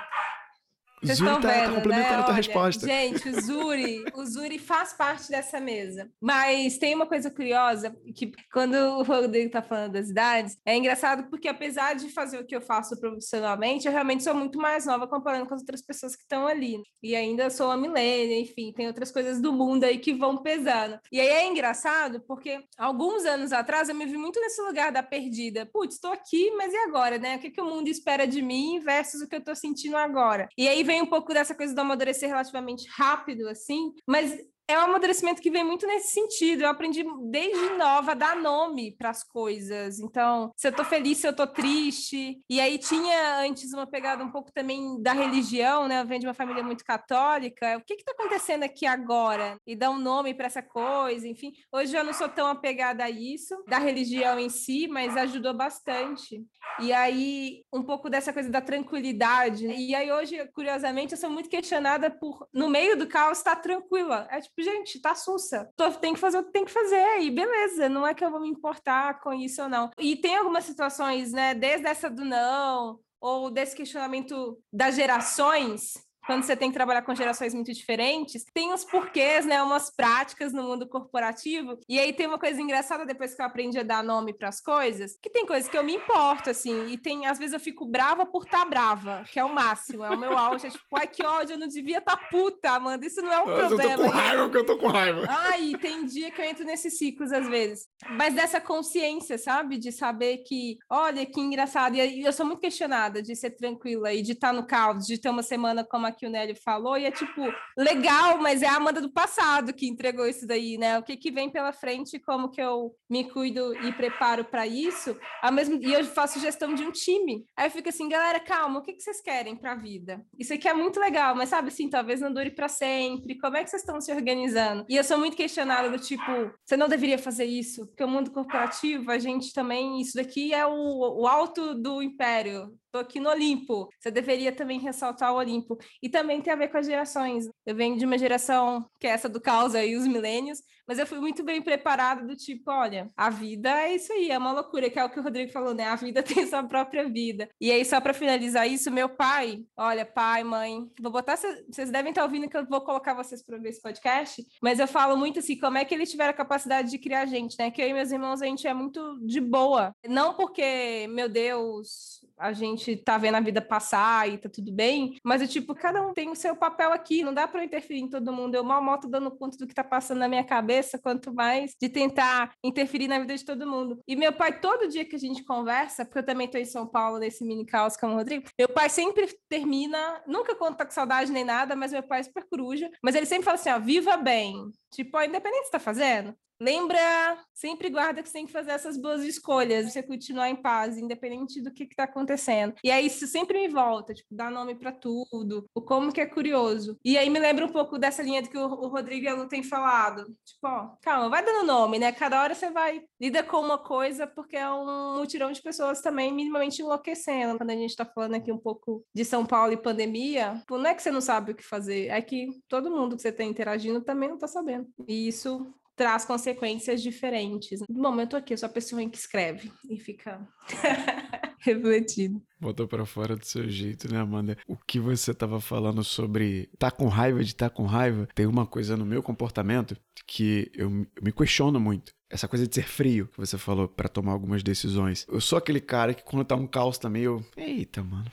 vocês 1.03 1.17
Zuri 1.17 1.41
tá 1.41 1.47
vendo, 1.49 1.75
complementando 1.75 2.13
né? 2.13 2.19
a 2.19 2.23
tua 2.23 2.25
Olha, 2.27 2.35
resposta. 2.35 2.85
Gente, 2.85 3.29
o 3.29 3.41
Zuri, 3.41 4.05
o 4.15 4.25
Zuri 4.25 4.57
faz 4.57 4.93
parte 4.93 5.29
dessa 5.29 5.59
mesa. 5.59 6.09
Mas 6.21 6.77
tem 6.77 6.95
uma 6.95 7.05
coisa 7.05 7.29
curiosa, 7.29 7.95
que 8.15 8.31
quando 8.51 8.75
o 8.75 9.03
Rodrigo 9.03 9.51
tá 9.51 9.61
falando 9.61 9.93
das 9.93 10.09
idades, 10.09 10.57
é 10.65 10.77
engraçado 10.77 11.29
porque 11.29 11.47
apesar 11.47 11.95
de 11.95 12.09
fazer 12.09 12.39
o 12.39 12.45
que 12.45 12.55
eu 12.55 12.61
faço 12.61 12.99
profissionalmente, 12.99 13.85
eu 13.85 13.91
realmente 13.91 14.23
sou 14.23 14.33
muito 14.33 14.57
mais 14.57 14.85
nova 14.85 15.07
comparando 15.07 15.45
com 15.45 15.53
as 15.53 15.61
outras 15.61 15.81
pessoas 15.81 16.15
que 16.15 16.21
estão 16.21 16.47
ali. 16.47 16.81
E 17.01 17.15
ainda 17.15 17.49
sou 17.49 17.67
uma 17.67 17.77
milênia, 17.77 18.39
enfim, 18.39 18.71
tem 18.71 18.87
outras 18.87 19.11
coisas 19.11 19.41
do 19.41 19.51
mundo 19.51 19.83
aí 19.83 19.97
que 19.97 20.13
vão 20.13 20.37
pesando. 20.37 20.99
E 21.11 21.19
aí 21.19 21.27
é 21.27 21.47
engraçado 21.47 22.21
porque 22.27 22.63
alguns 22.77 23.25
anos 23.25 23.51
atrás 23.51 23.89
eu 23.89 23.95
me 23.95 24.05
vi 24.05 24.17
muito 24.17 24.39
nesse 24.39 24.61
lugar 24.61 24.91
da 24.91 25.03
perdida. 25.03 25.65
Putz, 25.65 25.95
estou 25.95 26.11
aqui, 26.11 26.51
mas 26.51 26.73
e 26.73 26.77
agora, 26.77 27.17
né? 27.17 27.35
O 27.35 27.39
que, 27.39 27.51
que 27.51 27.61
o 27.61 27.65
mundo 27.65 27.87
espera 27.87 28.25
de 28.25 28.41
mim 28.41 28.79
versus 28.79 29.21
o 29.21 29.27
que 29.27 29.35
eu 29.35 29.43
tô 29.43 29.53
sentindo 29.55 29.97
agora? 29.97 30.47
E 30.57 30.67
aí 30.67 30.83
vem 30.83 30.92
vem 30.93 31.01
um 31.01 31.07
pouco 31.07 31.33
dessa 31.33 31.55
coisa 31.55 31.73
do 31.73 31.81
amadurecer 31.81 32.29
relativamente 32.29 32.87
rápido, 32.87 33.49
assim, 33.49 33.93
mas 34.05 34.37
é 34.67 34.77
um 34.77 34.83
amadurecimento 34.83 35.41
que 35.41 35.51
vem 35.51 35.63
muito 35.63 35.85
nesse 35.85 36.13
sentido. 36.13 36.63
Eu 36.63 36.69
aprendi 36.69 37.03
desde 37.29 37.77
nova 37.77 38.11
a 38.11 38.15
dar 38.15 38.35
nome 38.35 38.95
para 38.97 39.09
as 39.09 39.23
coisas. 39.23 39.99
Então, 39.99 40.51
se 40.55 40.67
eu 40.67 40.71
tô 40.71 40.83
feliz, 40.83 41.17
se 41.17 41.27
eu 41.27 41.35
tô 41.35 41.45
triste. 41.45 42.41
E 42.49 42.61
aí 42.61 42.77
tinha 42.77 43.39
antes 43.39 43.73
uma 43.73 43.85
pegada 43.85 44.23
um 44.23 44.31
pouco 44.31 44.51
também 44.53 45.01
da 45.01 45.13
religião, 45.13 45.87
né? 45.87 46.01
Eu 46.01 46.05
venho 46.05 46.21
de 46.21 46.27
uma 46.27 46.33
família 46.33 46.63
muito 46.63 46.85
católica. 46.85 47.77
O 47.77 47.81
que 47.81 47.97
que 47.97 48.03
tá 48.05 48.13
acontecendo 48.13 48.63
aqui 48.63 48.85
agora? 48.85 49.57
E 49.67 49.75
dar 49.75 49.89
um 49.89 49.99
nome 49.99 50.33
para 50.33 50.45
essa 50.45 50.61
coisa, 50.61 51.27
enfim. 51.27 51.51
Hoje 51.71 51.95
eu 51.95 52.03
não 52.03 52.13
sou 52.13 52.29
tão 52.29 52.47
apegada 52.47 53.03
a 53.03 53.09
isso, 53.09 53.61
da 53.67 53.79
religião 53.79 54.39
em 54.39 54.49
si, 54.49 54.87
mas 54.87 55.17
ajudou 55.17 55.53
bastante. 55.53 56.41
E 56.79 56.91
aí, 56.91 57.63
um 57.71 57.83
pouco 57.83 58.09
dessa 58.09 58.31
coisa 58.31 58.49
da 58.49 58.61
tranquilidade. 58.61 59.67
E 59.67 59.93
aí, 59.93 60.11
hoje, 60.11 60.43
curiosamente, 60.53 61.13
eu 61.13 61.17
sou 61.19 61.29
muito 61.29 61.49
questionada 61.49 62.09
por, 62.09 62.47
no 62.53 62.69
meio 62.69 62.97
do 62.97 63.07
caos, 63.07 63.39
estar 63.39 63.57
tá 63.57 63.61
tranquila. 63.61 64.27
É 64.31 64.39
tipo, 64.39 64.52
Tipo, 64.55 64.69
gente, 64.69 64.99
tá 64.99 65.15
sussa. 65.15 65.69
Tem 65.99 66.13
que 66.13 66.19
fazer 66.19 66.37
o 66.37 66.43
que 66.43 66.51
tem 66.51 66.65
que 66.65 66.71
fazer. 66.71 67.21
E 67.21 67.31
beleza, 67.31 67.89
não 67.89 68.05
é 68.05 68.13
que 68.13 68.23
eu 68.23 68.31
vou 68.31 68.41
me 68.41 68.49
importar 68.49 69.19
com 69.19 69.33
isso 69.33 69.63
ou 69.63 69.69
não. 69.69 69.89
E 69.97 70.15
tem 70.15 70.35
algumas 70.37 70.63
situações, 70.63 71.31
né, 71.31 71.53
desde 71.55 71.87
essa 71.87 72.09
do 72.09 72.23
não, 72.23 72.99
ou 73.19 73.49
desse 73.49 73.75
questionamento 73.75 74.59
das 74.71 74.95
gerações, 74.95 75.93
quando 76.25 76.43
você 76.43 76.55
tem 76.55 76.69
que 76.69 76.73
trabalhar 76.73 77.01
com 77.01 77.13
gerações 77.15 77.53
muito 77.53 77.73
diferentes, 77.73 78.45
tem 78.53 78.73
uns 78.73 78.83
porquês, 78.83 79.45
né, 79.45 79.61
umas 79.61 79.89
práticas 79.89 80.53
no 80.53 80.63
mundo 80.63 80.87
corporativo. 80.87 81.77
E 81.87 81.99
aí 81.99 82.13
tem 82.13 82.27
uma 82.27 82.39
coisa 82.39 82.61
engraçada 82.61 83.05
depois 83.05 83.33
que 83.33 83.41
eu 83.41 83.45
aprendi 83.45 83.79
a 83.79 83.83
dar 83.83 84.03
nome 84.03 84.33
para 84.33 84.49
as 84.49 84.61
coisas, 84.61 85.17
que 85.21 85.29
tem 85.29 85.45
coisas 85.45 85.69
que 85.69 85.77
eu 85.77 85.83
me 85.83 85.95
importo 85.95 86.49
assim, 86.49 86.87
e 86.87 86.97
tem 86.97 87.25
às 87.25 87.37
vezes 87.37 87.53
eu 87.53 87.59
fico 87.59 87.85
brava 87.85 88.25
por 88.25 88.45
estar 88.45 88.59
tá 88.59 88.65
brava, 88.65 89.23
que 89.31 89.39
é 89.39 89.43
o 89.43 89.53
máximo, 89.53 90.03
é 90.03 90.09
o 90.09 90.17
meu 90.17 90.37
auge, 90.37 90.67
é 90.67 90.69
tipo, 90.69 90.85
ai 90.95 91.07
que 91.07 91.25
ódio, 91.25 91.53
eu 91.53 91.59
não 91.59 91.67
devia 91.67 91.99
estar 91.99 92.17
tá 92.17 92.27
puta, 92.29 92.71
Amanda, 92.71 93.05
isso 93.05 93.21
não 93.21 93.31
é 93.31 93.41
um 93.41 93.45
Mas 93.45 93.67
problema. 93.67 93.91
Eu 93.91 93.97
tô 93.97 94.03
com 94.03 94.09
raiva 94.09 94.43
porque 94.43 94.57
eu 94.57 94.65
tô 94.65 94.77
com 94.77 94.87
raiva. 94.87 95.25
Ai, 95.27 95.73
tem 95.81 96.05
dia 96.05 96.31
que 96.31 96.41
eu 96.41 96.45
entro 96.45 96.65
nesses 96.65 96.97
ciclos 96.97 97.31
às 97.31 97.47
vezes. 97.47 97.87
Mas 98.11 98.33
dessa 98.33 98.59
consciência, 98.61 99.37
sabe, 99.37 99.77
de 99.77 99.91
saber 99.91 100.37
que, 100.39 100.77
olha 100.89 101.25
que 101.25 101.39
engraçado, 101.39 101.95
e 101.95 102.23
eu 102.23 102.33
sou 102.33 102.45
muito 102.45 102.59
questionada 102.59 103.21
de 103.21 103.35
ser 103.35 103.51
tranquila 103.51 104.13
e 104.13 104.21
de 104.21 104.33
estar 104.33 104.47
tá 104.47 104.53
no 104.53 104.65
caos, 104.65 105.05
de 105.05 105.17
ter 105.17 105.29
uma 105.29 105.43
semana 105.43 105.83
como 105.83 106.05
a 106.05 106.12
que 106.13 106.25
o 106.25 106.29
Nélio 106.29 106.55
falou, 106.55 106.97
e 106.97 107.05
é 107.05 107.11
tipo, 107.11 107.41
legal, 107.77 108.37
mas 108.39 108.61
é 108.61 108.67
a 108.67 108.75
Amanda 108.75 109.01
do 109.01 109.11
passado 109.11 109.73
que 109.73 109.87
entregou 109.87 110.27
isso 110.27 110.47
daí, 110.47 110.77
né? 110.77 110.97
O 110.97 111.03
que, 111.03 111.17
que 111.17 111.31
vem 111.31 111.49
pela 111.49 111.73
frente, 111.73 112.19
como 112.19 112.49
que 112.49 112.61
eu 112.61 112.95
me 113.09 113.29
cuido 113.29 113.73
e 113.85 113.91
preparo 113.93 114.45
para 114.45 114.65
isso, 114.65 115.17
ao 115.41 115.51
mesmo 115.51 115.79
e 115.81 115.93
eu 115.93 116.03
faço 116.05 116.39
gestão 116.39 116.73
de 116.73 116.83
um 116.83 116.91
time. 116.91 117.45
Aí 117.57 117.67
eu 117.67 117.71
fico 117.71 117.89
assim, 117.89 118.07
galera, 118.09 118.39
calma, 118.39 118.79
o 118.79 118.81
que, 118.83 118.93
que 118.93 119.01
vocês 119.01 119.21
querem 119.21 119.55
para 119.55 119.73
a 119.73 119.75
vida? 119.75 120.25
Isso 120.37 120.53
aqui 120.53 120.67
é 120.67 120.73
muito 120.73 120.99
legal, 120.99 121.35
mas 121.35 121.49
sabe 121.49 121.67
assim, 121.69 121.89
talvez 121.89 122.21
não 122.21 122.33
dure 122.33 122.51
para 122.51 122.67
sempre. 122.67 123.37
Como 123.39 123.57
é 123.57 123.63
que 123.63 123.69
vocês 123.69 123.81
estão 123.81 123.99
se 123.99 124.11
organizando? 124.11 124.85
E 124.89 124.95
eu 124.95 125.03
sou 125.03 125.17
muito 125.17 125.37
questionada 125.37 125.89
do 125.89 125.99
tipo, 125.99 126.51
você 126.63 126.77
não 126.77 126.87
deveria 126.87 127.17
fazer 127.17 127.45
isso, 127.45 127.87
porque 127.87 128.03
o 128.03 128.07
mundo 128.07 128.31
corporativo, 128.31 129.11
a 129.11 129.19
gente 129.19 129.53
também, 129.53 130.01
isso 130.01 130.15
daqui 130.15 130.53
é 130.53 130.65
o, 130.65 131.21
o 131.21 131.27
alto 131.27 131.73
do 131.75 132.01
império 132.01 132.73
tô 132.93 132.99
aqui 132.99 133.19
no 133.19 133.29
Olimpo. 133.29 133.89
Você 133.99 134.11
deveria 134.11 134.51
também 134.51 134.79
ressaltar 134.79 135.33
o 135.33 135.37
Olimpo. 135.37 135.77
E 136.01 136.07
também 136.07 136.39
tem 136.41 136.53
a 136.53 136.55
ver 136.55 136.67
com 136.67 136.77
as 136.77 136.85
gerações. 136.85 137.49
Eu 137.65 137.75
venho 137.75 137.97
de 137.97 138.05
uma 138.05 138.17
geração 138.19 138.87
que 138.99 139.07
é 139.07 139.09
essa 139.09 139.27
do 139.27 139.41
caos 139.41 139.73
aí, 139.73 139.97
os 139.97 140.05
milênios, 140.05 140.59
mas 140.87 140.99
eu 140.99 141.07
fui 141.07 141.19
muito 141.19 141.43
bem 141.43 141.61
preparada 141.61 142.25
do 142.25 142.35
tipo, 142.35 142.71
olha, 142.71 143.09
a 143.15 143.29
vida 143.29 143.69
é 143.83 143.95
isso 143.95 144.11
aí, 144.13 144.31
é 144.31 144.37
uma 144.37 144.51
loucura, 144.51 144.89
que 144.89 144.99
é 144.99 145.03
o 145.03 145.09
que 145.09 145.19
o 145.19 145.23
Rodrigo 145.23 145.51
falou, 145.51 145.73
né? 145.73 145.85
A 145.85 145.95
vida 145.95 146.21
tem 146.23 146.45
sua 146.47 146.63
própria 146.63 147.07
vida. 147.07 147.49
E 147.59 147.71
aí, 147.71 147.83
só 147.85 147.99
para 147.99 148.13
finalizar 148.13 148.67
isso, 148.67 148.91
meu 148.91 149.09
pai, 149.09 149.63
olha, 149.77 150.05
pai, 150.05 150.43
mãe, 150.43 150.89
vou 150.99 151.11
botar, 151.11 151.35
vocês 151.35 151.91
devem 151.91 152.09
estar 152.09 152.23
ouvindo 152.23 152.49
que 152.49 152.57
eu 152.57 152.65
vou 152.65 152.81
colocar 152.81 153.13
vocês 153.13 153.43
para 153.43 153.57
ver 153.57 153.69
esse 153.69 153.81
podcast, 153.81 154.45
mas 154.61 154.79
eu 154.79 154.87
falo 154.87 155.17
muito 155.17 155.39
assim, 155.39 155.57
como 155.57 155.77
é 155.77 155.85
que 155.85 155.93
eles 155.93 156.11
tiveram 156.11 156.31
a 156.31 156.33
capacidade 156.33 156.89
de 156.89 156.97
criar 156.97 157.25
gente, 157.25 157.57
né? 157.57 157.71
Que 157.71 157.81
eu 157.81 157.87
e 157.87 157.93
meus 157.93 158.11
irmãos, 158.11 158.41
a 158.41 158.45
gente 158.45 158.67
é 158.67 158.73
muito 158.73 159.19
de 159.25 159.39
boa. 159.39 159.95
Não 160.07 160.33
porque, 160.33 161.07
meu 161.09 161.29
Deus, 161.29 162.23
a 162.37 162.51
gente 162.51 162.97
tá 162.97 163.17
vendo 163.17 163.35
a 163.35 163.39
vida 163.39 163.61
passar 163.61 164.29
e 164.29 164.37
tá 164.37 164.49
tudo 164.49 164.71
bem, 164.71 165.17
mas 165.23 165.41
é 165.41 165.47
tipo, 165.47 165.73
cada 165.73 166.05
um 166.05 166.13
tem 166.13 166.29
o 166.29 166.35
seu 166.35 166.55
papel 166.55 166.91
aqui, 166.91 167.23
não 167.23 167.33
dá 167.33 167.47
para 167.47 167.63
interferir 167.63 168.01
em 168.01 168.09
todo 168.09 168.33
mundo. 168.33 168.55
Eu 168.55 168.63
mal 168.63 168.83
moto 168.83 169.07
dando 169.07 169.31
conta 169.31 169.57
do 169.57 169.67
que 169.67 169.73
tá 169.73 169.83
passando 169.83 170.19
na 170.19 170.27
minha 170.27 170.43
cabeça, 170.43 170.72
quanto 170.97 171.33
mais 171.33 171.75
de 171.79 171.89
tentar 171.89 172.53
interferir 172.63 173.07
na 173.07 173.19
vida 173.19 173.35
de 173.35 173.45
todo 173.45 173.69
mundo. 173.69 173.99
E 174.07 174.15
meu 174.15 174.33
pai, 174.33 174.59
todo 174.59 174.87
dia 174.87 175.05
que 175.05 175.15
a 175.15 175.19
gente 175.19 175.43
conversa, 175.43 176.05
porque 176.05 176.19
eu 176.19 176.25
também 176.25 176.47
tô 176.47 176.57
em 176.57 176.65
São 176.65 176.87
Paulo 176.87 177.19
nesse 177.19 177.45
mini 177.45 177.65
caos 177.65 177.97
com 177.97 178.07
o 178.07 178.15
Rodrigo, 178.15 178.45
meu 178.57 178.69
pai 178.69 178.89
sempre 178.89 179.27
termina, 179.49 180.21
nunca 180.25 180.55
conta 180.55 180.85
com 180.85 180.91
saudade 180.91 181.31
nem 181.31 181.43
nada, 181.43 181.75
mas 181.75 181.91
meu 181.91 182.03
pai 182.03 182.21
é 182.21 182.23
super 182.23 182.45
coruja, 182.49 182.89
mas 183.03 183.15
ele 183.15 183.25
sempre 183.25 183.45
fala 183.45 183.55
assim, 183.55 183.69
ó, 183.69 183.79
viva 183.79 184.17
bem. 184.17 184.71
Tipo, 184.93 185.17
ó, 185.17 185.23
independente 185.23 185.59
do 185.59 185.63
que 185.63 185.67
você 185.67 185.71
tá 185.71 185.79
fazendo, 185.79 186.35
Lembra, 186.63 187.37
sempre 187.53 187.89
guarda 187.89 188.23
que 188.23 188.29
você 188.29 188.35
tem 188.35 188.45
que 188.45 188.51
fazer 188.53 188.71
essas 188.71 188.95
boas 188.95 189.21
escolhas, 189.21 189.91
você 189.91 190.01
continuar 190.01 190.49
em 190.49 190.55
paz, 190.55 190.97
independente 190.97 191.61
do 191.61 191.73
que 191.73 191.83
está 191.83 192.05
acontecendo. 192.05 192.73
E 192.81 192.89
aí 192.89 193.07
isso 193.07 193.27
sempre 193.27 193.59
me 193.59 193.67
volta, 193.67 194.13
tipo, 194.13 194.33
dar 194.33 194.49
nome 194.49 194.73
para 194.73 194.93
tudo, 194.93 195.65
o 195.75 195.81
como 195.81 196.13
que 196.13 196.21
é 196.21 196.25
curioso. 196.25 196.97
E 197.03 197.17
aí 197.17 197.29
me 197.29 197.37
lembra 197.37 197.65
um 197.65 197.71
pouco 197.71 197.97
dessa 197.97 198.23
linha 198.23 198.41
do 198.41 198.49
que 198.49 198.57
o, 198.57 198.63
o 198.63 198.87
Rodrigo 198.87 199.25
e 199.25 199.27
a 199.27 199.35
Lu 199.35 199.49
tem 199.49 199.61
falado. 199.61 200.23
Tipo, 200.45 200.67
ó, 200.67 200.95
calma, 201.01 201.27
vai 201.27 201.43
dando 201.43 201.67
nome, 201.67 201.99
né? 201.99 202.13
Cada 202.13 202.41
hora 202.41 202.55
você 202.55 202.71
vai, 202.71 203.03
lida 203.19 203.43
com 203.43 203.57
uma 203.57 203.77
coisa, 203.77 204.25
porque 204.25 204.55
é 204.55 204.71
um 204.71 205.17
mutirão 205.17 205.51
de 205.51 205.61
pessoas 205.61 205.99
também 205.99 206.33
minimamente 206.33 206.81
enlouquecendo. 206.81 207.57
Quando 207.57 207.71
a 207.71 207.75
gente 207.75 207.89
está 207.89 208.05
falando 208.05 208.35
aqui 208.35 208.53
um 208.53 208.57
pouco 208.57 209.05
de 209.13 209.25
São 209.25 209.45
Paulo 209.45 209.73
e 209.73 209.77
pandemia, 209.77 210.55
tipo, 210.59 210.77
não 210.77 210.89
é 210.89 210.95
que 210.95 211.03
você 211.03 211.11
não 211.11 211.19
sabe 211.19 211.51
o 211.51 211.55
que 211.55 211.63
fazer, 211.63 212.07
é 212.07 212.21
que 212.21 212.47
todo 212.69 212.89
mundo 212.89 213.17
que 213.17 213.21
você 213.21 213.29
está 213.29 213.43
interagindo 213.43 213.99
também 213.99 214.29
não 214.29 214.35
está 214.35 214.47
sabendo. 214.47 214.87
E 215.05 215.27
isso 215.27 215.73
traz 215.95 216.25
consequências 216.25 217.01
diferentes. 217.01 217.81
No 217.89 218.01
momento 218.01 218.35
aqui, 218.35 218.53
eu 218.53 218.57
sou 218.57 218.67
a 218.67 218.71
pessoa 218.71 219.07
que 219.09 219.17
escreve 219.17 219.71
e 219.89 219.97
fica 219.99 220.47
refletindo. 221.59 222.41
Botou 222.59 222.87
para 222.87 223.05
fora 223.05 223.35
do 223.35 223.45
seu 223.45 223.67
jeito, 223.69 224.11
né, 224.11 224.19
Amanda? 224.19 224.57
O 224.67 224.75
que 224.75 224.99
você 224.99 225.33
tava 225.33 225.59
falando 225.59 226.03
sobre 226.03 226.69
tá 226.77 226.91
com 226.91 227.07
raiva 227.07 227.43
de 227.43 227.55
tá 227.55 227.69
com 227.69 227.85
raiva, 227.85 228.27
tem 228.33 228.45
uma 228.45 228.65
coisa 228.65 228.97
no 228.97 229.05
meu 229.05 229.21
comportamento 229.21 229.95
que 230.25 230.71
eu, 230.73 230.89
eu 230.89 231.23
me 231.23 231.31
questiono 231.31 231.79
muito. 231.79 232.13
Essa 232.29 232.47
coisa 232.47 232.67
de 232.67 232.73
ser 232.73 232.87
frio 232.87 233.27
que 233.27 233.37
você 233.37 233.57
falou 233.59 233.87
para 233.87 234.09
tomar 234.09 234.31
algumas 234.31 234.63
decisões. 234.63 235.25
Eu 235.29 235.39
sou 235.39 235.57
aquele 235.57 235.79
cara 235.79 236.15
que 236.15 236.23
quando 236.23 236.43
tá 236.43 236.55
um 236.55 236.65
caos 236.65 236.97
também 236.97 237.23
eu, 237.23 237.45
eita, 237.55 238.03
mano, 238.03 238.25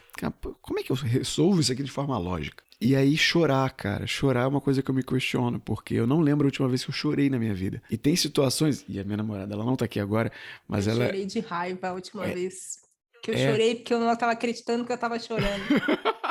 como 0.62 0.78
é 0.78 0.82
que 0.82 0.90
eu 0.90 0.96
resolvo 0.96 1.61
isso 1.61 1.72
aqui 1.72 1.82
de 1.82 1.90
forma 1.90 2.16
lógica? 2.16 2.64
E 2.81 2.97
aí 2.97 3.16
chorar, 3.16 3.70
cara. 3.72 4.07
Chorar 4.07 4.45
é 4.45 4.47
uma 4.47 4.61
coisa 4.61 4.83
que 4.83 4.91
eu 4.91 4.95
me 4.95 5.03
questiono, 5.03 5.61
porque 5.61 5.95
eu 5.95 6.07
não 6.07 6.20
lembro 6.20 6.47
a 6.47 6.49
última 6.49 6.66
vez 6.66 6.83
que 6.83 6.91
eu 6.91 6.95
chorei 6.95 7.28
na 7.28 7.39
minha 7.39 7.53
vida. 7.53 7.83
E 7.91 7.97
tem 7.97 8.16
situações, 8.16 8.85
e 8.89 8.99
a 8.99 9.05
minha 9.05 9.18
namorada, 9.18 9.53
ela 9.53 9.64
não 9.64 9.76
tá 9.76 9.85
aqui 9.85 10.01
agora, 10.01 10.33
mas 10.66 10.87
eu 10.87 10.95
ela. 10.95 11.05
Eu 11.05 11.07
chorei 11.09 11.26
de 11.26 11.41
raiva 11.41 11.89
a 11.89 11.93
última 11.93 12.26
é... 12.26 12.33
vez. 12.33 12.78
Que 13.22 13.33
eu 13.33 13.35
é... 13.35 13.51
chorei 13.51 13.74
porque 13.74 13.93
eu 13.93 14.01
não 14.01 14.16
tava 14.16 14.33
acreditando 14.33 14.87
que 14.87 14.93
eu 14.93 14.99
tava 14.99 15.18
chorando. 15.18 15.62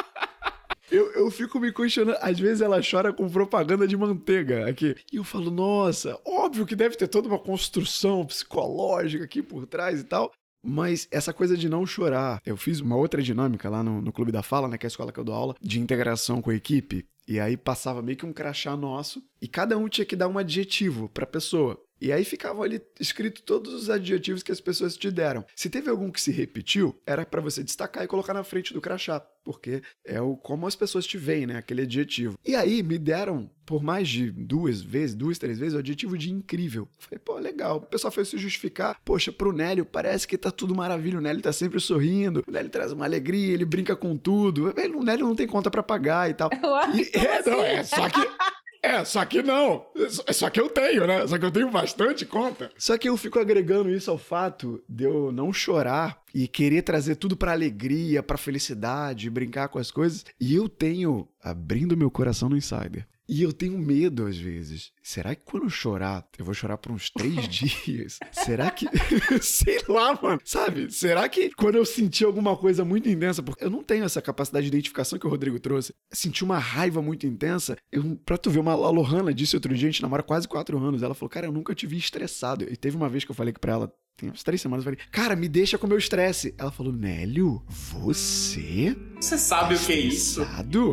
Eu, 0.91 1.12
eu 1.12 1.30
fico 1.30 1.60
me 1.60 1.72
questionando. 1.72 2.18
Às 2.20 2.39
vezes 2.39 2.62
ela 2.62 2.82
chora 2.82 3.14
com 3.14 3.30
propaganda 3.30 3.88
de 3.88 3.95
manteiga 3.95 4.68
aqui. 4.68 4.95
E 5.12 5.18
eu 5.18 5.24
falo, 5.24 5.52
nossa, 5.52 6.20
óbvio 6.26 6.66
que 6.66 6.76
deve 6.76 6.95
ter 6.95 7.08
toda 7.08 7.28
uma 7.28 7.38
construção 7.38 8.26
psicológica 8.26 9.24
aqui 9.24 9.43
por 9.43 9.68
trás 9.68 10.02
e 10.02 10.04
tal. 10.04 10.32
Mas 10.64 11.07
essa 11.12 11.34
coisa 11.34 11.55
de 11.55 11.70
não 11.70 11.86
chorar, 11.86 12.41
eu 12.45 12.57
fiz 12.57 12.80
uma 12.80 12.95
outra 12.95 13.22
dinâmica 13.22 13.70
lá 13.70 13.82
no, 13.82 14.01
no 14.01 14.12
Clube 14.12 14.32
da 14.32 14.43
Fala, 14.43 14.68
né, 14.68 14.78
que 14.78 14.86
é 14.86 14.88
a 14.88 14.89
escola 14.89 15.12
que 15.12 15.20
eu 15.20 15.24
dou 15.24 15.36
aula, 15.36 15.55
de 15.62 15.80
integração 15.80 16.41
com 16.41 16.49
a 16.49 16.55
equipe. 16.55 17.05
E 17.28 17.39
aí 17.39 17.55
passava 17.55 18.01
meio 18.01 18.18
que 18.18 18.26
um 18.26 18.34
crachá 18.34 18.76
nosso 18.76 19.22
e 19.39 19.47
cada 19.47 19.78
um 19.78 19.88
tinha 19.88 20.05
que 20.05 20.16
dar 20.16 20.28
um 20.28 20.38
adjetivo 20.38 21.07
para 21.10 21.28
pessoa. 21.28 21.80
E 22.02 22.12
aí 22.12 22.24
ficavam 22.24 22.64
ali 22.64 22.82
escrito 23.00 23.41
todos 23.43 23.74
os 23.74 23.89
adjetivos 23.89 24.43
que 24.43 24.52
as 24.52 24.62
pessoas 24.62 24.95
te 24.95 25.12
deram. 25.12 25.45
Se 25.56 25.70
teve 25.70 25.89
algum 25.89 26.12
que 26.12 26.22
se 26.22 26.32
repetiu, 26.32 27.00
era 27.06 27.26
para 27.26 27.41
você 27.41 27.64
destacar 27.64 28.04
e 28.04 28.08
colocar 28.08 28.34
na 28.34 28.43
frente 28.43 28.74
do 28.74 28.82
crachá, 28.82 29.20
porque 29.43 29.82
é 30.06 30.22
o 30.22 30.36
como 30.38 30.68
as 30.68 30.76
pessoas 30.76 31.06
te 31.06 31.18
veem, 31.18 31.47
né, 31.47 31.58
aquele 31.58 31.82
adjetivo. 31.82 32.38
E 32.45 32.56
aí 32.56 32.82
me 32.84 32.97
deram 32.97 33.50
por 33.70 33.84
mais 33.84 34.10
de 34.10 34.32
duas 34.32 34.82
vezes, 34.82 35.16
duas, 35.16 35.38
três 35.38 35.60
vezes, 35.60 35.76
o 35.76 35.78
adjetivo 35.78 36.18
de 36.18 36.32
incrível. 36.32 36.88
Falei, 36.97 37.20
pô, 37.20 37.38
legal. 37.38 37.78
O 37.78 37.82
pessoal 37.82 38.12
foi 38.12 38.26
se 38.26 38.36
justificar. 38.36 39.00
Poxa, 39.06 39.32
pro 39.32 39.54
Nélio 39.54 39.86
parece 39.86 40.28
que 40.28 40.39
tá 40.39 40.50
tudo 40.50 40.74
maravilha. 40.74 41.20
O 41.20 41.22
Nélio 41.22 41.39
tá 41.39 41.54
sempre 41.54 41.80
sorrindo. 41.80 42.43
O 42.47 42.52
Nélio 42.52 42.72
traz 42.72 42.91
uma 42.91 43.06
alegria, 43.06 43.54
ele 43.54 43.66
brinca 43.66 43.95
com 43.95 44.18
tudo. 44.18 44.74
O 44.95 45.04
Nélio 45.04 45.28
não 45.28 45.36
tem 45.36 45.45
conta 45.45 45.70
para 45.70 45.84
pagar 45.84 46.32
e 46.32 46.34
tal. 46.34 46.50
E, 46.95 47.10
é, 47.16 47.43
não, 47.47 47.62
é, 47.62 47.84
só 47.84 48.10
que 48.10 48.20
é, 48.82 49.03
só 49.03 49.25
que 49.25 49.41
não. 49.43 49.86
Só 50.32 50.49
que 50.49 50.59
eu 50.59 50.69
tenho, 50.69 51.05
né? 51.05 51.27
Só 51.27 51.38
que 51.38 51.45
eu 51.45 51.51
tenho 51.51 51.69
bastante 51.69 52.25
conta. 52.25 52.71
Só 52.77 52.97
que 52.97 53.09
eu 53.09 53.17
fico 53.17 53.39
agregando 53.39 53.89
isso 53.89 54.09
ao 54.09 54.17
fato 54.17 54.82
de 54.88 55.03
eu 55.03 55.32
não 55.32 55.51
chorar 55.51 56.21
e 56.34 56.47
querer 56.47 56.84
trazer 56.84 57.15
tudo 57.15 57.36
para 57.36 57.51
alegria, 57.51 58.23
para 58.23 58.38
felicidade, 58.38 59.30
brincar 59.30 59.67
com 59.67 59.80
as 59.80 59.91
coisas. 59.91 60.25
E 60.39 60.55
eu 60.55 60.69
tenho 60.69 61.27
abrindo 61.41 61.97
meu 61.97 62.09
coração 62.09 62.47
no 62.47 62.57
Insider. 62.57 63.05
E 63.27 63.43
eu 63.43 63.53
tenho 63.53 63.77
medo 63.77 64.25
às 64.25 64.38
vezes. 64.38 64.91
Será 65.10 65.34
que 65.34 65.41
quando 65.43 65.64
eu 65.64 65.72
chorar, 65.72 66.24
eu 66.38 66.45
vou 66.45 66.53
chorar 66.53 66.78
por 66.78 66.91
uns 66.91 67.10
três 67.18 67.47
dias? 67.47 68.20
Será 68.32 68.70
que. 68.70 68.86
Sei 69.41 69.82
lá, 69.88 70.14
mano. 70.22 70.39
Sabe? 70.45 70.91
Será 70.93 71.28
que 71.28 71.49
quando 71.49 71.78
eu 71.78 71.84
sentir 71.84 72.26
alguma 72.26 72.55
coisa 72.55 72.86
muito 72.86 73.10
intensa, 73.10 73.41
porque 73.41 73.64
eu 73.64 73.72
não 73.72 73.84
tenho 73.84 74.03
essa 74.03 74.22
capacidade 74.22 74.66
de 74.66 74.68
identificação 74.68 75.18
que 75.18 75.26
o 75.26 75.30
Rodrigo 75.30 75.60
trouxe, 75.60 75.95
sentir 76.12 76.43
uma 76.43 76.60
raiva 76.60 77.01
muito 77.01 77.26
intensa. 77.26 77.76
Eu, 77.91 78.20
pra 78.24 78.38
tu 78.38 78.51
ver, 78.51 78.60
uma, 78.60 78.74
a 78.74 78.76
Lohana 78.76 79.34
disse 79.34 79.55
outro 79.55 79.74
dia, 79.74 79.88
a 79.88 79.91
gente 79.91 80.03
namora 80.03 80.22
quase 80.22 80.47
quatro 80.47 80.78
anos. 80.78 81.01
Ela 81.01 81.16
falou, 81.16 81.30
cara, 81.32 81.47
eu 81.47 81.51
nunca 81.51 81.74
te 81.74 81.88
vi 81.88 81.97
estressado. 81.97 82.66
E 82.72 82.78
teve 82.78 82.95
uma 82.95 83.10
vez 83.10 83.24
que 83.24 83.32
eu 83.32 83.36
falei 83.36 83.51
pra 83.51 83.72
ela, 83.72 83.93
tem 84.20 84.30
umas 84.30 84.43
três 84.43 84.60
semanas, 84.60 84.86
eu 84.86 84.91
falei, 84.91 84.99
cara, 85.12 85.34
me 85.34 85.47
deixa 85.47 85.78
com 85.78 85.86
o 85.86 85.89
meu 85.89 85.97
estresse. 85.97 86.53
Ela 86.57 86.72
falou, 86.72 86.91
Nélio, 86.91 87.64
você? 87.70 88.93
Você 89.16 89.38
sabe 89.38 89.76
tá 89.76 89.82
o 89.82 89.86
que 89.86 89.93
é 89.93 89.99
isso? 89.99 90.41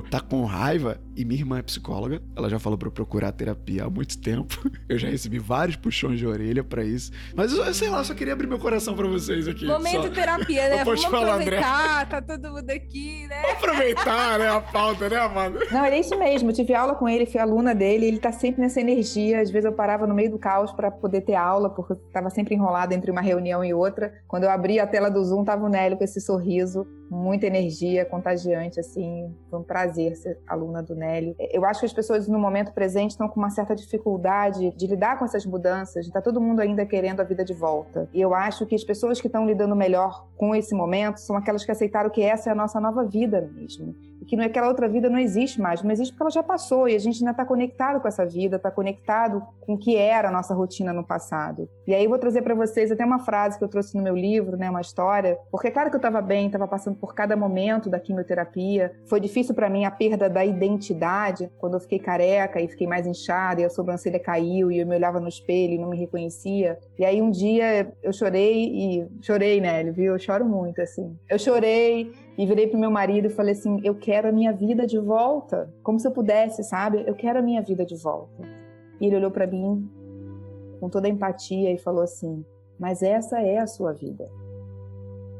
Tá 0.02 0.20
com 0.20 0.44
raiva? 0.44 1.00
E 1.16 1.24
minha 1.24 1.40
irmã 1.40 1.58
é 1.58 1.62
psicóloga, 1.62 2.22
ela 2.36 2.48
já 2.48 2.60
falou 2.60 2.78
pra 2.78 2.86
eu 2.86 2.92
procurar 2.92 3.32
terapia 3.32 3.84
há 3.84 3.90
muito 3.90 4.05
tempo. 4.14 4.70
Eu 4.88 4.98
já 4.98 5.08
recebi 5.08 5.38
vários 5.38 5.76
puxões 5.76 6.18
de 6.18 6.26
orelha 6.26 6.62
pra 6.62 6.84
isso. 6.84 7.10
Mas 7.34 7.52
eu, 7.52 7.74
sei 7.74 7.88
lá, 7.88 8.04
só 8.04 8.14
queria 8.14 8.32
abrir 8.32 8.46
meu 8.46 8.58
coração 8.58 8.94
pra 8.94 9.06
vocês 9.06 9.48
aqui. 9.48 9.66
Momento 9.66 10.08
só. 10.08 10.10
terapia, 10.10 10.68
né? 10.70 10.84
Vamos 10.84 11.04
falar, 11.04 11.34
aproveitar, 11.34 12.02
André. 12.02 12.06
tá 12.06 12.22
todo 12.22 12.52
mundo 12.52 12.70
aqui, 12.70 13.26
né? 13.26 13.42
Vamos 13.42 13.56
aproveitar, 13.56 14.38
né, 14.38 14.48
a 14.48 14.60
pauta, 14.60 15.08
né, 15.08 15.16
Amanda? 15.16 15.60
Não, 15.70 15.84
é 15.84 15.98
isso 15.98 16.16
mesmo. 16.18 16.50
Eu 16.50 16.54
tive 16.54 16.74
aula 16.74 16.94
com 16.94 17.08
ele, 17.08 17.26
fui 17.26 17.40
aluna 17.40 17.74
dele, 17.74 18.06
ele 18.06 18.18
tá 18.18 18.30
sempre 18.30 18.60
nessa 18.60 18.80
energia. 18.80 19.40
Às 19.40 19.50
vezes 19.50 19.64
eu 19.64 19.72
parava 19.72 20.06
no 20.06 20.14
meio 20.14 20.30
do 20.30 20.38
caos 20.38 20.72
pra 20.72 20.90
poder 20.90 21.22
ter 21.22 21.34
aula, 21.34 21.70
porque 21.70 21.92
eu 21.92 21.96
tava 22.12 22.30
sempre 22.30 22.54
enrolada 22.54 22.94
entre 22.94 23.10
uma 23.10 23.20
reunião 23.20 23.64
e 23.64 23.74
outra. 23.74 24.12
Quando 24.28 24.44
eu 24.44 24.50
abri 24.50 24.78
a 24.78 24.86
tela 24.86 25.08
do 25.08 25.24
Zoom, 25.24 25.44
tava 25.44 25.64
o 25.64 25.68
Nélio 25.68 25.96
com 25.96 26.04
esse 26.04 26.20
sorriso, 26.20 26.86
muita 27.10 27.46
energia, 27.46 28.04
contagiante, 28.04 28.78
assim. 28.78 29.34
Foi 29.50 29.58
um 29.58 29.64
prazer 29.64 30.16
ser 30.16 30.38
aluna 30.46 30.82
do 30.82 30.94
Nélio. 30.94 31.34
Eu 31.38 31.64
acho 31.64 31.80
que 31.80 31.86
as 31.86 31.92
pessoas 31.92 32.28
no 32.28 32.38
momento 32.38 32.72
presente 32.72 33.12
estão 33.12 33.28
com 33.28 33.40
uma 33.40 33.50
certa 33.50 33.74
dificuldade 33.74 33.85
de 34.76 34.86
lidar 34.86 35.18
com 35.18 35.24
essas 35.24 35.46
mudanças. 35.46 36.06
Está 36.06 36.20
todo 36.20 36.40
mundo 36.40 36.60
ainda 36.60 36.84
querendo 36.84 37.20
a 37.20 37.24
vida 37.24 37.44
de 37.44 37.54
volta. 37.54 38.08
E 38.12 38.20
eu 38.20 38.34
acho 38.34 38.66
que 38.66 38.74
as 38.74 38.84
pessoas 38.84 39.20
que 39.20 39.26
estão 39.26 39.46
lidando 39.46 39.76
melhor 39.76 40.26
com 40.36 40.54
esse 40.54 40.74
momento 40.74 41.18
são 41.18 41.36
aquelas 41.36 41.64
que 41.64 41.70
aceitaram 41.70 42.10
que 42.10 42.22
essa 42.22 42.50
é 42.50 42.52
a 42.52 42.56
nossa 42.56 42.80
nova 42.80 43.04
vida 43.04 43.48
mesmo 43.54 43.94
que 44.26 44.38
aquela 44.40 44.68
outra 44.68 44.88
vida 44.88 45.08
não 45.08 45.18
existe 45.18 45.60
mais, 45.60 45.82
não 45.82 45.90
existe 45.90 46.12
porque 46.12 46.24
ela 46.24 46.30
já 46.30 46.42
passou 46.42 46.88
e 46.88 46.94
a 46.94 46.98
gente 46.98 47.18
ainda 47.18 47.30
está 47.30 47.44
conectado 47.44 48.00
com 48.00 48.08
essa 48.08 48.24
vida, 48.26 48.56
está 48.56 48.70
conectado 48.70 49.42
com 49.60 49.74
o 49.74 49.78
que 49.78 49.96
era 49.96 50.28
a 50.28 50.32
nossa 50.32 50.54
rotina 50.54 50.92
no 50.92 51.04
passado. 51.04 51.68
E 51.86 51.94
aí 51.94 52.04
eu 52.04 52.10
vou 52.10 52.18
trazer 52.18 52.42
para 52.42 52.54
vocês 52.54 52.90
até 52.90 53.04
uma 53.04 53.20
frase 53.20 53.58
que 53.58 53.64
eu 53.64 53.68
trouxe 53.68 53.96
no 53.96 54.02
meu 54.02 54.16
livro, 54.16 54.56
né, 54.56 54.68
uma 54.68 54.80
história, 54.80 55.38
porque 55.50 55.68
é 55.68 55.70
claro 55.70 55.90
que 55.90 55.96
eu 55.96 55.98
estava 55.98 56.20
bem, 56.20 56.46
estava 56.46 56.66
passando 56.66 56.96
por 56.96 57.14
cada 57.14 57.36
momento 57.36 57.88
da 57.88 58.00
quimioterapia. 58.00 58.92
Foi 59.06 59.20
difícil 59.20 59.54
para 59.54 59.70
mim 59.70 59.84
a 59.84 59.90
perda 59.90 60.28
da 60.28 60.44
identidade, 60.44 61.50
quando 61.58 61.74
eu 61.74 61.80
fiquei 61.80 61.98
careca 61.98 62.60
e 62.60 62.68
fiquei 62.68 62.86
mais 62.86 63.06
inchada 63.06 63.60
e 63.60 63.64
a 63.64 63.70
sobrancelha 63.70 64.18
caiu 64.18 64.70
e 64.70 64.78
eu 64.78 64.86
me 64.86 64.96
olhava 64.96 65.20
no 65.20 65.28
espelho 65.28 65.74
e 65.74 65.78
não 65.78 65.90
me 65.90 65.96
reconhecia. 65.96 66.78
E 66.98 67.04
aí 67.04 67.20
um 67.22 67.30
dia 67.30 67.92
eu 68.02 68.12
chorei 68.12 68.64
e 68.64 69.08
chorei, 69.22 69.60
né, 69.60 69.84
viu? 69.84 70.14
Eu 70.14 70.18
choro 70.18 70.44
muito 70.44 70.80
assim. 70.80 71.16
Eu 71.28 71.38
chorei 71.38 72.12
e 72.38 72.46
virei 72.46 72.66
pro 72.66 72.78
meu 72.78 72.90
marido 72.90 73.26
e 73.26 73.30
falei 73.30 73.52
assim: 73.52 73.80
"Eu 73.82 73.94
quero 73.94 74.28
a 74.28 74.32
minha 74.32 74.52
vida 74.52 74.86
de 74.86 74.98
volta", 74.98 75.72
como 75.82 75.98
se 75.98 76.06
eu 76.06 76.12
pudesse, 76.12 76.62
sabe? 76.62 77.04
Eu 77.06 77.14
quero 77.14 77.38
a 77.38 77.42
minha 77.42 77.62
vida 77.62 77.84
de 77.84 77.96
volta. 77.96 78.42
E 79.00 79.06
ele 79.06 79.16
olhou 79.16 79.30
para 79.30 79.46
mim 79.46 79.88
com 80.80 80.88
toda 80.88 81.06
a 81.06 81.10
empatia 81.10 81.72
e 81.72 81.78
falou 81.78 82.02
assim: 82.02 82.44
"Mas 82.78 83.02
essa 83.02 83.40
é 83.40 83.58
a 83.58 83.66
sua 83.66 83.92
vida". 83.92 84.28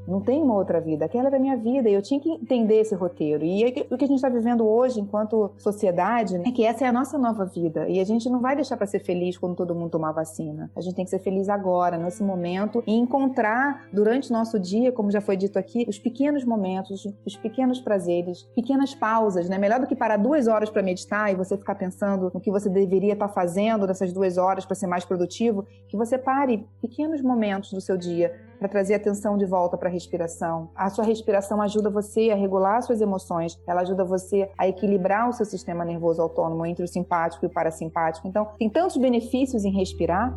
Não 0.07 0.21
tem 0.21 0.43
uma 0.43 0.55
outra 0.55 0.81
vida. 0.81 1.05
Aquela 1.05 1.27
era 1.27 1.37
a 1.37 1.41
minha 1.41 1.57
vida 1.57 1.89
e 1.89 1.95
eu 1.95 2.03
tinha 2.03 2.21
que 2.21 2.31
entender 2.31 2.81
esse 2.81 2.95
roteiro. 2.95 3.45
E 3.45 3.65
o 3.91 3.97
que 3.97 4.05
a 4.05 4.09
gente 4.09 4.17
está 4.17 4.29
vivendo 4.29 4.67
hoje, 4.67 5.01
enquanto 5.01 5.51
sociedade, 5.59 6.37
é 6.37 6.51
que 6.51 6.65
essa 6.65 6.85
é 6.85 6.89
a 6.89 6.93
nossa 6.93 7.19
nova 7.19 7.45
vida. 7.45 7.89
E 7.89 7.99
a 7.99 8.05
gente 8.05 8.29
não 8.29 8.41
vai 8.41 8.55
deixar 8.55 8.77
para 8.77 8.87
ser 8.87 9.01
feliz 9.01 9.37
quando 9.37 9.57
todo 9.57 9.75
mundo 9.75 9.91
tomar 9.91 10.13
vacina. 10.13 10.71
A 10.77 10.81
gente 10.81 10.95
tem 10.95 11.05
que 11.05 11.11
ser 11.11 11.19
feliz 11.19 11.49
agora, 11.49 11.99
nesse 11.99 12.23
momento, 12.23 12.83
e 12.87 12.95
encontrar 12.95 13.87
durante 13.93 14.31
o 14.31 14.33
nosso 14.33 14.59
dia, 14.59 14.93
como 14.93 15.11
já 15.11 15.21
foi 15.21 15.37
dito 15.37 15.59
aqui, 15.59 15.85
os 15.89 15.99
pequenos 15.99 16.45
momentos, 16.45 17.07
os 17.25 17.37
pequenos 17.37 17.81
prazeres, 17.81 18.43
pequenas 18.55 18.95
pausas, 18.95 19.49
né? 19.49 19.59
Melhor 19.59 19.81
do 19.81 19.87
que 19.87 19.97
parar 19.97 20.17
duas 20.17 20.47
horas 20.47 20.71
para 20.71 20.83
meditar 20.83 21.33
e 21.33 21.35
você 21.35 21.57
ficar 21.57 21.75
pensando 21.75 22.31
no 22.33 22.41
que 22.41 22.51
você 22.51 22.69
deveria 22.69 23.15
estar 23.15 23.29
tá 23.29 23.35
fazendo 23.35 23.87
nessas 23.87 24.13
duas 24.13 24.39
horas 24.39 24.65
para 24.65 24.75
ser 24.75 24.87
mais 24.87 25.05
produtivo, 25.05 25.67
que 25.89 25.97
você 25.97 26.17
pare 26.17 26.67
pequenos 26.81 27.21
momentos 27.21 27.73
do 27.73 27.81
seu 27.81 27.97
dia 27.97 28.33
para 28.59 28.69
trazer 28.69 28.95
atenção 28.95 29.37
de 29.37 29.45
volta 29.45 29.77
para 29.77 29.89
a 29.89 29.93
respiração. 29.93 30.71
A 30.75 30.91
sua 30.91 31.05
respiração 31.05 31.61
ajuda 31.61 31.91
você 31.91 32.31
a 32.31 32.35
regular 32.35 32.83
suas 32.83 33.01
emoções, 33.01 33.59
ela 33.67 33.83
ajuda 33.83 34.05
você 34.05 34.51
a 34.57 34.67
equilibrar 34.67 35.29
o 35.29 35.33
seu 35.33 35.47
sistema 35.47 35.85
nervoso 35.85 36.23
autônomo 36.23 36.65
entre 36.67 36.85
o 36.85 36.89
simpático 36.89 37.45
e 37.45 37.49
o 37.49 37.51
parasimpático. 37.51 38.27
Então, 38.27 38.49
tem 38.59 38.69
tantos 38.69 38.97
benefícios 38.97 39.65
em 39.65 39.71
respirar. 39.71 40.37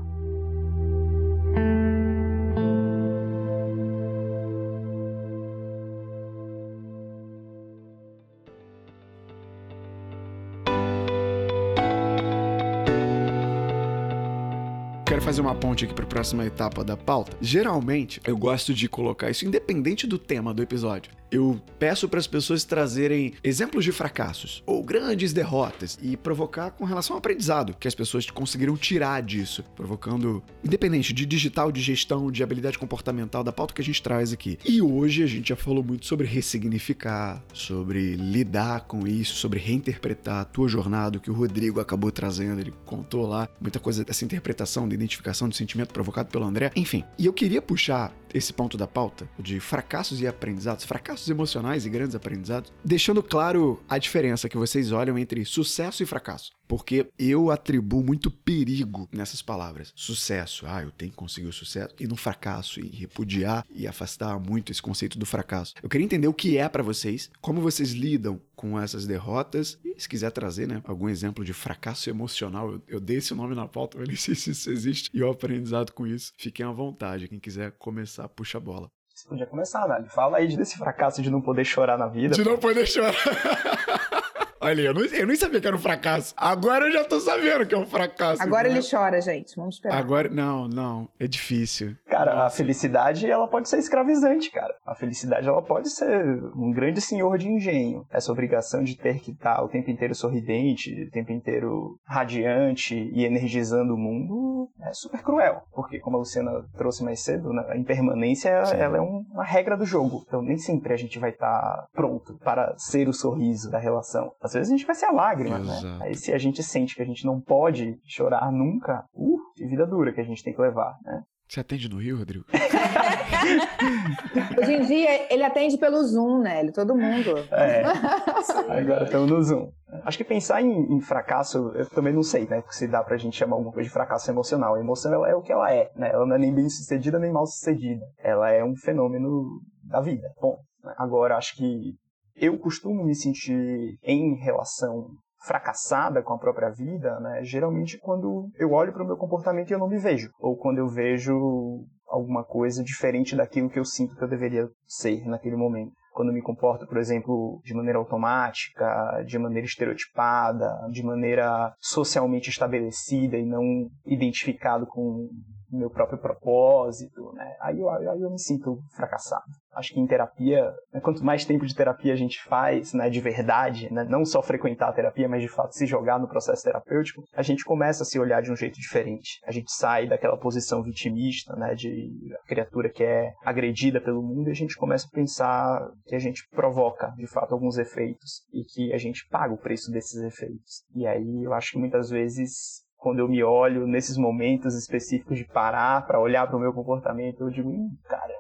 Fazer 15.30 15.42
uma 15.42 15.54
ponte 15.54 15.86
aqui 15.86 15.94
para 15.94 16.06
a 16.06 16.08
próxima 16.08 16.44
etapa 16.44 16.84
da 16.84 16.98
pauta. 16.98 17.38
Geralmente, 17.40 18.20
eu 18.26 18.36
gosto 18.36 18.74
de 18.74 18.90
colocar 18.90 19.30
isso 19.30 19.46
independente 19.46 20.08
do 20.08 20.18
tema 20.18 20.56
do 20.56 20.64
episódio 20.64 21.19
eu 21.32 21.62
peço 21.78 22.08
para 22.08 22.20
as 22.20 22.28
pessoas 22.28 22.64
trazerem 22.64 23.34
exemplos 23.44 23.84
de 23.84 23.92
fracassos 23.92 24.64
ou 24.66 24.84
grandes 24.84 25.34
derrotas 25.34 25.98
e 26.02 26.18
provocar 26.18 26.72
com 26.72 26.86
relação 26.86 27.16
ao 27.16 27.20
aprendizado 27.20 27.76
que 27.80 27.88
as 27.88 27.96
pessoas 27.96 28.30
conseguiram 28.30 28.76
tirar 28.76 29.22
disso, 29.22 29.64
provocando, 29.76 30.44
independente 30.64 31.14
de 31.14 31.26
digital, 31.26 31.72
de 31.72 31.82
gestão, 31.82 32.32
de 32.32 32.44
habilidade 32.44 32.78
comportamental, 32.78 33.44
da 33.44 33.52
pauta 33.52 33.74
que 33.74 33.82
a 33.82 33.86
gente 33.86 34.02
traz 34.02 34.34
aqui. 34.34 34.58
E 34.66 34.82
hoje 34.82 35.24
a 35.24 35.28
gente 35.28 35.50
já 35.50 35.56
falou 35.56 35.84
muito 35.84 36.06
sobre 36.06 36.26
ressignificar, 36.26 37.44
sobre 37.54 38.16
lidar 38.16 38.82
com 38.82 39.08
isso, 39.08 39.36
sobre 39.36 39.60
reinterpretar 39.60 40.42
a 40.42 40.46
tua 40.46 40.68
jornada, 40.68 41.20
que 41.20 41.30
o 41.30 41.34
Rodrigo 41.34 41.80
acabou 41.80 42.12
trazendo, 42.12 42.60
ele 42.60 42.74
contou 42.86 43.28
lá 43.28 43.48
muita 43.60 43.80
coisa 43.80 44.04
dessa 44.04 44.26
interpretação, 44.26 44.88
da 44.88 44.96
identificação 44.96 45.48
do 45.48 45.56
sentimento 45.56 45.94
provocado 45.94 46.30
pelo 46.30 46.46
André, 46.46 46.72
enfim. 46.76 47.04
E 47.18 47.26
eu 47.26 47.34
queria 47.34 47.62
puxar 47.62 48.14
esse 48.34 48.54
ponto 48.54 48.78
da 48.78 48.88
pauta 48.88 49.30
de 49.38 49.60
fracassos 49.60 50.22
e 50.22 50.28
aprendizados, 50.28 50.86
fracassos 50.86 51.30
emocionais 51.30 51.86
e 51.86 51.90
grandes 51.90 52.16
aprendizados, 52.16 52.72
deixando 52.84 53.24
claro 53.24 53.82
a 53.88 53.98
diferença 53.98 54.50
que 54.50 54.58
vocês 54.58 54.92
olham 54.92 55.18
entre 55.18 55.44
sucesso 55.46 56.04
e 56.04 56.06
fracasso. 56.06 56.52
Porque 56.70 57.10
eu 57.18 57.50
atribuo 57.50 58.04
muito 58.04 58.30
perigo 58.30 59.10
nessas 59.12 59.42
palavras. 59.42 59.92
Sucesso, 59.96 60.68
ah, 60.68 60.84
eu 60.84 60.92
tenho 60.92 61.10
que 61.10 61.18
conseguir 61.18 61.48
o 61.48 61.52
sucesso, 61.52 61.96
e 62.00 62.06
no 62.06 62.16
fracasso, 62.16 62.80
e 62.80 62.88
repudiar 62.90 63.66
e 63.72 63.88
afastar 63.88 64.40
muito 64.40 64.72
esse 64.72 64.80
conceito 64.80 65.18
do 65.18 65.26
fracasso. 65.26 65.74
Eu 65.82 65.90
queria 65.90 66.06
entender 66.06 66.28
o 66.28 66.34
que 66.34 66.60
é 66.60 66.70
para 66.70 66.84
vocês, 66.84 67.32
como 67.42 67.60
vocês 67.60 67.94
lidam 67.94 68.40
com 68.56 68.80
essas 68.80 69.08
derrotas, 69.08 69.80
e 69.84 70.00
se 70.00 70.08
quiser 70.08 70.30
trazer, 70.30 70.68
né, 70.68 70.80
algum 70.86 71.10
exemplo 71.10 71.44
de 71.44 71.54
fracasso 71.54 72.08
emocional, 72.08 72.72
eu, 72.72 72.82
eu 72.88 73.00
dei 73.00 73.18
esse 73.18 73.34
nome 73.34 73.56
na 73.56 73.68
pauta, 73.68 73.98
eu 73.98 74.06
nem 74.06 74.16
sei 74.16 74.36
se 74.36 74.52
isso 74.52 74.70
existe, 74.70 75.10
e 75.12 75.24
o 75.24 75.32
aprendizado 75.32 75.92
com 75.92 76.06
isso, 76.06 76.34
fiquem 76.38 76.64
à 76.64 76.72
vontade, 76.72 77.28
quem 77.28 77.40
quiser 77.40 77.72
começar, 77.80 78.30
puxa 78.30 78.60
a 78.60 78.62
bola. 78.62 78.92
Você 79.16 79.28
podia 79.28 79.48
começar, 79.48 79.88
né? 79.88 80.06
Fala 80.14 80.38
aí 80.38 80.56
desse 80.56 80.78
fracasso 80.78 81.20
de 81.20 81.32
não 81.32 81.42
poder 81.42 81.66
chorar 81.66 81.98
na 81.98 82.08
vida. 82.08 82.36
De 82.36 82.44
pô. 82.44 82.52
não 82.52 82.60
poder 82.60 82.86
chorar. 82.86 83.16
Olha, 84.62 84.82
eu, 84.82 84.94
não, 84.94 85.06
eu 85.06 85.26
nem 85.26 85.36
sabia 85.36 85.62
que 85.62 85.68
era 85.68 85.76
um 85.76 85.80
fracasso. 85.80 86.34
Agora 86.36 86.86
eu 86.86 86.92
já 86.92 87.06
tô 87.06 87.20
sabendo 87.20 87.66
que 87.66 87.74
é 87.74 87.78
um 87.78 87.86
fracasso. 87.86 88.42
Agora 88.42 88.68
ele 88.68 88.82
chora, 88.82 89.22
gente. 89.22 89.56
Vamos 89.56 89.76
esperar. 89.76 89.98
Agora, 89.98 90.28
não, 90.30 90.68
não. 90.68 91.08
É 91.18 91.28
difícil. 91.28 91.96
Cara, 92.08 92.46
a 92.46 92.50
felicidade, 92.50 93.30
ela 93.30 93.48
pode 93.48 93.70
ser 93.70 93.78
escravizante, 93.78 94.52
cara. 94.52 94.74
A 94.86 94.96
felicidade, 94.96 95.48
ela 95.48 95.62
pode 95.62 95.90
ser 95.90 96.26
um 96.56 96.72
grande 96.72 97.00
senhor 97.00 97.38
de 97.38 97.48
engenho. 97.48 98.06
Essa 98.12 98.32
obrigação 98.32 98.84
de 98.84 98.98
ter 98.98 99.20
que 99.20 99.32
estar 99.32 99.64
o 99.64 99.70
tempo 99.70 99.90
inteiro 99.90 100.14
sorridente, 100.14 101.06
o 101.06 101.12
tempo 101.12 101.32
inteiro 101.32 101.98
radiante 102.06 102.96
e 102.96 103.24
energizando 103.24 103.94
o 103.94 103.98
mundo 103.98 104.70
é 104.82 104.92
super 104.94 105.22
cruel. 105.22 105.62
Porque, 105.72 106.00
como 106.00 106.18
a 106.18 106.20
Luciana 106.20 106.52
trouxe 106.78 107.04
mais 107.04 107.22
cedo, 107.24 107.54
né, 107.54 107.66
a 107.70 107.78
impermanência, 107.78 108.50
ela 108.50 108.98
é 108.98 109.02
uma 109.02 109.44
regra 109.44 109.78
do 109.78 109.86
jogo. 109.86 110.24
Então, 110.28 110.42
nem 110.42 110.58
sempre 110.58 110.94
a 110.94 110.98
gente 110.98 111.18
vai 111.18 111.30
estar 111.30 111.86
pronto 111.94 112.38
para 112.40 112.74
ser 112.78 113.08
o 113.08 113.14
sorriso 113.14 113.72
da 113.72 113.80
relação 113.80 114.32
às 114.50 114.54
vezes 114.54 114.74
a 114.74 114.78
gente 114.78 114.86
vai 114.86 114.96
ser 114.96 115.06
a 115.06 115.12
lágrima, 115.12 115.60
né? 115.60 115.66
Exato. 115.66 115.86
né? 115.86 116.00
Aí 116.02 116.16
se 116.16 116.34
a 116.34 116.38
gente 116.38 116.64
sente 116.64 116.96
que 116.96 117.02
a 117.02 117.06
gente 117.06 117.26
não 117.26 117.40
pode 117.40 117.98
chorar 118.06 118.52
nunca, 118.52 119.06
uh, 119.14 119.38
que 119.56 119.66
vida 119.66 119.86
dura 119.86 120.14
que 120.14 120.22
a 120.22 120.24
gente 120.24 120.44
tem 120.44 120.54
que 120.54 120.62
levar, 120.62 120.96
né? 121.04 121.22
Você 121.48 121.62
atende 121.62 121.90
no 121.90 121.98
Rio, 121.98 122.20
Rodrigo? 122.20 122.46
Hoje 124.62 124.72
em 124.72 124.86
dia, 124.86 125.34
ele 125.34 125.44
atende 125.44 125.80
pelo 125.80 126.04
Zoom, 126.04 126.44
né? 126.44 126.60
Ele, 126.60 126.72
todo 126.72 126.96
mundo. 126.96 127.40
É. 127.52 127.82
Agora 128.70 129.06
estamos 129.06 129.32
no 129.32 129.42
Zoom. 129.42 129.72
Acho 130.04 130.20
que 130.20 130.24
pensar 130.24 130.62
em, 130.62 130.94
em, 130.94 131.02
fracasso, 131.02 131.72
eu 131.74 131.90
também 131.90 132.14
não 132.14 132.22
sei, 132.22 132.48
né? 132.48 132.64
Se 132.70 132.88
dá 132.88 133.04
pra 133.04 133.18
gente 133.18 133.36
chamar 133.36 133.56
alguma 133.56 133.74
coisa 133.74 133.88
de 133.88 133.94
fracasso 133.94 134.30
emocional. 134.30 134.76
A 134.76 134.80
emoção, 134.80 135.12
ela 135.12 135.28
é 135.28 135.34
o 135.34 135.42
que 135.42 135.52
ela 135.52 135.74
é, 135.74 135.90
né? 135.96 136.12
Ela 136.14 136.28
não 136.28 136.36
é 136.36 136.40
nem 136.40 136.54
bem 136.54 136.70
sucedida, 136.70 137.18
nem 137.18 137.32
mal 137.32 137.48
sucedida. 137.48 138.06
Ela 138.20 138.52
é 138.52 138.64
um 138.64 138.76
fenômeno 138.76 139.60
da 139.86 140.02
vida. 140.02 140.32
Bom, 140.40 140.56
agora 141.00 141.36
acho 141.36 141.56
que 141.56 141.96
eu 142.40 142.58
costumo 142.58 143.04
me 143.04 143.16
sentir 143.16 143.98
em 144.04 144.36
relação 144.36 145.10
fracassada 145.46 146.22
com 146.22 146.34
a 146.34 146.40
própria 146.40 146.70
vida, 146.70 147.20
né? 147.20 147.44
Geralmente 147.44 147.98
quando 147.98 148.50
eu 148.58 148.72
olho 148.72 148.92
para 148.92 149.04
o 149.04 149.08
meu 149.08 149.18
comportamento 149.18 149.70
e 149.70 149.74
eu 149.74 149.80
não 149.80 149.88
me 149.88 149.98
vejo, 149.98 150.30
ou 150.40 150.58
quando 150.58 150.80
eu 150.80 150.88
vejo 150.88 151.86
alguma 152.08 152.44
coisa 152.44 152.84
diferente 152.84 153.36
daquilo 153.36 153.70
que 153.70 153.80
eu 153.80 153.86
sinto 153.86 154.16
que 154.16 154.24
eu 154.24 154.28
deveria 154.28 154.68
ser 154.86 155.26
naquele 155.28 155.56
momento. 155.56 155.94
Quando 156.12 156.34
me 156.34 156.42
comporto, 156.42 156.86
por 156.88 156.98
exemplo, 156.98 157.62
de 157.64 157.74
maneira 157.74 158.00
automática, 158.00 159.24
de 159.26 159.38
maneira 159.38 159.66
estereotipada, 159.66 160.68
de 160.92 161.04
maneira 161.04 161.74
socialmente 161.80 162.50
estabelecida 162.50 163.38
e 163.38 163.46
não 163.46 163.88
identificado 164.06 164.86
com 164.88 165.30
meu 165.72 165.90
próprio 165.90 166.20
propósito, 166.20 167.32
né? 167.34 167.56
Aí 167.62 167.80
eu, 167.80 167.90
aí 167.90 168.22
eu 168.22 168.30
me 168.30 168.40
sinto 168.40 168.80
fracassado. 168.96 169.44
Acho 169.74 169.94
que 169.94 170.00
em 170.00 170.08
terapia, 170.08 170.66
né, 170.94 171.00
quanto 171.00 171.24
mais 171.24 171.46
tempo 171.46 171.66
de 171.66 171.76
terapia 171.76 172.12
a 172.12 172.16
gente 172.16 172.44
faz, 172.44 172.94
né, 172.94 173.10
de 173.10 173.20
verdade, 173.20 173.92
né, 173.94 174.04
não 174.04 174.26
só 174.26 174.42
frequentar 174.42 174.90
a 174.90 174.94
terapia, 174.94 175.30
mas 175.30 175.42
de 175.42 175.48
fato 175.48 175.74
se 175.74 175.86
jogar 175.86 176.20
no 176.20 176.28
processo 176.28 176.64
terapêutico, 176.64 177.24
a 177.34 177.42
gente 177.42 177.64
começa 177.64 178.04
a 178.04 178.06
se 178.06 178.20
olhar 178.20 178.42
de 178.42 178.52
um 178.52 178.56
jeito 178.56 178.76
diferente. 178.76 179.40
A 179.46 179.52
gente 179.52 179.72
sai 179.72 180.08
daquela 180.08 180.38
posição 180.38 180.84
vitimista, 180.84 181.56
né, 181.56 181.76
de 181.76 182.10
criatura 182.48 182.90
que 182.90 183.04
é 183.04 183.32
agredida 183.46 184.02
pelo 184.02 184.22
mundo 184.22 184.50
e 184.50 184.52
a 184.52 184.56
gente 184.56 184.76
começa 184.76 185.08
a 185.08 185.16
pensar 185.16 185.88
que 186.06 186.16
a 186.16 186.20
gente 186.20 186.44
provoca, 186.50 187.14
de 187.16 187.28
fato, 187.28 187.54
alguns 187.54 187.78
efeitos 187.78 188.42
e 188.52 188.64
que 188.64 188.94
a 188.94 188.98
gente 188.98 189.28
paga 189.30 189.54
o 189.54 189.58
preço 189.58 189.92
desses 189.92 190.22
efeitos. 190.24 190.84
E 190.96 191.06
aí 191.06 191.44
eu 191.44 191.54
acho 191.54 191.72
que 191.72 191.80
muitas 191.80 192.10
vezes 192.10 192.84
quando 193.00 193.20
eu 193.20 193.28
me 193.28 193.42
olho 193.42 193.88
nesses 193.88 194.18
momentos 194.18 194.76
específicos 194.76 195.38
de 195.38 195.46
parar 195.46 196.06
para 196.06 196.20
olhar 196.20 196.46
para 196.48 196.58
o 196.58 196.60
meu 196.60 196.74
comportamento, 196.74 197.42
eu 197.42 197.50
digo, 197.50 197.70
hum, 197.70 197.98
caramba, 198.04 198.40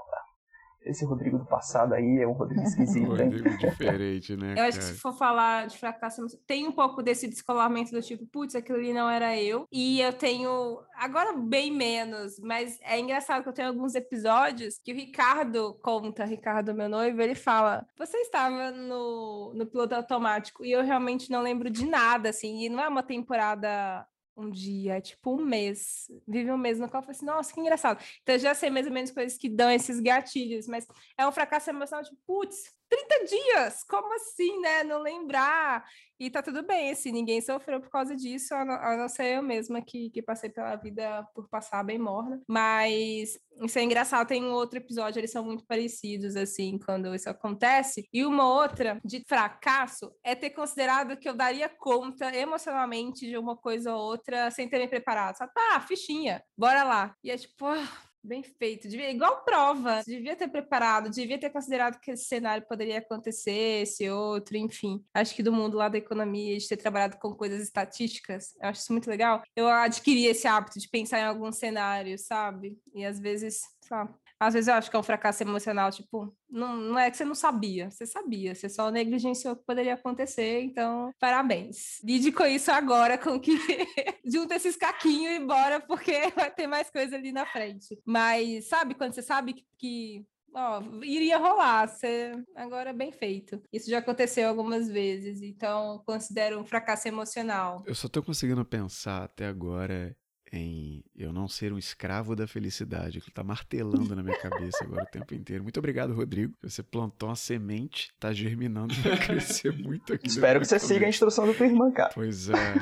esse 0.83 1.05
Rodrigo 1.05 1.37
do 1.37 1.45
passado 1.45 1.93
aí 1.93 2.19
é 2.19 2.27
um 2.27 2.31
Rodrigo 2.31 2.63
esquisito. 2.63 3.07
Rodrigo 3.09 3.57
diferente, 3.57 4.35
né? 4.35 4.55
Eu 4.57 4.63
acho 4.63 4.79
que 4.79 4.83
se 4.83 4.93
for 4.95 5.13
falar 5.13 5.67
de 5.67 5.77
fracasso, 5.77 6.25
tem 6.47 6.67
um 6.67 6.71
pouco 6.71 7.01
desse 7.01 7.27
descolamento 7.27 7.91
do 7.91 8.01
tipo, 8.01 8.25
putz, 8.27 8.55
aquilo 8.55 8.77
ali 8.77 8.93
não 8.93 9.09
era 9.09 9.37
eu. 9.39 9.65
E 9.71 10.01
eu 10.01 10.13
tenho, 10.13 10.79
agora 10.95 11.33
bem 11.37 11.71
menos, 11.71 12.39
mas 12.39 12.79
é 12.81 12.99
engraçado 12.99 13.43
que 13.43 13.49
eu 13.49 13.53
tenho 13.53 13.67
alguns 13.69 13.93
episódios 13.95 14.79
que 14.83 14.91
o 14.91 14.95
Ricardo 14.95 15.77
conta, 15.81 16.25
Ricardo, 16.25 16.73
meu 16.73 16.89
noivo, 16.89 17.21
ele 17.21 17.35
fala: 17.35 17.85
Você 17.97 18.17
estava 18.17 18.71
no, 18.71 19.53
no 19.53 19.65
piloto 19.65 19.95
automático 19.95 20.65
e 20.65 20.71
eu 20.71 20.83
realmente 20.83 21.29
não 21.29 21.41
lembro 21.41 21.69
de 21.69 21.85
nada, 21.85 22.29
assim, 22.29 22.65
e 22.65 22.69
não 22.69 22.81
é 22.81 22.87
uma 22.87 23.03
temporada 23.03 24.05
um 24.41 24.49
dia, 24.49 25.01
tipo 25.01 25.35
um 25.35 25.45
mês. 25.45 26.09
Vive 26.27 26.51
um 26.51 26.57
mês 26.57 26.79
no 26.79 26.89
qual 26.89 27.01
eu 27.01 27.05
falei 27.05 27.15
assim, 27.17 27.25
nossa, 27.25 27.53
que 27.53 27.59
engraçado. 27.59 28.03
Então 28.21 28.35
eu 28.35 28.39
já 28.39 28.53
sei 28.53 28.69
mais 28.69 28.87
ou 28.87 28.93
menos 28.93 29.11
coisas 29.11 29.37
que 29.37 29.49
dão 29.49 29.69
esses 29.69 29.99
gatilhos, 29.99 30.67
mas 30.67 30.87
é 31.17 31.27
um 31.27 31.31
fracasso 31.31 31.69
emocional, 31.69 32.03
tipo, 32.03 32.17
putz, 32.25 32.73
30 32.89 33.25
dias, 33.25 33.83
como 33.83 34.13
assim, 34.15 34.59
né? 34.59 34.83
Não 34.83 35.01
lembrar. 35.01 35.85
E 36.19 36.29
tá 36.29 36.41
tudo 36.41 36.63
bem, 36.63 36.91
assim, 36.91 37.13
ninguém 37.13 37.39
sofreu 37.39 37.79
por 37.79 37.89
causa 37.89 38.13
disso, 38.13 38.53
a 38.53 38.65
não, 38.65 38.73
a 38.73 38.97
não 38.97 39.07
ser 39.07 39.37
eu 39.37 39.41
mesma 39.41 39.81
que, 39.81 40.09
que 40.09 40.21
passei 40.21 40.49
pela 40.49 40.75
vida 40.75 41.25
por 41.33 41.47
passar 41.47 41.81
bem 41.81 41.97
morna. 41.97 42.41
Mas 42.45 43.39
isso 43.63 43.79
é 43.79 43.83
engraçado, 43.83 44.27
tem 44.27 44.43
um 44.43 44.51
outro 44.51 44.79
episódio, 44.79 45.19
eles 45.19 45.31
são 45.31 45.45
muito 45.45 45.65
parecidos, 45.65 46.35
assim, 46.35 46.77
quando 46.77 47.15
isso 47.15 47.29
acontece. 47.29 48.05
E 48.11 48.25
uma 48.25 48.45
outra 48.53 48.99
de 49.05 49.23
fracasso 49.25 50.11
é 50.21 50.35
ter 50.35 50.49
considerado 50.49 51.15
que 51.15 51.29
eu 51.29 51.33
daria 51.33 51.69
conta 51.69 52.35
emocionalmente 52.35 53.25
de 53.25 53.37
uma 53.37 53.55
coisa 53.55 53.95
ou 53.95 54.01
outra 54.01 54.51
sem 54.51 54.67
ter 54.67 54.79
me 54.79 54.89
preparado. 54.89 55.37
Só, 55.37 55.47
tá, 55.47 55.79
fichinha, 55.87 56.43
bora 56.57 56.83
lá. 56.83 57.15
E 57.23 57.31
é 57.31 57.37
tipo, 57.37 57.65
ah, 57.65 57.87
Bem 58.21 58.43
feito. 58.43 58.87
Devia, 58.87 59.09
igual 59.09 59.43
prova. 59.43 60.03
Devia 60.05 60.35
ter 60.35 60.47
preparado, 60.49 61.09
devia 61.09 61.39
ter 61.39 61.49
considerado 61.49 61.99
que 61.99 62.11
esse 62.11 62.25
cenário 62.25 62.65
poderia 62.67 62.99
acontecer, 62.99 63.83
esse 63.83 64.09
outro, 64.09 64.57
enfim. 64.57 65.03
Acho 65.13 65.33
que 65.33 65.41
do 65.41 65.53
mundo 65.53 65.77
lá 65.77 65.87
da 65.87 65.97
economia, 65.97 66.57
de 66.57 66.67
ter 66.67 66.77
trabalhado 66.77 67.17
com 67.17 67.33
coisas 67.33 67.61
estatísticas, 67.61 68.55
eu 68.61 68.69
acho 68.69 68.81
isso 68.81 68.91
muito 68.91 69.09
legal. 69.09 69.41
Eu 69.55 69.67
adquiri 69.67 70.25
esse 70.25 70.47
hábito 70.47 70.79
de 70.79 70.89
pensar 70.89 71.19
em 71.19 71.25
alguns 71.25 71.57
cenários, 71.57 72.25
sabe? 72.25 72.77
E 72.93 73.05
às 73.05 73.19
vezes, 73.19 73.61
sabe? 73.81 74.13
Às 74.39 74.53
vezes 74.53 74.67
eu 74.69 74.73
acho 74.75 74.89
que 74.89 74.95
é 74.95 74.99
um 74.99 75.03
fracasso 75.03 75.43
emocional, 75.43 75.91
tipo, 75.91 76.33
não, 76.49 76.77
não 76.77 76.99
é 76.99 77.11
que 77.11 77.17
você 77.17 77.25
não 77.25 77.35
sabia, 77.35 77.91
você 77.91 78.05
sabia, 78.05 78.55
você 78.55 78.69
só 78.69 78.89
negligenciou 78.89 79.53
o 79.53 79.57
que 79.57 79.65
poderia 79.65 79.95
acontecer, 79.95 80.61
então, 80.61 81.11
parabéns. 81.19 82.01
Lide 82.03 82.31
com 82.31 82.45
isso 82.45 82.71
agora, 82.71 83.17
com 83.17 83.39
que 83.39 83.51
junta 84.25 84.55
esses 84.55 84.77
caquinhos 84.77 85.35
e 85.35 85.45
bora, 85.45 85.81
porque 85.81 86.13
vai 86.35 86.49
ter 86.49 86.67
mais 86.67 86.89
coisa 86.89 87.17
ali 87.17 87.31
na 87.33 87.45
frente. 87.45 87.99
Mas 88.05 88.67
sabe 88.69 88.95
quando 88.95 89.13
você 89.13 89.21
sabe 89.21 89.53
que, 89.53 89.65
que 89.77 90.25
ó, 90.53 90.81
iria 91.03 91.37
rolar, 91.37 91.87
você... 91.87 92.31
agora 92.55 92.91
é 92.91 92.93
bem 92.93 93.11
feito. 93.11 93.61
Isso 93.73 93.89
já 93.89 93.99
aconteceu 93.99 94.47
algumas 94.47 94.87
vezes, 94.87 95.41
então 95.41 96.01
considero 96.05 96.59
um 96.59 96.65
fracasso 96.65 97.07
emocional. 97.07 97.83
Eu 97.85 97.95
só 97.95 98.07
tô 98.07 98.23
conseguindo 98.23 98.63
pensar 98.63 99.23
até 99.23 99.47
agora 99.47 100.15
em 100.51 101.03
eu 101.17 101.31
não 101.31 101.47
ser 101.47 101.71
um 101.73 101.77
escravo 101.77 102.35
da 102.35 102.47
felicidade, 102.47 103.21
que 103.21 103.31
tá 103.31 103.43
martelando 103.43 104.15
na 104.15 104.23
minha 104.23 104.37
cabeça 104.37 104.83
agora 104.83 105.03
o 105.03 105.11
tempo 105.11 105.33
inteiro. 105.33 105.63
Muito 105.63 105.77
obrigado, 105.77 106.13
Rodrigo. 106.13 106.53
Você 106.63 106.81
plantou 106.81 107.29
uma 107.29 107.35
semente, 107.35 108.11
tá 108.19 108.31
germinando, 108.31 108.93
vai 108.95 109.17
crescer 109.19 109.71
muito 109.73 110.13
aqui. 110.13 110.27
Espero 110.27 110.59
que 110.59 110.65
você 110.65 110.79
siga 110.79 111.05
a 111.05 111.09
instrução 111.09 111.47
da 111.47 111.53
tua 111.53 111.65
irmã, 111.65 111.91
cara. 111.91 112.11
Pois 112.13 112.49
é, 112.49 112.75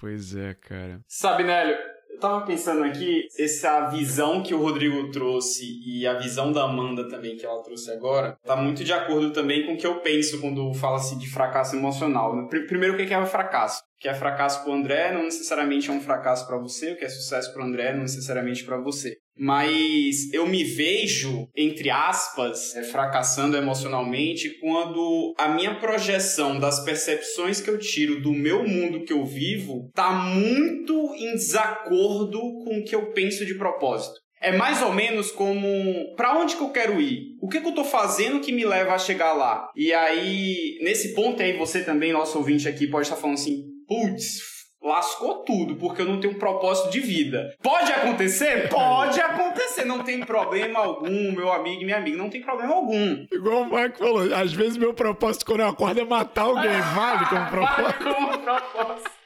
pois 0.00 0.34
é, 0.34 0.54
cara. 0.54 1.00
Sabe, 1.06 1.44
Nélio, 1.44 1.76
eu 2.10 2.18
tava 2.18 2.44
pensando 2.44 2.84
aqui, 2.84 3.26
essa 3.38 3.88
visão 3.88 4.42
que 4.42 4.54
o 4.54 4.60
Rodrigo 4.60 5.10
trouxe 5.10 5.80
e 5.84 6.06
a 6.06 6.14
visão 6.14 6.52
da 6.52 6.64
Amanda 6.64 7.08
também 7.08 7.36
que 7.36 7.46
ela 7.46 7.62
trouxe 7.62 7.90
agora, 7.90 8.38
tá 8.44 8.56
muito 8.56 8.84
de 8.84 8.92
acordo 8.92 9.32
também 9.32 9.66
com 9.66 9.74
o 9.74 9.76
que 9.76 9.86
eu 9.86 10.00
penso 10.00 10.40
quando 10.40 10.72
fala-se 10.74 11.18
de 11.18 11.28
fracasso 11.28 11.76
emocional. 11.76 12.48
Primeiro, 12.48 12.94
o 12.94 12.96
que 12.96 13.12
é 13.12 13.26
fracasso? 13.26 13.82
Que 14.00 14.08
é 14.08 14.14
fracasso 14.14 14.64
para 14.64 14.72
André 14.72 15.12
não 15.12 15.24
necessariamente 15.24 15.90
é 15.90 15.92
um 15.92 16.00
fracasso 16.00 16.46
para 16.46 16.58
você, 16.58 16.92
o 16.92 16.96
que 16.96 17.04
é 17.04 17.08
sucesso 17.08 17.52
para 17.52 17.64
André 17.64 17.92
não 17.92 18.02
necessariamente 18.02 18.64
para 18.64 18.78
você 18.78 19.16
mas 19.40 20.30
eu 20.34 20.46
me 20.46 20.62
vejo, 20.62 21.48
entre 21.56 21.88
aspas, 21.88 22.76
é, 22.76 22.82
fracassando 22.82 23.56
emocionalmente 23.56 24.50
quando 24.60 25.34
a 25.38 25.48
minha 25.48 25.76
projeção 25.76 26.58
das 26.58 26.84
percepções 26.84 27.58
que 27.58 27.70
eu 27.70 27.78
tiro 27.78 28.20
do 28.20 28.34
meu 28.34 28.68
mundo 28.68 29.02
que 29.02 29.14
eu 29.14 29.24
vivo 29.24 29.90
tá 29.94 30.10
muito 30.10 31.14
em 31.14 31.32
desacordo 31.32 32.38
com 32.38 32.80
o 32.80 32.84
que 32.84 32.94
eu 32.94 33.12
penso 33.12 33.46
de 33.46 33.54
propósito. 33.54 34.20
É 34.42 34.54
mais 34.56 34.82
ou 34.82 34.92
menos 34.92 35.30
como 35.30 36.14
para 36.16 36.38
onde 36.38 36.56
que 36.56 36.62
eu 36.62 36.70
quero 36.70 37.00
ir? 37.00 37.36
O 37.40 37.48
que, 37.48 37.60
que 37.60 37.66
eu 37.66 37.74
tô 37.74 37.84
fazendo 37.84 38.40
que 38.40 38.52
me 38.52 38.64
leva 38.64 38.94
a 38.94 38.98
chegar 38.98 39.32
lá? 39.34 39.68
E 39.76 39.92
aí, 39.92 40.78
nesse 40.82 41.14
ponto 41.14 41.42
aí, 41.42 41.56
você 41.58 41.82
também, 41.82 42.12
nosso 42.12 42.38
ouvinte 42.38 42.66
aqui, 42.66 42.86
pode 42.86 43.06
estar 43.06 43.16
falando 43.16 43.34
assim: 43.34 43.69
putz, 43.90 44.38
lascou 44.80 45.42
tudo, 45.44 45.74
porque 45.74 46.00
eu 46.00 46.06
não 46.06 46.20
tenho 46.20 46.34
um 46.34 46.38
propósito 46.38 46.90
de 46.90 47.00
vida. 47.00 47.52
Pode 47.60 47.90
acontecer? 47.92 48.68
Pode 48.68 49.20
acontecer, 49.20 49.84
não 49.84 50.04
tem 50.04 50.20
problema 50.20 50.78
algum, 50.78 51.32
meu 51.32 51.52
amigo 51.52 51.82
e 51.82 51.84
minha 51.84 51.96
amiga, 51.96 52.16
não 52.16 52.30
tem 52.30 52.40
problema 52.40 52.74
algum. 52.74 53.26
Igual 53.32 53.62
o 53.62 53.70
Marco 53.70 53.98
falou, 53.98 54.32
às 54.32 54.52
vezes 54.52 54.76
meu 54.76 54.94
propósito 54.94 55.44
quando 55.44 55.60
eu 55.60 55.68
acordo 55.68 56.00
é 56.00 56.04
matar 56.04 56.42
alguém, 56.42 56.80
vale 56.94 57.26
como 57.26 57.50
propósito? 57.50 58.04
Vale 58.04 58.14
como 58.14 58.38
propósito. 58.38 59.19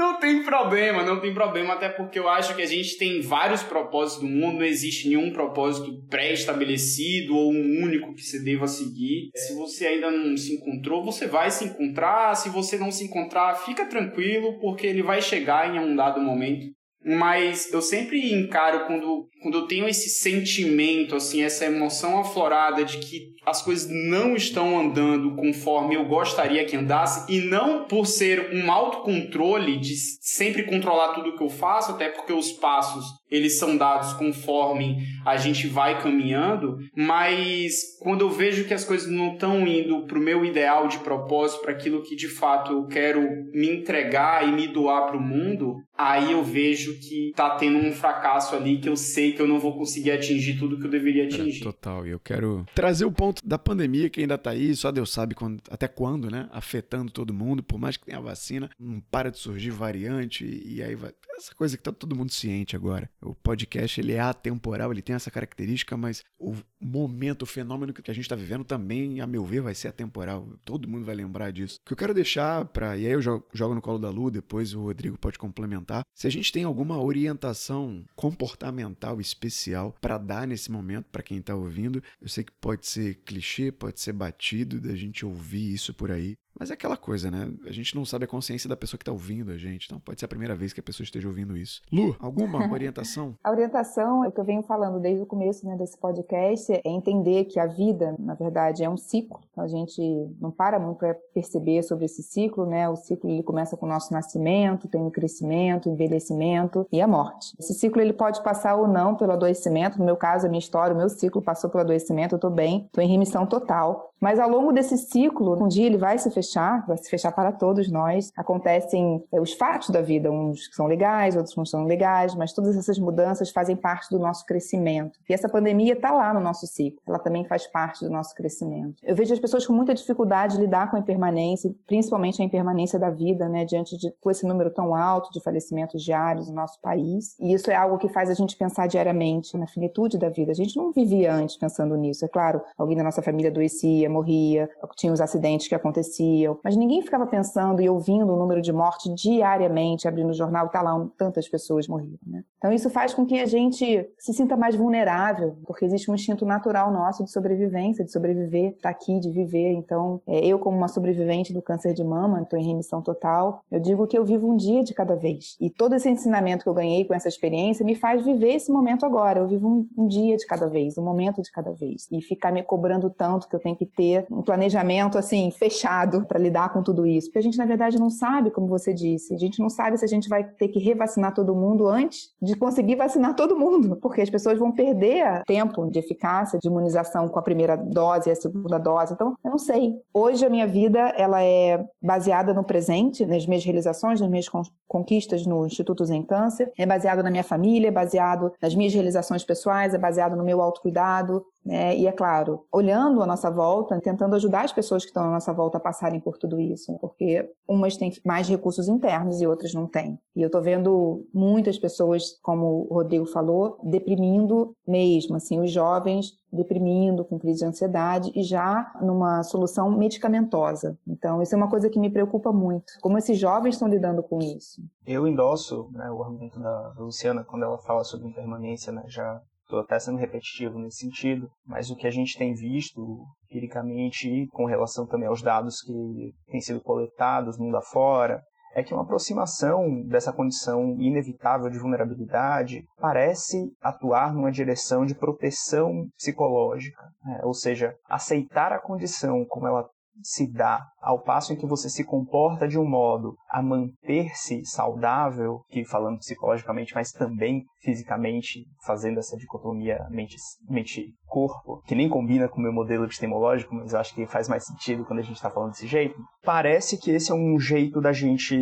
Não 0.00 0.18
tem 0.18 0.42
problema, 0.42 1.02
não 1.02 1.20
tem 1.20 1.34
problema, 1.34 1.74
até 1.74 1.90
porque 1.90 2.18
eu 2.18 2.26
acho 2.26 2.56
que 2.56 2.62
a 2.62 2.66
gente 2.66 2.96
tem 2.96 3.20
vários 3.20 3.62
propósitos 3.62 4.26
no 4.26 4.34
mundo, 4.34 4.60
não 4.60 4.64
existe 4.64 5.10
nenhum 5.10 5.30
propósito 5.30 6.02
pré-estabelecido 6.08 7.36
ou 7.36 7.52
um 7.52 7.82
único 7.82 8.14
que 8.14 8.22
você 8.22 8.42
deva 8.42 8.66
seguir. 8.66 9.28
Se 9.36 9.54
você 9.54 9.88
ainda 9.88 10.10
não 10.10 10.34
se 10.38 10.54
encontrou, 10.54 11.04
você 11.04 11.26
vai 11.26 11.50
se 11.50 11.66
encontrar. 11.66 12.34
Se 12.34 12.48
você 12.48 12.78
não 12.78 12.90
se 12.90 13.04
encontrar, 13.04 13.54
fica 13.56 13.84
tranquilo, 13.84 14.58
porque 14.58 14.86
ele 14.86 15.02
vai 15.02 15.20
chegar 15.20 15.68
em 15.68 15.78
um 15.78 15.94
dado 15.94 16.18
momento. 16.18 16.72
Mas 17.04 17.70
eu 17.70 17.82
sempre 17.82 18.32
encaro 18.32 18.86
quando, 18.86 19.28
quando 19.42 19.58
eu 19.58 19.66
tenho 19.66 19.86
esse 19.86 20.08
sentimento, 20.08 21.14
assim, 21.14 21.42
essa 21.42 21.66
emoção 21.66 22.18
aflorada 22.18 22.86
de 22.86 22.96
que 22.96 23.34
as 23.44 23.62
coisas 23.62 23.90
não 23.90 24.34
estão 24.34 24.78
andando 24.78 25.34
conforme 25.34 25.94
eu 25.94 26.04
gostaria 26.04 26.64
que 26.64 26.76
andasse, 26.76 27.32
e 27.32 27.40
não 27.40 27.84
por 27.84 28.06
ser 28.06 28.50
um 28.52 28.70
autocontrole 28.70 29.78
de 29.78 29.94
sempre 30.20 30.64
controlar 30.64 31.14
tudo 31.14 31.36
que 31.36 31.42
eu 31.42 31.48
faço, 31.48 31.92
até 31.92 32.08
porque 32.08 32.32
os 32.32 32.52
passos 32.52 33.04
eles 33.30 33.58
são 33.58 33.76
dados 33.76 34.12
conforme 34.14 34.98
a 35.24 35.36
gente 35.36 35.68
vai 35.68 36.02
caminhando, 36.02 36.78
mas 36.96 37.98
quando 38.00 38.22
eu 38.22 38.30
vejo 38.30 38.64
que 38.64 38.74
as 38.74 38.84
coisas 38.84 39.08
não 39.10 39.34
estão 39.34 39.66
indo 39.66 40.04
para 40.06 40.18
o 40.18 40.22
meu 40.22 40.44
ideal 40.44 40.88
de 40.88 40.98
propósito, 40.98 41.62
para 41.62 41.72
aquilo 41.72 42.02
que 42.02 42.16
de 42.16 42.28
fato 42.28 42.72
eu 42.72 42.86
quero 42.86 43.20
me 43.52 43.70
entregar 43.70 44.46
e 44.48 44.52
me 44.52 44.66
doar 44.66 45.06
para 45.06 45.16
o 45.16 45.20
mundo, 45.20 45.76
aí 45.96 46.32
eu 46.32 46.42
vejo 46.42 46.98
que 46.98 47.32
tá 47.36 47.50
tendo 47.50 47.78
um 47.78 47.92
fracasso 47.92 48.56
ali 48.56 48.78
que 48.78 48.88
eu 48.88 48.96
sei 48.96 49.32
que 49.32 49.40
eu 49.40 49.46
não 49.46 49.60
vou 49.60 49.76
conseguir 49.76 50.10
atingir 50.10 50.58
tudo 50.58 50.78
que 50.78 50.86
eu 50.86 50.90
deveria 50.90 51.24
atingir. 51.24 51.60
É, 51.60 51.64
total, 51.64 52.06
e 52.06 52.10
eu 52.10 52.18
quero 52.18 52.64
trazer 52.74 53.04
o 53.04 53.12
ponto 53.12 53.29
da 53.44 53.58
pandemia 53.58 54.10
que 54.10 54.20
ainda 54.20 54.38
tá 54.38 54.50
aí, 54.50 54.74
só 54.74 54.90
Deus 54.90 55.10
sabe 55.10 55.34
quando, 55.34 55.62
até 55.70 55.88
quando, 55.88 56.30
né? 56.30 56.48
Afetando 56.52 57.10
todo 57.10 57.34
mundo, 57.34 57.62
por 57.62 57.78
mais 57.78 57.96
que 57.96 58.06
tenha 58.06 58.20
vacina, 58.20 58.70
não 58.78 59.00
para 59.00 59.30
de 59.30 59.38
surgir 59.38 59.70
variante 59.70 60.44
e, 60.44 60.76
e 60.76 60.82
aí 60.82 60.94
vai. 60.94 61.12
Essa 61.36 61.54
coisa 61.54 61.76
que 61.76 61.82
tá 61.82 61.90
todo 61.90 62.14
mundo 62.14 62.30
ciente 62.30 62.76
agora. 62.76 63.08
O 63.22 63.34
podcast 63.34 63.98
ele 63.98 64.12
é 64.12 64.20
atemporal, 64.20 64.92
ele 64.92 65.00
tem 65.00 65.16
essa 65.16 65.30
característica, 65.30 65.96
mas 65.96 66.22
o 66.38 66.54
momento, 66.78 67.42
o 67.42 67.46
fenômeno 67.46 67.94
que 67.94 68.10
a 68.10 68.14
gente 68.14 68.24
está 68.24 68.36
vivendo 68.36 68.62
também, 68.62 69.20
a 69.20 69.26
meu 69.26 69.44
ver, 69.44 69.62
vai 69.62 69.74
ser 69.74 69.88
atemporal. 69.88 70.46
Todo 70.64 70.88
mundo 70.88 71.04
vai 71.06 71.14
lembrar 71.14 71.50
disso. 71.50 71.78
O 71.82 71.86
que 71.86 71.92
eu 71.94 71.96
quero 71.96 72.12
deixar 72.12 72.66
para 72.66 72.96
e 72.96 73.06
aí 73.06 73.12
eu 73.12 73.22
jogo, 73.22 73.46
jogo 73.54 73.74
no 73.74 73.80
colo 73.80 73.98
da 73.98 74.10
Lu, 74.10 74.30
depois 74.30 74.74
o 74.74 74.82
Rodrigo 74.82 75.18
pode 75.18 75.38
complementar. 75.38 76.02
Se 76.14 76.26
a 76.26 76.30
gente 76.30 76.52
tem 76.52 76.64
alguma 76.64 77.00
orientação 77.02 78.04
comportamental 78.14 79.20
especial 79.20 79.94
para 80.00 80.18
dar 80.18 80.46
nesse 80.46 80.70
momento 80.70 81.06
para 81.10 81.22
quem 81.22 81.38
está 81.38 81.54
ouvindo, 81.54 82.02
eu 82.20 82.28
sei 82.28 82.44
que 82.44 82.52
pode 82.60 82.86
ser 82.86 83.19
clichê, 83.20 83.70
pode 83.70 84.00
ser 84.00 84.12
batido 84.12 84.80
da 84.80 84.94
gente 84.96 85.24
ouvir 85.24 85.72
isso 85.72 85.94
por 85.94 86.10
aí, 86.10 86.36
mas 86.60 86.70
é 86.70 86.74
aquela 86.74 86.96
coisa, 86.96 87.30
né? 87.30 87.50
A 87.66 87.72
gente 87.72 87.96
não 87.96 88.04
sabe 88.04 88.26
a 88.26 88.28
consciência 88.28 88.68
da 88.68 88.76
pessoa 88.76 88.98
que 88.98 89.02
está 89.02 89.10
ouvindo 89.10 89.50
a 89.50 89.56
gente. 89.56 89.86
Então 89.86 89.98
pode 89.98 90.20
ser 90.20 90.26
a 90.26 90.28
primeira 90.28 90.54
vez 90.54 90.74
que 90.74 90.80
a 90.80 90.82
pessoa 90.82 91.04
esteja 91.04 91.26
ouvindo 91.26 91.56
isso. 91.56 91.80
Lu, 91.90 92.14
alguma 92.20 92.60
orientação? 92.70 93.34
a 93.42 93.50
orientação, 93.50 94.22
é 94.22 94.28
o 94.28 94.32
que 94.32 94.38
eu 94.38 94.44
venho 94.44 94.62
falando 94.62 95.00
desde 95.00 95.22
o 95.22 95.26
começo 95.26 95.66
né, 95.66 95.74
desse 95.74 95.96
podcast, 95.96 96.70
é 96.70 96.82
entender 96.84 97.46
que 97.46 97.58
a 97.58 97.66
vida, 97.66 98.14
na 98.18 98.34
verdade, 98.34 98.84
é 98.84 98.90
um 98.90 98.96
ciclo. 98.98 99.40
Então, 99.50 99.64
a 99.64 99.68
gente 99.68 100.02
não 100.38 100.50
para 100.50 100.78
muito 100.78 100.98
para 100.98 101.14
perceber 101.32 101.82
sobre 101.82 102.04
esse 102.04 102.22
ciclo, 102.22 102.66
né? 102.66 102.86
O 102.90 102.96
ciclo 102.96 103.30
ele 103.30 103.42
começa 103.42 103.74
com 103.74 103.86
o 103.86 103.88
nosso 103.88 104.12
nascimento, 104.12 104.86
tem 104.86 105.06
o 105.06 105.10
crescimento, 105.10 105.88
o 105.88 105.92
envelhecimento 105.92 106.86
e 106.92 107.00
a 107.00 107.08
morte. 107.08 107.54
Esse 107.58 107.72
ciclo 107.72 108.02
ele 108.02 108.12
pode 108.12 108.42
passar 108.42 108.76
ou 108.76 108.86
não 108.86 109.16
pelo 109.16 109.32
adoecimento. 109.32 109.98
No 109.98 110.04
meu 110.04 110.16
caso, 110.16 110.46
a 110.46 110.50
minha 110.50 110.58
história, 110.58 110.94
o 110.94 110.98
meu 110.98 111.08
ciclo 111.08 111.40
passou 111.40 111.70
pelo 111.70 111.84
adoecimento, 111.84 112.34
eu 112.34 112.36
estou 112.36 112.50
bem, 112.50 112.84
estou 112.84 113.02
em 113.02 113.08
remissão 113.08 113.46
total. 113.46 114.09
Mas 114.20 114.38
ao 114.38 114.48
longo 114.48 114.72
desse 114.72 114.98
ciclo, 114.98 115.62
um 115.62 115.68
dia 115.68 115.86
ele 115.86 115.96
vai 115.96 116.18
se 116.18 116.30
fechar 116.30 116.80
vai 116.86 116.96
se 116.96 117.08
fechar 117.08 117.32
para 117.32 117.52
todos 117.52 117.90
nós. 117.90 118.32
Acontecem 118.36 119.24
é, 119.32 119.40
os 119.40 119.52
fatos 119.52 119.90
da 119.90 120.00
vida, 120.00 120.30
uns 120.30 120.68
que 120.68 120.74
são 120.74 120.86
legais, 120.86 121.36
outros 121.36 121.56
não 121.56 121.64
são 121.64 121.84
legais, 121.84 122.34
mas 122.34 122.52
todas 122.52 122.76
essas 122.76 122.98
mudanças 122.98 123.50
fazem 123.50 123.76
parte 123.76 124.10
do 124.10 124.18
nosso 124.18 124.44
crescimento. 124.44 125.18
E 125.28 125.32
essa 125.32 125.48
pandemia 125.48 125.94
está 125.94 126.12
lá 126.12 126.34
no 126.34 126.40
nosso 126.40 126.66
ciclo, 126.66 127.00
ela 127.06 127.18
também 127.18 127.44
faz 127.44 127.66
parte 127.66 128.04
do 128.04 128.10
nosso 128.10 128.34
crescimento. 128.34 128.96
Eu 129.02 129.14
vejo 129.14 129.32
as 129.32 129.40
pessoas 129.40 129.66
com 129.66 129.72
muita 129.72 129.94
dificuldade 129.94 130.56
de 130.56 130.62
lidar 130.62 130.90
com 130.90 130.96
a 130.96 131.00
impermanência, 131.00 131.72
principalmente 131.86 132.42
a 132.42 132.44
impermanência 132.44 132.98
da 132.98 133.10
vida, 133.10 133.48
né, 133.48 133.64
diante 133.64 133.96
de 133.96 134.12
com 134.20 134.30
esse 134.30 134.46
número 134.46 134.70
tão 134.70 134.94
alto 134.94 135.30
de 135.32 135.40
falecimentos 135.40 136.02
diários 136.02 136.48
no 136.48 136.54
nosso 136.54 136.80
país. 136.80 137.36
E 137.38 137.52
isso 137.52 137.70
é 137.70 137.76
algo 137.76 137.98
que 137.98 138.08
faz 138.08 138.28
a 138.28 138.34
gente 138.34 138.56
pensar 138.56 138.86
diariamente 138.86 139.56
na 139.56 139.66
finitude 139.66 140.18
da 140.18 140.28
vida. 140.28 140.50
A 140.50 140.54
gente 140.54 140.76
não 140.76 140.92
vivia 140.92 141.32
antes 141.32 141.56
pensando 141.56 141.96
nisso. 141.96 142.24
É 142.24 142.28
claro, 142.28 142.60
alguém 142.76 142.96
da 142.96 143.04
nossa 143.04 143.22
família 143.22 143.50
adoecia, 143.50 144.09
morria, 144.10 144.68
tinha 144.96 145.12
os 145.12 145.20
acidentes 145.20 145.68
que 145.68 145.74
aconteciam, 145.74 146.58
mas 146.62 146.76
ninguém 146.76 147.02
ficava 147.02 147.26
pensando 147.26 147.80
e 147.80 147.88
ouvindo 147.88 148.32
o 148.32 148.36
número 148.36 148.60
de 148.60 148.72
mortes 148.72 149.14
diariamente, 149.14 150.06
abrindo 150.08 150.30
o 150.30 150.34
jornal 150.34 150.66
e 150.66 150.70
tá 150.70 150.82
lá 150.82 151.06
tantas 151.16 151.48
pessoas 151.48 151.88
morriam, 151.88 152.18
né? 152.26 152.42
Então 152.58 152.72
isso 152.72 152.90
faz 152.90 153.14
com 153.14 153.24
que 153.24 153.40
a 153.40 153.46
gente 153.46 154.06
se 154.18 154.34
sinta 154.34 154.56
mais 154.56 154.76
vulnerável, 154.76 155.56
porque 155.66 155.84
existe 155.84 156.10
um 156.10 156.14
instinto 156.14 156.44
natural 156.44 156.92
nosso 156.92 157.24
de 157.24 157.30
sobrevivência, 157.30 158.04
de 158.04 158.12
sobreviver, 158.12 158.72
estar 158.72 158.82
tá 158.82 158.90
aqui, 158.90 159.18
de 159.18 159.30
viver. 159.30 159.72
Então, 159.72 160.20
é, 160.26 160.44
eu 160.44 160.58
como 160.58 160.76
uma 160.76 160.88
sobrevivente 160.88 161.54
do 161.54 161.62
câncer 161.62 161.94
de 161.94 162.04
mama, 162.04 162.42
estou 162.42 162.58
em 162.58 162.66
remissão 162.66 163.00
total, 163.00 163.64
eu 163.70 163.80
digo 163.80 164.06
que 164.06 164.16
eu 164.16 164.24
vivo 164.24 164.50
um 164.50 164.56
dia 164.56 164.82
de 164.84 164.92
cada 164.92 165.16
vez. 165.16 165.56
E 165.60 165.70
todo 165.70 165.94
esse 165.94 166.08
ensinamento 166.08 166.64
que 166.64 166.68
eu 166.68 166.74
ganhei 166.74 167.04
com 167.04 167.14
essa 167.14 167.28
experiência 167.28 167.84
me 167.84 167.94
faz 167.94 168.22
viver 168.22 168.54
esse 168.54 168.70
momento 168.70 169.06
agora. 169.06 169.40
Eu 169.40 169.48
vivo 169.48 169.66
um, 169.66 169.88
um 169.96 170.06
dia 170.06 170.36
de 170.36 170.46
cada 170.46 170.68
vez, 170.68 170.98
um 170.98 171.04
momento 171.04 171.40
de 171.40 171.50
cada 171.50 171.72
vez. 171.72 172.08
E 172.12 172.20
ficar 172.20 172.52
me 172.52 172.62
cobrando 172.62 173.08
tanto 173.08 173.48
que 173.48 173.56
eu 173.56 173.60
tenho 173.60 173.76
que 173.76 173.86
ter 173.86 173.99
um 174.30 174.42
planejamento 174.42 175.18
assim 175.18 175.50
fechado 175.50 176.24
para 176.26 176.38
lidar 176.38 176.72
com 176.72 176.82
tudo 176.82 177.06
isso, 177.06 177.28
porque 177.28 177.38
a 177.38 177.42
gente 177.42 177.58
na 177.58 177.66
verdade 177.66 177.98
não 177.98 178.10
sabe, 178.10 178.50
como 178.50 178.66
você 178.66 178.92
disse, 178.92 179.34
a 179.34 179.38
gente 179.38 179.60
não 179.60 179.68
sabe 179.68 179.98
se 179.98 180.04
a 180.04 180.08
gente 180.08 180.28
vai 180.28 180.44
ter 180.44 180.68
que 180.68 180.78
revacinar 180.78 181.34
todo 181.34 181.54
mundo 181.54 181.86
antes 181.86 182.30
de 182.40 182.56
conseguir 182.56 182.96
vacinar 182.96 183.34
todo 183.34 183.58
mundo, 183.58 183.96
porque 183.96 184.20
as 184.20 184.30
pessoas 184.30 184.58
vão 184.58 184.72
perder 184.72 185.42
tempo 185.46 185.90
de 185.90 185.98
eficácia 185.98 186.58
de 186.58 186.68
imunização 186.68 187.28
com 187.28 187.38
a 187.38 187.42
primeira 187.42 187.76
dose 187.76 188.28
e 188.28 188.32
a 188.32 188.36
segunda 188.36 188.78
dose. 188.78 189.12
Então, 189.12 189.34
eu 189.44 189.50
não 189.50 189.58
sei. 189.58 189.94
Hoje 190.12 190.44
a 190.44 190.50
minha 190.50 190.66
vida 190.66 190.98
ela 191.16 191.42
é 191.42 191.84
baseada 192.02 192.54
no 192.54 192.64
presente, 192.64 193.26
nas 193.26 193.46
minhas 193.46 193.64
realizações, 193.64 194.20
nas 194.20 194.30
minhas 194.30 194.48
conquistas 194.86 195.46
no 195.46 195.66
Instituto 195.66 196.04
Zen 196.04 196.22
Câncer, 196.22 196.72
é 196.78 196.86
baseado 196.86 197.22
na 197.22 197.30
minha 197.30 197.44
família, 197.44 197.88
é 197.88 197.92
baseado 197.92 198.52
nas 198.60 198.74
minhas 198.74 198.92
realizações 198.92 199.44
pessoais, 199.44 199.94
é 199.94 199.98
baseado 199.98 200.36
no 200.36 200.44
meu 200.44 200.60
autocuidado, 200.60 201.44
né? 201.64 201.96
E 201.96 202.06
é 202.06 202.12
claro, 202.12 202.64
olhando 202.72 203.22
a 203.22 203.26
nossa 203.26 203.50
volta, 203.50 204.00
tentando 204.00 204.34
ajudar 204.34 204.64
as 204.64 204.72
pessoas 204.72 205.04
que 205.04 205.10
estão 205.10 205.24
à 205.24 205.30
nossa 205.30 205.52
volta 205.52 205.78
a 205.78 205.80
passarem 205.80 206.20
por 206.20 206.38
tudo 206.38 206.60
isso, 206.60 206.96
porque 207.00 207.50
umas 207.68 207.96
têm 207.96 208.12
mais 208.24 208.48
recursos 208.48 208.88
internos 208.88 209.40
e 209.40 209.46
outras 209.46 209.74
não 209.74 209.86
têm. 209.86 210.18
E 210.34 210.42
eu 210.42 210.46
estou 210.46 210.62
vendo 210.62 211.26
muitas 211.32 211.78
pessoas, 211.78 212.38
como 212.42 212.86
o 212.88 212.94
Rodrigo 212.94 213.26
falou, 213.26 213.78
deprimindo 213.82 214.74
mesmo, 214.86 215.36
assim, 215.36 215.60
os 215.60 215.70
jovens 215.70 216.38
deprimindo, 216.52 217.24
com 217.24 217.38
crise 217.38 217.60
de 217.60 217.66
ansiedade 217.66 218.32
e 218.34 218.42
já 218.42 218.92
numa 219.00 219.42
solução 219.42 219.90
medicamentosa. 219.90 220.98
Então, 221.06 221.40
isso 221.40 221.54
é 221.54 221.56
uma 221.56 221.70
coisa 221.70 221.88
que 221.88 221.98
me 221.98 222.10
preocupa 222.10 222.52
muito. 222.52 222.92
Como 223.00 223.16
esses 223.16 223.38
jovens 223.38 223.74
estão 223.74 223.88
lidando 223.88 224.22
com 224.22 224.40
isso? 224.40 224.82
Eu 225.06 225.26
endosso 225.26 225.88
né, 225.92 226.10
o 226.10 226.22
argumento 226.22 226.58
da 226.58 226.92
Luciana 226.98 227.44
quando 227.44 227.64
ela 227.64 227.78
fala 227.78 228.02
sobre 228.02 228.28
impermanência, 228.28 228.92
né, 228.92 229.04
já 229.06 229.40
estou 229.70 229.80
até 229.80 229.98
sendo 229.98 230.18
repetitivo 230.18 230.78
nesse 230.78 230.98
sentido, 230.98 231.48
mas 231.64 231.90
o 231.90 231.96
que 231.96 232.06
a 232.06 232.10
gente 232.10 232.36
tem 232.36 232.52
visto 232.52 233.24
empiricamente 233.44 234.28
e 234.28 234.48
com 234.48 234.66
relação 234.66 235.06
também 235.06 235.28
aos 235.28 235.42
dados 235.42 235.80
que 235.80 236.34
têm 236.50 236.60
sido 236.60 236.80
coletados 236.80 237.58
mundo 237.58 237.76
afora, 237.76 238.42
é 238.72 238.84
que 238.84 238.94
uma 238.94 239.02
aproximação 239.02 240.02
dessa 240.06 240.32
condição 240.32 240.96
inevitável 241.00 241.68
de 241.68 241.78
vulnerabilidade 241.78 242.84
parece 243.00 243.72
atuar 243.80 244.32
numa 244.32 244.52
direção 244.52 245.04
de 245.04 245.14
proteção 245.14 246.06
psicológica, 246.16 247.02
né? 247.24 247.40
ou 247.42 247.52
seja, 247.52 247.96
aceitar 248.08 248.72
a 248.72 248.80
condição 248.80 249.44
como 249.44 249.66
ela 249.66 249.88
se 250.22 250.50
dá 250.52 250.80
ao 251.00 251.22
passo 251.22 251.52
em 251.52 251.56
que 251.56 251.66
você 251.66 251.88
se 251.88 252.04
comporta 252.04 252.68
de 252.68 252.78
um 252.78 252.88
modo 252.88 253.34
a 253.48 253.62
manter-se 253.62 254.64
saudável, 254.64 255.62
que 255.68 255.84
falando 255.84 256.18
psicologicamente, 256.18 256.94
mas 256.94 257.12
também 257.12 257.64
fisicamente, 257.82 258.64
fazendo 258.84 259.18
essa 259.18 259.36
dicotomia 259.36 260.06
mente-corpo, 260.10 261.76
mente 261.76 261.86
que 261.86 261.94
nem 261.94 262.08
combina 262.08 262.48
com 262.48 262.58
o 262.58 262.62
meu 262.62 262.72
modelo 262.72 263.04
epistemológico, 263.04 263.74
mas 263.74 263.92
eu 263.92 264.00
acho 264.00 264.14
que 264.14 264.26
faz 264.26 264.48
mais 264.48 264.66
sentido 264.66 265.04
quando 265.04 265.20
a 265.20 265.22
gente 265.22 265.36
está 265.36 265.50
falando 265.50 265.70
desse 265.70 265.86
jeito, 265.86 266.14
parece 266.44 266.98
que 266.98 267.10
esse 267.10 267.30
é 267.30 267.34
um 267.34 267.58
jeito 267.58 268.00
da 268.00 268.12
gente 268.12 268.56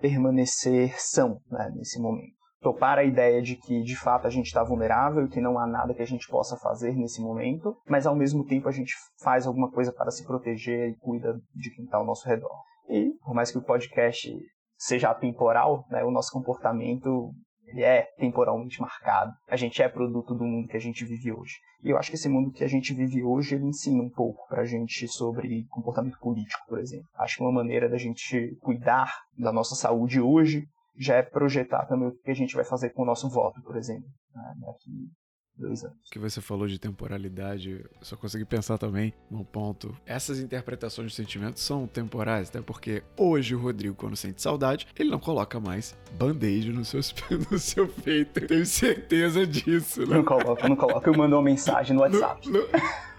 permanecer 0.00 0.94
são 0.98 1.40
né, 1.50 1.70
nesse 1.74 2.00
momento 2.00 2.39
topar 2.60 2.98
a 2.98 3.04
ideia 3.04 3.40
de 3.40 3.56
que 3.56 3.82
de 3.82 3.96
fato 3.96 4.26
a 4.26 4.30
gente 4.30 4.46
está 4.46 4.62
vulnerável 4.62 5.24
e 5.24 5.28
que 5.28 5.40
não 5.40 5.58
há 5.58 5.66
nada 5.66 5.94
que 5.94 6.02
a 6.02 6.06
gente 6.06 6.28
possa 6.28 6.56
fazer 6.56 6.94
nesse 6.94 7.20
momento, 7.20 7.76
mas 7.88 8.06
ao 8.06 8.14
mesmo 8.14 8.44
tempo 8.44 8.68
a 8.68 8.72
gente 8.72 8.94
faz 9.22 9.46
alguma 9.46 9.70
coisa 9.70 9.92
para 9.92 10.10
se 10.10 10.24
proteger 10.24 10.90
e 10.90 10.96
cuida 10.96 11.40
de 11.54 11.70
quem 11.74 11.84
está 11.84 11.96
ao 11.96 12.06
nosso 12.06 12.28
redor. 12.28 12.62
E 12.88 13.12
por 13.24 13.34
mais 13.34 13.50
que 13.50 13.58
o 13.58 13.62
podcast 13.62 14.30
seja 14.76 15.10
atemporal, 15.10 15.84
né, 15.90 16.04
o 16.04 16.10
nosso 16.10 16.32
comportamento 16.32 17.32
ele 17.72 17.82
é 17.82 18.02
temporalmente 18.18 18.80
marcado. 18.80 19.32
A 19.48 19.56
gente 19.56 19.80
é 19.80 19.88
produto 19.88 20.34
do 20.34 20.44
mundo 20.44 20.68
que 20.68 20.76
a 20.76 20.80
gente 20.80 21.04
vive 21.04 21.32
hoje. 21.32 21.54
E 21.82 21.90
eu 21.90 21.96
acho 21.96 22.10
que 22.10 22.16
esse 22.16 22.28
mundo 22.28 22.50
que 22.50 22.64
a 22.64 22.68
gente 22.68 22.92
vive 22.92 23.22
hoje, 23.22 23.54
ele 23.54 23.66
ensina 23.66 24.02
um 24.02 24.10
pouco 24.10 24.46
pra 24.48 24.64
gente 24.64 25.06
sobre 25.08 25.64
comportamento 25.68 26.18
político, 26.18 26.62
por 26.68 26.78
exemplo. 26.78 27.06
Acho 27.14 27.36
que 27.36 27.42
uma 27.42 27.52
maneira 27.52 27.88
da 27.88 27.96
gente 27.96 28.56
cuidar 28.60 29.14
da 29.38 29.52
nossa 29.52 29.74
saúde 29.74 30.20
hoje 30.20 30.66
já 31.00 31.16
é 31.16 31.22
projetar 31.22 31.86
também 31.86 32.08
o 32.08 32.12
que 32.12 32.30
a 32.30 32.34
gente 32.34 32.54
vai 32.54 32.64
fazer 32.64 32.90
com 32.90 33.02
o 33.02 33.06
nosso 33.06 33.28
voto, 33.30 33.60
por 33.62 33.76
exemplo, 33.76 34.08
né, 34.34 34.54
daqui 34.60 35.10
dois 35.56 35.82
anos. 35.84 35.96
que 36.10 36.18
você 36.18 36.40
falou 36.40 36.66
de 36.66 36.78
temporalidade, 36.78 37.70
eu 37.70 37.90
só 38.02 38.16
consegui 38.16 38.44
pensar 38.44 38.78
também 38.78 39.12
num 39.30 39.44
ponto. 39.44 39.94
Essas 40.06 40.40
interpretações 40.40 41.10
de 41.10 41.16
sentimentos 41.16 41.62
são 41.62 41.86
temporais, 41.86 42.48
até 42.48 42.60
porque 42.60 43.02
hoje 43.16 43.54
o 43.54 43.60
Rodrigo, 43.60 43.94
quando 43.94 44.16
sente 44.16 44.42
saudade, 44.42 44.86
ele 44.98 45.10
não 45.10 45.18
coloca 45.18 45.58
mais 45.58 45.96
band-aid 46.12 46.72
no 46.72 46.84
seu, 46.84 47.00
no 47.50 47.58
seu 47.58 47.88
peito. 47.88 48.46
Tenho 48.46 48.66
certeza 48.66 49.46
disso, 49.46 50.00
né? 50.06 50.16
Não 50.16 50.24
coloca, 50.24 50.68
não 50.68 50.76
coloca. 50.76 51.08
Eu 51.08 51.16
mando 51.16 51.36
uma 51.36 51.42
mensagem 51.42 51.94
no 51.94 52.02
WhatsApp. 52.02 52.48
No, 52.48 52.60
no... 52.60 52.68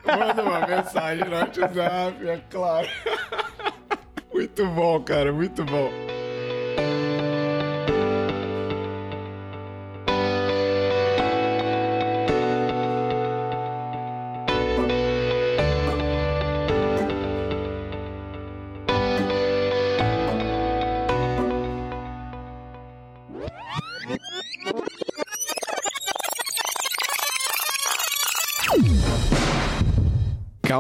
Manda 0.04 0.44
uma 0.44 0.68
mensagem 0.68 1.26
no 1.26 1.36
WhatsApp, 1.36 2.28
é 2.28 2.38
claro. 2.50 2.88
muito 4.34 4.66
bom, 4.68 5.02
cara, 5.04 5.32
muito 5.32 5.64
bom. 5.64 6.21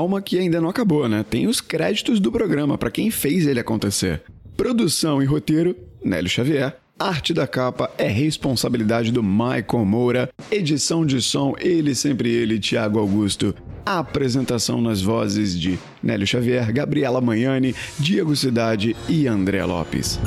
Calma 0.01 0.19
que 0.19 0.39
ainda 0.39 0.59
não 0.59 0.69
acabou, 0.69 1.07
né? 1.07 1.23
Tem 1.29 1.45
os 1.45 1.61
créditos 1.61 2.19
do 2.19 2.31
programa 2.31 2.75
para 2.75 2.89
quem 2.89 3.11
fez 3.11 3.45
ele 3.45 3.59
acontecer. 3.59 4.23
Produção 4.57 5.21
e 5.21 5.25
roteiro, 5.25 5.75
Nélio 6.03 6.29
Xavier. 6.29 6.75
Arte 6.97 7.33
da 7.35 7.45
capa 7.45 7.89
é 7.99 8.07
responsabilidade 8.07 9.11
do 9.11 9.21
Michael 9.21 9.85
Moura. 9.85 10.29
Edição 10.51 11.05
de 11.05 11.21
som, 11.21 11.53
ele 11.59 11.93
sempre 11.93 12.31
ele, 12.31 12.59
Tiago 12.59 12.97
Augusto. 12.97 13.53
apresentação 13.85 14.81
nas 14.81 15.01
vozes 15.01 15.59
de 15.59 15.77
Nélio 16.01 16.25
Xavier, 16.25 16.71
Gabriela 16.73 17.21
Manhani, 17.21 17.75
Diego 17.99 18.35
Cidade 18.35 18.95
e 19.07 19.27
André 19.27 19.63
Lopes. 19.65 20.19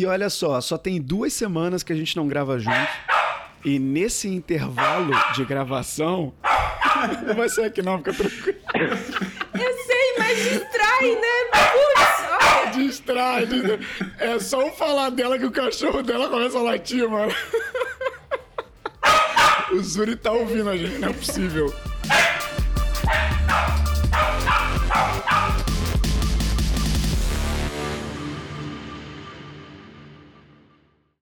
E 0.00 0.06
olha 0.06 0.30
só, 0.30 0.58
só 0.62 0.78
tem 0.78 0.98
duas 0.98 1.30
semanas 1.34 1.82
que 1.82 1.92
a 1.92 1.94
gente 1.94 2.16
não 2.16 2.26
grava 2.26 2.58
junto. 2.58 2.88
E 3.62 3.78
nesse 3.78 4.28
intervalo 4.28 5.12
de 5.34 5.44
gravação. 5.44 6.32
Não 7.26 7.34
vai 7.36 7.50
ser 7.50 7.64
aqui 7.64 7.82
não, 7.82 7.98
fica 7.98 8.14
tranquilo. 8.14 8.58
Eu 8.72 9.76
sei, 9.76 10.14
mas 10.18 10.38
distrai, 10.38 11.16
né? 11.16 11.36
Putz, 11.52 12.24
olha. 12.30 12.70
Distrai, 12.70 13.44
distrai. 13.44 13.78
É 14.20 14.38
só 14.38 14.64
um 14.66 14.72
falar 14.72 15.10
dela 15.10 15.38
que 15.38 15.44
o 15.44 15.50
cachorro 15.50 16.02
dela 16.02 16.30
começa 16.30 16.58
a 16.58 16.62
latir, 16.62 17.06
mano. 17.06 17.30
O 19.70 19.80
Zuri 19.82 20.16
tá 20.16 20.32
ouvindo 20.32 20.68
a 20.68 20.76
gente, 20.76 20.98
não 20.98 21.10
é 21.10 21.12
possível. 21.12 21.72